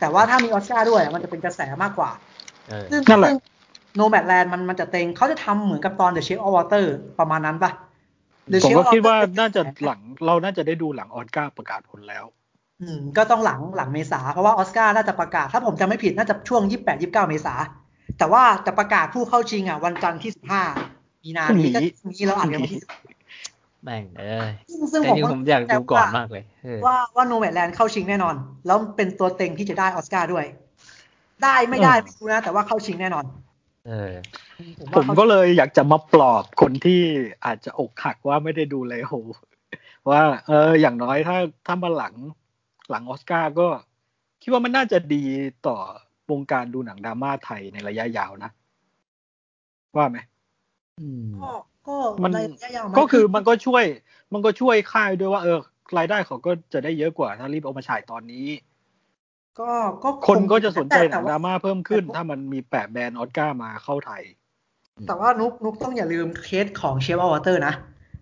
[0.01, 2.11] แต่ว่าถ้ามีออสการ์ด้วยมันจะเป็นกระแสมากกว่า
[2.91, 3.35] ซึ่งนั่นแหละ
[3.97, 6.85] Nomadland มันมันจะเต็งเขาจะทำเหมือนกับตอน The Shape of Water
[7.19, 7.84] ประมาณนั้นปะ The
[8.53, 12.25] ผม Shape ก็ of คิดว่า Water น่าจะหลังเราน่าจะได้ดูหลังออสการ์ประกาศผลแล้ว
[12.83, 17.55] อืม ก็ต้องหลังหลังเมษาเพราะว่าออสการ์น่าจะประกาศ ถ้าผมจำไม่ผิดน่าจะช่วง28 29เมษา
[18.19, 20.33] แต่ว่าจะประกาศผู้เข้าชิงอะ วันจันทร์ที่
[20.79, 22.81] 15มีนานี้ก็พรุ่งนี้พรุ่งนี้เราอ่านกันวันที่
[23.85, 28.35] แม่งเอ้ยซึ่งซึ่งแต่ผมจริงก็ผมอยากดูก่อนมากเลยเออว่า Nomadland เข้าชิงแน่นอน
[28.67, 30.45] แล้วเป็นตัวเต็งที่จะได้ออสการ์ด้วย
[31.43, 33.25] ได้ไม่ได้ไม่รู้นะแต่ว่าเข้าชิงแน่นอน
[33.87, 34.13] เออ
[34.95, 37.01] ผว่ามเข้าก็เลยอยากจะมาปลอบคนที่
[37.47, 39.15] อาจจะอกหักว่าไม่ได้ดูเลยโห
[40.11, 42.15] ว่า เออ อย่างน้อยถ้าถ้ามาหลัง
[42.91, 43.69] หลังออสการ์ก็
[44.43, 45.25] คิดว่ามันน่าจะดี
[45.67, 45.77] ต่อ
[46.31, 48.51] วงการดูหนังดราม่าไทยในระยะยาวนะ
[49.97, 50.19] ว่าไหม
[51.01, 51.51] อืมก็
[51.89, 53.85] ก็มันในระยะยาวไหก็คือมันก็ช่วย
[54.33, 55.59] มันก็ช่วยค่ายด้วยว่า เออ
[55.99, 58.47] รายได้เขาก็จะได้เยอะกว่า ถ้ารีบเอามาฉายตอนนี้
[59.61, 59.71] ก็
[60.05, 64.23] ก็คนก็จะสนใจแต่ว่าหนังดราม่าเพิ่มขึ้น ถ้ามันมีแปะแบรนด์ออสการ์มาเข้าไทย
[65.07, 67.75] แต่ว่านึกนึกต้องอย่าลืมเคสของ Shape of Water นะ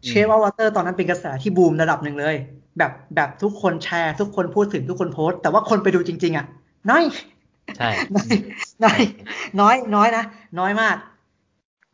[0.02, 2.36] อืมเชฟอวอเตอร์ตอนนั้นเป็นกระแสที่บูมระดับหนึ่งเลย
[2.78, 6.46] แบบแบบทุกคนแชร์ทุกคนพูดถึงทุกคนโพสต์ แต่ว่าคนไปดูจริง ๆ อะ
[6.90, 7.04] น้อย
[7.78, 8.34] ใช่น้อย
[8.84, 9.00] น้อย
[9.60, 10.24] น้อยน้อยนะ
[10.58, 10.96] น้อยมาก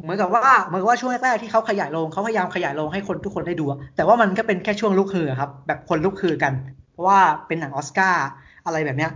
[0.02, 6.52] เหมือนกับว่าเหมือนกับว่าช่วงแรกๆที่เขาขยายโรงเขาพยายามขยายโรงให้คนทุกคนได้ดูอะแต่ว่ามันก็เป็นแค่ช่วงลุกฮือครับ แบบคนลุกฮือกัน
[6.92, 8.26] เพราะว่าเป็นหนังออสการ์
[8.64, 9.12] อะไรแบบเนี้ย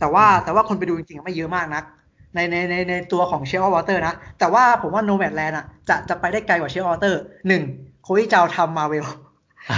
[0.00, 1.84] แต่ว่าแต่ว่าคนไปดูจริงๆไม่เยอะมากนัก
[2.34, 7.62] ในในในในตัวของ Shape of Water นะ แต่ว่าผมว่า Nomadland อะจะจะไปได้ไกลกว่า Shape of Water หนึ่ง
[8.02, 9.06] Chloé Zhao ทำ Marvel Chloé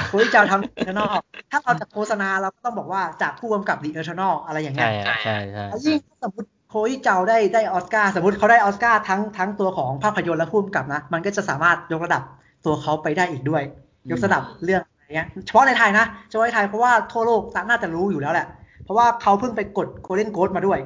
[0.09, 1.15] Zhao ทำ Eternals
[1.51, 12.23] ถ้าเราจะโฆษณาเราก็ต้องบอกว่าจากผู้กำกับ The Eternals อะไรอย่างเงี้ใช่ยฮะใช่ใช่แล้วยิ่งถ้าสมมติโคอิเจาได้ได้ออสการ์สมมติเขาได้ออสการ์ทั้งทั้งตัวของภาพยนตร์และผู้กำกับนะ มันก็จะสามารถยกระดับ
[12.65, 13.63] ตัวเขาไปได้อีกด้วย
[14.11, 18.47] ยกระดับเรื่องอะไรเงี้ยเฉพาะในไทยนะเฉพาะในไทยเพราะว่าทั่วโลกน่าจะรู้อยู่แล้วแหละ
[18.85, 20.79] เพราะว่าเขาเพิ่งไปกดโกลเด้นโก e มาด้วย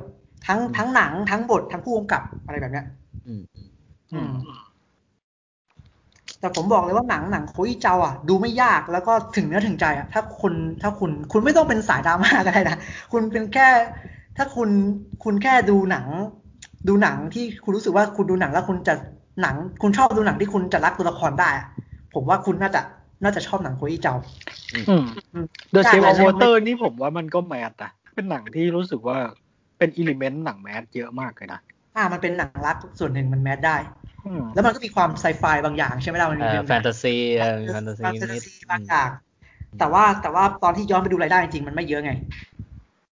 [0.48, 2.86] ทั้งทั้งหนังทั้งบททั้งผู้กำกับอะไรแบบเนี้ย
[3.26, 3.42] อืม
[4.12, 4.32] อืม
[6.40, 12.76] แต่ผมบอกเลยว่าหนังหนังโคอิเจาอะ ดูไม่ยากแล้วก็ถึงเนื้อถึงใจอะ ถ้าคุณถ้าคุณคุณไม่ต้องเป็นสายดราม่าก็ได้นะ
[13.12, 13.68] คุณเป็นแค่
[14.36, 14.68] ถ้าคุณ
[15.24, 16.06] คุณแค่ดูหนัง
[16.88, 18.94] ดูหนังที่คุณรู้สึกว่าคุณดูหนังแล้วคุณจะ
[19.42, 21.66] หนัง คุณชอบดูหนังที่คุณจะรักตัวละครได้อะ
[22.14, 22.80] ผมว่าคุณน่าจะ
[23.22, 24.14] น่าจะชอบหนังโคอิเจา
[24.74, 25.04] อืม
[25.34, 29.18] อืม The ใช่ Shape ใช่ of Water นี่ผมว่ามันก็ mass นะเป็นหนังที่รู้สึกว่า
[29.78, 31.60] เป็น element หนัง mass เยอะมากเลยนะ
[31.94, 33.70] อ่ามันเป็นหนังรักส่วนหนึ่งมัน mass ได้
[34.24, 39.10] อืมแล้วมันก็มีความไซไฟบางอย่างใช่ไหมล่ะมันเอมีอเป็นแฟนตาซีเออแฟนตาซีนิดแฟนตาซีบางอย่าง
[39.76, 42.10] แต่ว่าแต่ว่าตอนที่ย้อนไปดูรายได้จริงๆมันไม่เยอะไง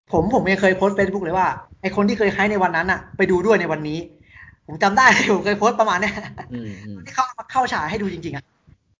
[0.09, 1.49] ผมผมยังเคยโพสต์เฟซบุ๊กเลยว่า
[1.81, 3.99] ไอคนที่เคยให้ในวันนั้นอะไปดูด้วยในวันนี้
[4.67, 5.03] ผมจำได้
[5.33, 6.13] ผมเคยโพสต์ประมาณเนี้ย
[6.51, 8.45] อืมอืมที่เข้าเข้าฉายให้ดูจริงๆอะ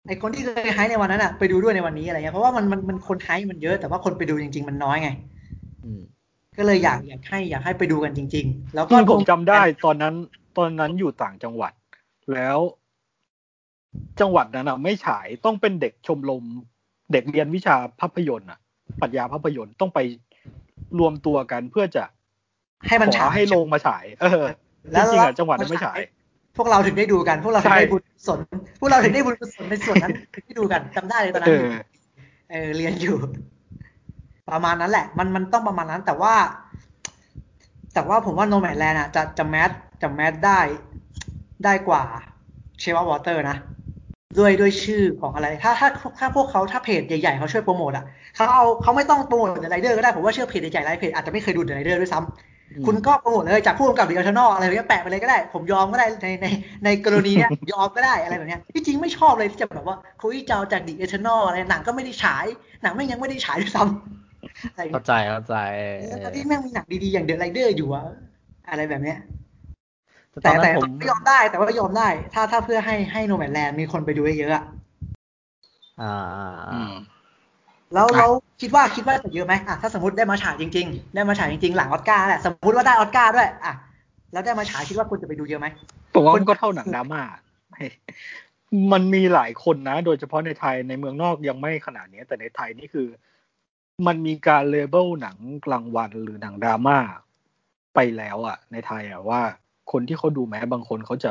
[0.07, 5.09] ไอคนที่เคยให้ในวันนั้นอะไปดูด้วยในวันนี้อะไรเงี้ยเพราะว่ามันมันมันคนให้มันเยอะแต่ว่าคนไปดูจริง ๆ มันน้อยไง
[5.83, 6.01] อืม
[6.57, 10.15] ก็เลยอยากอยากให้อยากให้ไปดูกันจริง ๆ แล้วก็ที่ผมจำได้ตอนนั้น
[10.59, 11.73] ตอนนั้นอยู่ต่างจังหวัด
[12.33, 12.59] แล้ว
[14.21, 16.45] จังหวัดนั้นอะ ไม่ฉายต้องเป็นเด็กชมรม
[17.13, 18.59] เด็กเรียนวิชาภาพยนตร์อะ
[19.01, 19.99] ปรัชญาภาพยนตร์ต้องไป
[20.99, 22.05] รวมตัวกันเพื่อจะ
[22.89, 24.45] ให้มันขฉาอยให้โรงมาฉาย เออ
[24.93, 25.99] แล้วจริงๆอะจังหวัดนั้นไม่ฉาย
[26.57, 28.41] พวกเราถึงได้ดูกัน พวกเราถึงใช่ได้บุญกุศล
[28.81, 31.69] พวกเราถึงได้บุญกุศลในส่วนนั้นถึงได้ดูกันจำได้เลยตอนนั้เอนอ
[32.51, 33.17] เออเรียนอยู่
[34.51, 36.35] ประมาณนั้นแหละ มันมันต้องประมาณนั้น แต่ว่า
[37.95, 39.71] แต่ว่าผมว่าโนแมดแลนด์อะจะจะแมส
[40.03, 40.61] จะแมสได้
[41.65, 42.03] ได้กว่า
[42.81, 43.57] Shape of Water นะ
[44.39, 48.05] ด้วยด้วยชื่อของอะไร ถ้าถ้าถ้าพวกเขาถ้าเพจใหญ่ๆเขาช่วยโปรโมทอะ
[48.37, 52.21] เขาเอาเขาไม่ต้อง promote The Rider ก็ได้ ผมว่าเชื่อเพจใหญ่ๆหลายเพจอาจจะไม่เคยดู The Rider ด้วยซ้ำ
[52.71, 56.47] อืมคุณก็โปรโมทเลยจากผู้กำกับ The Eternals อะไรแบบเนี้ยแปะไปเลยก็ได้ ผมยอมก็ได้ในใน
[56.85, 62.47] ในกรณีเนี้ยยอมก็ได้อะไรแบบเนี้ยที่จริงไม่ชอบเลยที่จะแบบว่า Chloé Zhao จาก The Eternals อะไรหนังก็ไม่ได้ฉาย
[62.83, 64.26] หนังยังไม่ได้ฉายด้วยซ้ำอะไรอย่าง
[64.93, 65.55] เข้าเงี้ยใจเข้าใจ
[65.99, 68.05] เออแล้วที่แม่งมีหนังดีๆอย่าง The Rider อยู่อะ
[68.71, 69.19] อะไรแบบเนี้ย
[70.31, 74.65] แต่ตแต่อนนั้แต่นผมก็ยอมได้แต่ว่ายอมได้ ถ้าถ้าเพื่อให้ให้โนแมดแลนด์มีคนไปดูเยอะๆอะ
[76.01, 76.93] อ่าอ่าอือ่าม
[77.95, 78.27] แล้วอะเรา
[78.61, 83.75] คิดว่าคิดว่าจะเยอะไหมอะถ้าสมมติได้มาฉายจริง ๆ ได้มาฉายจริงๆ หลังออสการ์แหละสมมติว่าได้ออสการ์ด้วยอะ
[84.33, 85.67] แล้วได้มาฉายคิดว่าคุณจะไปดูเยอะไหม
[86.15, 87.23] ผมว่ามันก็เท่าหนังดราม่า
[87.71, 87.85] ไม่
[88.93, 93.07] มันมีหลายคนนะ โดยเฉพาะในไทยในเมืองนอกยังไม่ขนาดนี้ แต่ในไทยนี่คือ
[94.07, 95.37] มันมีการเลเบลหนัง
[95.67, 96.99] กลางวันหรือหนังดราม่า
[97.95, 99.41] ไปแล้วอะในไทยอะว่า
[99.93, 101.31] คนที่เขาดูแม้บางคนเขาจะ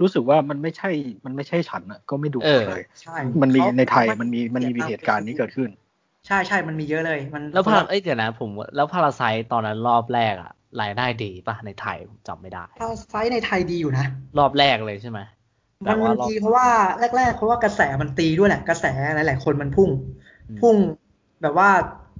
[0.00, 0.90] รู้สึกว่ามันไม่ใช่
[1.24, 5.70] มันไม่ใช่ฉันอะก็ไม่ดูเออเลยใช่มันมีเขาในไทยมันมีมันมีเหตุการณ์นี้เกิดขึ้น
[6.26, 14.06] ใช่ใช่มันมีเยอะเลย มันแล้วพาเอ้ยเดี๋ยวนะผมว่าแล้วพาราไซตอนนั้นรอบแรกอะรายได้ดีป่ะในไทยผมจำไม่ได้ถ้าไซส์ในไทยดีอยู่นะ
[14.38, 15.20] รอบแรกเลยใช่ไหม
[15.84, 16.68] แต่มันว่ารอบดีเพราะว่า
[17.16, 18.84] แรกๆเพราะว่ากระแสมันตีด้วยแหละกระแส
[19.14, 19.90] หลาย ๆ คนมันพุ่ง
[20.48, 20.76] อืมพุ่ง
[21.44, 21.70] แบบว่า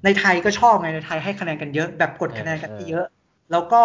[0.05, 3.07] ในไทยก็ชอบไงในไทยให้คะแนนกันเยอะ แบบกดคะแนนกันเออที่เยอะ
[3.53, 3.83] แล้วก็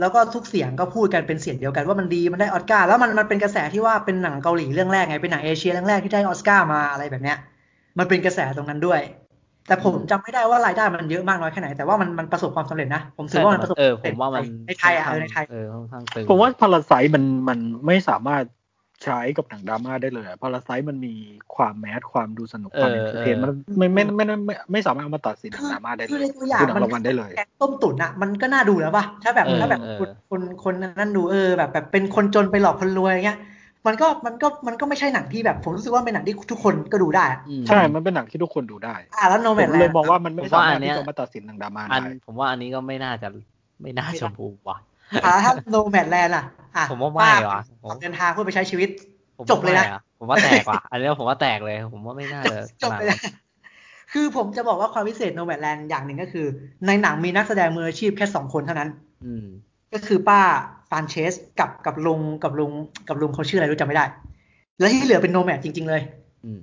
[0.00, 7.38] แล้วก็ทุกเสียงก็พูดกันเป็นเสียงเดียวกันว่ามันดีมันได้ออสการ์แล้วมันมันเป็นกระแสที่ว่าเป็นหนังเกาหลีเรื่องแรกไงเป็นหนังเอเชียเรื่องแรกที่ได้ออสการ์มาอะไรแบบเนี้ย
[7.98, 9.00] มันเป็นกระแสตรงนั้นด้วย
[9.66, 18.44] แต่ผมจำไม่ได้ว่ารายได้มันเยอะมากน้อยแค่ไหนแต่ว่ามันมันประสบความสำเร็จนะผมถือว่ามันประสบเออควผมว่ามันในไทยอะเออในไทยเออค่อนข้างตึงผมว่าพาราไซมันมันไม่สามารถ
[19.04, 21.14] ใช้กับหนังดราม่าได้เลยพาราไซมันมี
[21.54, 33.38] ความแมสความดูสนุกความเอเออนเตอร์เทนมันไม่ไม่ไม่ไม่ไม่ไม่สามารถเอามาตัดสินหนังดราม่าได้เลคืยอในตัวอย่างคือหนังมันรางวัลได้เลยแกงต้มตุ๋นอะมันก็น่าดูแล้วป่ะถ้าแบบเออถ้าแบบเออคนคนคนนั่นดูเออแบบแบบเป็นคนจนไปหลอกคนรวยอย่างเงี้ย
[33.86, 43.28] มันก็มันก็มันก็ไม่ใช่หนังที่แบบผมรู้สึกว่าเป็นหนังที่ทุกคนก็ดูได้อะอืมใช่ มันเป็นหนังที่ทุกคนดูได้ อ่าแล้วโนผแมมนแลเลยนด์มองว่ามันไม่ผมสาว่าอัมารถนเนี้ที่ยจะเอามาตัดสินหนังดราม่าอันได้ผมว่าอันนี้ก็ไม่น่าจะ
[43.82, 44.76] ไม่น่าชมพูว่ะ
[45.24, 46.44] อ่าถ้า Nomadland อะ
[46.76, 48.88] อะผมว่าไม่ว่ะผมออกเดินทางเพื่อไปใช้ชีวิต
[49.38, 53.18] ผมจบเลยนะว่าไม่อผมว่าแตกว่ะอันนี้ผมว่าแตกเลย ผมว่าไม่น่าจะจบไปแล้ว
[54.12, 56.46] คือผมจะบอกว่าความพิเศษ Nomadland อย่างหนึ่งก็คือ
[56.86, 58.90] ในหนังมีนักแสดงมืออาชีพแค่สองคนเท่านั้น
[59.24, 59.46] อืม
[59.92, 60.40] ก็คือป้า
[60.90, 62.72] Frances กับกับลุงกับลุง
[63.08, 64.04] กับลุงเขาชื่ออะไรรู้จำไม่ได้
[64.78, 66.02] แล้วที่เหลือเป็น nomad จริง ๆ เลย
[66.44, 66.60] อืม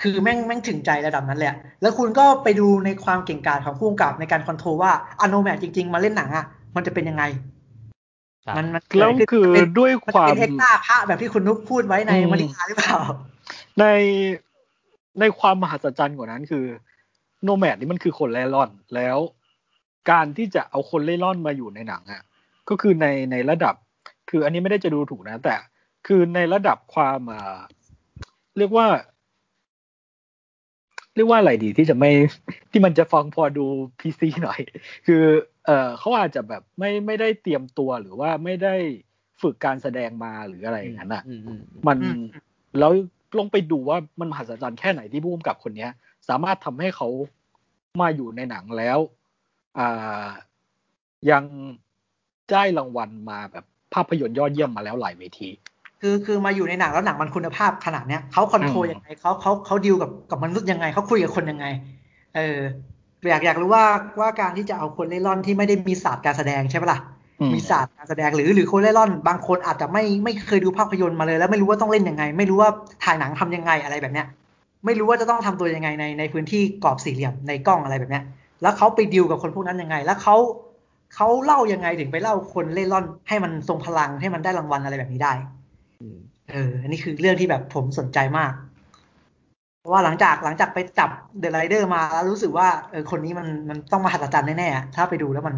[0.00, 6.44] คือแม่งแม่งถึงใจระดับนั้นเลยอะแล้วคุณก็ไปดูในความเก่งกาจของผู้กำกับในการคอนโทรลว่าอะโนแมดจริง ๆ มาเล่นหนังอะ
[6.76, 7.57] มันจะเป็นยังไงใช่
[8.56, 12.98] มันมันแล้วคือมันเป็นด้วยมันความเป็นเอ็กซ์ต้าพระแบบที่คุณนุ๊กพูดไว้ในอืมมาริกาหรือเปล่า
[13.80, 13.84] ใน
[15.20, 16.64] ในความมหัศจรรย์กว่านั้นคือ
[17.42, 19.18] โนแมดนี่มันคือคนเล่ร่อนแล้ว
[20.10, 22.22] การที่จะเอาคนเล่ร่อนมาอยู่ในหนังอะ
[22.68, 23.74] ก็คือในในระดับ
[24.30, 25.54] คืออันนี้ไม่ได้จะดูถูกนะ แต่
[26.06, 27.58] คือในระดับความอ่า
[28.58, 28.86] เรียกว่า
[31.16, 32.10] เรียกว่าอะไรดีที่จะไม่
[32.70, 33.66] ที่มันจะฟังพอดู
[33.98, 34.60] พีซีหน่อย
[35.06, 35.22] คือ
[35.68, 38.74] เออเขาอาจจะแบบไม่ไม่ได้เตรียมตัวหรือว่าไม่ได้
[39.42, 42.22] ฝึกการแสดงมาหรืออะไรอย่างนั้นอะอืมอืมมันอืม
[42.78, 42.92] แล้ว
[43.38, 45.90] ลองไปดูว่ามันมหัศจรรย์แค่ไหนที่ผู้กำกับคนเนี้ย
[46.28, 47.08] สามารถทำให้เขา
[48.00, 48.98] มาอยู่ในหนังแล้ว
[49.78, 50.26] อ่า
[51.30, 51.44] ยัง
[52.52, 53.64] ได้รางวัลมาแบบ
[53.94, 55.50] ภาพยนตร์ยอดเยี่ยมมาแล้วหลายเวที
[56.00, 61.66] คือคือมาอยู่ในหนังแล้วหนังมันคุณภาพขนาดเนี้ยเขาคอนโทรลอืมยังไงเขาเขาเขาดีลกับกับมนุษย์ยังไงเขาคุยกับคนยังไง
[62.36, 62.58] เออ
[63.26, 63.84] อยากอยากรู้ว่า
[64.20, 67.00] ว่าการที่จะเอาคนเล่ร่อนที่ไม่ได้มีศาสตร์การแสดงใช่ปะล่ะ
[67.40, 72.70] อืมมีศาสตร์การแสดงหรือหรือคนเล่ร่อนบางคนอาจจะไม่ไม่เคยดูภาพยนตร์มาเลย แล้วไม่รู้ว่าต้องเล่นยังไง ไม่รู้ว่า
[73.04, 74.26] ถ่ายหนังทำยังไงอะไรแบบเนี้ย
[74.86, 78.24] ไม่รู้ว่าจะต้องทำตัวยังไงในในพื้นที่กรอบสี่เหลี่ยมในกล้องอะไรแบบเนี้ย
[78.62, 80.36] แล้วเขาไปดิวกับคนพวกนั้นยังไง แล้วเขา
[81.14, 85.32] เขาเล่ายังไงถึงไปเล่าคนเล่ร่อนให้มันทรงพลังให้มันได้รางวัลอะไรแบบนี้ได้
[86.00, 86.16] อืม
[86.50, 88.52] เออ อันนี้คือเรื่องที่แบบผมสนใจมาก
[89.80, 95.56] เพราะว่าหลังจากหลังจากไปจับเดอะไรเดอร์มาแล้วรู้สึกว่าเออคนนี้มันมันต้องมาหัศจรรย์แน่ๆอะถ้าไปดูแล้วมัน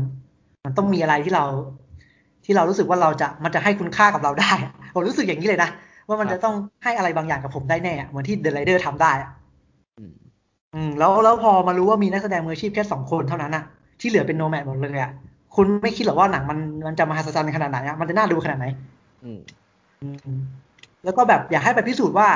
[0.65, 1.45] มันต้องมีอะไรที่เรา
[2.45, 5.71] ที่เรารู้สึกว่าเราจะมันจะให้คุณค่ากับเราได้อะผมรู้สึกอย่างนี้เลยนะ
[6.09, 9.31] ว่ามันจะต้องให้อะไรบางอย่างกับผมได้แน่อะเหมือนที่เดอะไรเดอร์ทำได้อะ
[9.99, 10.13] อืม
[10.75, 13.65] อืมแล้วแล้วพอมารู้ว่ามีนักแสดงมืออาชีพแค่สองคนเท่านั้นอะ
[14.01, 15.13] ที่เหลือเป็นโนแมดหมดเลยอะ
[15.57, 18.67] คุณไม่คิดหรอกว่าหนังมันมันจะมหัศจรรย์ขนาดไหนอะมันจะน่าดูขนาดไหน
[19.25, 19.41] อืม
[20.03, 20.41] อืม
[21.05, 22.29] แล้วก็แบบอยากให้ไปพิสูจน์ว่า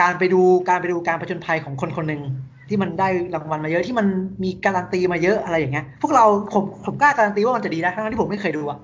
[0.00, 2.22] การไปดูการไปดูการผจญภัยของคนคนหนึ่ง
[2.68, 4.06] ที่มันได้รางวัลมาเยอะที่มัน
[4.44, 8.78] มีการันตีมาเยอะอะไรอย่างเงี้ย พวกเราผมผมกล้าการันตีว่ามันจะดีนะทั้งๆที่ผมไม่เคยดูอะ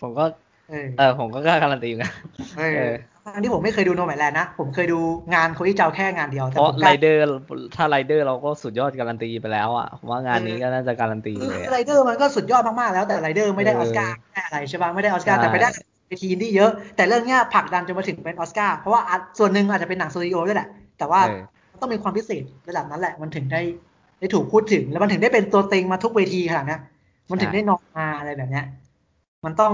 [0.00, 0.24] ผมก็
[0.68, 2.12] เออเออผมก็กล้าการันตีเหมือนกัน
[2.56, 2.92] เอเอออ
[3.34, 4.98] ทั้งที่ผมไม่เคยดูโนแมดแลนด์นะ ผมเคยดู
[5.34, 7.22] งานโคอี้เจ้าแค่งานเดียวเพแต่ราะผมกไรล้าเดอร์
[7.76, 15.68] ถ้าไรเดอร์เราก็สุดยอดการันตีไปแล้วอะผมว่างานนี้ก็น่าจะการันตีคือเลยคืออะไรเดอร์มันก็สุดยอดมากๆแล้วแต่ไรเดอร์ไม่ได้อเอออสการ์ไม่ได้อะไรใช่ป่ะไม่ได้ออสการ์ใช่แต่ไปได้
[16.08, 20.68] เวทีอินดี้เยอะ แต่เรื่องเนี้ยผลักดันจนมาถึงเป็นออสการ์เพราะว่าอาจส่วนหนึ่งอาจจะเป็นหนังสตูดิโอด้วยแหละ
[20.98, 21.40] แต่ว่าเออ
[21.72, 23.62] มันต้องมีความพิเศษระดับนั้นแหละ มันถึงได้
[24.18, 26.80] ได้ถูกพูดถึง แล้วมันถึงได้เป็นตัวเต็งมาทุกเวทีขนาดเนี้ย
[27.30, 28.64] มันถึงได้นอนมาอะไรแบบเนี้ย
[29.44, 29.72] มันต้อง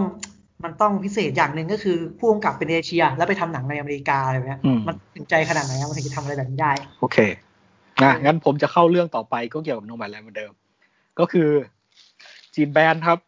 [0.65, 7.19] มันต้องพิเศษอย่างหนึ่งก็คือผู้กำกับเป็นเอเชีย แล้วไปทำหนังในอเมริกาอะไรแบบเนี้ยอืมมันถึงใจขนาดไหนอะมันถึงจะทำอะไรแบบนี้ได้ โอเค
[8.02, 10.52] นะงั้นผมจะเข้าเรื่องต่อไปก็เกี่ยวกับโนแมดแลนด์เหมือนเดิม
[11.19, 11.48] ก็คือ
[12.55, 13.19] จีนแบนครับ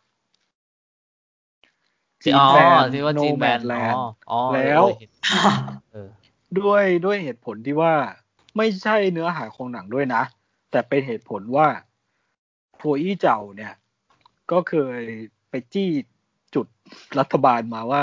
[2.37, 4.83] อ๋อแบนที่ว่าจีนแบน Nomadland อ๋ออ๋อแล้ว
[5.93, 6.09] เออ
[6.61, 7.95] ด้วยด้วยเหตุผลที่ว่า
[8.57, 10.23] ไม่ใช่เนื้อหาของหนังด้วยนะ
[10.71, 11.69] แต่เป็นเหตุผลว่า
[12.77, 13.75] โคอี้เจ้าเนี่ย
[14.51, 15.01] ก็เคย
[15.51, 15.91] ไปจี้
[16.55, 16.67] จุด
[17.19, 18.03] รัฐบาลมาว่า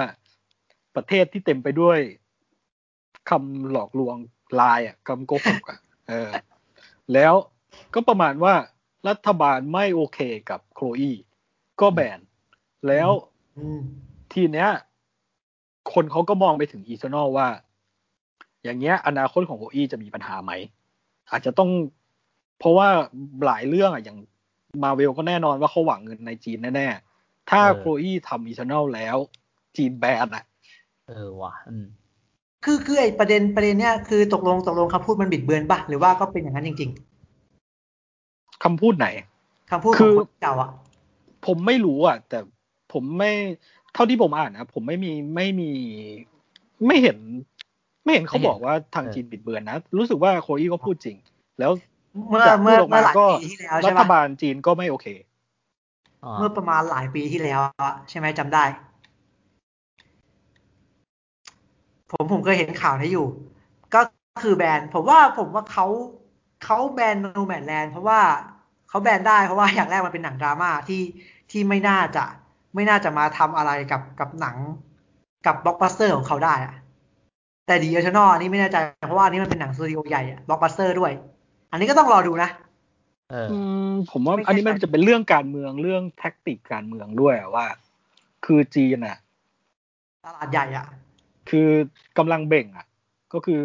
[0.95, 2.00] ประเทศที่เต็มไปด้วย
[3.30, 4.18] คำหลอกลวง
[4.60, 5.80] ลายอะคำโกหกอะ
[6.10, 6.32] เออ
[7.14, 7.34] แล้ว
[7.94, 8.56] ก็ประมาณว่า
[9.08, 10.20] รัฐบาลไม่โอเค
[10.50, 11.12] กับ Chloé
[11.82, 12.20] ก็แบน
[12.88, 13.10] แล้ว
[13.58, 13.82] อืม
[14.34, 14.70] ทีเนี้ย
[15.94, 17.48] คนเขาก็มองไปถึง Eternals ว่า
[18.64, 20.52] อย่างเงี้ย อนาคตของโคอี้จะมีปัญหาไหม
[21.32, 21.70] อาจจะต้อง
[22.60, 22.88] เพราะว่า
[23.46, 24.18] หลายเรื่องอะอย่าง
[24.84, 29.18] มาเวลก็แน่นอนว่าเขาหวังเงินในจีนแน่ๆ ถ้าเออโคอี้ทำ Eternals แล้ว
[29.78, 30.44] จีนแบนอะ
[31.08, 31.86] เออว่ะอืม
[32.66, 36.92] คือคือไอประเด็นประเด็นเนี้ยคือตกลงตกลงคำพูดมันบิดเบือนปะหรือว่าก็เป็นอย่างนั้นจริง
[38.64, 40.70] คำพูดไหนๆคำพูดขคืองอคนเก่าอะ
[41.46, 42.40] ผมไม่รู้อะ แต่
[42.94, 43.32] ผมไม่
[43.94, 45.72] เท่าที่ผมอ่านนะผมไม่มีไม่มี
[46.88, 47.18] ไม่เห็น
[48.03, 51.18] ไม่เห็นเขาบอกว่าทางจีนบิดเบือนนะ รู้สึกว่าโคอี้ก็พูดจริง
[51.60, 51.72] แล้ว
[52.30, 55.07] เมื่อจากพูเมื่ดอออกเมื่มาอหลายก็ปีที่แล้วรัใช่ฐปะบาลจีนก็ไม่โอเค
[56.26, 58.64] อ่าเมื่อประมาณหลายปีที่แล้วอะใช่ไหมจำได้
[62.11, 63.28] ผมผมเคยเห็นข่าวนี้อยู่
[63.94, 64.02] ก็
[64.44, 65.86] คือแบนผมว่าผมว่าเขา
[66.64, 68.20] เขาแบนโนแมนแลนด์เพราะว่า
[68.90, 71.03] เขาแบนได้เพราะว่าอย่างแรกมันเป็นหนังดราม่าที่
[71.52, 72.26] ที่ไม่น่าจะ
[72.76, 74.56] ไม่น่าจะมาทำอะไรกับกับหนัง
[75.45, 76.74] กับบล็อกบัสเตอร์ของเขาได้อะ
[77.68, 78.78] แต่ Eternals อันนี้ไม่แน่ใจ
[79.08, 81.12] เพราะว่าอันนี้มันเป็นหนังสตูดิโอใหญ่อะบล็อกบัสเตอร์ด้วย
[81.72, 82.50] อันนี้ก็ต้องรอดูนะ
[83.32, 83.58] เอออื
[83.90, 87.66] มผมว่าไม่ใช่อันนี้มันจะเป็นเรื่องการเมืองเรื่อง tactic การเมืองด้วยอะว่า
[88.45, 89.18] คือจีนอะ
[90.26, 90.86] ตลาดใหญ่อะ
[91.50, 91.70] คือ
[92.18, 92.88] กำลังเบ่งอะ
[93.34, 93.64] ก็คือ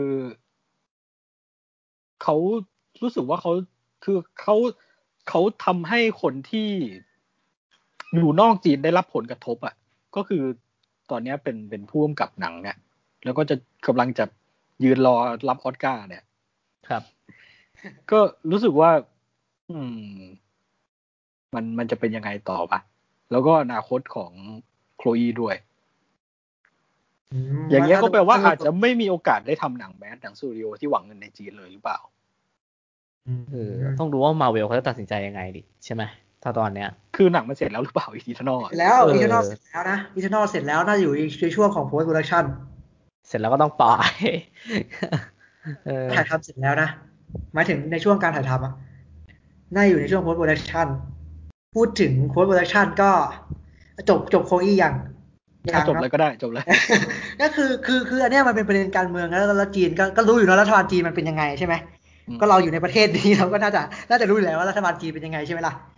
[2.22, 2.36] เขา
[3.02, 3.52] รู้สึกว่าเขา
[4.05, 4.56] คือเขา
[5.28, 6.68] เขาทำให้คนที่
[8.16, 9.74] อยู่นอกจีนได้รับผลกระทบอะ
[10.16, 10.43] ก็คือ
[11.11, 12.77] ตอนเนี้ยเป็นเป็นผู้กำกับหนังเนี่ย
[13.24, 13.56] แล้วก็จะ
[13.87, 14.24] กำลังจะ
[14.85, 15.14] ยืนรอ
[15.48, 16.24] รับออสการ์เนี่ย
[16.88, 17.03] ครับ
[18.11, 18.19] ก็
[18.51, 18.90] รู้สึกว่า
[19.70, 20.20] อืม
[21.54, 22.80] มันมันจะเป็นยังไงต่อปะ
[23.30, 24.32] แล้วก็อนาคตของ
[24.96, 25.56] โคลอีด้วย
[27.61, 31.98] มอย่างเงี้ยก็แปลว่าสนุอาจจะไม่มีโอกาสได้ทำหนังแมสหนังสตูดิโอที่หวังเงินในจีนเลยหรือเปล่า
[33.53, 36.03] เออต้องดูว่ามาเวลเขาจะตัดสินใจยังไงดิใช่ไหม
[36.42, 42.45] ถ้าตอนเนี้ย คือหนังมันเสร็จแล้วหรือเปล่า Eternals เสร็จแล้วเออ Eternals เสร็จแล้วนะ Eternals เสร็จแล้วน่าจะอยู่ในช่วงของ post-production
[43.28, 44.12] เสร็จแล้วก็ต้องปล่อย
[45.86, 46.88] เออถ่ายทำเสร็จแล้วนะ
[47.54, 48.74] หมายถึงในช่วงการถ่ายทำอะ
[49.74, 50.87] น่าอยู่ในช่วง post-production
[51.74, 53.10] พูดถึง post-production ก็
[54.08, 54.94] จบจบโคอี้ยัง
[55.74, 56.64] ถ้าจบนะเลยก็ได้จบเลย
[57.40, 61.74] ก็คือคือคืออันเนี้ยมันเป็นประเด็นการเมืองแล้วแล้วจีนก็ก็รู้อยู่แล้วรัฐบาลจีนมันเป็นยังไงใช่ไหม
[62.28, 65.74] อืมก็เราอยู่ในประเทศนี้เราก็น่าจะน่าจะรู้อยู่แล้วว่ารัฐบาลจีนเป็นยังไงใช่ไหมล่ะ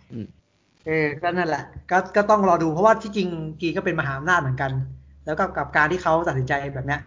[0.85, 3.29] เออก็นั่นแหละ ก็ก็ต้องรอดูเพราะว่าที่จริง
[3.61, 4.71] จีนก็เป็นมหาอำนาจเหมือนกัน
[5.25, 6.99] แล้วก็กับการที่เขาตัดสินใจแบบเนี้ย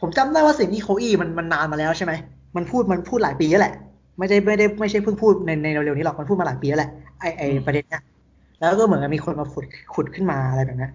[0.00, 2.12] ผมจำได้ว่าสิ่งที่โคอี้มันมันนานมาแล้วใช่ไหม
[2.56, 3.74] มันพูดมันพูดหลายปีแล้วแหละ
[4.18, 8.00] ไม่ได้ไม่ได้ไม่ใช่เพิ่งพูดในในเร็วๆนี้หรอกมันพูดมาหลายปีแล้วแหละไอไออืมประเด็นเนี้ย
[8.58, 10.90] แล้วก็เหมือนกับมีคนมาขุดขุดขึ้นมาอะไรแบบเนี้ย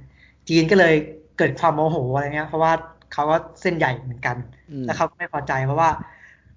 [0.49, 0.93] จีนก็เลย
[1.37, 2.73] เกิดความโมโหอะไรเงี้ย เพราะว่า
[3.13, 4.37] เขาก็เส้นใหญ่เหมือนกัน
[4.69, 5.89] อืมแล้วเขาก็ไม่พอใจเพราะว่า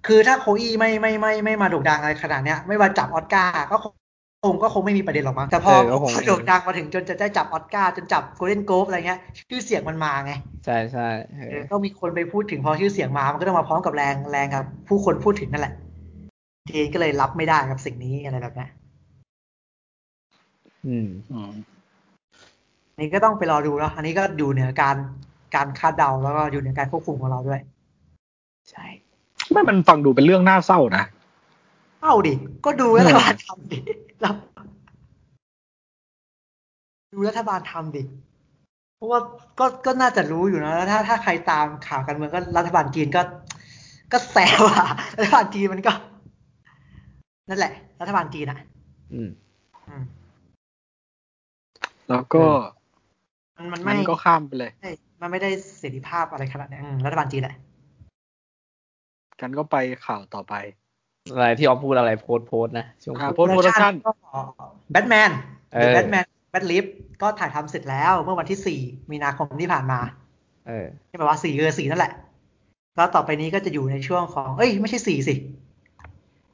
[0.03, 3.93] คือถ้าโคอี้ไม่ไม่ไม่ไม่มาโด่งดังอะไรขนาดเนี้ย ไม่มาจับออสการ์ก็คง
[4.45, 9.19] คงก็คงไม่มีประเด็นหรอกมั้งแต่พอเออก็คงโด่งดังมาถึงจนจะได้จับออสการ์จนจับโกลเด้นโกลบอะไรเงี้ย
[9.49, 10.33] ชื่อเสียงมันมาไง
[10.65, 15.73] ใช่ใช่เอเอออต้องมีคนไปพูดถึงพอชื่อเสียงมามันก็ต้องมาพร้อมกับแรงแรงครับ ผู้คนพูดถึงนั่นแหละ
[16.69, 18.69] จีนก็เลยรับไม่ได้กับสิ่งนี้อะไรแบบเนี้ย
[20.87, 21.51] อืมอืม
[22.99, 24.95] นี่ก็ต้องไปรอดูเนาะอันนี้ก็อยู่เหนือการ
[25.55, 27.61] การคาดเดาแล้วก็อยู่เหนือการควบคุมของเราด้วย
[28.71, 28.85] ใช่
[29.51, 31.03] ไม่มันฟังดูเป็นเรื่องน่าเศร้านะ
[32.01, 32.33] เอาดิ
[32.65, 34.31] ก็ดูรัฐบาลทำดิเรา
[37.13, 38.03] ดูรัฐบาลทำดิ
[38.95, 39.19] เพราะว่า
[39.59, 43.21] ก็ก็น่าจะรู้อยู่นะแล้วถ้าถ้าใครตามข่าวการเมืองก็รัฐบาลจีนก็
[44.11, 44.87] ก็แซวอะ
[45.19, 45.93] รัฐบาลจีนมันก็
[47.49, 48.59] นั่นแหละ รัฐบาลจีนอะ
[49.13, 49.29] อืม
[49.87, 50.03] อืม
[52.09, 52.43] แล้วก็
[53.57, 54.91] มันมันมัไม่นก็ข้ามไปเลยใช่
[55.21, 55.49] มันไม่ได้
[55.79, 57.55] เสรีภาพอะไรขนาดนั้นอืมรัฐบาลจีนแหละ
[59.41, 59.75] กันก็ไป
[60.05, 60.53] ข่าวต่อไป
[61.33, 64.11] อะไรที่ออฟพูดอะไรโพสต์โพสต์นะช่วงอ่าพูด Post production ก็
[64.91, 65.31] แบทแมน
[65.73, 66.85] เอหรืออแบทแมนแบทลิฟ
[67.21, 68.79] ก็ถ่ายทำเสร็จแล้วเมื่อวันที่สี่
[69.11, 69.99] มีนาคมที่ผ่านมา
[70.67, 72.13] เออใช่ไหมว่าสี่เออสี่นั่นแหละ
[72.97, 75.35] ก็ต่อไปนี้ก็จะอยู่ในช่วงของ เอ้ย ไม่ใช่สี่สิ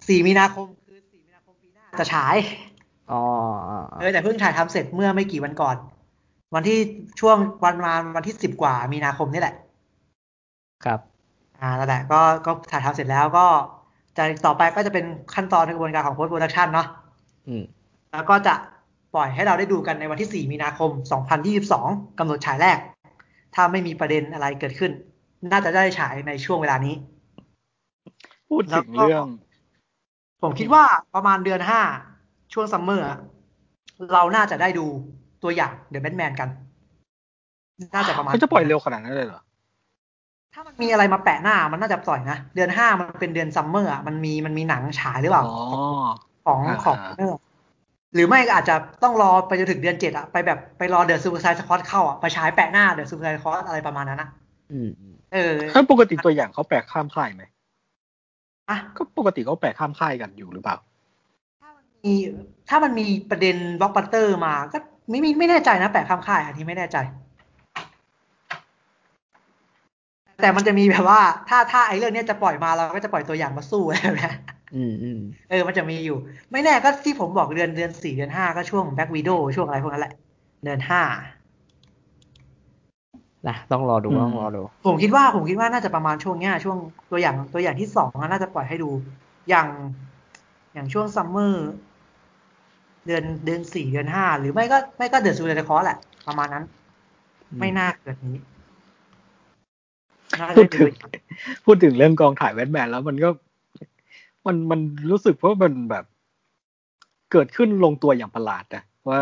[0.08, 2.36] สี่มีนาคมคือสี่มีนาคมปีหน้าจะฉาย
[3.12, 3.22] อ๋อ
[4.00, 5.76] เออแต่เพิ่งถ่ายทำเสร็จเมื่อไม่กี่วันก่อน
[6.56, 6.80] วันที่
[7.20, 9.56] ช่วงวันมาวันที่สิบกว่ามีนาคมนี่แหละ
[10.86, 11.00] ครับ
[11.62, 13.46] อ่านั่นแหละก็ก็ถ่ายทำเสร็จแล้วก็
[14.18, 16.88] จะต่อไปก็จะเป็นขั้นตอนในกระบวนการของ post production เนาะ
[17.48, 17.64] อืม
[18.14, 18.56] แล้วก็จะ
[19.16, 20.90] ปล่อยให้เราได้ดูกันในวันที่ 4 มีนาคม
[21.56, 22.78] 2022 กำหนดฉายแรก
[23.56, 24.92] ถ้าไม่มีประเด็นอะไรเกิดขึ้น
[25.52, 26.96] น่าจะได้ฉายในช่วงเวลานี้
[28.50, 29.28] พูดถึงเรื่อง
[30.42, 30.84] ผมคิดว่า
[31.16, 31.62] ประมาณเดือน
[32.08, 33.20] 5 ช่วง summer อะ
[34.14, 34.86] เราน่าจะได้ดู
[35.44, 36.50] ตัวอย่าง The Batman กัน
[37.96, 39.42] น่าจะประมาณเขาจะปล่อยเร็วขนาดนั้นเลยเหรอ
[40.58, 45.56] ถ้ามันมีอะไรมาแปะหน้ามันน่าจะปล่อยนะ เดือน5มันเป็นเดือน summer อะมันมีมันมีหนังฉายหรือเปล่าอ๋อ
[46.46, 47.40] ของอ่าของเนอร์
[48.14, 54.30] หรือไม่ก็อาจจะต้องรอไปจนถึงเดือนเจ็ดอะไปแบบไปรอ The Suicide Squad เข้าอะไปฉายแปะหน้า The Suicide Squad อะไรประมาณนั้นนะ
[54.72, 57.44] อืมอืมเออถ้าปกติตัวอย่างเขาแปลข้ามค่ายไหม
[58.70, 60.78] อะก็ปกติเขาแปลข้ามค่ายกันอยู่หรือเปล่า
[61.62, 62.14] ถ้ามันมี
[62.70, 64.78] ถ้ามันมีประเด็นบล็อกบัตเตอร์มาก็
[65.10, 66.98] ไม่ไม่ไม่แน่ใจนะแปะข้ามค่ายอันนี้ไม่แน่ใจ
[70.40, 74.34] แต่มันจะมีแบบว่า ถ้าถ้าไอ้เรื่องเนี้ยจะปล่อยมาเราก็จะปล่อยตัวอย่างมาสู้อะไรแบบเนี้ย
[74.76, 76.18] อืมอืมเออ มันจะมีอยู่
[76.52, 80.14] ไม่แน่ก็ที่ผมบอกเดือนเดือนสี่เดือนห้าก็ช่วงแบ็กวีดช่วงอะไรพวกนั้นแหละ
[80.64, 81.02] เดือนห้า
[83.48, 86.78] นะต้องรอดูอืมต้องรอดู ผมคิดว่าผมคิดว่าน่าจะประมาณช่วงเนี้ยช่วง
[87.12, 88.90] ตัวอย่างตัวอย่างที่สองอะน่าจะปล่อยให้ดู
[89.50, 89.68] อย่าง
[90.74, 91.62] อย่างช่วงซัมเมอร์
[93.06, 96.64] เดือนเดือนสี่เดือนห้าหรือไม่ก็ไม่ก็เดือนสุดเลยคอแหละ ประมาณนั้น
[97.52, 98.55] อืมไม่น่าเกิดนี้น่าจะ
[100.58, 100.86] พูดได้ถึงดู
[101.66, 103.30] พูดถึงเรื่องกองถ่ายแบทแมนแล้วมันก็
[104.46, 104.80] มันมัน
[105.12, 106.06] รู้สึกว่ามันแบบ
[107.32, 109.20] เกิดขึ้นลงตัวอย่างประหลาดนะว่า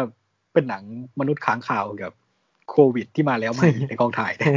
[0.53, 0.83] เป็นหนัง
[1.19, 2.13] มนุษย์ค้างคาวกับ
[2.69, 4.53] โควิดที่มาแล้วมาอีกในกองถ่ายเนี่ย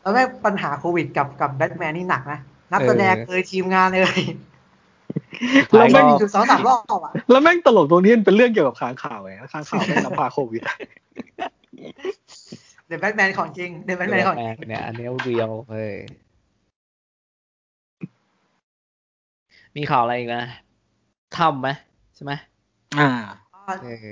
[0.00, 2.40] แล้วแม่งปัญหาโควิดกับกับแบทแมนนี่หนักนะ
[2.72, 4.22] นักแสดงเอ่ยทีมงานเอ่ย
[5.70, 10.76] แล้วไม่แม่งมีจุดสองสามรอบอะแล้วแม่งตลกตรงนี้มันเป็นเรื่องเกี่ยวกับค้างข่าวไงค้างข่าวแม่งนำพาโควิดอะ
[12.86, 15.94] เดอะแบทแมนของจริงเดอะแบทแมนของจริงเนี่ยอันนี้เรียวเฮ้ย
[19.76, 20.42] มีข่าวอะไรอีกนะ
[21.38, 21.68] ทำไหม
[22.14, 22.32] ใช่ไหม
[22.98, 23.08] อ่า
[23.82, 24.06] เออ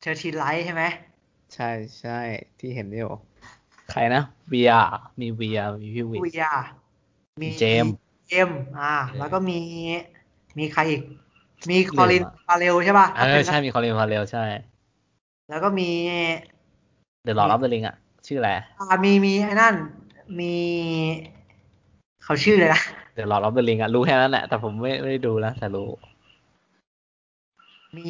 [0.00, 0.82] Thirteen Lives ใช่ไหม
[1.54, 1.70] ใช่
[2.00, 2.18] ใช่
[2.58, 3.10] ที่เห็นอยู่
[3.90, 4.72] ใครนะเวียร์
[5.20, 6.52] มีเวียร์มีพี่วิวิยา
[7.42, 7.94] มีเจมส์
[8.28, 9.60] เจมส์อ่าเออแล้วก็มี
[10.58, 11.02] มีใครอีก
[11.70, 14.44] มี Colin ลืมอะ Farrell ใช่ป่ะเออใช่มี Colin Farrell ใช่
[15.50, 15.90] แล้วก็มี
[17.26, 17.96] The Lord of the Rings อะ
[18.26, 19.74] ชื่ออะไรอ่ามีมีไอ้นั่น
[20.38, 20.54] มี
[22.24, 22.80] เขาชื่อเลยนะ
[23.14, 25.88] The Lord of the Rings อะรู้แค่นั้นแหละแต่ผมไม่ไม่ได้ดูนะแต่รู้
[27.96, 28.02] มี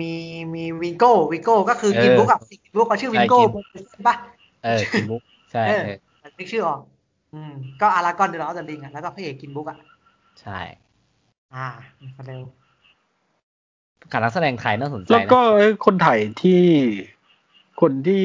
[0.00, 0.06] มี
[0.54, 4.16] มี Viggo Viggo ก็คือเออ Green Book กับ Green Book เขาชื่อ Viggo ใช่ Green ใช่ ป่ะ
[4.64, 6.78] เออ Green Book ใช่เออเออมันนึกชื่อออก
[7.32, 7.50] อืม
[7.80, 9.76] ก็ Aragorn The Lord The Ring อะแล้วก็พระเอก Green Book อะ
[10.40, 10.58] ใช่
[11.52, 11.58] อ่า
[12.16, 12.42] Farrell
[14.12, 15.40] การนักแสดงไทยน่าสนใจแล้วนะก็
[15.84, 16.62] คนไทยที่
[17.80, 18.24] คนที่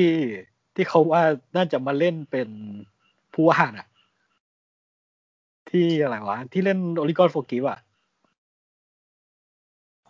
[0.75, 1.23] ที่เขาว่า
[1.55, 2.49] น่าจะมาเล่นเป็น
[3.33, 3.87] ผู้ว่าน่ะ
[5.69, 7.79] ที่อะไรวะ ที่เล่น Only God Forgives อะ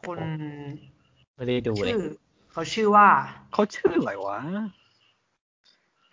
[0.01, 0.17] คน
[1.35, 2.03] ไม่ได้ดูเลยชื่อ
[2.51, 3.07] เขาชื่อว่า
[3.53, 4.37] เขาชื่ออะไรวะ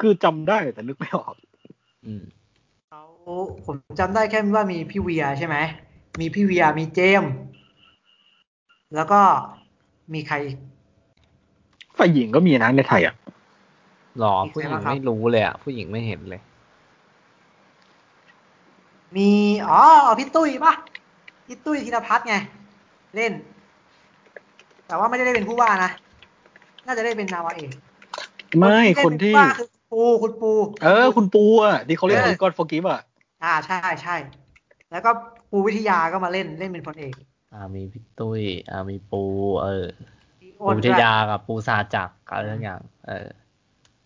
[0.00, 1.34] คือจำได้แต่นึกไม่ออก
[2.06, 2.24] อืม
[2.90, 3.02] เขา
[3.66, 5.56] ผมจำได้แค่ว่ามีพี่เวียร์ใช่ไหม
[6.20, 7.32] มีพี่เวียร์มีเจมส์
[8.94, 9.20] แล้วก็
[10.14, 10.56] มีใครอีก
[11.98, 13.14] ฝ่ายหญิงก็มีนะในไทยอะ
[14.18, 16.42] หรอมีใครผู้หญิงบ้างครับไม่รู้เลยอะผู้หญิงไม่เห็นเลย
[19.16, 19.30] มี
[19.68, 19.80] อ๋อ
[20.18, 20.74] พี่ตุ้ยปะ
[21.46, 22.34] พี่ตุ้ยธีรพัฒน์ไง
[23.16, 23.32] เล่น
[24.86, 25.90] แต่ว่าไม่ได้เล่นเป็นผู้ว่านะ
[26.86, 27.70] น่าจะได้เป็นนาวาเอก
[28.60, 30.52] ไม่เล่คนเป็ที่ผู้ว่าคือปูคุณปู
[30.84, 33.00] เออ คุณปูอะที่เขาเล่นเอโออลิกอนโฟกิฟอะ
[33.42, 34.16] อ่าใช่ใช่
[34.90, 35.10] แล้วก็
[35.50, 37.14] ปูวิทยาก็มาเล่นเล่นเป็นพลเอก
[37.52, 39.22] อ่ามีพี่ตุ้ย อ่ามีปู
[39.62, 40.15] เออพี่
[40.58, 43.26] ปูอ้นวิด้ทวยยากับปูสหจักรอะไรทั้งอย่าง เออ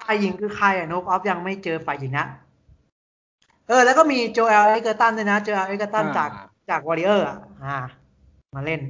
[0.06, 2.26] ฝ่ายหญิงคือใครอะโนบออฟยังไม่เจอฝ่ายหญิงนะ
[3.68, 6.30] เออ แล้วก็มี Joel Edgerton ด้วยนะ Joel Edgerton อ่าจาก
[6.70, 7.78] จาก Warrior อะอ่า
[8.56, 8.80] มาเล่น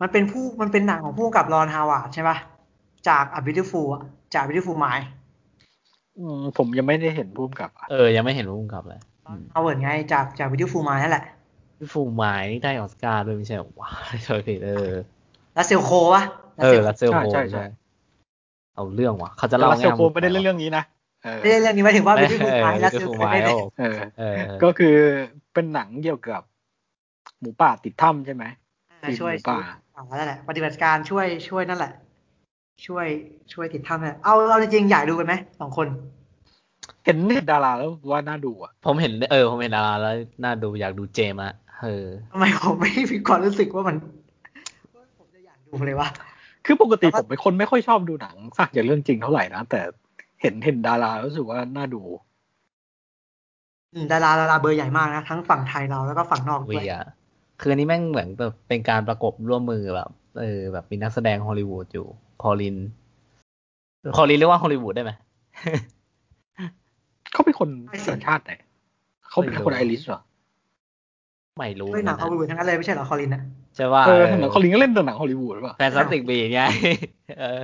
[0.00, 2.36] มันเป็นผู้มันเป็นหนังของผู้กำกับ Ron Howard ใช่ปะ
[3.08, 4.02] จาก A Beautiful อะ
[4.34, 5.04] จาก A Beautiful Mind
[6.18, 11.24] อืมผมยังไม่ได้เห็นพุ่มกับอะเออ ยังไม่เห็นพุ่มกับเลยอืมฮาวเวิร์ดไงจากจาก Beautiful Mind นั่นแหละ
[11.78, 14.88] พี่ฟูมายนี่ได้ออสการ์ด้วยไม่ใช่เหรอว้าวเฉยผิดเออ
[15.54, 16.22] แล้วเซลโควะ
[16.62, 17.64] เออลัสเซลใช่โฮใช่ใช่ใช่
[18.76, 20.84] เอาเรื่องว่ะเขาจะแต่เล่าลาเซลง่ายโคไม่ได้เล่นเรื่องนี้นะ
[21.24, 24.94] เออไม่ได้เรื่องนี้หมายถึงว่าไม่ Beautiful เออ Mind แล้วเซล Beautiful โคไม่ Mind ได้โอ้เออเออก็คือ
[25.54, 26.42] เป็นหนังเกี่ยวกับ
[27.40, 28.44] หมูป่าติดถ้ำใช่ไหม
[28.90, 29.60] อ่าช่วยทีมหมูป่า
[29.94, 31.92] อ่านั่นแหละ ปฏิบัติการช่วยช่วยนั่นแหละ
[32.86, 33.06] ช่วย
[33.52, 35.86] ช่วยติดถ้ำเนี่ยเอาเราจริงๆอยากดูกันไหมสองคน
[37.04, 40.14] เห็นเห็นดาราแล้วว่าน่าดูอะ ผมเห็นเออผมเห็นดาราแล้ว
[40.44, 43.96] น่าดูอยากดูเจมส์อะเออทำไมผมไม่มีความรู้สึกว่ามัน
[45.72, 46.08] ดูเลยวะ
[46.66, 49.80] คือปกติแล้วก็ผมเป็นคนไม่ค่อยชอบดูหนังสร้างจากเรื่องจริงเท่าไหร่นะ แต่
[50.40, 52.02] เห็นเห็นดาราแล้วรู้สึกว่าน่าดู
[53.92, 57.04] อืมดาราดาราเบอร์ใหญ่มากนะ ทั้งฝั่งไทยเราแล้วก็ฝั่งนอกด้วีวยอะ
[57.60, 60.10] คืออันนี้แม่งเหมือนแบบเป็นการประกบร่วมมือแบบ
[60.40, 62.06] เออแบบมีนักแสดงฮอลลีวูดอยู่
[62.42, 62.76] คอลิน
[64.16, 65.12] คอลินเรียกว่าฮอลลีวูดได้ไหม
[67.32, 67.68] เขาเป็นคน
[68.08, 68.52] สัญชาติไหน
[69.28, 70.20] เขาเป็นคนไอริชเหรอ
[71.58, 73.42] ไม่รู้ด้วยหนังฮอลลีวูดทั้งนั้นเลยไม่ใช่เหรอคอลินนะ
[73.76, 76.60] ใช่ว่าเออเหมือนคอลินก็เล่นแต่หนังฮอลลีวูดหรือเปล่า Fantastic Beasts ไง
[77.40, 77.60] เออ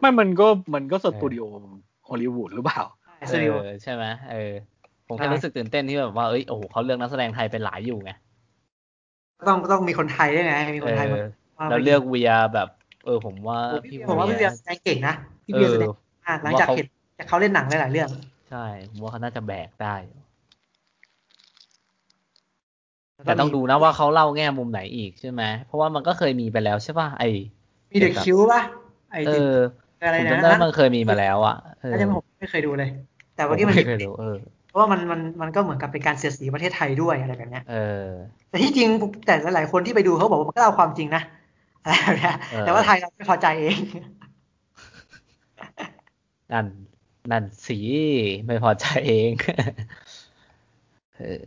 [0.00, 1.44] ไม่มันก็มันก็สตูดิโอ
[2.08, 2.80] ฮอลลีวูดหรือเปล่า
[3.28, 4.52] สตูดิโอเออใช่ไหมเออ
[5.06, 8.10] ผมแค่ใช่รู้สึกตื่นเต้นที่แบบว่าเอ้ยโอ้โหเขาเลือกนักแสดงไทยเป็นหลายอยู่ไง
[9.48, 11.18] ต้องต้องมีคนไทยด้วยไงมีคนไทยเอมา
[11.64, 12.68] อแล้วเลือกเวียแบบ
[13.04, 15.88] เออ ผมว่าโอ้พี่เบียร์ผมว่าพี่เบียร์แสดงเก่งนะพี่เอเบียร์อแสดง
[16.26, 16.86] มากหลังจากเห็น
[17.18, 18.08] จากเขาเล่นหนังหลายๆเรื่อง
[18.50, 19.94] ใช่ผมว่าเขาน่าจะแบกได้
[23.13, 27.22] ล้วก็ แต่ต้องมีดูนะว่าเขาเล่าแง่มุมไหนอีกใช่ไหมเพราะว่ามันก็เคยมีไปแล้วใช่ป่ะไอ
[27.92, 28.62] มีเดอะคิวป่ะ
[29.12, 29.54] ไอ้เอที่อ
[30.06, 32.90] อะไรผมนะจำได้ว่ามันเคยมีมาแล้วอะเออน่าจะผมไม่เคยดูเลย
[33.36, 34.36] แต่ผเมื่อกี้มันไม่เคยดูเออ
[34.68, 38.08] เพราะว่ามันมันมันก็เหมือนกับเป็นการเสียดสีประเทศไทยด้วยอะไรแบบเนี้ยเออ
[38.48, 38.88] แต่ที่จริง
[39.26, 41.22] แต่หลายๆคนที่ไปดูเขาบอกว่ามันก็เล่าความจริงนะ
[41.82, 43.78] อะไรแบบเนี้ยเออแต่ว่าไทยเราไม่พอใจเอง
[46.52, 46.66] นั่น
[47.32, 47.78] นั่นสี
[48.46, 49.30] ไม่พอใจเอง
[51.16, 51.40] เออ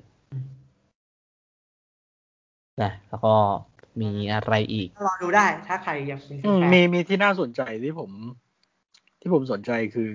[2.82, 3.36] นะแล้วก็
[4.02, 8.12] มีอะไรอีกรอดูได้ถ้าใครอยากเป็นอืมแฟนมีมีที่น่าสนใจที่ผม
[9.20, 10.14] ที่ผมสนใจคือ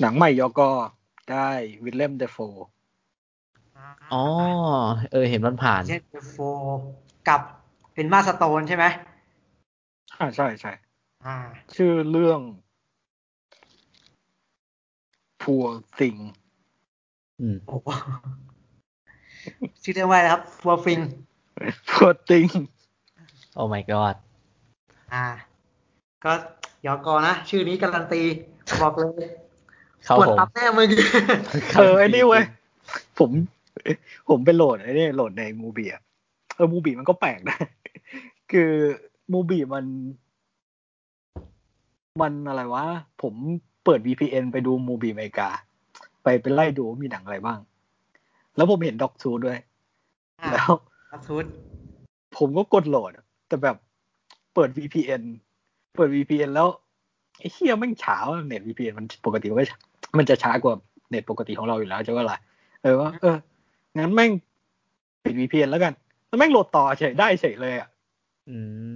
[0.00, 0.70] หนังใหม่ยอกอ
[1.30, 1.48] ได้
[1.84, 2.38] วิลเลมเดฟโฟ
[4.12, 4.24] อ๋อ
[5.12, 6.36] เออ เห็นมันผ่านเจนโฟ
[7.28, 7.40] กับ
[7.94, 8.84] เป็นมาสโตนใช่ไหม
[10.18, 10.72] อ่าใช่ใช่
[11.24, 11.36] อ่า
[11.76, 12.40] ชื่อเรื่อง
[15.42, 16.20] Poor Thing
[17.40, 17.88] อืมโอ้โห
[19.82, 21.00] ชื่อเรื่องว่าอะไรนะครับฟัวฟิง
[21.90, 22.50] Poor Thing
[23.54, 24.14] โอ้ my god
[25.14, 25.26] อ่า
[26.24, 26.32] ก็
[26.86, 28.22] ยอกอนะ ชื่อนี้การันตี
[28.80, 29.28] บอกเลย
[30.04, 30.88] เข้าปวดผมตับแน่มึง
[31.78, 32.44] เออไอ้นี่เว้ย
[33.18, 33.30] ผม
[34.28, 36.02] ผมไปโหลดไอ้นี่โหลดในมูบีอะ
[36.54, 37.58] เออมูบีมันก็แปลกนะ
[38.52, 38.72] คือ
[39.32, 39.86] มูบีมัน
[42.20, 42.84] มันอะไรวะ
[43.22, 43.34] ผม
[43.84, 45.48] เปิด VPN ไปดูมูบีอเมริกา
[46.22, 47.58] ไปไปไล่ดูว่ามีหนังอะไรบ้าง
[48.56, 49.58] แล้วผมเห็นด็อกทูด้วย
[50.40, 50.70] อ่าแล้ว
[51.12, 51.46] ครับทุน
[52.36, 53.12] ผมก็กดโหลด
[53.48, 53.76] แต่แบบ
[54.54, 55.22] เปิด VPN
[55.96, 56.68] เปิด VPN แล้ว
[57.38, 59.64] ไอ้เฮียแม่งช้าว่ะเน็ต VPN มันปกติมันก็
[60.18, 60.74] มันจะช้ากว่า
[61.10, 62.38] เน็ตปกติของเราอยู่แล้วใช่ไหมล่ะ
[62.82, 63.36] เออว่าเออ
[63.98, 64.30] งั้นแม่ง
[65.24, 65.92] ปิด VPN แล้วกัน
[66.28, 67.88] แล้วแม่งโหลดต่อเฉยได้เฉยเลยอะ
[68.48, 68.56] อื
[68.92, 68.94] ม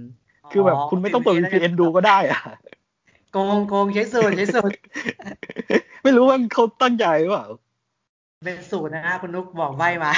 [0.51, 2.39] คือแบบคุณไม่ต้องเปิด VPN ดูก็ได้อะ
[3.33, 4.75] โกงโกงใช้สูตรใช้สูตร
[6.03, 7.45] ไม่รู้ว่าเขาตั้งใจหรือเปล่า
[8.45, 10.11] เป็นสูตรนะฮะคุณนุกบอกใบมา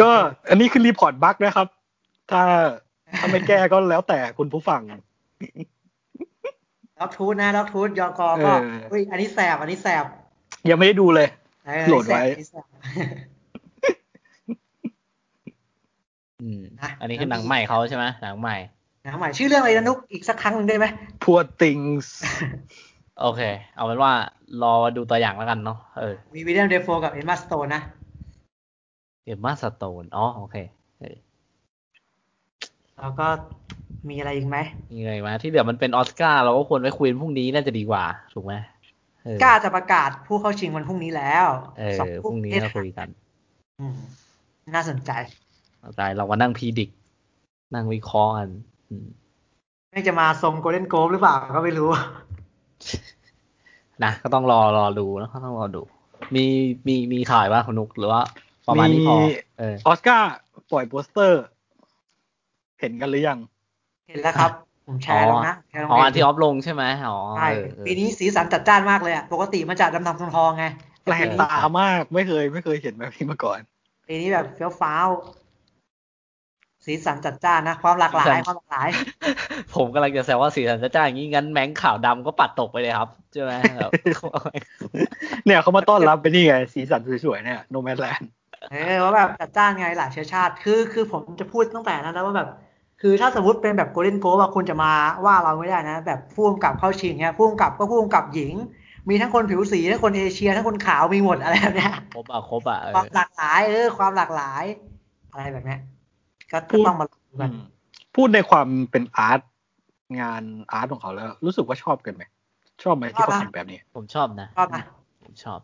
[0.00, 0.10] ก็
[0.50, 1.68] อันนี้คือ report bug นะครับ
[2.30, 2.42] ถ้า
[3.18, 4.80] ถ้าไม่แก้ก็แล้วแต่คุณผู้ฟัง
[7.00, 10.04] ล็อกทูตนะล็อกทูตยอกอก็เออเฮ้ยอันนี้แสบอันนี้แสบ
[10.70, 11.28] ยังไม่ได้ดูเลย
[11.66, 13.12] เออโหลดไว้อันนี้แสบอันนี้แสบ
[16.42, 18.56] อืมอะอันนี้คือหนังใหม่เขาใช่ไหมหนังใหม่
[19.04, 20.86] หนังใหม่ชื่อเรื่องอะไรนะนุกอีกสักครั้งหนึ่งได้ไหม
[21.22, 22.06] Poor Things
[23.20, 23.40] โอเค
[23.76, 24.12] เอาเป็นว่า
[24.62, 27.82] รอดูตัวอย่างแล้วกันเนาะเออมีวิลเลียมเดฟโฟกับเอ็มมาสโตนนะ
[29.24, 30.56] เอมมาสโตน อ๋อ โอเค
[31.00, 31.16] เออ
[32.98, 33.28] แล้วก็
[34.08, 34.56] มีอะไรอีกไหม
[34.92, 38.54] มีอะไรไหมที่เดี๋ยวมันเป็นออสการ์เราก็ควรไปคุยพรุ่งนี้น่าจะดีกว่า ถูกไหม
[39.24, 41.46] เออกล้าจะประกาศผู้เข้าชิงวันพรุ่งนี้แล้ว
[41.78, 43.08] เออสองพรุ่งนี้เราคุยกัน
[43.80, 43.96] อืม
[44.74, 45.10] น่าสนใจ
[45.98, 46.90] ตายเรามานั่ง predict
[47.74, 48.48] นั่งวิเคราะห์กัน
[48.90, 49.06] อืม
[49.90, 51.88] ไม่จะมาทรง Golden Globe หรือเปล่าก็ไม่รู้
[54.04, 55.82] นะ ก็ต้องรอรอดูนะก็ต้องรอดู
[56.34, 56.44] มี
[56.86, 58.22] มีมีข่าวว่าคุณนุกหรือว่า
[58.68, 60.32] ประมาณนี้พอมีเออออสการ์
[60.70, 61.42] ปล่อยโปสเตอร์
[62.80, 63.38] เห็นกันหรือยัง
[64.08, 64.52] เห็นแล้วครับ
[64.86, 70.64] ผมแชร์ลงนะแชร์ลงอ๋อเพจอันที่ออฟลงใช่ไหมอ๋อใช่เออเออปีนี้สีสันจัดจ้านมากเลยอะปกติมันจะดำดำทองทองๆไง
[71.04, 73.60] แปลกตามากไม่เคย ไม่เคยเห็นแบบนี้มาก่อน
[74.08, 75.08] ปีนี้แบบเฟี้ยวฟ้าว
[76.86, 78.88] สีสันจัดจ้านนะ ความหลากหลายความหลากหลาย
[79.74, 83.92] ผมกำลังจะแซวว่าสีสันจะจ้าอย่างนี้งั้นแมงขาวดำก็ปัดตกไปเลยครับใช่ไหมแบบ
[85.44, 88.30] เนี่ยเขามาต้อนรับไปนี่ไง สีสันสวยๆเนี่ยโนแมนแลนด์
[88.70, 92.48] เออว่าแบบจัดจ้านไงหลายเชื้อชาติ คือคือผมจะพูดตั้งแต่นั้นแล้วว่าแบบ
[93.00, 94.92] คือถ้าสมมติเป็นแบบโกลเด้นโกลบคุณจะมา
[95.24, 98.54] ว่าเราไม่ได้นะ แบบผู้กำกับเข้าชิงเนี่ยผู้กำกับก็ผู้กำกับหญิง
[99.08, 104.64] มีทั้งคนผิวสีทั้งคนเอเชียทั้งคนขาวมีหมดอะไรแบบเนี้ยครบอะครบอะเออความหลากหลายเออความหลากหลาย
[105.32, 105.80] อะไรแบบเนี้ย
[106.52, 107.50] ก็ก็ต้องมาดูกัน
[108.16, 109.40] พูดในความเป็นอาร์ต
[110.20, 110.42] งาน
[110.72, 112.22] อาร์ตของเขาแล้ว รู้สึกว่าชอบกันไหม
[112.82, 114.84] ชอบไหมที่เขาทำแบบนี้ ผมชอบนะชอบนะ
[115.24, 115.60] ผมชอบ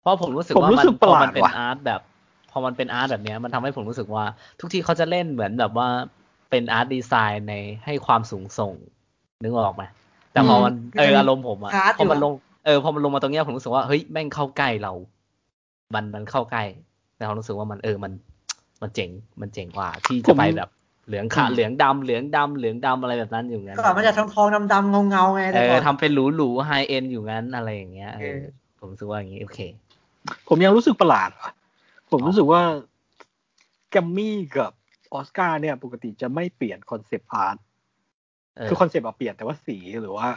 [0.00, 2.00] เพราะผมรู้สึกผมว่ารู้มันสึกพประอหลาดมันเป็นว่ะอาร์ตแบบ
[2.54, 4.24] พพอมันเป็นอาร์ตแบบเนี้ยมันทำให้ผมรู้สึกว่า
[4.60, 5.88] ทุกที่เขาจะเล่นเหมือนแบบว่า
[6.50, 8.74] เป็นอาร์ตดีไซน์ในให้ความสูงส่ง
[9.42, 9.84] นึกออกไหม
[10.32, 12.32] แต่พอมันอืมเอออารมณ์ผมอะฮาร์ดพอมันอยู่ลอะง
[12.64, 14.92] เออพอมันลงมาตรงเนี้ยผมรู้สึกว่าเฮ้ยแม่งเข้าใกล้เรา
[15.94, 16.64] มันมันเข้าใกล้
[17.16, 18.12] แต่ผมรู้สึกว่ามันเออมัน
[18.82, 19.10] มันเจ๋ง
[19.40, 20.68] มันเจ๋งกว่าที่จะไปแบบ
[21.06, 28.40] เหลืองขาวเหลืองดำเหลืองดำเหลืองดำอะไรแบบนั้นอยู่งั้นก็มันจะทองทองดำดำเงาเงาๆไงเอแต่อก่อนทำเป็นหรูหรูไฮเอ็นอยู่งั้นอะไรอย่างเงี้ยเออเออ
[28.78, 29.58] ผมรู้สึกว่าอย่างงี้โอเค
[30.48, 31.50] ผมยังรู้สึกประหลาดว่ะ
[32.14, 32.62] ผมรู้สึกว่า
[33.90, 34.72] แกรมมี่กับ
[35.14, 37.56] ออสการ์เนี่ย ปกติจะไม่เปลี่ยน concept art
[38.56, 40.28] เออคือ concept อะเปลี่ยนแต่ว่าสีหรือว่า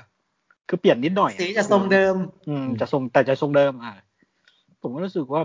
[0.70, 2.16] คือเปลี่ยนนิดหน่อย สีจะทรงเดิม
[2.48, 3.94] อืมจะทรงแต่จะทรงเดิม อะ
[4.82, 5.42] ผมก็รู้สึกว่า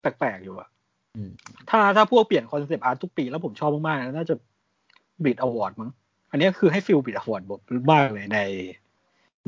[0.00, 0.68] แปลกๆอยู่อะ
[1.16, 1.30] อืม
[1.70, 4.34] ถ้าถ้าพวกเปลี่ยน concept art ทุกปีแล้วผมชอบมากๆนะน่าจะ
[5.24, 5.90] BRIT Award มั้ง
[6.30, 7.42] อันนี้คือให้ feel BRIT Award
[7.92, 8.40] มากเลยใน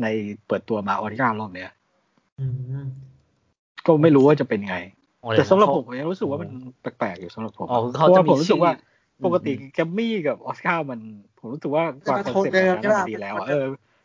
[0.02, 0.06] ใน
[0.46, 1.72] เปิดตัวมาออสการ์รอบเนี้ย
[2.40, 2.46] อื
[2.82, 2.86] ม
[3.86, 4.97] ก็ไม่รู้ว่าจะเป็นไงโอ้
[5.36, 8.72] แต่สำหรับเขาผมผมยังรู้สึกว่ามันแปลกๆอยู่สำหรับผมอ๋อคือเพเขาราะจะว่ามีผมรู้สึกว่า
[9.18, 11.00] ชื่อปกติแกรมมี่กับออสการ์มัน
[11.38, 13.64] ผมรู้สึกว่าวาง concept แบบนั้นมาดีแล้วอะเออ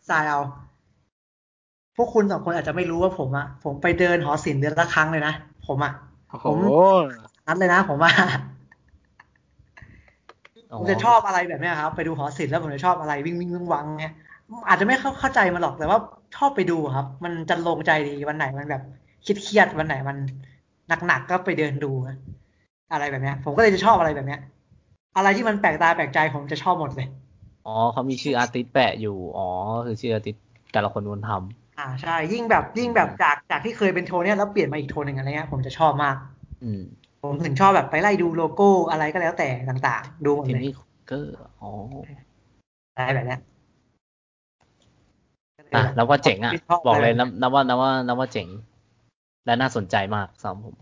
[0.10, 0.40] สายเอา
[1.98, 5.34] พวกคุณสองคนอาจจะไม่รู้ว่าผมอะผมไปเดินหอศิลป์เดือนละครั้งเลยนะ
[5.68, 5.94] ผมอะ
[6.30, 6.58] โอ้โหผม
[7.48, 8.12] นัดเลยนะผมว่า
[10.72, 14.14] อ๋อผมจะชอบอะไรแบบเนี้ยครับ ไปดูหอศิลป์แล้วผมจะชอบอะไรวิ่งวิ่งวิ่งวังเนี่ย
[14.68, 15.98] อาจจะไม่เข้าเข้าใจมันหรอกแต่ว่า
[16.36, 18.82] ชอบไปดูครับ มันจะลงใจดีวันไหนมันแบบ
[19.24, 20.18] เครียดเครียดๆวันไหนมัน
[21.08, 22.18] หนักๆก็ไปเดินดูนะ
[22.92, 24.40] อะไรแบบเนี้ย ผมก็เลยจะชอบอะไรแบบเนี้ย
[25.16, 27.08] อะไรที่มันแปลกตาแปลกใจผมจะชอบหมดเลย
[27.66, 29.48] อ๋อเขามีชื่อ artist แปะอยู่ อ๋อ
[29.86, 30.44] คือชื่อ artist
[30.74, 31.32] แต่ละคนคนท
[31.80, 36.82] อ่าใช่ ยิ่งแบบยิ่งแบบจากจากที่เคยเป็นโทนเนี้ยแล้วเปลี่ยนมาอีกโทนหนึ่งอะไรเงี้ยผมจะชอบมากอืม
[37.24, 40.72] ผมถึงชอบแบบไปไล่ดูโลโก้อะไรก็แล้วแต่ต่างๆ ดูหมดทีเลยนี้
[41.08, 41.72] เกอร์อ๋อ
[42.98, 43.40] อะไรแบบเนี้ย
[45.76, 48.48] อะนับว่าเจ๋งอะชบอกเลยะไรนับนับว่านับว่านับว่าเจ๋ง
[49.46, 50.76] และน่าสนใจมากสำหรับผม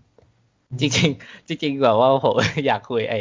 [0.80, 2.36] จริง ๆ จริง ๆ แบบว่าผม
[2.68, 3.20] อยากคุยไอ้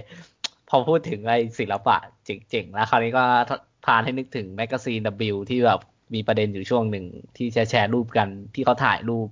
[0.69, 3.25] พอพูดถึงไอ้ศิลปะเจ๋งๆ แล้วคราวนี้ก็
[3.85, 5.81] พานให้นึกถึงแมกกาซีน W ที่แบบ
[6.15, 7.05] มีประเด็นอยู่ช่วงหนึ่ง
[7.37, 9.29] ที่แชร์แชร์รูปกันที่เขาถ่ายรูป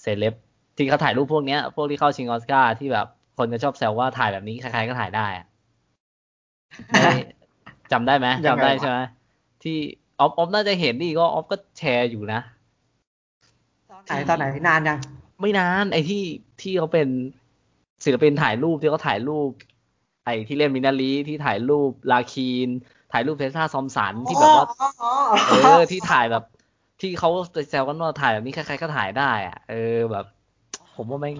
[0.00, 0.34] เซเลบ
[0.76, 3.06] ที่เขาถ่ายรูปพวกเนี้ย พวกที่เข้าชิงออสการ์ที่แบบ
[3.38, 5.46] คนจะชอบแซวว่าถ่ายแบบนี้ใครๆก็ถ่ายได้อะ
[7.02, 7.12] ไม่
[7.92, 8.98] จำได้ไหมยังไงจำได้วะใช่ไหม
[9.62, 9.76] ที่
[10.20, 12.40] ออฟออฟน่าจะเห็นดิก็ออฟก็แชร์อยู่นะ
[13.90, 14.98] ตอนไหนตอนไหนนานยัง
[15.40, 16.22] ไม่นาน ไอ้ที่
[16.62, 17.08] ที่เขาเป็น
[18.04, 19.50] ศิลปินถ่ายรูปที่เขาถ่ายรูป
[20.24, 22.68] ไอ้ที่เล่น Minari ที่ถ่ายรูป LaKeith
[23.12, 24.66] ถ่ายรูป Tessa Thompson ที่แบบว่า
[25.48, 26.44] เออที่ถ่ายแบบ
[27.00, 27.30] ที่เขา
[27.70, 30.24] แซวกันว่าถ่ายแบบนี้ใครๆก็ถ่ายได้อะเออแบบ
[30.96, 31.36] ผมว่าแม่ง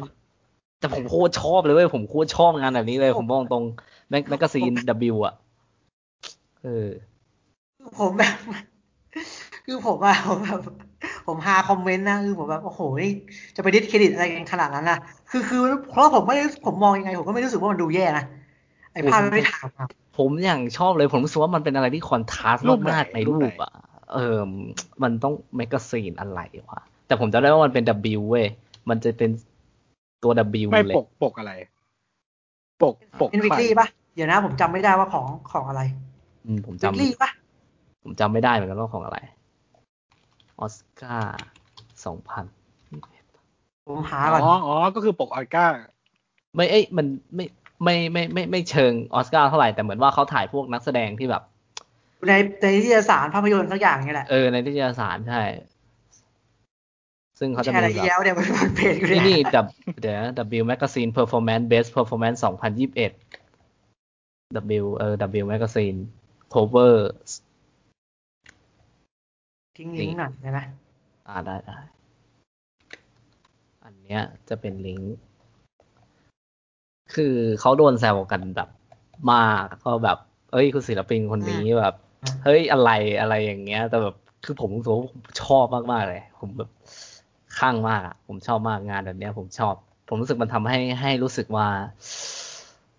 [0.81, 3.65] แต่ผมโคตรชอบเลยเว้ยผมโคตรชอบงานแบบนี้เลย ผมบอกตรง
[4.09, 4.73] แมกแมกกาซีน
[5.13, 5.35] W อะ
[6.65, 6.89] เออ
[7.99, 8.37] ผมแบบ
[9.65, 10.61] คือผมอะผมแบบ
[11.29, 13.13] ผมหา comment นะคือผมแบบโอ้โหนี่
[13.57, 14.99] จะไป discredit อะไรกันขนาดนั้นนะ
[15.31, 18.25] คือคือเพราะผมไม่ได้ผมมองยังไง ผมก็ไม่รู้สึกว่ามันดูแย่นะ
[18.93, 23.73] ไอ้ภาพโอ้ผมไม่ถ่ายครับผมอย่างชอบเลยผมรู้สึกว่ามันเป็นอะไรที่ contrast รูปไหนมากๆในรูรูปไหนปอะ
[24.15, 24.39] เออ
[25.03, 27.85] มันต้องแมกกาซีนอะไรวะแต่ผมจำได้ว่ามันเป็น
[28.19, 28.47] W เว้ย
[28.89, 29.31] มันจะเป็น
[30.23, 30.33] ตัว
[30.65, 31.53] W ไม่เลยปกปกอะไร
[32.83, 35.83] ปกปกเป็นวิกใครลี่ปะเดี๋ยวนะ ผมจำไม่ได้ว่าของของอะไร
[36.47, 37.31] อืมผมวิจำกลี่ปะ
[38.03, 39.19] ผมจำไม่ได้เหมือนกันว่าของอะไร
[40.61, 41.43] ออสการ์
[42.05, 42.45] สองพัน
[43.89, 45.65] ผมหาอ๋ก่อนออ๋อก็คือปกออริก้า
[46.55, 47.45] ไม่เอ้ยมันไม่
[47.85, 51.43] ไม่ไม่ไม่ไม่เชิงออสการ์เท่าไหร่แต่เหมือนว่าเขาถ่ายพวกนักแสดงที่แบบ
[52.27, 55.43] ในในนิตยสารภาพยนตร์สักอย่างนี่แหละเออในนิตยสารใช่
[57.39, 59.67] ซึ่งเขาจะแชร์อะไรมีอีแบกบแล้วเนี่ยมันเพจกูนี่เนี่ยนี่ดับ
[60.01, 60.27] เดี๋ยวนะ
[60.61, 63.13] W Magazine Performance Best Performance 2021
[64.81, 65.99] W เออ W Magazine
[66.55, 66.95] Cover
[69.81, 70.61] ทิ้งลิงก์หน่อยได้ไหม
[71.29, 71.77] อ่าได้ได้
[73.85, 75.17] อันเนี้ยจะเป็นลิงก์
[77.15, 78.69] คือเขาโดนแซวกันแบบ
[79.33, 80.19] มากก็แบบ
[80.53, 81.95] เอ้ยคุณศิลปินคนนี้แบบ
[82.45, 82.91] เฮ้ยอะไร
[83.21, 86.71] อะไรอย่างเงี้ย แต่แบบคือผมรู้สึกว่าผมชอบมากๆเลย ผมแบบ
[87.59, 89.75] ข้างมากอะผมชอบมากงานแบบเนี้ย ผมชอบ
[90.09, 91.69] ผมรู้สึกมันทำให้ให้รู้สึกว่า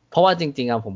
[0.10, 0.96] เพราะว่าจริง ๆอะผม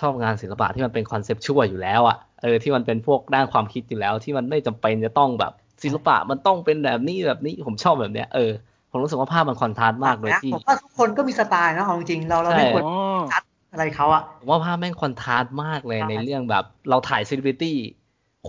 [0.00, 8.50] ชอบงานศิลปะที่มันเป็น conceptual อยู่แล้วอะ เออที่มันเป็นพวกด้านความคิดอยู่แล้ว ที่มันไม่จำเป็นจะต้องแบบศิลปะมันต้องเป็นแบบนี้แบบนี้ผมชอบแบบเนี้ยเออ
[8.90, 17.76] ผมรู้สึกว่าภาพมันคอนทราสต์มากเลยนะที่ผมว่าทุกคนก็มีสไตล์นะเอาจริงๆเราเราไม่ใช่ควรอ๋อคัดอะไรเขาอะผมว่าภาพแม่งคอนทราสต์มากเลยใช่ในเรื่องแบบ เราถ่ายเซเลบริตี้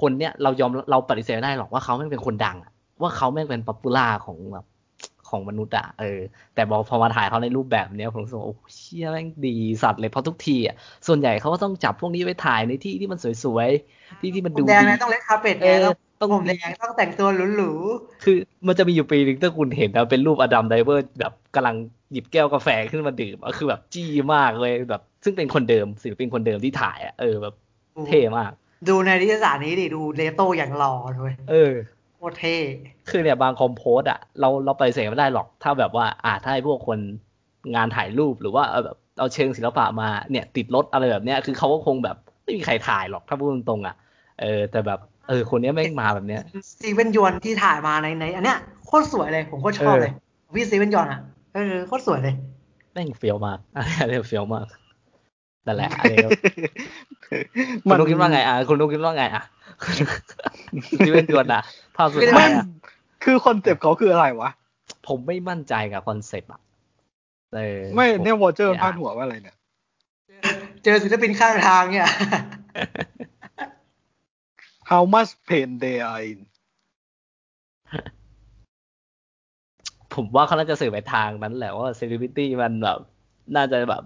[0.02, 4.66] คนเนี้ยเรายอมเราปฏิเสธไม่ได้หรอกว่าเขาแม่งเป็นคนดังอะว่าเขาแม่งเป็นป๊อปปูล่าของแบบ
[5.34, 6.06] ของมนุษย์อะเออ
[6.54, 9.50] แต่บอกพอมาถ่ายเขาในรูปแบบเนี้ยผมรู้สึกว่าโอ้เชี่ยแม่งดี
[9.84, 10.76] สัตว์เลยเพราะทุกทีอะ
[11.08, 17.72] ส่วนใหญ่เขาก็ต้องจับพวกนี้ไปถ่ายในที่ที่มันสวยๆที่ที่มันคุดูณแดงดีเนี่ยต้องเล็กคาเป็ดเอไงอแล้วต้องผมแดงต้องแต่งตัวหรู
[18.22, 18.34] คือ
[18.68, 21.76] มันจะมีอยู่ปีหนึ่งถ้าคุณเห็นนะเป็นรูปอดัมไดรเวอร์แบบกำลัง
[22.12, 24.04] หยิบแก้วกาแฟขึ้นมาดื่มอะคือแบบจี้
[24.34, 28.52] มากเลยแบบ ซึ่งเป็นคนเดิมศิลปินคนเดิมที่ถ่ายอะเออแบบๆเท่มาก
[28.88, 31.54] ดูในนิตยสารนี้ดิดูเลโต้อย่างหล่อเลยเออ
[31.92, 32.58] โคตรเท่
[33.10, 37.00] คือเนี่ยบาง compose อะเราเราไปเสกไม่ได้หรอก ถ้าแบบว่า อ่าถ้าให้พวกคน
[37.76, 43.96] งานถ่ายรูปหรือว่าเอาแบบเอาเชิงศิลปะมาเนี่ยติดรถอะไรแบบเนี้ย คือเขาก็คงแบบไม่มีใครถ่ายหรอกถ้าพูดตรงๆอะ
[44.42, 50.14] เออแต่แบบเออคนเนี้ยแม่งมาแบบเนี้ยสตีเวนยอนที่ถ่ายมาในในอันเนี้ยโคตรสวยเลยผมโคตรชอบเออเลย
[50.56, 51.20] พี่สตีเวนยอนอะ
[51.56, 52.36] เออโคตรสวยเลย
[52.94, 54.66] แม่งเฟี้ยวมากอันนี้เฟี้ยวมาก
[55.66, 56.30] นั่นแหละอันนี้ก็
[57.90, 59.44] คุมัณนนุกคิดว่าไงอะคุณนุกคิดว่าไงอะ
[61.06, 61.62] ที่เป็นจวนอะ
[61.96, 62.66] ภาพสุดไม่ท้ายอะ
[63.24, 64.50] คือคอนเซปต์เขาคืออะไรวะ
[65.08, 66.62] ผมไม่มั่นใจกับคอนเซปต์อะ
[67.56, 69.56] เออไม่เนี่ยวอเจอร์ผมพาดหัวว่าอะไรเนี่ย
[70.84, 72.10] เจอศิลปินข้างทางเนี่ย
[74.92, 76.40] How much pain they are in
[80.14, 83.00] ผมว่าเขาน่าจะสื่อไปทางนั้นแหละว่าเซเลบริตี้มันแบบ
[83.56, 84.04] น่าจะแบบ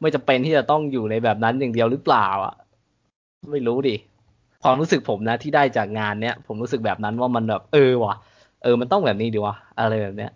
[0.00, 2.54] ไม่จำเป็นที่จะต้องอยู่ในแบบนั้นอย่างเดียวหรือเปล่าอะ
[3.52, 3.96] ไม่รู้ดิ
[4.62, 8.14] ความรู้สึกผมนะที่ได้จากงานเนี้ยผมรู้สึกแบบนั้นว่ามันแบบ เออว่ะ
[8.62, 10.32] เออมันต้องแบบนี้ดีวะอะไรแบบเนี้ย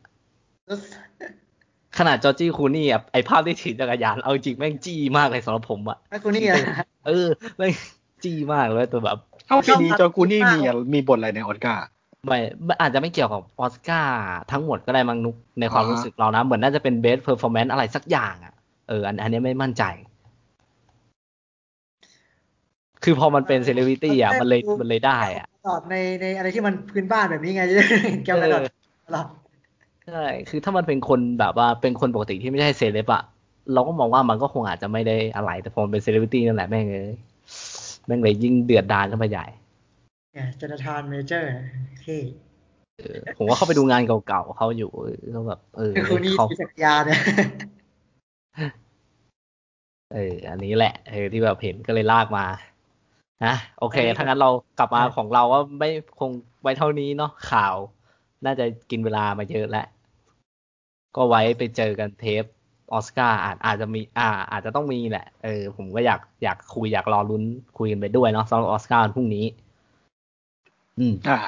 [1.99, 6.57] ขนาดจอร์จ คลูนีย์อะไอภาพที่ถือจักรยานเอาจริงแม่งจี้มากเลยสำหรับผมอะแล้วคุณนี่อะ
[7.07, 7.73] เออแม่ง
[8.25, 11.85] จี้มากเลยตัวแบบเท่าปีนี้ชอบจอร์กูนี่มากมีมีบทอะไรในออสการ์
[12.27, 14.21] ไม่ไม่อาจจะไม่เกี่ยวกับออสการ์
[14.53, 18.55] ทั้งหมดก็ได้มั้งนุกในความอ่าฮะรู้สึกเรานะ เหมือนน่าจะเป็น best performance อะไรสักอย่างอะ
[18.91, 19.85] เอออันอันนี้ไม่มั่นใจ
[23.05, 28.63] คือพอมันเป็นเซเลบริตี้อะมันเลยมันเลยได้อะตอบในในอะไรที่มันพื้นบ้านแบบนี้ไงจะได้เห็นแก้วกระดาษ
[29.07, 29.27] ตลอด
[30.09, 33.23] ใช่คือถ้ามันเป็นคนแบบว่าเป็นคนปกติที่ไม่ใช่เซเลบอะ
[33.75, 37.17] เราก็มองว่ามันก็คงอาจจะไม่ได้อะไรแต่พอมันเป็นเซเลบริตี้นั่นแหละแม่งเลย
[38.07, 39.47] แม่งเลยยิ่งเดือดดาลขึ้นไปใหญ่
[40.35, 41.49] เนี่ยโจนาธานเมเจอร์ส
[42.01, 42.19] เท่
[42.99, 47.19] เออผมว่าเขาไปดูงานเก่าๆเขาอยู่เออเขาแบบเออคุณนี่เขามีจักรยานเนี่ย
[50.13, 52.47] เอออันนี้แหละเออที่แบบเห็นก็เลยลากมา
[53.45, 56.31] นะโอเคถ้างั้นเรากลับมาของเราว่าไม่คง
[56.63, 57.75] ไว้เท่านี้เนาะข่าว
[58.45, 59.87] น่าจะกินเวลามาเยอะแล้ว
[61.17, 62.45] ก็ไว้ไปเจอกันเทป
[62.93, 67.43] ออสการ์อาจอาจจะมี อ่า อาจจะต้องมีแหละ เออ ผมก็อยากอยากคุยอยากรอลุ้น
[67.79, 69.47] คุยกันไปด้วยเนาะสำหรับออสการ์วันพรุ่งนี้
[70.99, 71.39] อืมอ่า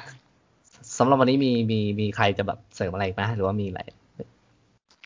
[0.99, 3.81] สำหรับวันนี้มีมีมีใครจะแบบเสริมอะไรอีกไหมหรือว่ามีอะไร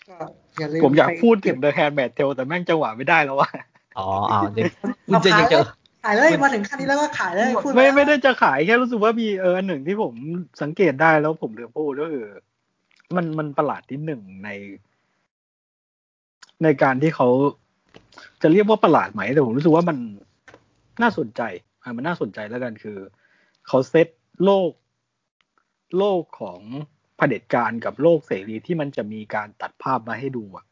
[0.09, 0.46] ก็อย่าลืม
[0.85, 3.51] ผมอยากไปพูดถึเก็งบ The Handmaid's Tale แต่แม่งจังหวะไม่ได้แล้วว่ะ
[3.99, 4.71] อ๋ออ้าวเดี๋ยว
[5.07, 5.65] คุณเอาจะขายัยงเจเลยอ
[6.05, 10.15] ขายเลยมาถึงขั้นนี้แล้วก็ขายเลยพูดไม่ปแล้วไม่ได้จะขายแค่รู้สึกว่ามีเอออันหนึ่งที่ผม
[10.63, 12.27] สังเกตได้แล้วผมลืมพูดก็คือ
[13.17, 14.51] มันมันประหลาดที่หนึ่งใน
[16.63, 17.29] ในการที่เขา
[18.43, 19.99] จะเรียกว่าประหลาดไหมแต่ผมรู้สึกว่ามัน
[21.03, 21.43] น่าสนใจ
[21.83, 22.99] อะมันน่าสนใจแล้วกันคือ
[23.69, 24.09] เขาเซต
[24.45, 24.71] โลก
[25.99, 26.61] โลกของ
[27.17, 30.65] เผด็จการกับโลกเสรีที่มันจะมีการตัดภาพมาให้ดูอะ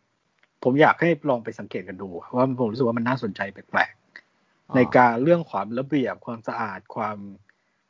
[0.63, 7.19] ผมอยากให้ลองไปสังเกตกันดู ว่าผมรู้สึกว่ามันน่าสนใจแปลกๆในการเรื่องความระเบียบความสะอาดความ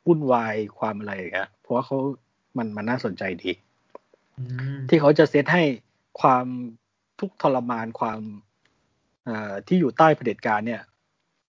[0.07, 1.97] วุ่นวายความอะไรอย่างเงี้ยเพราะว่าเขา
[2.57, 3.51] มันมันน่าสนใจดี
[4.39, 4.43] อื
[4.75, 5.63] มที่เขาจะเซตให้
[6.21, 6.45] ความ
[7.19, 8.19] ทุกข์ทรมานความ
[9.25, 10.81] เอ่อที่อยู่ใต้เผด็จการเนี่ย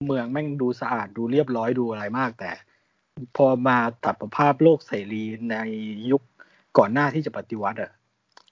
[0.06, 2.50] เมืองแม่งดูสะอาดดูเรียบร้อยดูอะไรมากแต่
[3.36, 5.56] พอมาตัดประภาพโลกเสรีใน
[6.10, 6.22] ยุค
[6.78, 7.92] ก่อนหน้าที่จะปฏิวัติอะ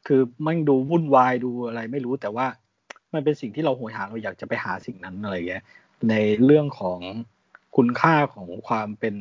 [0.06, 2.46] คือม่งดูวุ่นวายดูอะไรไม่รู้แต่ว่า
[3.14, 5.62] มันเป็นสิ่งที่เราโหยหาเราอยากจะไปหาสิ่งนั้นอะไรเงี้ย
[6.10, 6.14] ใน
[6.44, 7.00] เรื่องของ
[7.76, 9.16] คุณค่าของความเป็น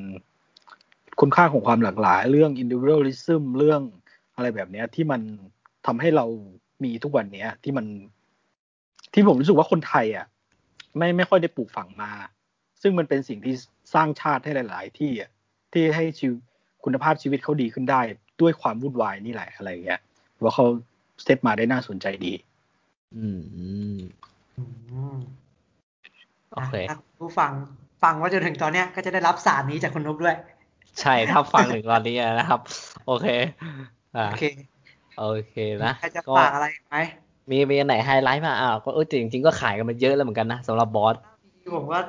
[1.20, 3.82] คุณค่าของความหลากหลาย เรื่อง individualism เรื่อง
[4.36, 5.22] อะไรแบบเนี้ย ที่มัน
[5.86, 6.26] ทำให้เรา
[6.84, 7.86] มีทุกวันเนี้ย ที่มัน
[9.14, 10.26] ที่ผมรู้สึกว่าคนไทยอะ
[10.98, 12.12] ไม่ไม่ค่อยได้ปลูกฝังมา
[12.82, 13.54] ซึ่งมันเป็นสิ่งที่
[13.94, 15.30] สร้างชาติให้หลาย ๆ ที่อะ
[15.74, 16.40] ที่ให้ชีวิต
[16.84, 18.02] คุณภาพชีวิตเขาดีขึ้นได้
[18.42, 20.00] ด้วยความวุ่นวายนี่แหละอะไรเงี้ย
[20.44, 20.66] ว่าเขา
[21.24, 22.34] เซตมาได้น่าสนใจดี
[23.18, 23.98] อืมอืม
[24.58, 25.18] อืม
[26.54, 27.52] โอเคถ้าผู้ฟัง
[28.04, 30.36] ฟังว่าจนถึงตอนเนี้ยก็จะได้รับสารนี้จากคุณนุ๊กด้วย
[31.02, 32.62] ใช่ถ้าฟังถึงตอนนี้นะครับ
[33.06, 33.28] โอเค
[34.16, 34.46] อ่าโอเค
[35.20, 35.56] โอเค
[35.86, 36.98] นะใครจะก็ฝากอะไรอีกไหม
[37.50, 41.16] มีมีอันไหนไฮไลท์มาอ้าวก็เออจริงจริงๆก็ขายกันมาเยอะแล้วเหมือนกันนะสำหรับบอส
[41.76, 42.00] ผมก็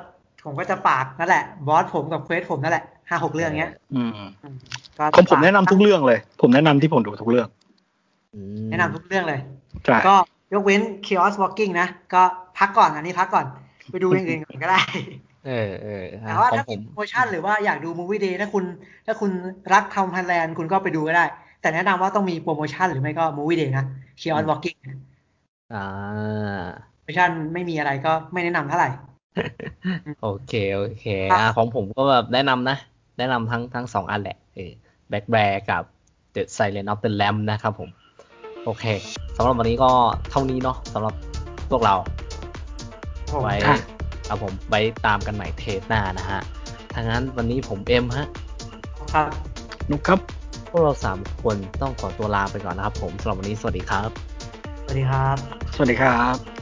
[0.45, 4.11] ผมก็จะฝากนั่นแหละ บอสผมกับเควสผมนั่นแหละห้าหกเรื่องเนี้ย อืม
[4.99, 7.47] อืมก็ผมผมแนะนำทุกเรื่องเลย ผมแนะนำที่ผมดูทุกเรื่อง
[8.35, 9.39] อืมแนะนำทุกเรื่องเลย
[9.85, 10.15] ใช่ก็
[10.53, 12.23] ยกเว้น Chaos Walking นะ ก็
[12.57, 13.45] พักก่อนอันนี้พักก่อน
[13.91, 14.81] ไปดูอย่างอื่นก่อนก็ได้
[15.47, 18.63] เออเอออะแต่ว่าของถ้าผมีมโปรโมชั่นหรือว่าอยากดู Movie Day ถ้าคุณ
[19.05, 19.31] ถ้าคุณ
[19.73, 21.25] รักทอม ฮอลแลนด์คุณก็ไปดูก็ได้
[21.61, 23.85] แต่แนะนำว่าต้องมีโปรโมชั่นหรือไม่ก็ Movie Day นะ
[24.21, 24.77] Chaos Walking
[25.73, 25.85] อ่า
[27.01, 28.89] โปรโมชั่นไม่มีอะไรก็ไม่แนะนำเท่าไหร่
[30.21, 32.77] โอเค โอเคครับอ่าของผมก็แบบแนะนำนะ
[33.17, 34.71] แนะนำทั้งทั้งสองอันแหละเออ
[35.09, 35.83] Black Bear กับ
[36.35, 37.89] The Silent of the Lamb นะครับผม
[38.65, 38.85] โอเค
[39.35, 39.91] สำหรับวันนี้ก็
[40.31, 41.13] เท่านี้เนาะสำหรับ
[41.69, 41.95] พวกเรา
[43.31, 43.77] ผมไว้ค่ะ
[44.27, 46.39] ครับผมไว้ตามกันใหม่เทปหน้านะฮะ
[46.93, 48.27] ถ้างั้นวันนี้ผมเอ็มฮะ
[49.13, 49.29] ครับ
[49.91, 50.19] นุกครับ
[50.69, 54.09] พวกเราสามคนต้องขอตัวลาไปก่อนนะครับผมสำหรับวันนี้สวัสดีครับ
[54.83, 55.37] สวัสดีครับ
[55.75, 56.56] สวัสดีครับ